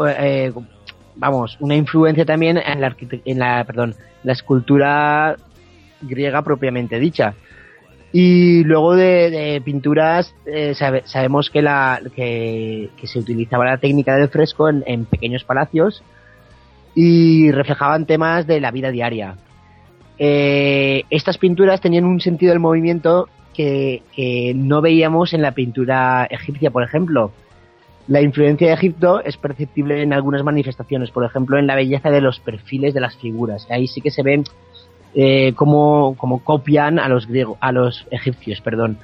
eh, 0.08 0.52
vamos, 1.16 1.58
una 1.60 1.76
influencia 1.76 2.26
también 2.26 2.58
en 2.58 2.82
la, 2.82 2.96
en 3.26 3.40
la, 3.40 3.64
perdón, 3.66 3.96
la 4.24 4.34
escultura 4.34 5.36
griega 6.02 6.42
propiamente 6.42 7.00
dicha. 7.00 7.34
Y 8.14 8.64
luego 8.66 8.96
de, 8.96 9.62
pinturas, 9.64 10.36
eh, 10.46 10.74
sabe- 10.76 11.04
sabemos 11.06 11.50
que, 11.50 11.62
la, 11.62 12.02
que, 12.16 12.90
se 13.04 13.20
utilizaba 13.20 13.66
la 13.66 13.78
técnica 13.78 14.16
del 14.18 14.28
fresco 14.30 14.68
en 14.70 15.06
pequeños 15.06 15.44
palacios 15.46 16.04
y 16.96 17.52
reflejaban 17.52 18.06
temas 18.06 18.48
de 18.48 18.60
la 18.60 18.72
vida 18.72 18.92
diaria. 18.92 19.36
Eh, 20.18 21.04
estas 21.10 21.38
pinturas 21.38 21.82
tenían 21.82 22.06
un 22.06 22.20
sentido 22.20 22.52
del 22.52 22.60
movimiento 22.60 23.30
que, 23.54 24.04
no 24.56 24.82
veíamos 24.82 25.34
en 25.34 25.42
la 25.42 25.52
pintura 25.52 26.26
egipcia, 26.30 26.72
por 26.72 26.84
ejemplo. 26.84 27.32
La 28.08 28.22
influencia 28.22 28.68
de 28.68 28.74
Egipto 28.74 29.22
es 29.24 29.38
perceptible 29.38 30.02
en 30.02 30.14
algunas 30.14 30.44
manifestaciones, 30.44 31.12
por 31.12 31.24
ejemplo, 31.24 31.58
en 31.58 31.68
la 31.68 31.76
belleza 31.76 32.10
de 32.10 32.22
los 32.22 32.40
perfiles 32.40 32.94
de 32.94 33.00
las 33.00 33.16
figuras. 33.18 33.68
Ahí 33.70 33.88
sí 33.88 34.02
que 34.02 34.12
se 34.12 34.24
ven 34.24 34.44
eh, 35.14 35.54
cómo 35.56 36.16
copian 36.44 37.00
a 37.00 37.08
los 37.08 37.28
griegos, 37.28 37.58
a 37.62 37.72
los 37.72 38.08
egipcios, 38.10 38.62
perdón. 38.62 38.98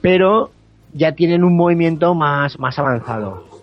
Pero 0.00 0.50
ya 0.92 1.12
tienen 1.12 1.44
un 1.44 1.56
movimiento 1.56 2.14
más, 2.14 2.58
más 2.58 2.78
avanzado. 2.78 3.55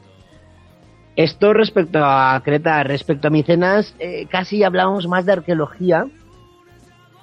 Esto 1.16 1.54
respecto 1.54 2.00
a 2.04 2.42
Creta, 2.44 2.84
respecto 2.84 3.28
a 3.28 3.32
Micenas, 3.32 3.96
eh, 4.00 4.26
casi 4.30 4.64
hablamos 4.64 5.08
más 5.08 5.26
de 5.26 5.34
arqueología, 5.34 6.08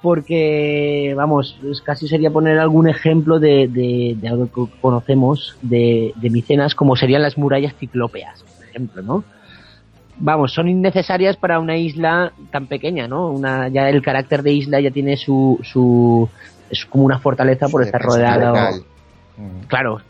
porque, 0.01 1.13
vamos, 1.17 1.59
casi 1.85 2.09
sería 2.09 2.31
poner 2.31 2.59
algún 2.59 2.89
ejemplo 2.89 3.39
de, 3.39 3.69
de, 3.69 4.17
de 4.19 4.29
algo 4.29 4.47
que 4.47 4.81
conocemos 4.81 5.57
de, 5.61 6.13
de 6.17 6.31
Micenas, 6.31 6.75
como 6.75 6.97
serían 6.97 7.23
las 7.23 7.37
murallas 7.37 7.75
ciclópeas, 7.75 8.43
por 8.43 8.65
ejemplo, 8.65 9.03
¿no? 9.03 9.25
Vamos, 10.23 10.53
son 10.53 10.69
innecesarias 10.69 11.37
para 11.37 11.59
una 11.59 11.77
isla 11.77 12.33
tan 12.51 12.67
pequeña, 12.67 13.09
¿no? 13.09 13.31
Una, 13.31 13.69
ya 13.69 13.89
el 13.89 14.03
carácter 14.03 14.43
de 14.43 14.53
isla 14.53 14.81
ya 14.81 14.91
tiene 14.91 15.17
su, 15.17 15.59
su 15.63 16.29
es 16.71 16.85
como 16.87 17.05
una 17.05 17.19
fortaleza 17.19 17.69
por 17.69 17.83
estar. 17.83 18.03
Mm. 19.37 19.67
claro, 19.67 20.01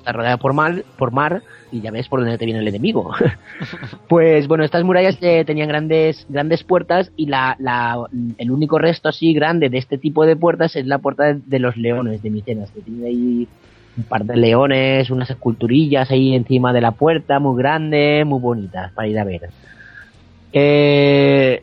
está 0.00 0.12
rodeada 0.12 0.38
por 0.38 0.52
mar, 0.54 0.84
por 0.96 1.12
mar 1.12 1.42
y 1.70 1.80
ya 1.82 1.90
ves 1.90 2.08
por 2.08 2.20
dónde 2.20 2.38
te 2.38 2.46
viene 2.46 2.60
el 2.60 2.68
enemigo. 2.68 3.12
pues 4.08 4.48
bueno, 4.48 4.64
estas 4.64 4.82
murallas 4.82 5.16
eh, 5.20 5.44
tenían 5.44 5.68
grandes 5.68 6.24
grandes 6.28 6.64
puertas 6.64 7.12
y 7.16 7.26
la, 7.26 7.54
la- 7.58 8.06
el 8.38 8.50
único 8.50 8.78
resto 8.78 9.08
así 9.08 9.32
grande 9.32 9.68
de 9.68 9.78
este 9.78 9.98
tipo 9.98 10.24
de 10.26 10.36
puertas 10.36 10.74
es 10.74 10.86
la 10.86 10.98
puerta 10.98 11.34
de, 11.34 11.58
los 11.58 11.76
leones 11.76 12.22
de 12.22 12.30
Micenas, 12.30 12.70
que 12.70 12.80
tiene 12.80 13.06
ahí 13.06 13.48
un 13.96 14.04
par 14.04 14.24
de 14.24 14.36
leones, 14.36 15.10
unas 15.10 15.30
esculturillas 15.30 16.10
ahí 16.10 16.34
encima 16.34 16.72
de 16.72 16.80
la 16.80 16.92
puerta, 16.92 17.38
muy 17.38 17.58
grandes, 17.58 18.24
muy 18.24 18.40
bonitas 18.40 18.92
para 18.92 19.08
ir 19.08 19.18
a 19.18 19.24
ver. 19.24 19.50
Eh, 20.52 21.62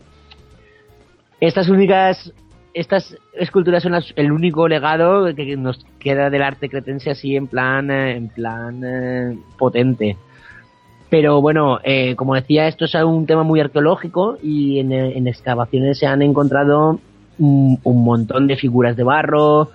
estas 1.40 1.68
únicas 1.70 2.32
estas 2.80 3.18
esculturas 3.34 3.84
son 3.84 3.94
las- 3.94 4.14
el 4.16 4.32
único 4.32 4.68
legado 4.68 5.34
que 5.36 5.56
nos 5.58 5.86
queda 6.00 6.30
del 6.30 6.42
arte 6.44 6.70
cretense 6.70 7.10
así 7.10 7.36
en 7.36 7.48
plan 7.48 7.90
eh, 7.92 8.16
en 8.16 8.28
plan 8.30 8.82
eh, 8.86 9.38
potente. 9.58 10.18
Pero 11.10 11.42
bueno 11.42 11.80
eh, 11.84 12.16
como 12.16 12.36
decía 12.36 12.68
esto 12.68 12.86
es 12.86 12.94
un 12.96 13.26
tema 13.26 13.44
muy 13.44 13.60
arqueológico 13.60 14.38
y 14.44 14.80
en, 14.80 14.92
eh, 14.92 15.18
en 15.18 15.28
excavaciones 15.28 15.98
se 16.00 16.06
han 16.06 16.22
encontrado 16.22 17.00
un, 17.40 17.80
un 17.84 18.04
montón 18.04 18.48
de 18.48 18.56
figuras 18.58 18.96
de 18.98 19.04
barro 19.04 19.70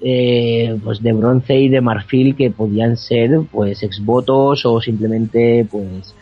eh, 0.00 0.76
pues 0.84 1.02
de 1.02 1.12
bronce 1.12 1.56
y 1.58 1.68
de 1.68 1.80
marfil 1.80 2.36
que 2.36 2.50
podían 2.50 2.96
ser 2.96 3.40
pues 3.50 3.82
exvotos 3.82 4.66
o 4.66 4.80
simplemente 4.80 5.66
pues 5.70 6.14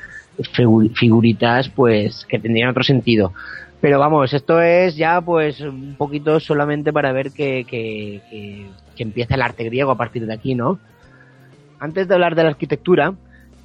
figu- 0.57 0.93
figuritas 0.95 1.68
pues 1.70 2.24
que 2.28 2.39
tendrían 2.39 2.68
otro 2.70 2.85
sentido 2.85 3.33
pero 3.83 3.99
vamos, 3.99 4.33
esto 4.33 4.62
es 4.62 4.95
ya 4.95 5.20
pues 5.20 5.61
un 5.61 5.96
poquito 5.99 6.38
solamente 6.38 6.92
para 6.92 7.11
ver 7.11 7.33
que, 7.33 7.67
que, 7.68 8.22
que- 8.30 9.03
empieza 9.03 9.34
el 9.34 9.42
arte 9.42 9.64
griego 9.64 9.91
a 9.91 9.96
partir 9.96 10.25
de 10.25 10.33
aquí, 10.33 10.54
¿no? 10.54 10.79
Antes 11.80 12.07
de 12.07 12.14
hablar 12.14 12.37
de 12.37 12.45
la 12.45 12.50
arquitectura, 12.50 13.14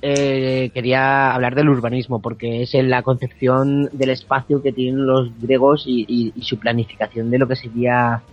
eh, 0.01 0.71
quería 0.73 1.31
hablar 1.35 1.53
del 1.53 1.69
urbanismo, 1.69 2.19
porque 2.19 2.63
es 2.63 2.73
en 2.73 2.89
la 2.89 3.03
concepción 3.03 3.87
del 3.93 4.09
espacio 4.09 4.63
que 4.63 4.71
tienen 4.73 5.05
los 5.05 5.29
griegos 5.39 5.83
y, 5.85 6.33
su 6.41 6.57
planificación 6.57 7.29
de 7.29 7.37
lo 7.37 7.47
que 7.47 7.55
sería 7.55 8.23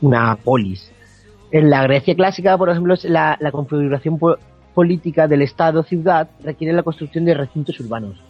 una 0.00 0.36
polis. 0.36 0.92
En 1.50 1.68
la 1.68 1.82
Grecia 1.82 2.14
clásica, 2.14 2.56
por 2.56 2.70
ejemplo, 2.70 2.94
la, 3.02 3.36
configuración 3.50 4.20
po- 4.20 4.38
política 4.74 5.26
del 5.26 5.42
Estado-ciudad 5.42 6.28
requiere 6.44 6.72
la 6.72 6.84
construcción 6.84 7.24
de 7.24 7.34
recintos 7.34 7.80
urbanos 7.80 8.27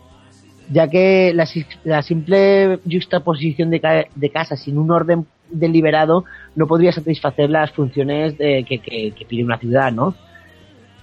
ya 0.71 0.89
que 0.89 1.33
la, 1.35 1.47
la 1.85 2.03
simple 2.03 2.79
juxtaposición 2.91 3.71
de, 3.71 4.07
de 4.15 4.31
casas 4.31 4.61
sin 4.61 4.79
un 4.79 4.91
orden 4.91 5.27
deliberado 5.51 6.25
no 6.57 6.67
podría 6.67 6.93
satisfacer 6.93 7.49
las 7.51 7.71
funciones 7.73 8.37
de- 8.37 8.65
que- 8.69 9.13
que 9.13 9.25
pide 9.25 9.45
una 9.45 9.59
ciudad, 9.59 9.93
¿no? 9.93 10.15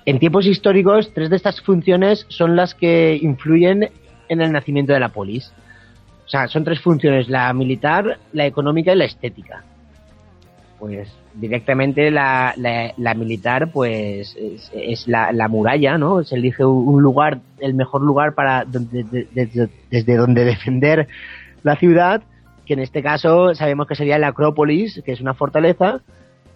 En 0.06 0.20
tiempos 0.20 0.46
históricos, 0.46 1.12
tres 1.16 1.32
de 1.32 1.36
estas 1.36 1.62
funciones 1.62 2.26
son 2.30 2.56
las 2.56 2.76
que 2.76 3.18
influyen 3.20 3.90
en 4.30 4.42
el 4.42 4.52
nacimiento 4.52 4.94
de 4.94 5.00
la 5.00 5.10
polis. 5.10 5.52
O 6.26 6.30
sea, 6.30 6.48
son 6.48 6.64
tres 6.64 6.80
funciones, 6.80 7.28
la 7.28 7.52
militar, 7.54 8.20
la 8.34 8.46
económica 8.46 8.94
y 8.94 8.96
la 8.98 9.06
estética. 9.06 9.64
Pues 10.80 11.10
directamente 11.34 12.11
la, 12.11 12.53
la- 12.57 13.14
militar 13.14 13.72
pues 13.72 14.35
es, 14.73 15.07
la, 15.07 15.31
la 15.31 15.47
muralla, 15.47 15.97
¿no? 15.97 16.23
Se 16.23 16.35
elige 16.35 16.65
un 16.65 17.02
lugar, 17.02 17.39
el 17.60 17.73
mejor 17.73 18.02
lugar 18.02 18.34
para 18.35 18.65
donde, 18.65 19.03
de- 19.03 19.69
desde, 19.89 20.15
donde 20.18 20.43
defender 20.43 21.07
la 21.64 21.76
ciudad, 21.77 22.22
que 22.65 22.73
en 22.73 22.80
este 22.81 23.02
caso 23.02 23.56
sabemos 23.56 23.88
que 23.88 23.95
sería 23.95 24.18
la 24.19 24.27
Acrópolis, 24.27 25.02
que 25.06 25.14
es 25.14 25.22
una 25.22 25.34
fortaleza, 25.34 26.02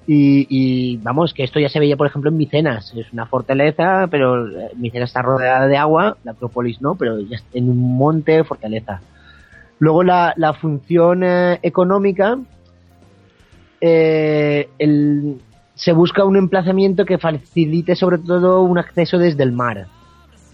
y, 0.05 0.47
y, 0.49 0.97
vamos, 0.97 1.33
que 1.33 1.43
esto 1.43 1.59
ya 1.59 1.69
se 1.69 1.79
veía 1.79 1.95
por 1.95 2.07
ejemplo 2.07 2.29
en 2.31 2.37
Micenas, 2.37 2.93
es 2.95 3.13
una 3.13 3.25
fortaleza, 3.27 4.07
pero 4.09 4.47
eh, 4.47 4.71
Micenas 4.75 5.09
está 5.11 5.21
rodeada 5.21 5.67
de 5.67 5.77
agua, 5.77 6.17
la 6.23 6.31
Acrópolis 6.31 6.81
no, 6.81 6.95
pero 6.95 7.19
ya 7.21 7.35
está 7.37 7.57
en 7.57 7.69
un 7.69 7.95
monte, 7.97 8.43
fortaleza. 8.43 9.01
Luego 9.77 10.03
la, 10.03 10.33
la 10.35 10.53
función 10.53 11.23
eh, 11.23 11.59
económica, 11.61 12.37
eh, 13.81 14.69
el- 14.79 15.41
se 15.75 15.93
busca 15.93 16.25
un 16.25 16.35
emplazamiento 16.35 17.05
que 17.05 17.17
facilite 17.17 17.95
sobre 17.95 18.17
todo 18.17 18.61
un 18.63 18.77
acceso 18.77 19.17
desde 19.17 19.43
el 19.43 19.53
mar 19.53 19.87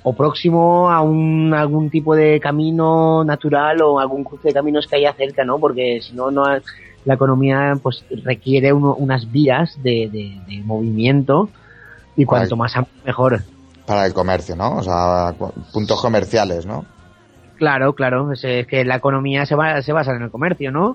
o 0.03 0.13
próximo 0.13 0.91
a 0.91 1.01
un, 1.01 1.51
algún 1.55 1.89
tipo 1.89 2.15
de 2.15 2.39
camino 2.39 3.23
natural 3.23 3.81
o 3.81 3.99
algún 3.99 4.23
cruce 4.23 4.49
de 4.49 4.53
caminos 4.53 4.85
que 4.85 4.97
haya 4.97 5.13
cerca, 5.13 5.43
¿no? 5.43 5.57
Porque 5.57 5.99
si 6.01 6.13
no, 6.13 6.29
no 6.29 6.43
la 7.05 7.13
economía 7.13 7.75
pues 7.81 8.03
requiere 8.23 8.71
uno- 8.71 8.95
unas 8.95 9.31
vías 9.31 9.81
de, 9.81 10.09
de- 10.11 10.39
de 10.47 10.61
movimiento 10.63 11.49
y 12.15 12.25
cuanto 12.25 12.55
más 12.55 12.73
mejor. 13.03 13.41
Para 13.87 14.05
el 14.05 14.13
comercio, 14.13 14.55
¿no? 14.55 14.77
O 14.77 14.83
sea, 14.83 15.33
puntos 15.73 15.99
comerciales, 16.01 16.67
¿no? 16.67 16.85
Claro, 17.57 17.93
claro, 17.93 18.31
es, 18.31 18.41
que 18.67 18.85
la 18.85 18.97
economía 18.97 19.45
se, 19.45 19.55
va, 19.55 19.81
se 19.81 19.91
basa 19.93 20.15
en 20.15 20.23
el 20.23 20.29
comercio, 20.29 20.71
¿no? 20.71 20.89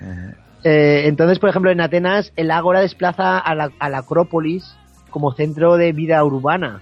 Ujú. 0.00 0.45
Eh, 0.68 1.06
entonces, 1.06 1.38
por 1.38 1.48
ejemplo, 1.48 1.70
en 1.70 1.80
Atenas, 1.80 2.32
el 2.34 2.50
Ágora 2.50 2.80
desplaza 2.80 3.38
a 3.38 3.54
la, 3.54 3.70
a 3.78 3.88
la 3.88 3.98
Acrópolis 3.98 4.76
como 5.10 5.32
centro 5.32 5.76
de 5.76 5.92
vida 5.92 6.24
urbana. 6.24 6.80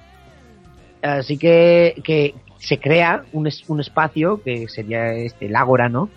Así 1.02 1.36
que, 1.36 2.00
que 2.02 2.34
se 2.58 2.78
crea 2.80 3.24
un, 3.34 3.46
es- 3.46 3.68
un 3.68 3.80
espacio, 3.80 4.40
que 4.42 4.68
sería 4.68 5.12
este, 5.12 5.46
el 5.46 5.56
Ágora, 5.56 5.90
¿no? 5.90 6.08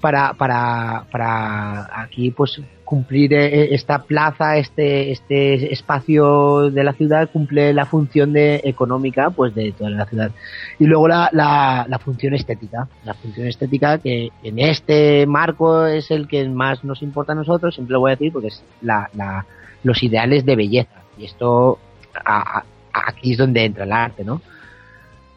Para, 0.00 0.32
para, 0.32 1.04
para 1.12 1.90
aquí, 2.00 2.30
pues, 2.30 2.58
cumplir 2.90 3.32
eh, 3.34 3.72
esta 3.72 4.02
plaza, 4.02 4.56
este, 4.56 5.12
este 5.12 5.72
espacio 5.72 6.70
de 6.72 6.82
la 6.82 6.92
ciudad, 6.92 7.30
cumple 7.32 7.72
la 7.72 7.86
función 7.86 8.32
de, 8.32 8.60
económica, 8.64 9.30
pues, 9.30 9.54
de 9.54 9.70
toda 9.70 9.90
la 9.90 10.06
ciudad. 10.06 10.32
Y 10.80 10.86
luego 10.86 11.06
la, 11.06 11.30
la, 11.32 11.86
la 11.88 11.98
función 12.00 12.34
estética. 12.34 12.88
La 13.04 13.14
función 13.14 13.46
estética 13.46 13.98
que 13.98 14.30
en 14.42 14.58
este 14.58 15.24
marco 15.28 15.86
es 15.86 16.10
el 16.10 16.26
que 16.26 16.48
más 16.48 16.82
nos 16.82 17.00
importa 17.02 17.30
a 17.30 17.36
nosotros, 17.36 17.76
siempre 17.76 17.92
lo 17.92 18.00
voy 18.00 18.10
a 18.10 18.16
decir 18.16 18.32
porque 18.32 18.48
es 18.48 18.60
la, 18.82 19.08
la, 19.14 19.46
los 19.84 20.02
ideales 20.02 20.44
de 20.44 20.56
belleza. 20.56 21.00
Y 21.16 21.26
esto 21.26 21.78
a- 22.24 22.64
aquí 22.92 23.32
es 23.32 23.38
donde 23.38 23.64
entra 23.66 23.84
el 23.84 23.92
arte, 23.92 24.24
¿no? 24.24 24.42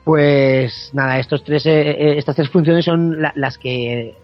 Pues 0.04 0.90
nada, 0.94 1.20
estos 1.20 1.44
tres, 1.44 1.66
eh, 1.68 1.92
eh, 1.92 2.18
estas 2.18 2.36
tres 2.36 2.50
funciones 2.50 2.84
son 2.84 3.22
la- 3.22 3.34
las 3.36 3.58
que 3.60 4.16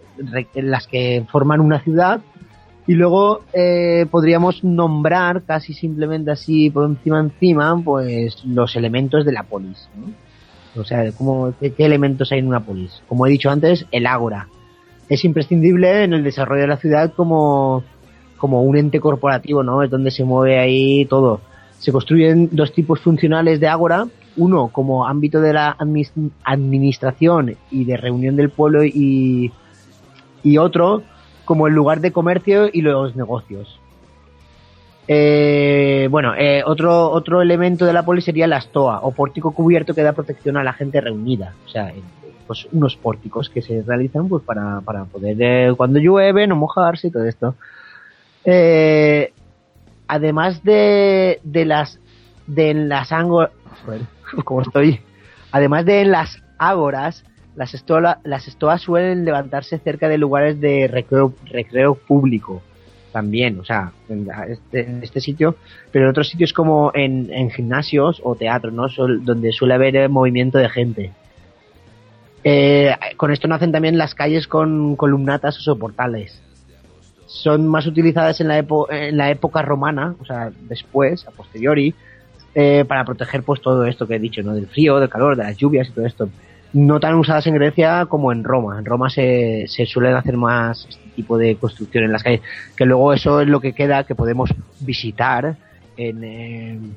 las 0.54 0.86
que 0.86 1.24
forman 1.32 1.60
una 1.60 1.80
ciudad 1.80 2.20
y 2.90 2.94
luego 2.94 3.42
eh, 3.52 4.04
podríamos 4.10 4.64
nombrar 4.64 5.42
casi 5.42 5.74
simplemente 5.74 6.32
así 6.32 6.70
por 6.70 6.86
encima 6.86 7.20
encima 7.20 7.80
pues 7.84 8.44
los 8.44 8.74
elementos 8.74 9.24
de 9.24 9.30
la 9.30 9.44
polis 9.44 9.88
o 10.74 10.82
sea 10.82 11.12
¿cómo, 11.12 11.54
qué, 11.60 11.72
elementos 11.78 12.32
hay 12.32 12.40
en 12.40 12.48
una 12.48 12.64
polis. 12.64 13.00
Como 13.06 13.28
he 13.28 13.30
dicho 13.30 13.48
antes 13.48 13.86
el 13.92 14.06
ágora. 14.06 14.48
Es 15.08 15.24
imprescindible 15.24 16.02
en 16.02 16.14
el 16.14 16.24
desarrollo 16.24 16.62
de 16.62 16.66
la 16.66 16.78
ciudad 16.78 17.12
como 17.14 17.84
como 18.38 18.64
un 18.64 18.76
ente 18.76 18.98
corporativo 18.98 19.62
no 19.62 19.84
es 19.84 19.90
donde 19.90 20.10
se 20.10 20.24
mueve 20.24 20.58
ahí 20.58 21.04
todo. 21.04 21.40
Se 21.78 21.92
construyen 21.92 22.48
dos 22.50 22.72
tipos 22.72 22.98
funcionales 22.98 23.60
de 23.60 23.68
ágora. 23.68 24.08
Uno 24.36 24.66
como 24.66 25.06
ámbito 25.06 25.40
de 25.40 25.52
la 25.52 25.76
administración 26.44 27.54
y 27.70 27.84
de 27.84 27.96
reunión 27.96 28.34
del 28.34 28.50
pueblo 28.50 28.84
y 28.84 29.52
y 30.42 30.58
otro 30.58 31.04
como 31.50 31.66
el 31.66 31.74
lugar 31.74 32.00
de 32.00 32.12
comercio 32.12 32.70
y 32.72 32.80
los 32.80 33.16
negocios. 33.16 33.80
Eh, 35.08 36.06
bueno, 36.08 36.32
eh, 36.38 36.62
otro, 36.64 37.10
otro 37.10 37.42
elemento 37.42 37.84
de 37.84 37.92
la 37.92 38.04
polis 38.04 38.24
sería 38.24 38.46
la 38.46 38.60
stoa 38.60 39.00
o 39.02 39.10
pórtico 39.10 39.50
cubierto 39.50 39.92
que 39.92 40.04
da 40.04 40.12
protección 40.12 40.56
a 40.56 40.62
la 40.62 40.74
gente 40.74 41.00
reunida. 41.00 41.54
O 41.66 41.68
sea, 41.68 41.88
eh, 41.88 42.00
pues 42.46 42.68
unos 42.70 42.94
pórticos 42.94 43.50
que 43.50 43.62
se 43.62 43.82
realizan 43.82 44.28
pues 44.28 44.44
para, 44.44 44.80
para 44.82 45.06
poder 45.06 45.36
eh, 45.40 45.74
cuando 45.76 45.98
llueve 45.98 46.46
no 46.46 46.54
mojarse 46.54 47.08
y 47.08 47.10
todo 47.10 47.24
esto. 47.24 47.56
Eh, 48.44 49.32
además 50.06 50.62
de, 50.62 51.40
de 51.42 51.64
las 51.64 51.98
de 52.46 52.74
las 52.74 53.10
ágoras, 53.10 53.50
como 54.44 54.62
estoy, 54.62 55.00
además 55.50 55.84
de 55.84 56.02
en 56.02 56.12
las 56.12 56.40
ágoras, 56.58 57.24
las, 57.56 57.74
estola- 57.74 58.18
las 58.24 58.48
estoas 58.48 58.80
suelen 58.82 59.24
levantarse 59.24 59.78
cerca 59.78 60.08
de 60.08 60.18
lugares 60.18 60.60
de 60.60 60.88
recreo, 60.88 61.34
recreo 61.46 61.94
público 61.94 62.62
también, 63.12 63.58
o 63.58 63.64
sea, 63.64 63.90
en 64.08 64.28
este, 64.48 64.80
en 64.82 65.02
este 65.02 65.20
sitio, 65.20 65.56
pero 65.90 66.04
en 66.04 66.10
otros 66.12 66.28
sitios 66.28 66.52
como 66.52 66.92
en, 66.94 67.32
en 67.32 67.50
gimnasios 67.50 68.20
o 68.22 68.36
teatros, 68.36 68.72
¿no? 68.72 68.86
Donde 69.22 69.50
suele 69.50 69.74
haber 69.74 69.96
eh, 69.96 70.08
movimiento 70.08 70.58
de 70.58 70.68
gente. 70.68 71.12
Eh, 72.44 72.94
con 73.16 73.32
esto 73.32 73.48
nacen 73.48 73.72
también 73.72 73.98
las 73.98 74.14
calles 74.14 74.46
con 74.46 74.96
columnatas 74.96 75.58
o 75.58 75.60
soportales. 75.60 76.40
Son 77.26 77.66
más 77.66 77.86
utilizadas 77.86 78.40
en 78.40 78.48
la, 78.48 78.58
epo- 78.60 78.86
en 78.90 79.16
la 79.16 79.30
época 79.30 79.62
romana, 79.62 80.14
o 80.20 80.24
sea, 80.24 80.50
después, 80.68 81.26
a 81.26 81.32
posteriori, 81.32 81.94
eh, 82.54 82.84
para 82.86 83.04
proteger 83.04 83.42
pues 83.42 83.60
todo 83.60 83.84
esto 83.86 84.06
que 84.06 84.16
he 84.16 84.18
dicho, 84.20 84.42
¿no? 84.42 84.54
Del 84.54 84.66
frío, 84.68 84.98
del 84.98 85.08
calor, 85.08 85.36
de 85.36 85.44
las 85.44 85.56
lluvias 85.56 85.88
y 85.88 85.92
todo 85.92 86.06
esto. 86.06 86.28
No 86.72 87.00
tan 87.00 87.14
usadas 87.16 87.46
en 87.48 87.54
Grecia 87.54 88.06
como 88.06 88.30
en 88.32 88.44
Roma. 88.44 88.78
En 88.78 88.84
Roma 88.84 89.10
se, 89.10 89.64
se 89.66 89.86
suelen 89.86 90.14
hacer 90.14 90.36
más 90.36 90.86
este 90.88 91.08
tipo 91.16 91.36
de 91.36 91.56
construcción 91.56 92.04
en 92.04 92.12
las 92.12 92.22
calles, 92.22 92.42
que 92.76 92.86
luego 92.86 93.12
eso 93.12 93.40
es 93.40 93.48
lo 93.48 93.60
que 93.60 93.72
queda 93.72 94.04
que 94.04 94.14
podemos 94.14 94.50
visitar 94.78 95.56
en, 95.96 96.94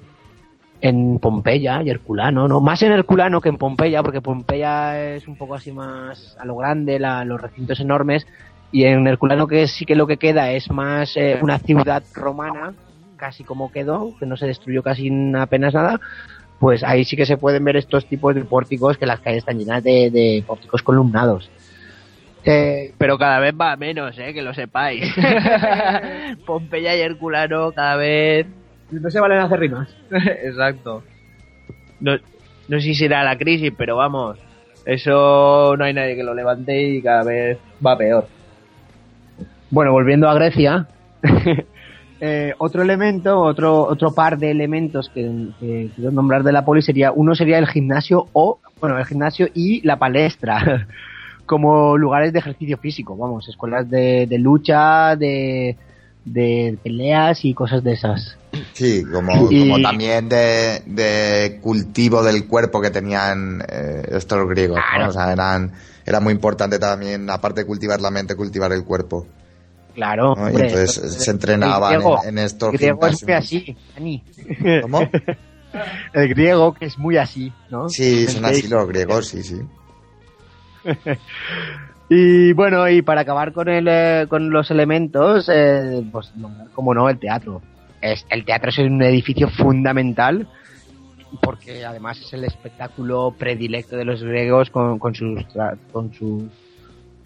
en 0.82 1.20
Pompeya 1.20 1.82
y 1.82 1.90
Herculano, 1.90 2.48
¿no? 2.48 2.62
Más 2.62 2.82
en 2.84 2.92
Herculano 2.92 3.42
que 3.42 3.50
en 3.50 3.58
Pompeya, 3.58 4.04
porque 4.04 4.22
Pompeya 4.22 5.16
es 5.16 5.28
un 5.28 5.38
poco 5.38 5.56
así 5.56 5.72
más 5.72 6.38
a 6.40 6.46
lo 6.46 6.56
grande, 6.58 7.00
la- 7.00 7.26
los 7.26 7.42
recintos 7.42 7.80
enormes, 7.80 8.28
y 8.72 8.86
en 8.86 9.08
Herculano 9.08 9.48
que 9.48 9.68
sí 9.68 9.86
que 9.86 9.96
lo 9.96 10.06
que 10.08 10.18
queda 10.18 10.52
es 10.52 10.70
más 10.72 11.16
eh, 11.18 11.40
una 11.42 11.58
ciudad 11.60 12.04
romana, 12.14 12.74
casi 13.18 13.44
como 13.44 13.72
quedó, 13.72 14.14
que 14.20 14.26
no 14.26 14.36
se 14.36 14.48
destruyó 14.48 14.84
casi 14.84 15.10
apenas 15.36 15.74
nada, 15.74 16.00
pues 16.64 16.82
ahí 16.82 17.04
sí 17.04 17.18
que 17.18 17.26
se 17.26 17.36
pueden 17.36 17.62
ver 17.66 17.76
estos 17.76 18.06
tipos 18.06 18.34
de 18.34 18.46
pórticos, 18.46 18.98
que 18.98 19.06
las 19.06 19.20
calles 19.20 19.40
están 19.40 19.60
llenas 19.60 19.84
de, 19.84 20.10
de 20.10 20.42
pórticos 20.48 20.82
columnados. 20.82 21.52
Eh, 22.46 22.94
Pero 22.98 23.18
cada 23.18 23.40
vez 23.40 23.54
va 23.60 23.74
a 23.74 23.76
menos, 23.76 24.18
¿eh? 24.18 24.34
Que 24.34 24.42
lo 24.42 24.54
sepáis. 24.54 25.14
Pompeya 26.46 26.96
y 26.96 27.02
Herculano 27.02 27.74
cada 27.74 27.98
vez... 27.98 28.48
no 28.92 29.10
se 29.10 29.20
valen 29.20 29.40
hacer 29.40 29.60
rimas. 29.60 29.94
Exacto. 30.10 31.04
No, 32.00 32.14
no 32.70 32.80
sé 32.80 32.84
si 32.86 32.96
será 32.96 33.26
la 33.26 33.38
crisis, 33.38 33.74
pero 33.78 33.98
vamos, 33.98 34.40
eso 34.86 35.76
no 35.76 35.84
hay 35.84 35.94
nadie 35.94 36.16
que 36.16 36.24
lo 36.24 36.34
levante 36.34 36.82
y 36.82 37.02
cada 37.02 37.26
vez 37.26 37.58
va 37.86 37.98
peor. 37.98 38.26
Bueno, 39.70 39.92
volviendo 39.92 40.30
a 40.30 40.34
Grecia, 40.36 40.88
eh, 42.26 42.54
otro 42.58 42.82
elemento, 42.82 43.38
otro, 43.38 43.84
otro 43.84 44.14
par 44.14 44.38
de 44.38 44.50
elementos 44.50 45.10
que, 45.14 45.30
que 45.60 45.90
quiero 45.94 46.10
nombrar 46.12 46.42
de 46.44 46.54
la 46.54 46.64
poli 46.64 46.82
sería, 46.82 47.12
uno 47.12 47.36
sería 47.36 47.58
el 47.58 47.68
gimnasio 47.68 48.30
o, 48.32 48.60
bueno, 48.80 48.98
el 48.98 49.06
gimnasio 49.06 49.50
y 49.54 49.86
la 49.86 50.00
palestra, 50.00 50.88
como 51.46 51.98
lugares 51.98 52.32
de 52.32 52.40
ejercicio 52.40 52.78
físico, 52.78 53.18
vamos, 53.18 53.50
escuelas 53.50 53.90
de, 53.90 54.26
de 54.26 54.38
lucha, 54.40 55.18
de, 55.18 55.76
de 56.24 56.78
peleas 56.82 57.44
y 57.44 57.54
cosas 57.54 57.84
de 57.84 57.92
esas. 57.92 58.38
Sí, 58.72 59.04
como, 59.12 59.52
Y- 59.52 59.60
como 59.68 59.82
también 59.82 60.30
de, 60.30 60.82
de 60.86 61.60
cultivo 61.62 62.24
del 62.24 62.48
cuerpo 62.48 62.80
que 62.80 62.90
tenían 62.90 63.62
eh, 63.68 64.04
estos 64.12 64.48
griegos. 64.48 64.78
¿no? 64.78 64.84
Claro. 64.96 65.10
O 65.10 65.12
sea, 65.12 65.34
eran, 65.34 65.74
era 66.06 66.22
muy 66.22 66.32
importante 66.32 66.80
también, 66.80 67.30
aparte 67.30 67.62
de 67.62 67.68
cultivar 67.68 68.00
la 68.00 68.12
mente, 68.12 68.36
cultivar 68.38 68.72
el 68.72 68.86
cuerpo. 68.86 69.26
Claro, 69.94 70.34
¿no? 70.36 70.48
Y 70.48 70.52
hombre, 70.52 70.70
entonces 70.70 71.14
se 71.24 71.32
entrenaban 71.32 71.94
griego- 72.02 72.24
en, 72.24 72.30
en 72.38 72.46
estos 72.46 72.74
El 72.74 72.80
griego 72.80 73.08
es 73.08 73.24
muy 73.24 73.34
así, 73.34 73.78
Dani. 73.96 74.24
¿Cómo? 74.82 75.00
El 76.14 76.30
griego 76.30 76.74
que 76.74 76.86
es 76.86 76.98
muy 77.00 77.18
así, 77.18 77.52
¿no? 77.70 77.90
Sí, 77.90 78.28
son 78.28 78.46
así 78.46 78.68
los 78.68 78.88
griegos, 78.88 79.28
sí, 79.28 79.44
sí. 79.44 79.62
Y 82.10 82.54
bueno, 82.54 82.88
y 82.90 83.02
para 83.02 83.22
acabar 83.22 83.54
con 83.54 83.70
el, 83.70 83.88
eh, 83.90 84.26
con 84.30 84.50
los 84.52 84.70
elementos, 84.70 85.50
eh, 85.52 86.04
pues 86.12 86.32
como 86.74 86.94
no, 86.94 87.10
el 87.10 87.18
teatro. 87.18 87.62
Es, 88.02 88.26
el 88.30 88.44
teatro 88.46 88.70
es 88.70 88.78
un 88.80 89.02
edificio 89.02 89.50
fundamental 89.50 90.48
porque 91.42 91.84
además 91.86 92.20
es 92.20 92.32
el 92.34 92.44
espectáculo 92.44 93.34
predilecto 93.40 93.96
de 93.96 94.06
los 94.06 94.22
griegos 94.22 94.70
con, 94.70 95.00
con 95.00 95.16
sus 95.16 95.40
tra- 95.48 95.78
con 95.92 96.14
sus 96.14 96.44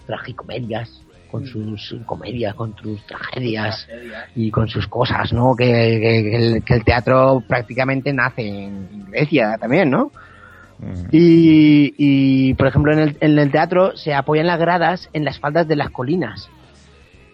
tragicomedias, 0.06 1.02
con 1.32 1.46
sus 1.46 1.96
comedias, 2.06 2.56
con 2.56 2.76
sus 2.78 3.06
tragedias 3.06 3.88
y 4.36 4.50
con 4.52 4.68
sus 4.68 4.88
cosas, 4.88 5.34
¿no? 5.34 5.56
Que, 5.56 5.66
que- 5.66 6.24
que 6.24 6.36
el, 6.36 6.64
que 6.64 6.74
el 6.76 6.84
teatro 6.84 7.44
prácticamente 7.48 8.14
nace 8.14 8.48
en, 8.48 8.88
en 8.92 9.06
Grecia 9.12 9.58
también, 9.60 9.90
¿no? 9.90 10.12
Mm. 10.80 11.08
Y, 11.12 11.94
y, 11.98 12.54
por 12.54 12.68
ejemplo, 12.68 12.94
en 12.94 13.00
el, 13.00 13.18
en 13.20 13.38
el 13.40 13.52
teatro 13.52 13.98
se 13.98 14.14
apoyan 14.14 14.48
las 14.48 14.60
gradas 14.60 15.10
en 15.14 15.26
las 15.26 15.40
faldas 15.40 15.68
de 15.68 15.76
las 15.76 15.90
colinas. 15.90 16.50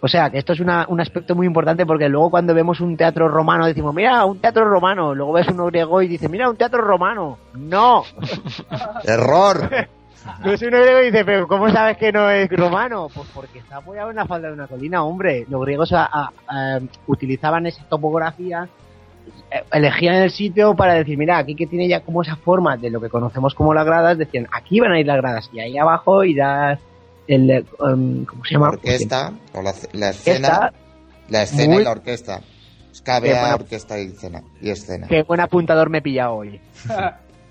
O 0.06 0.08
sea, 0.10 0.30
que 0.30 0.38
esto 0.38 0.52
es 0.52 0.60
una- 0.60 0.86
un 0.90 1.00
aspecto 1.00 1.34
muy 1.34 1.48
importante 1.48 1.86
porque 1.86 2.10
luego 2.10 2.30
cuando 2.30 2.54
vemos 2.54 2.82
un 2.82 2.98
teatro 2.98 3.30
romano 3.30 3.66
decimos, 3.66 3.96
mira, 3.96 4.26
un 4.26 4.40
teatro 4.40 4.66
romano. 4.66 5.16
Luego 5.16 5.32
ves 5.34 5.48
uno 5.48 5.66
griego 5.68 6.02
y 6.02 6.08
dices, 6.10 6.30
mira, 6.30 6.50
un 6.50 6.58
teatro 6.58 6.82
romano. 6.82 7.38
No. 7.56 8.04
¡Error! 9.06 9.70
No 10.44 10.52
es 10.54 10.62
uno 10.62 10.80
griego 10.80 11.02
y 11.02 11.06
dice, 11.12 11.26
pero 11.26 11.48
¿cómo 11.48 11.70
sabes 11.72 11.98
que 11.98 12.12
no 12.12 12.30
es 12.30 12.50
romano? 12.50 13.10
Pues 13.14 13.28
porque 13.34 13.60
está 13.60 13.78
apoyado 13.78 14.10
en 14.10 14.16
la 14.16 14.26
falda 14.26 14.48
de 14.48 14.54
una 14.54 14.68
colina, 14.68 15.04
hombre. 15.04 15.46
Los 15.50 15.62
griegos 15.62 15.92
a- 15.94 16.06
a- 16.06 16.32
a- 16.48 16.80
utilizaban 17.08 17.66
esa 17.68 17.84
topografía 17.90 18.68
eh, 19.52 19.64
elegían 19.72 20.16
el 20.16 20.32
sitio 20.32 20.76
para 20.76 20.94
decir, 20.96 21.18
mira, 21.18 21.38
aquí 21.38 21.56
que 21.56 21.66
tiene 21.68 21.88
ya 21.88 22.02
como 22.02 22.22
esa 22.22 22.36
forma 22.36 22.76
de 22.78 22.90
lo 22.90 23.00
que 23.00 23.10
conocemos 23.10 23.54
como 23.56 23.74
las 23.74 23.86
gradas, 23.86 24.18
decían, 24.18 24.48
aquí 24.52 24.80
van 24.82 24.92
a 24.94 25.00
ir 25.00 25.08
las 25.08 25.18
gradas 25.18 25.50
y 25.54 25.60
ahí 25.62 25.78
abajo 25.78 26.24
irá 26.26 26.78
el, 27.28 27.50
eh, 27.50 27.66
um, 27.80 28.26
¿cómo 28.26 28.44
se 28.44 28.54
La 28.54 28.60
llama? 28.60 28.70
orquesta, 28.72 29.32
o 29.54 29.62
la, 29.62 29.74
la 29.94 30.10
escena, 30.10 30.74
la 31.30 31.44
escena 31.44 31.74
muy- 31.74 31.82
y 31.82 31.86
la 31.86 31.92
orquesta. 31.92 32.42
Es 32.92 33.02
Qué 33.02 33.12
KBA, 33.12 33.20
buena- 33.20 33.56
orquesta 33.56 34.00
y 34.00 34.06
escena. 34.08 34.44
Y 34.62 34.70
escena. 34.70 35.08
Qué 35.08 35.24
buen 35.24 35.40
apuntador 35.40 35.90
me 35.90 36.00
he 36.00 36.02
pillado 36.02 36.34
hoy. 36.36 36.60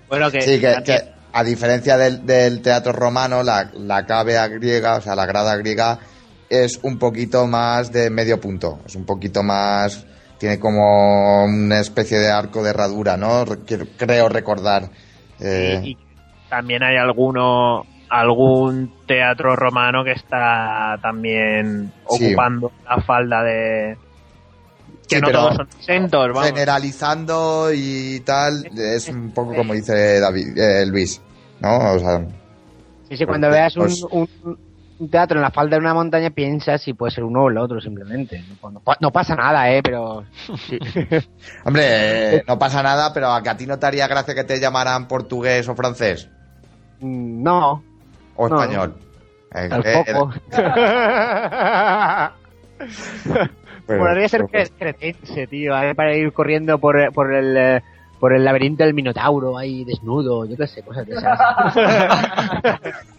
Bueno, 0.09 0.29
que, 0.29 0.41
Sí, 0.41 0.59
que, 0.59 0.75
que 0.85 0.99
a 1.33 1.43
diferencia 1.43 1.97
del, 1.97 2.25
del 2.25 2.61
teatro 2.61 2.93
romano, 2.93 3.43
la, 3.43 3.69
la 3.73 4.05
KBA 4.05 4.47
griega, 4.49 4.95
o 4.97 5.01
sea, 5.01 5.15
la 5.15 5.25
grada 5.25 5.55
griega, 5.57 5.99
es 6.49 6.79
un 6.83 6.99
poquito 6.99 7.47
más 7.47 7.91
de 7.91 8.09
medio 8.09 8.39
punto. 8.39 8.79
Es 8.85 8.95
un 8.95 9.05
poquito 9.05 9.41
más. 9.43 10.05
Tiene 10.37 10.59
como 10.59 11.45
una 11.45 11.79
especie 11.79 12.19
de 12.19 12.29
arco 12.29 12.61
de 12.63 12.69
herradura, 12.71 13.17
¿no? 13.17 13.45
Creo 13.97 14.29
recordar. 14.29 14.89
Eh, 15.39 15.79
y, 15.83 15.91
y 15.91 15.97
también 16.49 16.83
hay 16.83 16.97
alguno 16.97 17.83
algún 18.09 18.93
teatro 19.07 19.55
romano 19.55 20.03
que 20.03 20.11
está 20.11 20.97
también 21.01 21.91
Sí. 22.09 22.27
ocupando 22.27 22.71
la 22.87 23.01
falda 23.01 23.41
de 23.43 23.97
que 25.07 25.15
Sí, 25.15 25.21
no 25.21 25.27
pero 25.27 25.39
todos 25.39 25.55
son 25.55 25.67
exentos, 25.79 26.27
vamos. 26.29 26.45
generalizando 26.45 27.69
y 27.73 28.19
tal, 28.21 28.65
es 28.77 29.07
un 29.09 29.31
poco 29.31 29.55
como 29.55 29.73
dice 29.73 30.19
David, 30.19 30.57
eh, 30.57 30.85
Luis, 30.85 31.21
¿no? 31.59 31.93
O 31.93 31.99
sea, 31.99 32.25
Sí, 33.09 33.17
sí, 33.17 33.25
cuando 33.25 33.47
Pues- 33.47 33.59
veas 33.59 33.75
un, 33.77 33.83
pues- 33.83 34.03
un- 34.11 34.57
un 34.99 35.09
teatro 35.09 35.37
en 35.37 35.41
la 35.43 35.51
falda 35.51 35.75
de 35.75 35.81
una 35.81 35.93
montaña 35.93 36.29
piensas 36.29 36.81
si 36.81 36.93
puede 36.93 37.11
ser 37.11 37.25
uno 37.25 37.43
o 37.43 37.49
el 37.49 37.57
otro 37.57 37.81
simplemente. 37.81 38.41
No, 38.63 38.71
no 38.71 38.81
no 38.99 39.11
pasa 39.11 39.35
nada, 39.35 39.69
¿eh? 39.71 39.81
Pero... 39.83 40.23
sí. 40.69 40.79
hombre, 41.65 42.37
eh, 42.37 42.43
no 42.47 42.57
pasa 42.57 42.81
nada, 42.81 43.11
pero 43.13 43.31
a 43.31 43.43
que 43.43 43.49
a 43.49 43.57
ti 43.57 43.67
no 43.67 43.77
te 43.77 43.85
haría 43.85 44.07
gracia 44.07 44.33
que 44.33 44.45
te 44.45 44.59
llamaran 44.59 45.07
portugués 45.07 45.67
o 45.67 45.75
francés 45.75 46.29
Mm, 47.01 47.43
no, 47.43 47.83
o 48.35 48.49
No. 48.49 48.61
español. 48.61 48.95
Eh, 49.53 49.69
eh, 49.83 50.03
tampoco. 50.05 50.33
Podría 53.85 54.29
ser 54.29 54.41
cre- 54.43 54.71
cretense, 54.77 55.47
tío, 55.47 55.77
¿eh? 55.81 55.93
para 55.95 56.15
ir 56.15 56.31
corriendo 56.33 56.77
por, 56.79 57.11
por 57.13 57.33
el... 57.33 57.57
eh, 57.57 57.81
por 58.19 58.31
el 58.33 58.45
laberinto 58.45 58.85
del 58.85 58.93
Minotauro, 58.93 59.57
ahí 59.57 59.83
desnudo, 59.83 60.45
yo 60.45 60.55
qué 60.55 60.65
sé, 60.65 60.81
cosas 60.81 61.05
de 61.05 61.15
esas. 61.15 61.37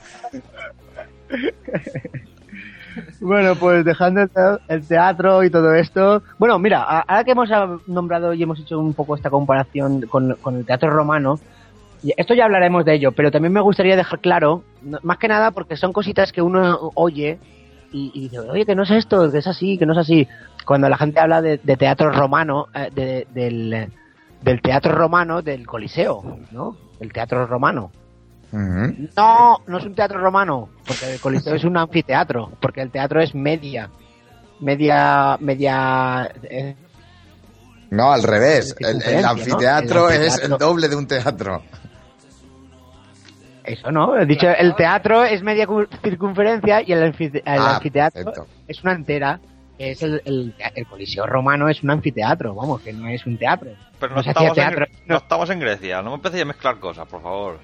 Bueno, 3.20 3.56
pues 3.56 3.84
dejando 3.84 4.22
el 4.22 4.30
te- 4.30 4.72
el 4.74 4.86
teatro 4.86 5.42
y 5.42 5.50
todo 5.50 5.74
esto. 5.74 6.22
Bueno, 6.38 6.58
mira, 6.58 6.82
ahora 6.82 7.24
que 7.24 7.32
hemos 7.32 7.50
ah, 7.50 7.76
nombrado 7.86 8.32
y 8.34 8.42
hemos 8.42 8.60
hecho 8.60 8.78
un 8.78 8.94
poco 8.94 9.16
esta 9.16 9.30
comparación 9.30 10.02
con, 10.02 10.36
con 10.40 10.56
el 10.56 10.64
teatro 10.64 10.90
romano, 10.90 11.38
esto 12.16 12.34
ya 12.34 12.44
hablaremos 12.44 12.84
de 12.84 12.94
ello, 12.94 13.12
pero 13.12 13.30
también 13.30 13.52
me 13.52 13.60
gustaría 13.60 13.96
dejar 13.96 14.20
claro, 14.20 14.62
más 15.02 15.18
que 15.18 15.26
nada 15.28 15.50
porque 15.50 15.76
son 15.76 15.92
cositas 15.92 16.32
que 16.32 16.42
uno 16.42 16.92
oye 16.94 17.38
y, 17.92 18.10
y 18.14 18.20
dice, 18.28 18.38
oye, 18.40 18.64
que 18.66 18.74
no 18.76 18.82
es 18.84 18.90
esto, 18.90 19.30
que 19.30 19.38
es 19.38 19.46
así, 19.46 19.76
que 19.78 19.86
no 19.86 19.92
es 19.92 19.98
así. 19.98 20.28
Cuando 20.64 20.88
la 20.88 20.96
gente 20.96 21.20
habla 21.20 21.42
de, 21.42 21.58
de 21.58 21.76
teatro 21.76 22.10
romano, 22.10 22.66
eh, 22.74 22.90
de- 22.94 23.26
del, 23.30 23.92
del 24.42 24.62
teatro 24.62 24.92
romano 24.94 25.42
del 25.42 25.66
Coliseo, 25.66 26.38
¿no? 26.52 26.76
El 27.00 27.12
teatro 27.12 27.46
romano. 27.46 27.90
No, 29.16 29.58
no 29.66 29.78
es 29.78 29.84
un 29.84 29.94
teatro 29.94 30.20
romano, 30.20 30.68
porque 30.86 31.14
el 31.14 31.20
Coliseo 31.20 31.54
es 31.56 31.64
un 31.64 31.76
anfiteatro, 31.76 32.52
porque 32.60 32.80
el 32.82 32.90
teatro 32.90 33.20
es 33.20 33.34
media, 33.34 33.90
media, 34.60 35.36
media, 35.40 36.30
eh, 36.44 36.76
No, 37.90 38.12
al 38.12 38.22
revés. 38.22 38.74
El, 38.78 38.86
el 38.86 38.92
Circunferencia, 39.02 39.24
¿no? 39.24 39.28
anfiteatro 39.30 40.10
es 40.10 40.38
el 40.38 40.56
doble 40.56 40.88
de 40.88 40.96
un 40.96 41.06
teatro. 41.08 41.62
eso 43.64 43.90
no, 43.90 44.16
he 44.18 44.26
dicho, 44.26 44.46
el 44.48 44.74
teatro 44.76 45.24
es 45.24 45.42
media 45.42 45.66
cu- 45.66 45.86
circunferencia 46.02 46.80
y 46.82 46.92
el, 46.92 47.14
Ah, 47.46 47.74
anfiteatro 47.76 48.46
es 48.68 48.82
una 48.84 48.92
entera, 48.92 49.40
que 49.78 49.90
es 49.90 50.02
el, 50.02 50.22
el, 50.24 50.54
el 50.74 50.86
Coliseo 50.86 51.26
romano 51.26 51.68
es 51.68 51.82
un 51.82 51.90
anfiteatro, 51.90 52.54
vamos, 52.54 52.80
que 52.82 52.92
no 52.92 53.08
es 53.08 53.24
un 53.26 53.36
teatro. 53.38 53.70
Pero 53.98 54.14
no, 54.14 54.22
No 54.22 54.28
estamos, 54.28 54.52
teatro. 54.54 54.84
en, 54.86 54.92
no 55.06 55.16
estamos 55.16 55.50
en 55.50 55.60
Grecia, 55.60 56.02
no 56.02 56.10
me 56.10 56.16
empecéis 56.16 56.42
a 56.42 56.46
mezclar 56.46 56.78
cosas, 56.78 57.06
por 57.08 57.22
favor. 57.22 57.58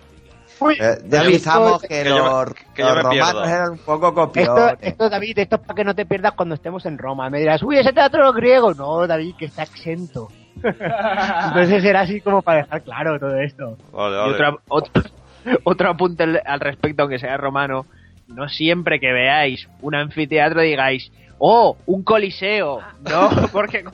Uy, 0.63 0.75
Eh, 0.75 0.79
ya 0.79 0.97
David, 1.19 1.29
avisamos 1.29 1.73
esto- 1.83 1.89
que, 1.89 2.03
que 2.03 2.09
yo 2.11 2.15
me- 2.17 2.21
los, 2.31 2.55
que 2.55 2.83
yo 2.83 2.85
los 2.89 2.97
me 2.97 3.03
romanos 3.03 3.33
pierdo. 3.33 3.45
eran 3.45 3.71
un 3.71 3.79
poco 3.79 4.13
copiones. 4.15 4.75
esto, 4.83 5.09
David, 5.09 5.39
esto 5.39 5.57
es 5.57 5.63
para 5.63 5.75
que 5.75 5.85
no 5.85 5.95
te 5.95 6.05
pierdas 6.07 6.33
cuando 6.33 6.55
estemos 6.55 6.85
en 6.85 6.99
Roma. 6.99 7.31
Me 7.31 7.39
dirás, 7.39 7.63
uy, 7.63 7.79
ese 7.79 7.93
teatro 7.95 8.31
griego. 8.35 8.75
No, 8.75 9.07
David, 9.07 9.37
que 9.39 9.47
está 9.47 9.63
exento. 9.63 10.29
Entonces 10.63 11.85
era 11.85 12.01
así 12.03 12.21
como 12.21 12.43
para 12.43 12.63
dejar 12.63 12.83
claro 12.83 13.19
todo 13.19 13.37
esto. 13.41 13.77
Vale, 13.93 14.15
Y 14.17 14.19
vale. 14.19 14.33
otro, 14.35 14.61
otro, 14.69 15.03
otro 15.65 15.91
apunte 15.91 16.25
al 16.45 16.61
respecto, 16.61 17.03
aunque 17.03 17.19
sea 17.19 17.37
romano, 17.37 17.87
no 18.29 18.49
siempre 18.49 19.01
que 19.01 19.13
veáis 19.13 19.69
un 19.81 19.95
anfiteatro 19.95 20.61
digáis, 20.61 21.11
oh, 21.41 21.77
un 21.87 22.03
coliseo. 22.05 22.81
No, 23.11 23.31
porque 23.53 23.85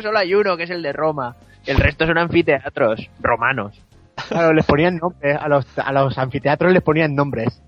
solo 0.00 0.18
hay 0.18 0.34
uno, 0.34 0.56
que 0.56 0.62
es 0.62 0.70
el 0.70 0.82
de 0.82 0.92
Roma. 0.92 1.36
El 1.66 1.76
resto 1.76 2.06
son 2.06 2.16
anfiteatros 2.18 3.08
romanos. 3.20 3.78
Claro, 4.28 4.52
les 4.52 4.64
ponían 4.64 4.96
nombres. 4.96 5.36
A 5.40 5.48
los, 5.48 5.66
a 5.76 5.92
los 5.92 6.16
anfiteatros 6.18 6.72
les 6.72 6.82
ponían 6.82 7.14
nombres. 7.14 7.60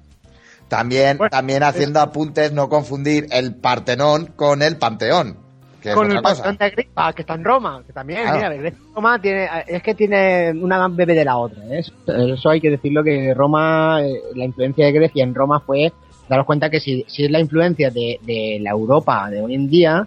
También, 0.69 1.19
Bueno, 1.19 1.31
también 1.31 1.63
haciendo 1.63 2.01
apuntes, 2.01 2.53
no 2.53 2.69
confundir 2.69 3.27
el 3.31 3.55
Partenón 3.55 4.27
con 4.35 4.63
el 4.63 4.77
Panteón. 4.79 5.37
Que 5.81 5.93
Con 5.93 6.11
el. 6.11 6.23
Panteón 6.23 6.57
de 6.57 6.65
Agripa, 6.65 7.13
que 7.13 7.23
está 7.23 7.35
en 7.35 7.45
Roma. 7.45 7.83
Que 7.87 7.93
también, 7.93 8.23
Claro. 8.23 8.37
mira, 8.39 8.55
Grecia 8.55 8.79
y 8.81 8.95
Roma 8.95 9.19
tiene, 9.21 9.49
es 9.67 9.83
que 9.83 9.95
tiene 9.95 10.53
una 10.53 10.89
bebé 10.89 11.15
de 11.15 11.25
la 11.25 11.37
otra. 11.37 11.63
¿eh? 11.65 11.81
Eso, 11.81 11.93
eso 12.07 12.51
hay 12.51 12.61
que 12.61 12.71
decirlo 12.71 13.05
que 13.05 13.35
Roma, 13.35 13.99
eh, 14.03 14.15
la 14.35 14.45
influencia 14.45 14.87
de 14.87 14.93
Grecia 14.93 15.23
en 15.23 15.35
Roma 15.35 15.61
fue, 15.61 15.93
daros 16.29 16.47
cuenta 16.47 16.71
que 16.71 16.81
si, 16.81 17.05
si 17.09 17.25
es 17.25 17.31
la 17.31 17.41
influencia 17.41 17.91
de, 17.91 18.19
de 18.23 18.59
la 18.61 18.71
Europa 18.71 19.29
de 19.31 19.41
hoy 19.43 19.55
en 19.55 19.69
día, 19.69 20.07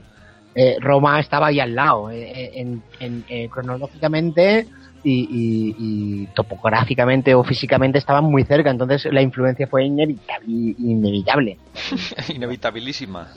eh, 0.56 0.78
Roma 0.80 1.20
estaba 1.20 1.48
ahí 1.48 1.60
al 1.60 1.76
lado, 1.76 2.10
eh, 2.10 2.52
en, 2.56 2.82
en- 3.00 3.24
eh, 3.30 3.48
cronológicamente 3.50 4.66
y, 5.04 5.12
y- 5.22 5.76
y 5.78 6.26
topográficamente 6.34 7.36
o 7.36 7.44
físicamente 7.44 8.00
estaban 8.00 8.26
muy 8.26 8.44
cerca, 8.44 8.72
entonces 8.72 9.06
la 9.12 9.22
influencia 9.22 9.68
fue 9.68 9.86
inevitable. 9.86 10.46
inevitable. 10.48 11.58
Inevitabilísima. 12.34 13.28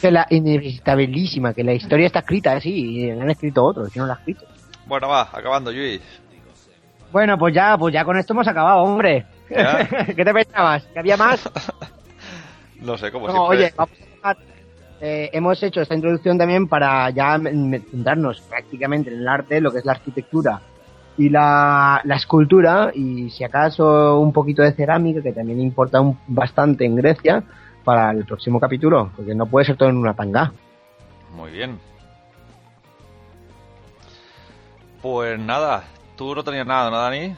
Que 0.00 0.10
la 0.10 0.26
inevitabilísima, 0.30 1.52
que 1.52 1.62
la 1.62 1.74
historia 1.74 2.06
está 2.06 2.20
escrita, 2.20 2.58
sí, 2.60 2.72
y 2.72 3.12
la 3.12 3.22
han 3.22 3.30
escrito 3.30 3.62
otros, 3.64 3.92
yo 3.92 4.00
no 4.02 4.08
la 4.08 4.14
he 4.14 4.16
escrito. 4.18 4.46
Bueno, 4.86 5.08
va, 5.08 5.28
acabando, 5.32 5.70
Luis. 5.70 6.00
Bueno, 7.12 7.36
pues 7.38 7.54
ya, 7.54 7.76
pues 7.76 7.92
ya 7.92 8.04
con 8.04 8.16
esto 8.16 8.32
hemos 8.32 8.48
acabado, 8.48 8.82
hombre. 8.82 9.26
¿Ya? 9.50 9.88
¿Qué 10.16 10.24
te 10.24 10.32
pensabas? 10.32 10.84
¿Que 10.92 10.98
había 10.98 11.16
más? 11.16 11.48
No 12.80 12.96
sé, 12.96 13.12
como 13.12 13.26
No, 13.26 13.32
siempre. 13.46 13.58
oye, 13.58 13.72
vamos 13.76 13.98
a 14.22 14.34
eh, 15.02 15.28
hemos 15.34 15.62
hecho 15.62 15.82
esta 15.82 15.94
introducción 15.94 16.38
también 16.38 16.66
para 16.66 17.10
ya 17.10 17.38
centrarnos 17.38 18.40
prácticamente 18.48 19.10
en 19.10 19.18
el 19.20 19.28
arte, 19.28 19.60
lo 19.60 19.70
que 19.70 19.78
es 19.80 19.84
la 19.84 19.92
arquitectura 19.92 20.60
y 21.18 21.28
la, 21.28 22.00
la 22.04 22.16
escultura, 22.16 22.90
y 22.94 23.28
si 23.28 23.44
acaso 23.44 24.18
un 24.18 24.32
poquito 24.32 24.62
de 24.62 24.72
cerámica, 24.72 25.20
que 25.22 25.32
también 25.32 25.60
importa 25.60 26.00
un- 26.00 26.18
bastante 26.26 26.86
en 26.86 26.96
Grecia, 26.96 27.42
para 27.84 28.10
el 28.12 28.24
próximo 28.24 28.58
capítulo, 28.58 29.10
porque 29.14 29.34
no 29.34 29.44
puede 29.46 29.66
ser 29.66 29.76
todo 29.76 29.90
en 29.90 29.96
una 29.98 30.14
tanga. 30.14 30.52
Muy 31.34 31.50
bien. 31.50 31.78
Pues 35.02 35.38
nada, 35.38 35.84
tú 36.16 36.34
no 36.34 36.44
tenías 36.44 36.66
nada, 36.66 36.90
¿no, 36.90 36.96
Dani? 36.98 37.34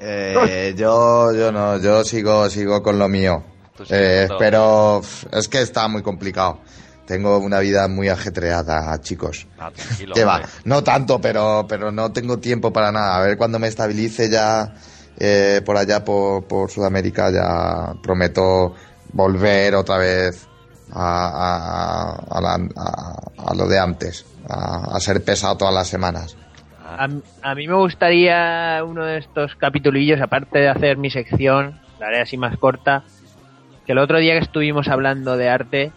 Eh, 0.00 0.74
yo, 0.76 1.32
yo 1.32 1.50
no, 1.52 1.78
yo 1.78 2.04
sigo, 2.04 2.48
sigo 2.50 2.82
con 2.82 2.98
lo 2.98 3.08
mío. 3.08 3.42
Eh, 3.90 4.26
pero 4.38 5.00
es 5.32 5.48
que 5.48 5.62
está 5.62 5.88
muy 5.88 6.02
complicado. 6.02 6.58
Tengo 7.06 7.38
una 7.38 7.60
vida 7.60 7.88
muy 7.88 8.08
ajetreada, 8.08 9.00
chicos. 9.00 9.46
Ah, 9.58 9.70
va, 10.24 10.40
no 10.64 10.84
tanto, 10.84 11.20
pero, 11.20 11.64
pero 11.68 11.90
no 11.90 12.12
tengo 12.12 12.38
tiempo 12.38 12.72
para 12.72 12.92
nada. 12.92 13.16
A 13.16 13.20
ver 13.22 13.38
cuando 13.38 13.58
me 13.58 13.68
estabilice 13.68 14.28
ya 14.28 14.74
eh, 15.18 15.62
por 15.64 15.76
allá, 15.78 16.04
por, 16.04 16.44
por 16.44 16.70
Sudamérica, 16.70 17.30
ya 17.30 17.94
prometo 18.02 18.74
volver 19.12 19.74
otra 19.74 19.96
vez 19.96 20.46
a, 20.92 21.28
a, 21.28 22.36
a, 22.36 22.40
la- 22.40 22.68
a- 22.76 23.20
a 23.50 23.54
lo 23.54 23.66
de 23.66 23.78
antes, 23.78 24.26
a, 24.48 24.94
a 24.96 25.00
ser 25.00 25.24
pesado 25.24 25.56
todas 25.56 25.72
las 25.74 25.88
semanas. 25.88 26.36
A, 26.88 27.08
a 27.42 27.54
mí 27.54 27.68
me 27.68 27.74
gustaría 27.74 28.82
uno 28.84 29.04
de 29.04 29.18
estos 29.18 29.54
capitulillos, 29.56 30.20
aparte 30.20 30.60
de 30.60 30.68
hacer 30.68 30.96
mi 30.96 31.10
sección, 31.10 31.78
la 31.98 32.06
haré 32.06 32.20
así 32.22 32.36
más 32.36 32.56
corta, 32.56 33.04
que 33.84 33.92
el 33.92 33.98
otro 33.98 34.18
día 34.18 34.34
que 34.34 34.44
estuvimos 34.44 34.88
hablando 34.88 35.36
de 35.36 35.48
arte, 35.48 35.92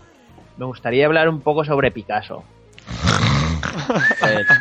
me 0.58 0.66
gustaría 0.66 1.06
hablar 1.06 1.30
un 1.30 1.42
poco 1.42 1.64
sobre 1.64 1.92
Picasso. 1.92 2.44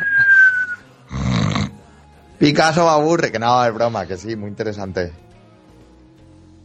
Picasso 2.39 2.89
aburre, 2.89 3.31
que 3.31 3.39
no, 3.39 3.63
es 3.63 3.73
broma, 3.73 4.05
que 4.07 4.17
sí, 4.17 4.35
muy 4.35 4.49
interesante. 4.49 5.11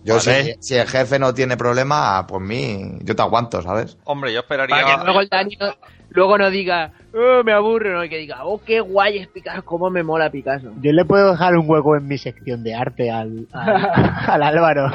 Yo 0.05 0.17
Vale. 0.17 0.45
si, 0.45 0.55
si 0.61 0.75
el 0.77 0.87
jefe 0.87 1.19
no 1.19 1.35
tiene 1.35 1.57
problema, 1.57 2.25
pues 2.27 2.41
mí, 2.41 2.99
yo 3.03 3.15
te 3.17 3.23
aguanto, 3.23 3.61
¿sabes? 3.61 3.97
Hombre, 4.05 4.33
yo 4.33 4.47
Para 4.47 4.65
esperaría. 4.67 4.99
que 4.99 5.05
luego 5.05 5.21
el 5.21 5.29
Dani 5.29 5.57
no- 5.61 5.75
luego 6.11 6.39
no 6.39 6.51
diga, 6.51 6.93
"Oh, 7.15 7.43
me 7.45 7.53
aburre, 7.53 7.93
no, 7.93 8.05
y 8.05 8.09
que 8.09 8.19
diga, 8.19 8.45
oh, 8.45 8.61
qué 8.65 8.81
guay 8.81 9.19
es 9.19 9.29
Picasso, 9.29 9.65
cómo 9.65 9.91
me 9.91 10.03
mola 10.03 10.31
Picasso. 10.31 10.73
Yo 10.81 10.93
le 10.93 11.05
puedo 11.05 11.33
dejar 11.33 11.57
un 11.57 11.69
hueco 11.69 11.97
en 11.97 12.07
mi 12.07 12.19
sección 12.19 12.63
de 12.63 12.75
arte 12.75 13.11
al, 13.11 13.47
al, 13.53 13.91
al 14.29 14.43
Álvaro. 14.43 14.91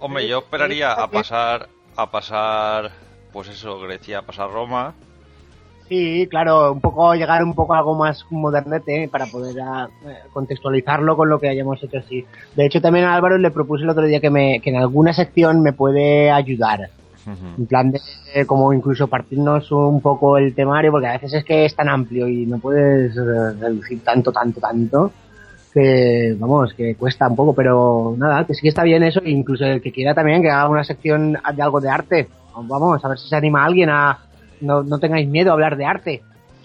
Hombre, 0.00 0.28
yo 0.28 0.38
esperaría 0.38 0.92
a 0.92 1.08
pasar. 1.10 1.68
A 1.96 2.10
pasar. 2.10 2.90
Pues 3.32 3.48
eso, 3.48 3.80
Grecia, 3.80 4.18
a 4.18 4.22
pasar 4.22 4.50
Roma. 4.50 4.94
Sí, 5.88 6.26
claro, 6.30 6.72
un 6.72 6.80
poco 6.80 7.14
llegar 7.14 7.42
un 7.42 7.54
poco 7.54 7.74
a 7.74 7.78
algo 7.78 7.94
más 7.94 8.24
modernete 8.30 9.08
para 9.10 9.24
poder 9.26 9.56
ah, 9.62 9.88
eh, 10.06 10.18
contextualizarlo 10.34 11.16
con 11.16 11.30
lo 11.30 11.40
que 11.40 11.48
hayamos 11.48 11.82
hecho 11.82 11.98
así. 11.98 12.26
De 12.54 12.66
hecho, 12.66 12.80
también 12.82 13.06
a 13.06 13.14
Álvaro 13.14 13.38
le 13.38 13.50
propuse 13.50 13.84
el 13.84 13.90
otro 13.90 14.04
día 14.04 14.20
que, 14.20 14.28
me, 14.28 14.60
que 14.60 14.68
en 14.68 14.76
alguna 14.76 15.14
sección 15.14 15.62
me 15.62 15.72
puede 15.72 16.30
ayudar. 16.30 16.90
En 17.58 17.66
plan 17.66 17.90
de 17.90 18.00
como 18.46 18.72
incluso 18.72 19.08
partirnos 19.08 19.70
un 19.72 20.00
poco 20.00 20.38
el 20.38 20.54
temario, 20.54 20.90
porque 20.90 21.06
a 21.08 21.12
veces 21.12 21.34
es 21.34 21.44
que 21.44 21.64
es 21.64 21.74
tan 21.74 21.88
amplio 21.88 22.28
y 22.28 22.46
no 22.46 22.58
puedes 22.58 23.16
eh, 23.16 23.52
reducir 23.60 24.02
tanto, 24.02 24.32
tanto, 24.32 24.60
tanto, 24.60 25.12
que 25.72 26.34
vamos, 26.38 26.72
que 26.74 26.94
cuesta 26.94 27.28
un 27.28 27.36
poco, 27.36 27.54
pero 27.54 28.14
nada, 28.16 28.44
que 28.44 28.54
sí 28.54 28.62
que 28.62 28.68
está 28.68 28.82
bien 28.82 29.02
eso, 29.02 29.20
e 29.22 29.30
incluso 29.30 29.64
el 29.64 29.82
que 29.82 29.92
quiera 29.92 30.14
también 30.14 30.42
que 30.42 30.50
haga 30.50 30.68
una 30.68 30.84
sección 30.84 31.32
de 31.32 31.62
algo 31.62 31.80
de 31.80 31.90
arte. 31.90 32.28
Vamos, 32.54 33.04
a 33.04 33.08
ver 33.08 33.18
si 33.18 33.28
se 33.28 33.36
anima 33.36 33.64
alguien 33.64 33.90
a... 33.90 34.18
No, 34.60 34.82
no 34.82 34.98
tengáis 34.98 35.28
miedo 35.28 35.50
a 35.50 35.52
hablar 35.52 35.76
de 35.76 35.84
arte. 35.84 36.22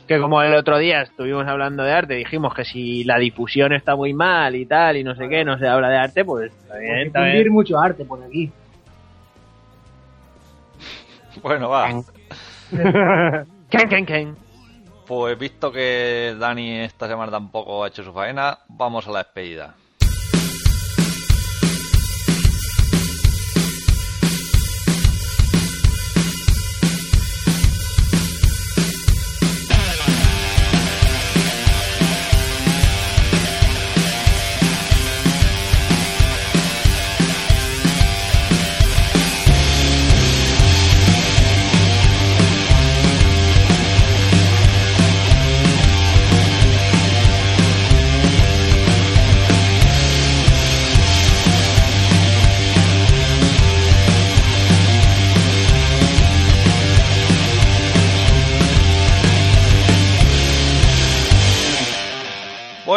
Que 0.08 0.20
como 0.20 0.42
el 0.42 0.56
otro 0.56 0.80
día 0.80 1.02
estuvimos 1.04 1.48
hablando 1.48 1.84
de 1.84 1.92
arte, 1.94 2.16
dijimos 2.16 2.54
que 2.54 2.66
si 2.66 3.04
la 3.04 3.20
difusión 3.20 3.72
está 3.74 3.96
muy 3.96 4.14
mal 4.14 4.56
y 4.56 4.66
tal, 4.66 4.98
y 4.98 5.04
no 5.04 5.16
sé 5.16 5.30
qué, 5.30 5.46
no 5.46 5.58
se 5.58 5.68
habla 5.68 5.90
de 5.90 5.98
arte, 5.98 6.26
pues 6.26 6.52
está 6.52 6.78
bien, 6.78 7.08
está 7.08 7.20
Difundir 7.20 7.44
bien. 7.44 7.54
mucho 7.54 7.80
arte 7.80 8.04
por 8.04 8.24
aquí. 8.24 8.52
Bueno, 11.42 11.70
va. 11.70 11.90
Ken, 13.70 13.90
ken, 13.90 14.06
ken. 14.06 14.38
Pues 15.08 15.38
visto 15.38 15.72
que 15.72 16.36
Dani 16.40 16.80
esta 16.80 17.08
semana 17.08 17.32
tampoco 17.32 17.84
ha 17.84 17.88
hecho 17.88 18.04
su 18.04 18.14
faena, 18.14 18.60
vamos 18.68 19.08
a 19.08 19.12
la 19.12 19.20
despedida. 19.20 19.76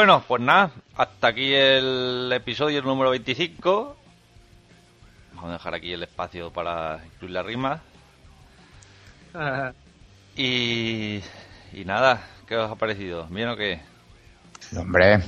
Bueno, 0.06 0.22
pues 0.28 0.40
nada, 0.40 0.70
hasta 0.96 1.26
aquí 1.26 1.52
el 1.52 2.30
episodio 2.32 2.80
número 2.80 3.10
25. 3.10 3.96
Vamos 5.34 5.50
a 5.50 5.52
dejar 5.54 5.74
aquí 5.74 5.92
el 5.92 6.04
espacio 6.04 6.52
para 6.52 7.00
incluir 7.04 7.32
la 7.34 7.42
rima. 7.42 7.80
Y, 10.36 11.20
y 11.72 11.84
nada, 11.84 12.20
¿qué 12.46 12.56
os 12.56 12.70
ha 12.70 12.76
parecido? 12.76 13.26
¿Bien 13.30 13.48
o 13.48 13.56
qué? 13.56 13.80
Hombre, 14.76 15.24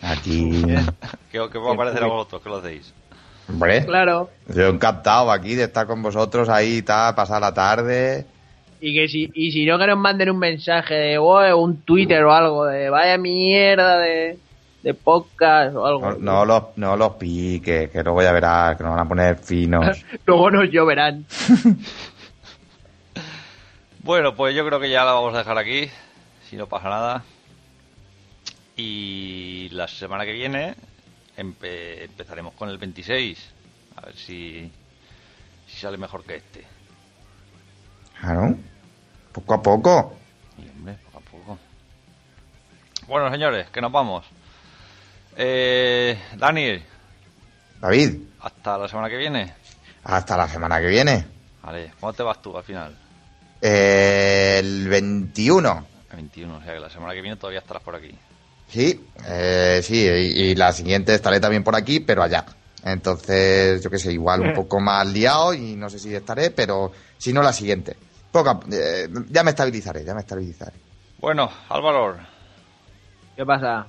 aquí... 0.00 0.62
¿Qué, 1.30 1.46
qué 1.52 1.58
os 1.58 1.66
va 1.68 1.74
a 1.74 1.76
parecer 1.76 2.02
a 2.04 2.06
vosotros? 2.06 2.40
¿Qué 2.42 2.48
lo 2.48 2.56
hacéis? 2.56 2.94
Hombre, 3.50 3.84
Claro. 3.84 4.30
yo 4.48 4.68
encantado 4.68 5.30
aquí 5.32 5.54
de 5.54 5.64
estar 5.64 5.86
con 5.86 6.02
vosotros 6.02 6.48
ahí, 6.48 6.80
tal, 6.80 7.14
pasar 7.14 7.42
la 7.42 7.52
tarde. 7.52 8.26
Y 8.86 8.94
que 8.94 9.08
si, 9.08 9.30
y 9.32 9.50
si 9.50 9.64
no 9.64 9.78
que 9.78 9.86
nos 9.86 9.96
manden 9.98 10.28
un 10.30 10.38
mensaje 10.38 10.92
de 10.94 11.16
"Oh", 11.18 11.56
un 11.56 11.82
Twitter 11.82 12.22
o 12.24 12.32
algo 12.34 12.66
de 12.66 12.90
vaya 12.90 13.16
mierda 13.16 13.96
de, 13.98 14.38
de 14.82 14.92
podcast 14.94 15.74
o 15.74 15.86
algo. 15.86 16.10
No, 16.12 16.18
no 16.18 16.44
los, 16.44 16.62
no 16.76 16.94
los 16.96 17.12
piques, 17.14 17.88
que 17.90 18.02
luego 18.02 18.20
ya 18.22 18.32
verás, 18.32 18.76
que 18.76 18.82
nos 18.84 18.92
van 18.94 19.06
a 19.06 19.08
poner 19.08 19.38
finos. 19.38 20.04
Luego 20.26 20.50
nos 20.50 20.70
lloverán. 20.70 21.24
Bueno, 24.02 24.34
pues 24.34 24.54
yo 24.54 24.66
creo 24.66 24.78
que 24.80 24.90
ya 24.90 25.02
la 25.04 25.12
vamos 25.12 25.34
a 25.34 25.38
dejar 25.38 25.56
aquí, 25.56 25.88
si 26.48 26.56
no 26.56 26.66
pasa 26.66 26.90
nada. 26.90 27.24
Y 28.76 29.68
la 29.70 29.88
semana 29.88 30.26
que 30.26 30.32
viene 30.32 30.74
empe- 31.38 32.02
empezaremos 32.02 32.52
con 32.54 32.68
el 32.68 32.76
26. 32.76 33.38
A 33.96 34.06
ver 34.06 34.14
si, 34.16 34.70
si 35.66 35.76
sale 35.78 35.96
mejor 35.96 36.22
que 36.24 36.36
este. 36.36 36.64
Claro, 38.20 38.56
poco 39.34 39.54
a 39.54 39.62
poco. 39.62 40.14
Y 40.56 40.68
hombre, 40.70 40.96
poco 41.12 41.18
a 41.18 41.30
poco. 41.30 41.58
Bueno, 43.08 43.30
señores, 43.30 43.68
que 43.70 43.80
nos 43.80 43.90
vamos. 43.92 44.24
Eh, 45.36 46.16
Dani, 46.36 46.80
David, 47.80 48.16
hasta 48.40 48.78
la 48.78 48.88
semana 48.88 49.08
que 49.10 49.16
viene. 49.16 49.52
hasta 50.04 50.36
la 50.36 50.48
semana 50.48 50.80
que 50.80 50.86
viene. 50.86 51.26
Vale, 51.62 51.92
¿cuándo 51.98 52.16
te 52.16 52.22
vas 52.22 52.40
tú 52.40 52.56
al 52.56 52.62
final? 52.62 52.96
Eh, 53.60 54.56
el 54.60 54.88
21. 54.88 55.86
El 56.10 56.16
21, 56.16 56.56
o 56.56 56.62
sea 56.62 56.74
que 56.74 56.80
la 56.80 56.90
semana 56.90 57.12
que 57.14 57.20
viene 57.20 57.36
todavía 57.36 57.58
estarás 57.60 57.82
por 57.82 57.96
aquí. 57.96 58.16
Sí, 58.68 59.04
eh, 59.26 59.80
sí, 59.82 60.04
y, 60.06 60.50
y 60.50 60.54
la 60.54 60.72
siguiente 60.72 61.14
estaré 61.14 61.40
también 61.40 61.64
por 61.64 61.74
aquí, 61.74 62.00
pero 62.00 62.22
allá. 62.22 62.44
Entonces, 62.84 63.82
yo 63.82 63.90
qué 63.90 63.98
sé, 63.98 64.12
igual 64.12 64.40
un 64.42 64.52
poco 64.54 64.78
más 64.78 65.06
liado 65.08 65.52
y 65.54 65.74
no 65.74 65.90
sé 65.90 65.98
si 65.98 66.14
estaré, 66.14 66.50
pero 66.50 66.92
si 67.18 67.32
no, 67.32 67.42
la 67.42 67.52
siguiente. 67.52 67.96
Poco 68.34 68.50
a- 68.50 68.60
eh, 68.72 69.08
ya 69.30 69.44
me 69.44 69.50
estabilizaré, 69.50 70.04
ya 70.04 70.12
me 70.12 70.22
estabilizaré. 70.22 70.72
Bueno, 71.20 71.48
Álvaro, 71.68 72.16
¿Qué 73.36 73.46
pasa? 73.46 73.86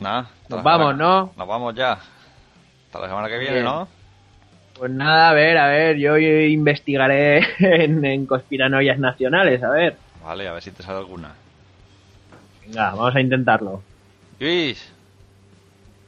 nada. 0.00 0.28
Nos 0.48 0.64
vamos, 0.64 0.94
semana- 0.94 1.04
¿no? 1.26 1.32
Nos 1.36 1.46
vamos 1.46 1.74
ya. 1.76 1.92
Hasta 1.92 2.98
la 2.98 3.06
semana 3.08 3.28
que 3.28 3.38
viene, 3.38 3.52
Bien. 3.52 3.64
¿no? 3.64 3.86
Pues 4.74 4.90
nada, 4.90 5.30
a 5.30 5.32
ver, 5.32 5.58
a 5.58 5.68
ver, 5.68 5.96
yo 5.96 6.18
investigaré 6.18 7.38
en, 7.60 8.04
en 8.04 8.26
conspiranoias 8.26 8.98
nacionales, 8.98 9.62
a 9.62 9.70
ver. 9.70 9.96
Vale, 10.24 10.48
a 10.48 10.52
ver 10.54 10.62
si 10.64 10.72
te 10.72 10.82
sale 10.82 10.98
alguna. 10.98 11.30
Venga, 12.66 12.90
vamos 12.96 13.14
a 13.14 13.20
intentarlo. 13.20 13.80
Luis, 14.40 14.84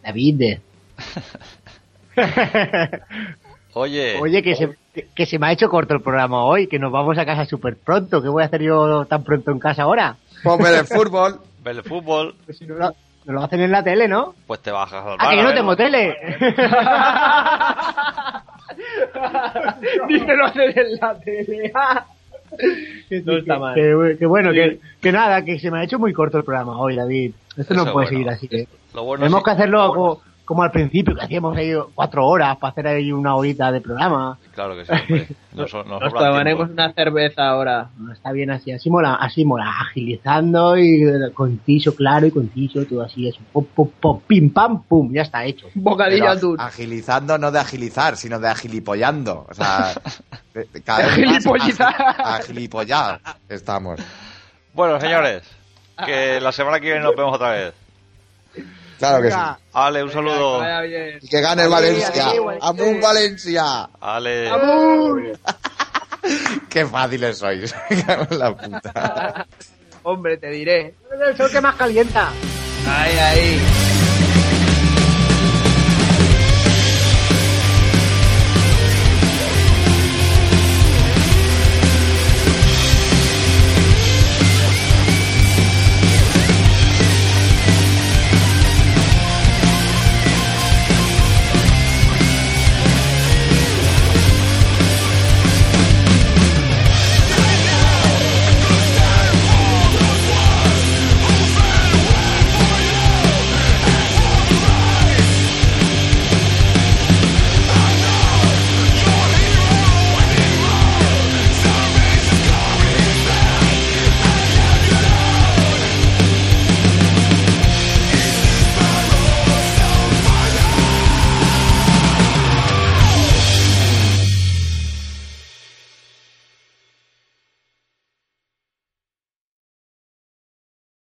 David. 0.03 0.59
oye, 3.75 4.19
Oye, 4.21 4.43
que 4.43 4.57
se, 4.57 4.77
que, 4.95 5.09
que 5.15 5.27
se 5.27 5.39
me 5.39 5.47
ha 5.49 5.53
hecho 5.53 5.69
corto 5.69 5.95
el 5.95 6.01
programa 6.03 6.45
hoy, 6.45 6.67
que 6.67 6.79
nos 6.79 6.93
vamos 6.93 7.19
a 7.19 7.27
casa 7.27 7.45
súper 7.45 7.77
pronto. 7.77 8.23
¿Qué 8.23 8.29
voy 8.29 8.43
a 8.43 8.47
hacer 8.47 8.63
yo 8.63 9.05
tan 9.07 9.23
pronto 9.25 9.51
en 9.51 9.59
casa 9.59 9.83
ahora? 9.83 10.17
Pues 10.43 10.59
ver 10.59 10.79
el 10.81 10.87
fútbol. 10.87 11.41
ver 11.63 11.77
el 11.77 11.83
fútbol, 11.83 12.35
Pues 12.47 12.57
si 12.59 12.67
no 12.67 12.75
lo, 12.77 12.95
no 13.27 13.33
lo 13.35 13.43
hacen 13.43 13.61
en 13.61 13.71
la 13.71 13.83
tele, 13.85 14.09
¿no? 14.09 14.35
pues 14.47 14.61
te 14.61 14.71
bajas 14.71 15.05
al 15.05 15.13
Ah, 15.19 15.27
bar. 15.27 15.31
que 15.31 15.37
yo 15.37 15.43
a 15.43 15.45
no 15.45 15.55
tengo 15.55 15.77
tele. 15.77 16.17
Dice 20.09 20.37
lo 20.37 20.47
hacen 20.47 20.73
en 20.79 20.97
la 21.01 21.19
tele. 21.21 21.73
no 23.25 23.37
está 23.37 23.59
mal. 23.59 23.75
Que, 23.75 24.17
que 24.19 24.27
bueno, 24.27 24.53
que, 24.53 24.81
que 25.01 25.13
nada, 25.13 25.45
que 25.45 25.59
se 25.59 25.71
me 25.71 25.81
ha 25.81 25.85
hecho 25.85 25.99
muy 25.99 26.13
corto 26.13 26.39
el 26.39 26.45
programa 26.45 26.79
hoy, 26.79 26.97
David. 26.97 27.33
Esto 27.57 27.75
no 27.75 27.83
puede 27.85 27.93
bueno. 27.95 28.09
seguir 28.09 28.29
así. 28.31 28.49
¿eh? 28.51 28.67
Lo 28.95 29.05
bueno 29.05 29.25
Tenemos 29.25 29.41
sí- 29.41 29.45
que 29.45 29.51
hacerlo 29.51 29.89
como, 29.89 30.21
como 30.51 30.65
al 30.65 30.73
principio, 30.73 31.15
que 31.15 31.23
hacíamos 31.23 31.57
ahí 31.57 31.73
cuatro 31.95 32.27
horas 32.27 32.57
para 32.57 32.73
hacer 32.73 32.89
ahí 32.89 33.13
una 33.13 33.37
horita 33.37 33.71
de 33.71 33.81
programa. 33.81 34.37
Claro 34.53 34.75
que 34.75 34.85
sí, 34.85 34.91
hombre. 34.93 35.29
Nos, 35.53 35.73
nos 35.73 35.87
Nos 35.87 36.01
sobra 36.11 36.27
tomaremos 36.31 36.67
tiempo. 36.67 36.73
una 36.83 36.93
cerveza 36.93 37.49
ahora. 37.49 37.89
No, 37.99 38.13
está 38.13 38.33
bien 38.33 38.51
así, 38.51 38.73
así 38.73 38.91
mola, 38.91 39.15
así 39.15 39.45
mola, 39.45 39.71
agilizando 39.81 40.77
y 40.77 41.05
eh, 41.05 41.31
conciso, 41.35 41.95
claro 41.95 42.27
y 42.27 42.33
conciso, 42.33 42.85
todo 42.85 43.03
así, 43.03 43.29
eso, 43.29 43.39
pop, 43.53 43.69
pop, 43.75 43.93
pop, 44.01 44.23
pim, 44.27 44.53
pam, 44.53 44.83
pum, 44.83 45.13
ya 45.13 45.23
está 45.23 45.45
hecho. 45.45 45.69
Bocadillo 45.75 46.25
Pero 46.25 46.33
atún. 46.33 46.61
agilizando 46.61 47.39
no 47.39 47.53
de 47.53 47.61
agilizar, 47.61 48.17
sino 48.17 48.41
de 48.41 48.49
agilipollando. 48.49 49.47
O 49.49 49.55
sea, 49.55 49.93
de- 50.55 50.65
de 50.65 50.83
cada 50.83 50.99
vez 51.07 51.19
más 51.19 51.19
Agilipollizar. 51.37 51.95
agi- 51.95 52.39
agilipollar 52.41 53.21
estamos. 53.49 54.01
Bueno, 54.75 55.01
señores, 55.01 55.43
que 56.05 56.41
la 56.41 56.53
semana 56.53 56.81
que 56.81 56.87
viene 56.87 57.01
nos 57.01 57.15
vemos 57.17 57.35
otra 57.35 57.51
vez. 57.51 57.75
Claro 59.01 59.23
que 59.23 59.31
sí. 59.31 59.37
Ale, 59.73 60.05
un 60.05 60.13
saludo. 60.13 60.63
Y 61.23 61.27
que 61.27 61.41
gane 61.41 61.63
el 61.65 61.71
Valencia. 61.71 62.27
¡Amun 62.61 63.01
Valencia! 63.01 63.89
Ale. 63.99 64.51
¡Qué 66.69 66.85
fáciles 66.85 67.39
sois! 67.39 67.75
Me 67.91 68.05
cago 68.05 68.27
en 68.31 68.39
la 68.39 68.55
puta. 68.55 69.47
Hombre, 70.03 70.37
te 70.37 70.51
diré. 70.51 70.95
Es 71.13 71.29
el 71.29 71.37
sol 71.37 71.51
que 71.51 71.61
más 71.63 71.77
calienta. 71.77 72.29
Ahí, 72.87 73.19
ahí. 73.19 74.00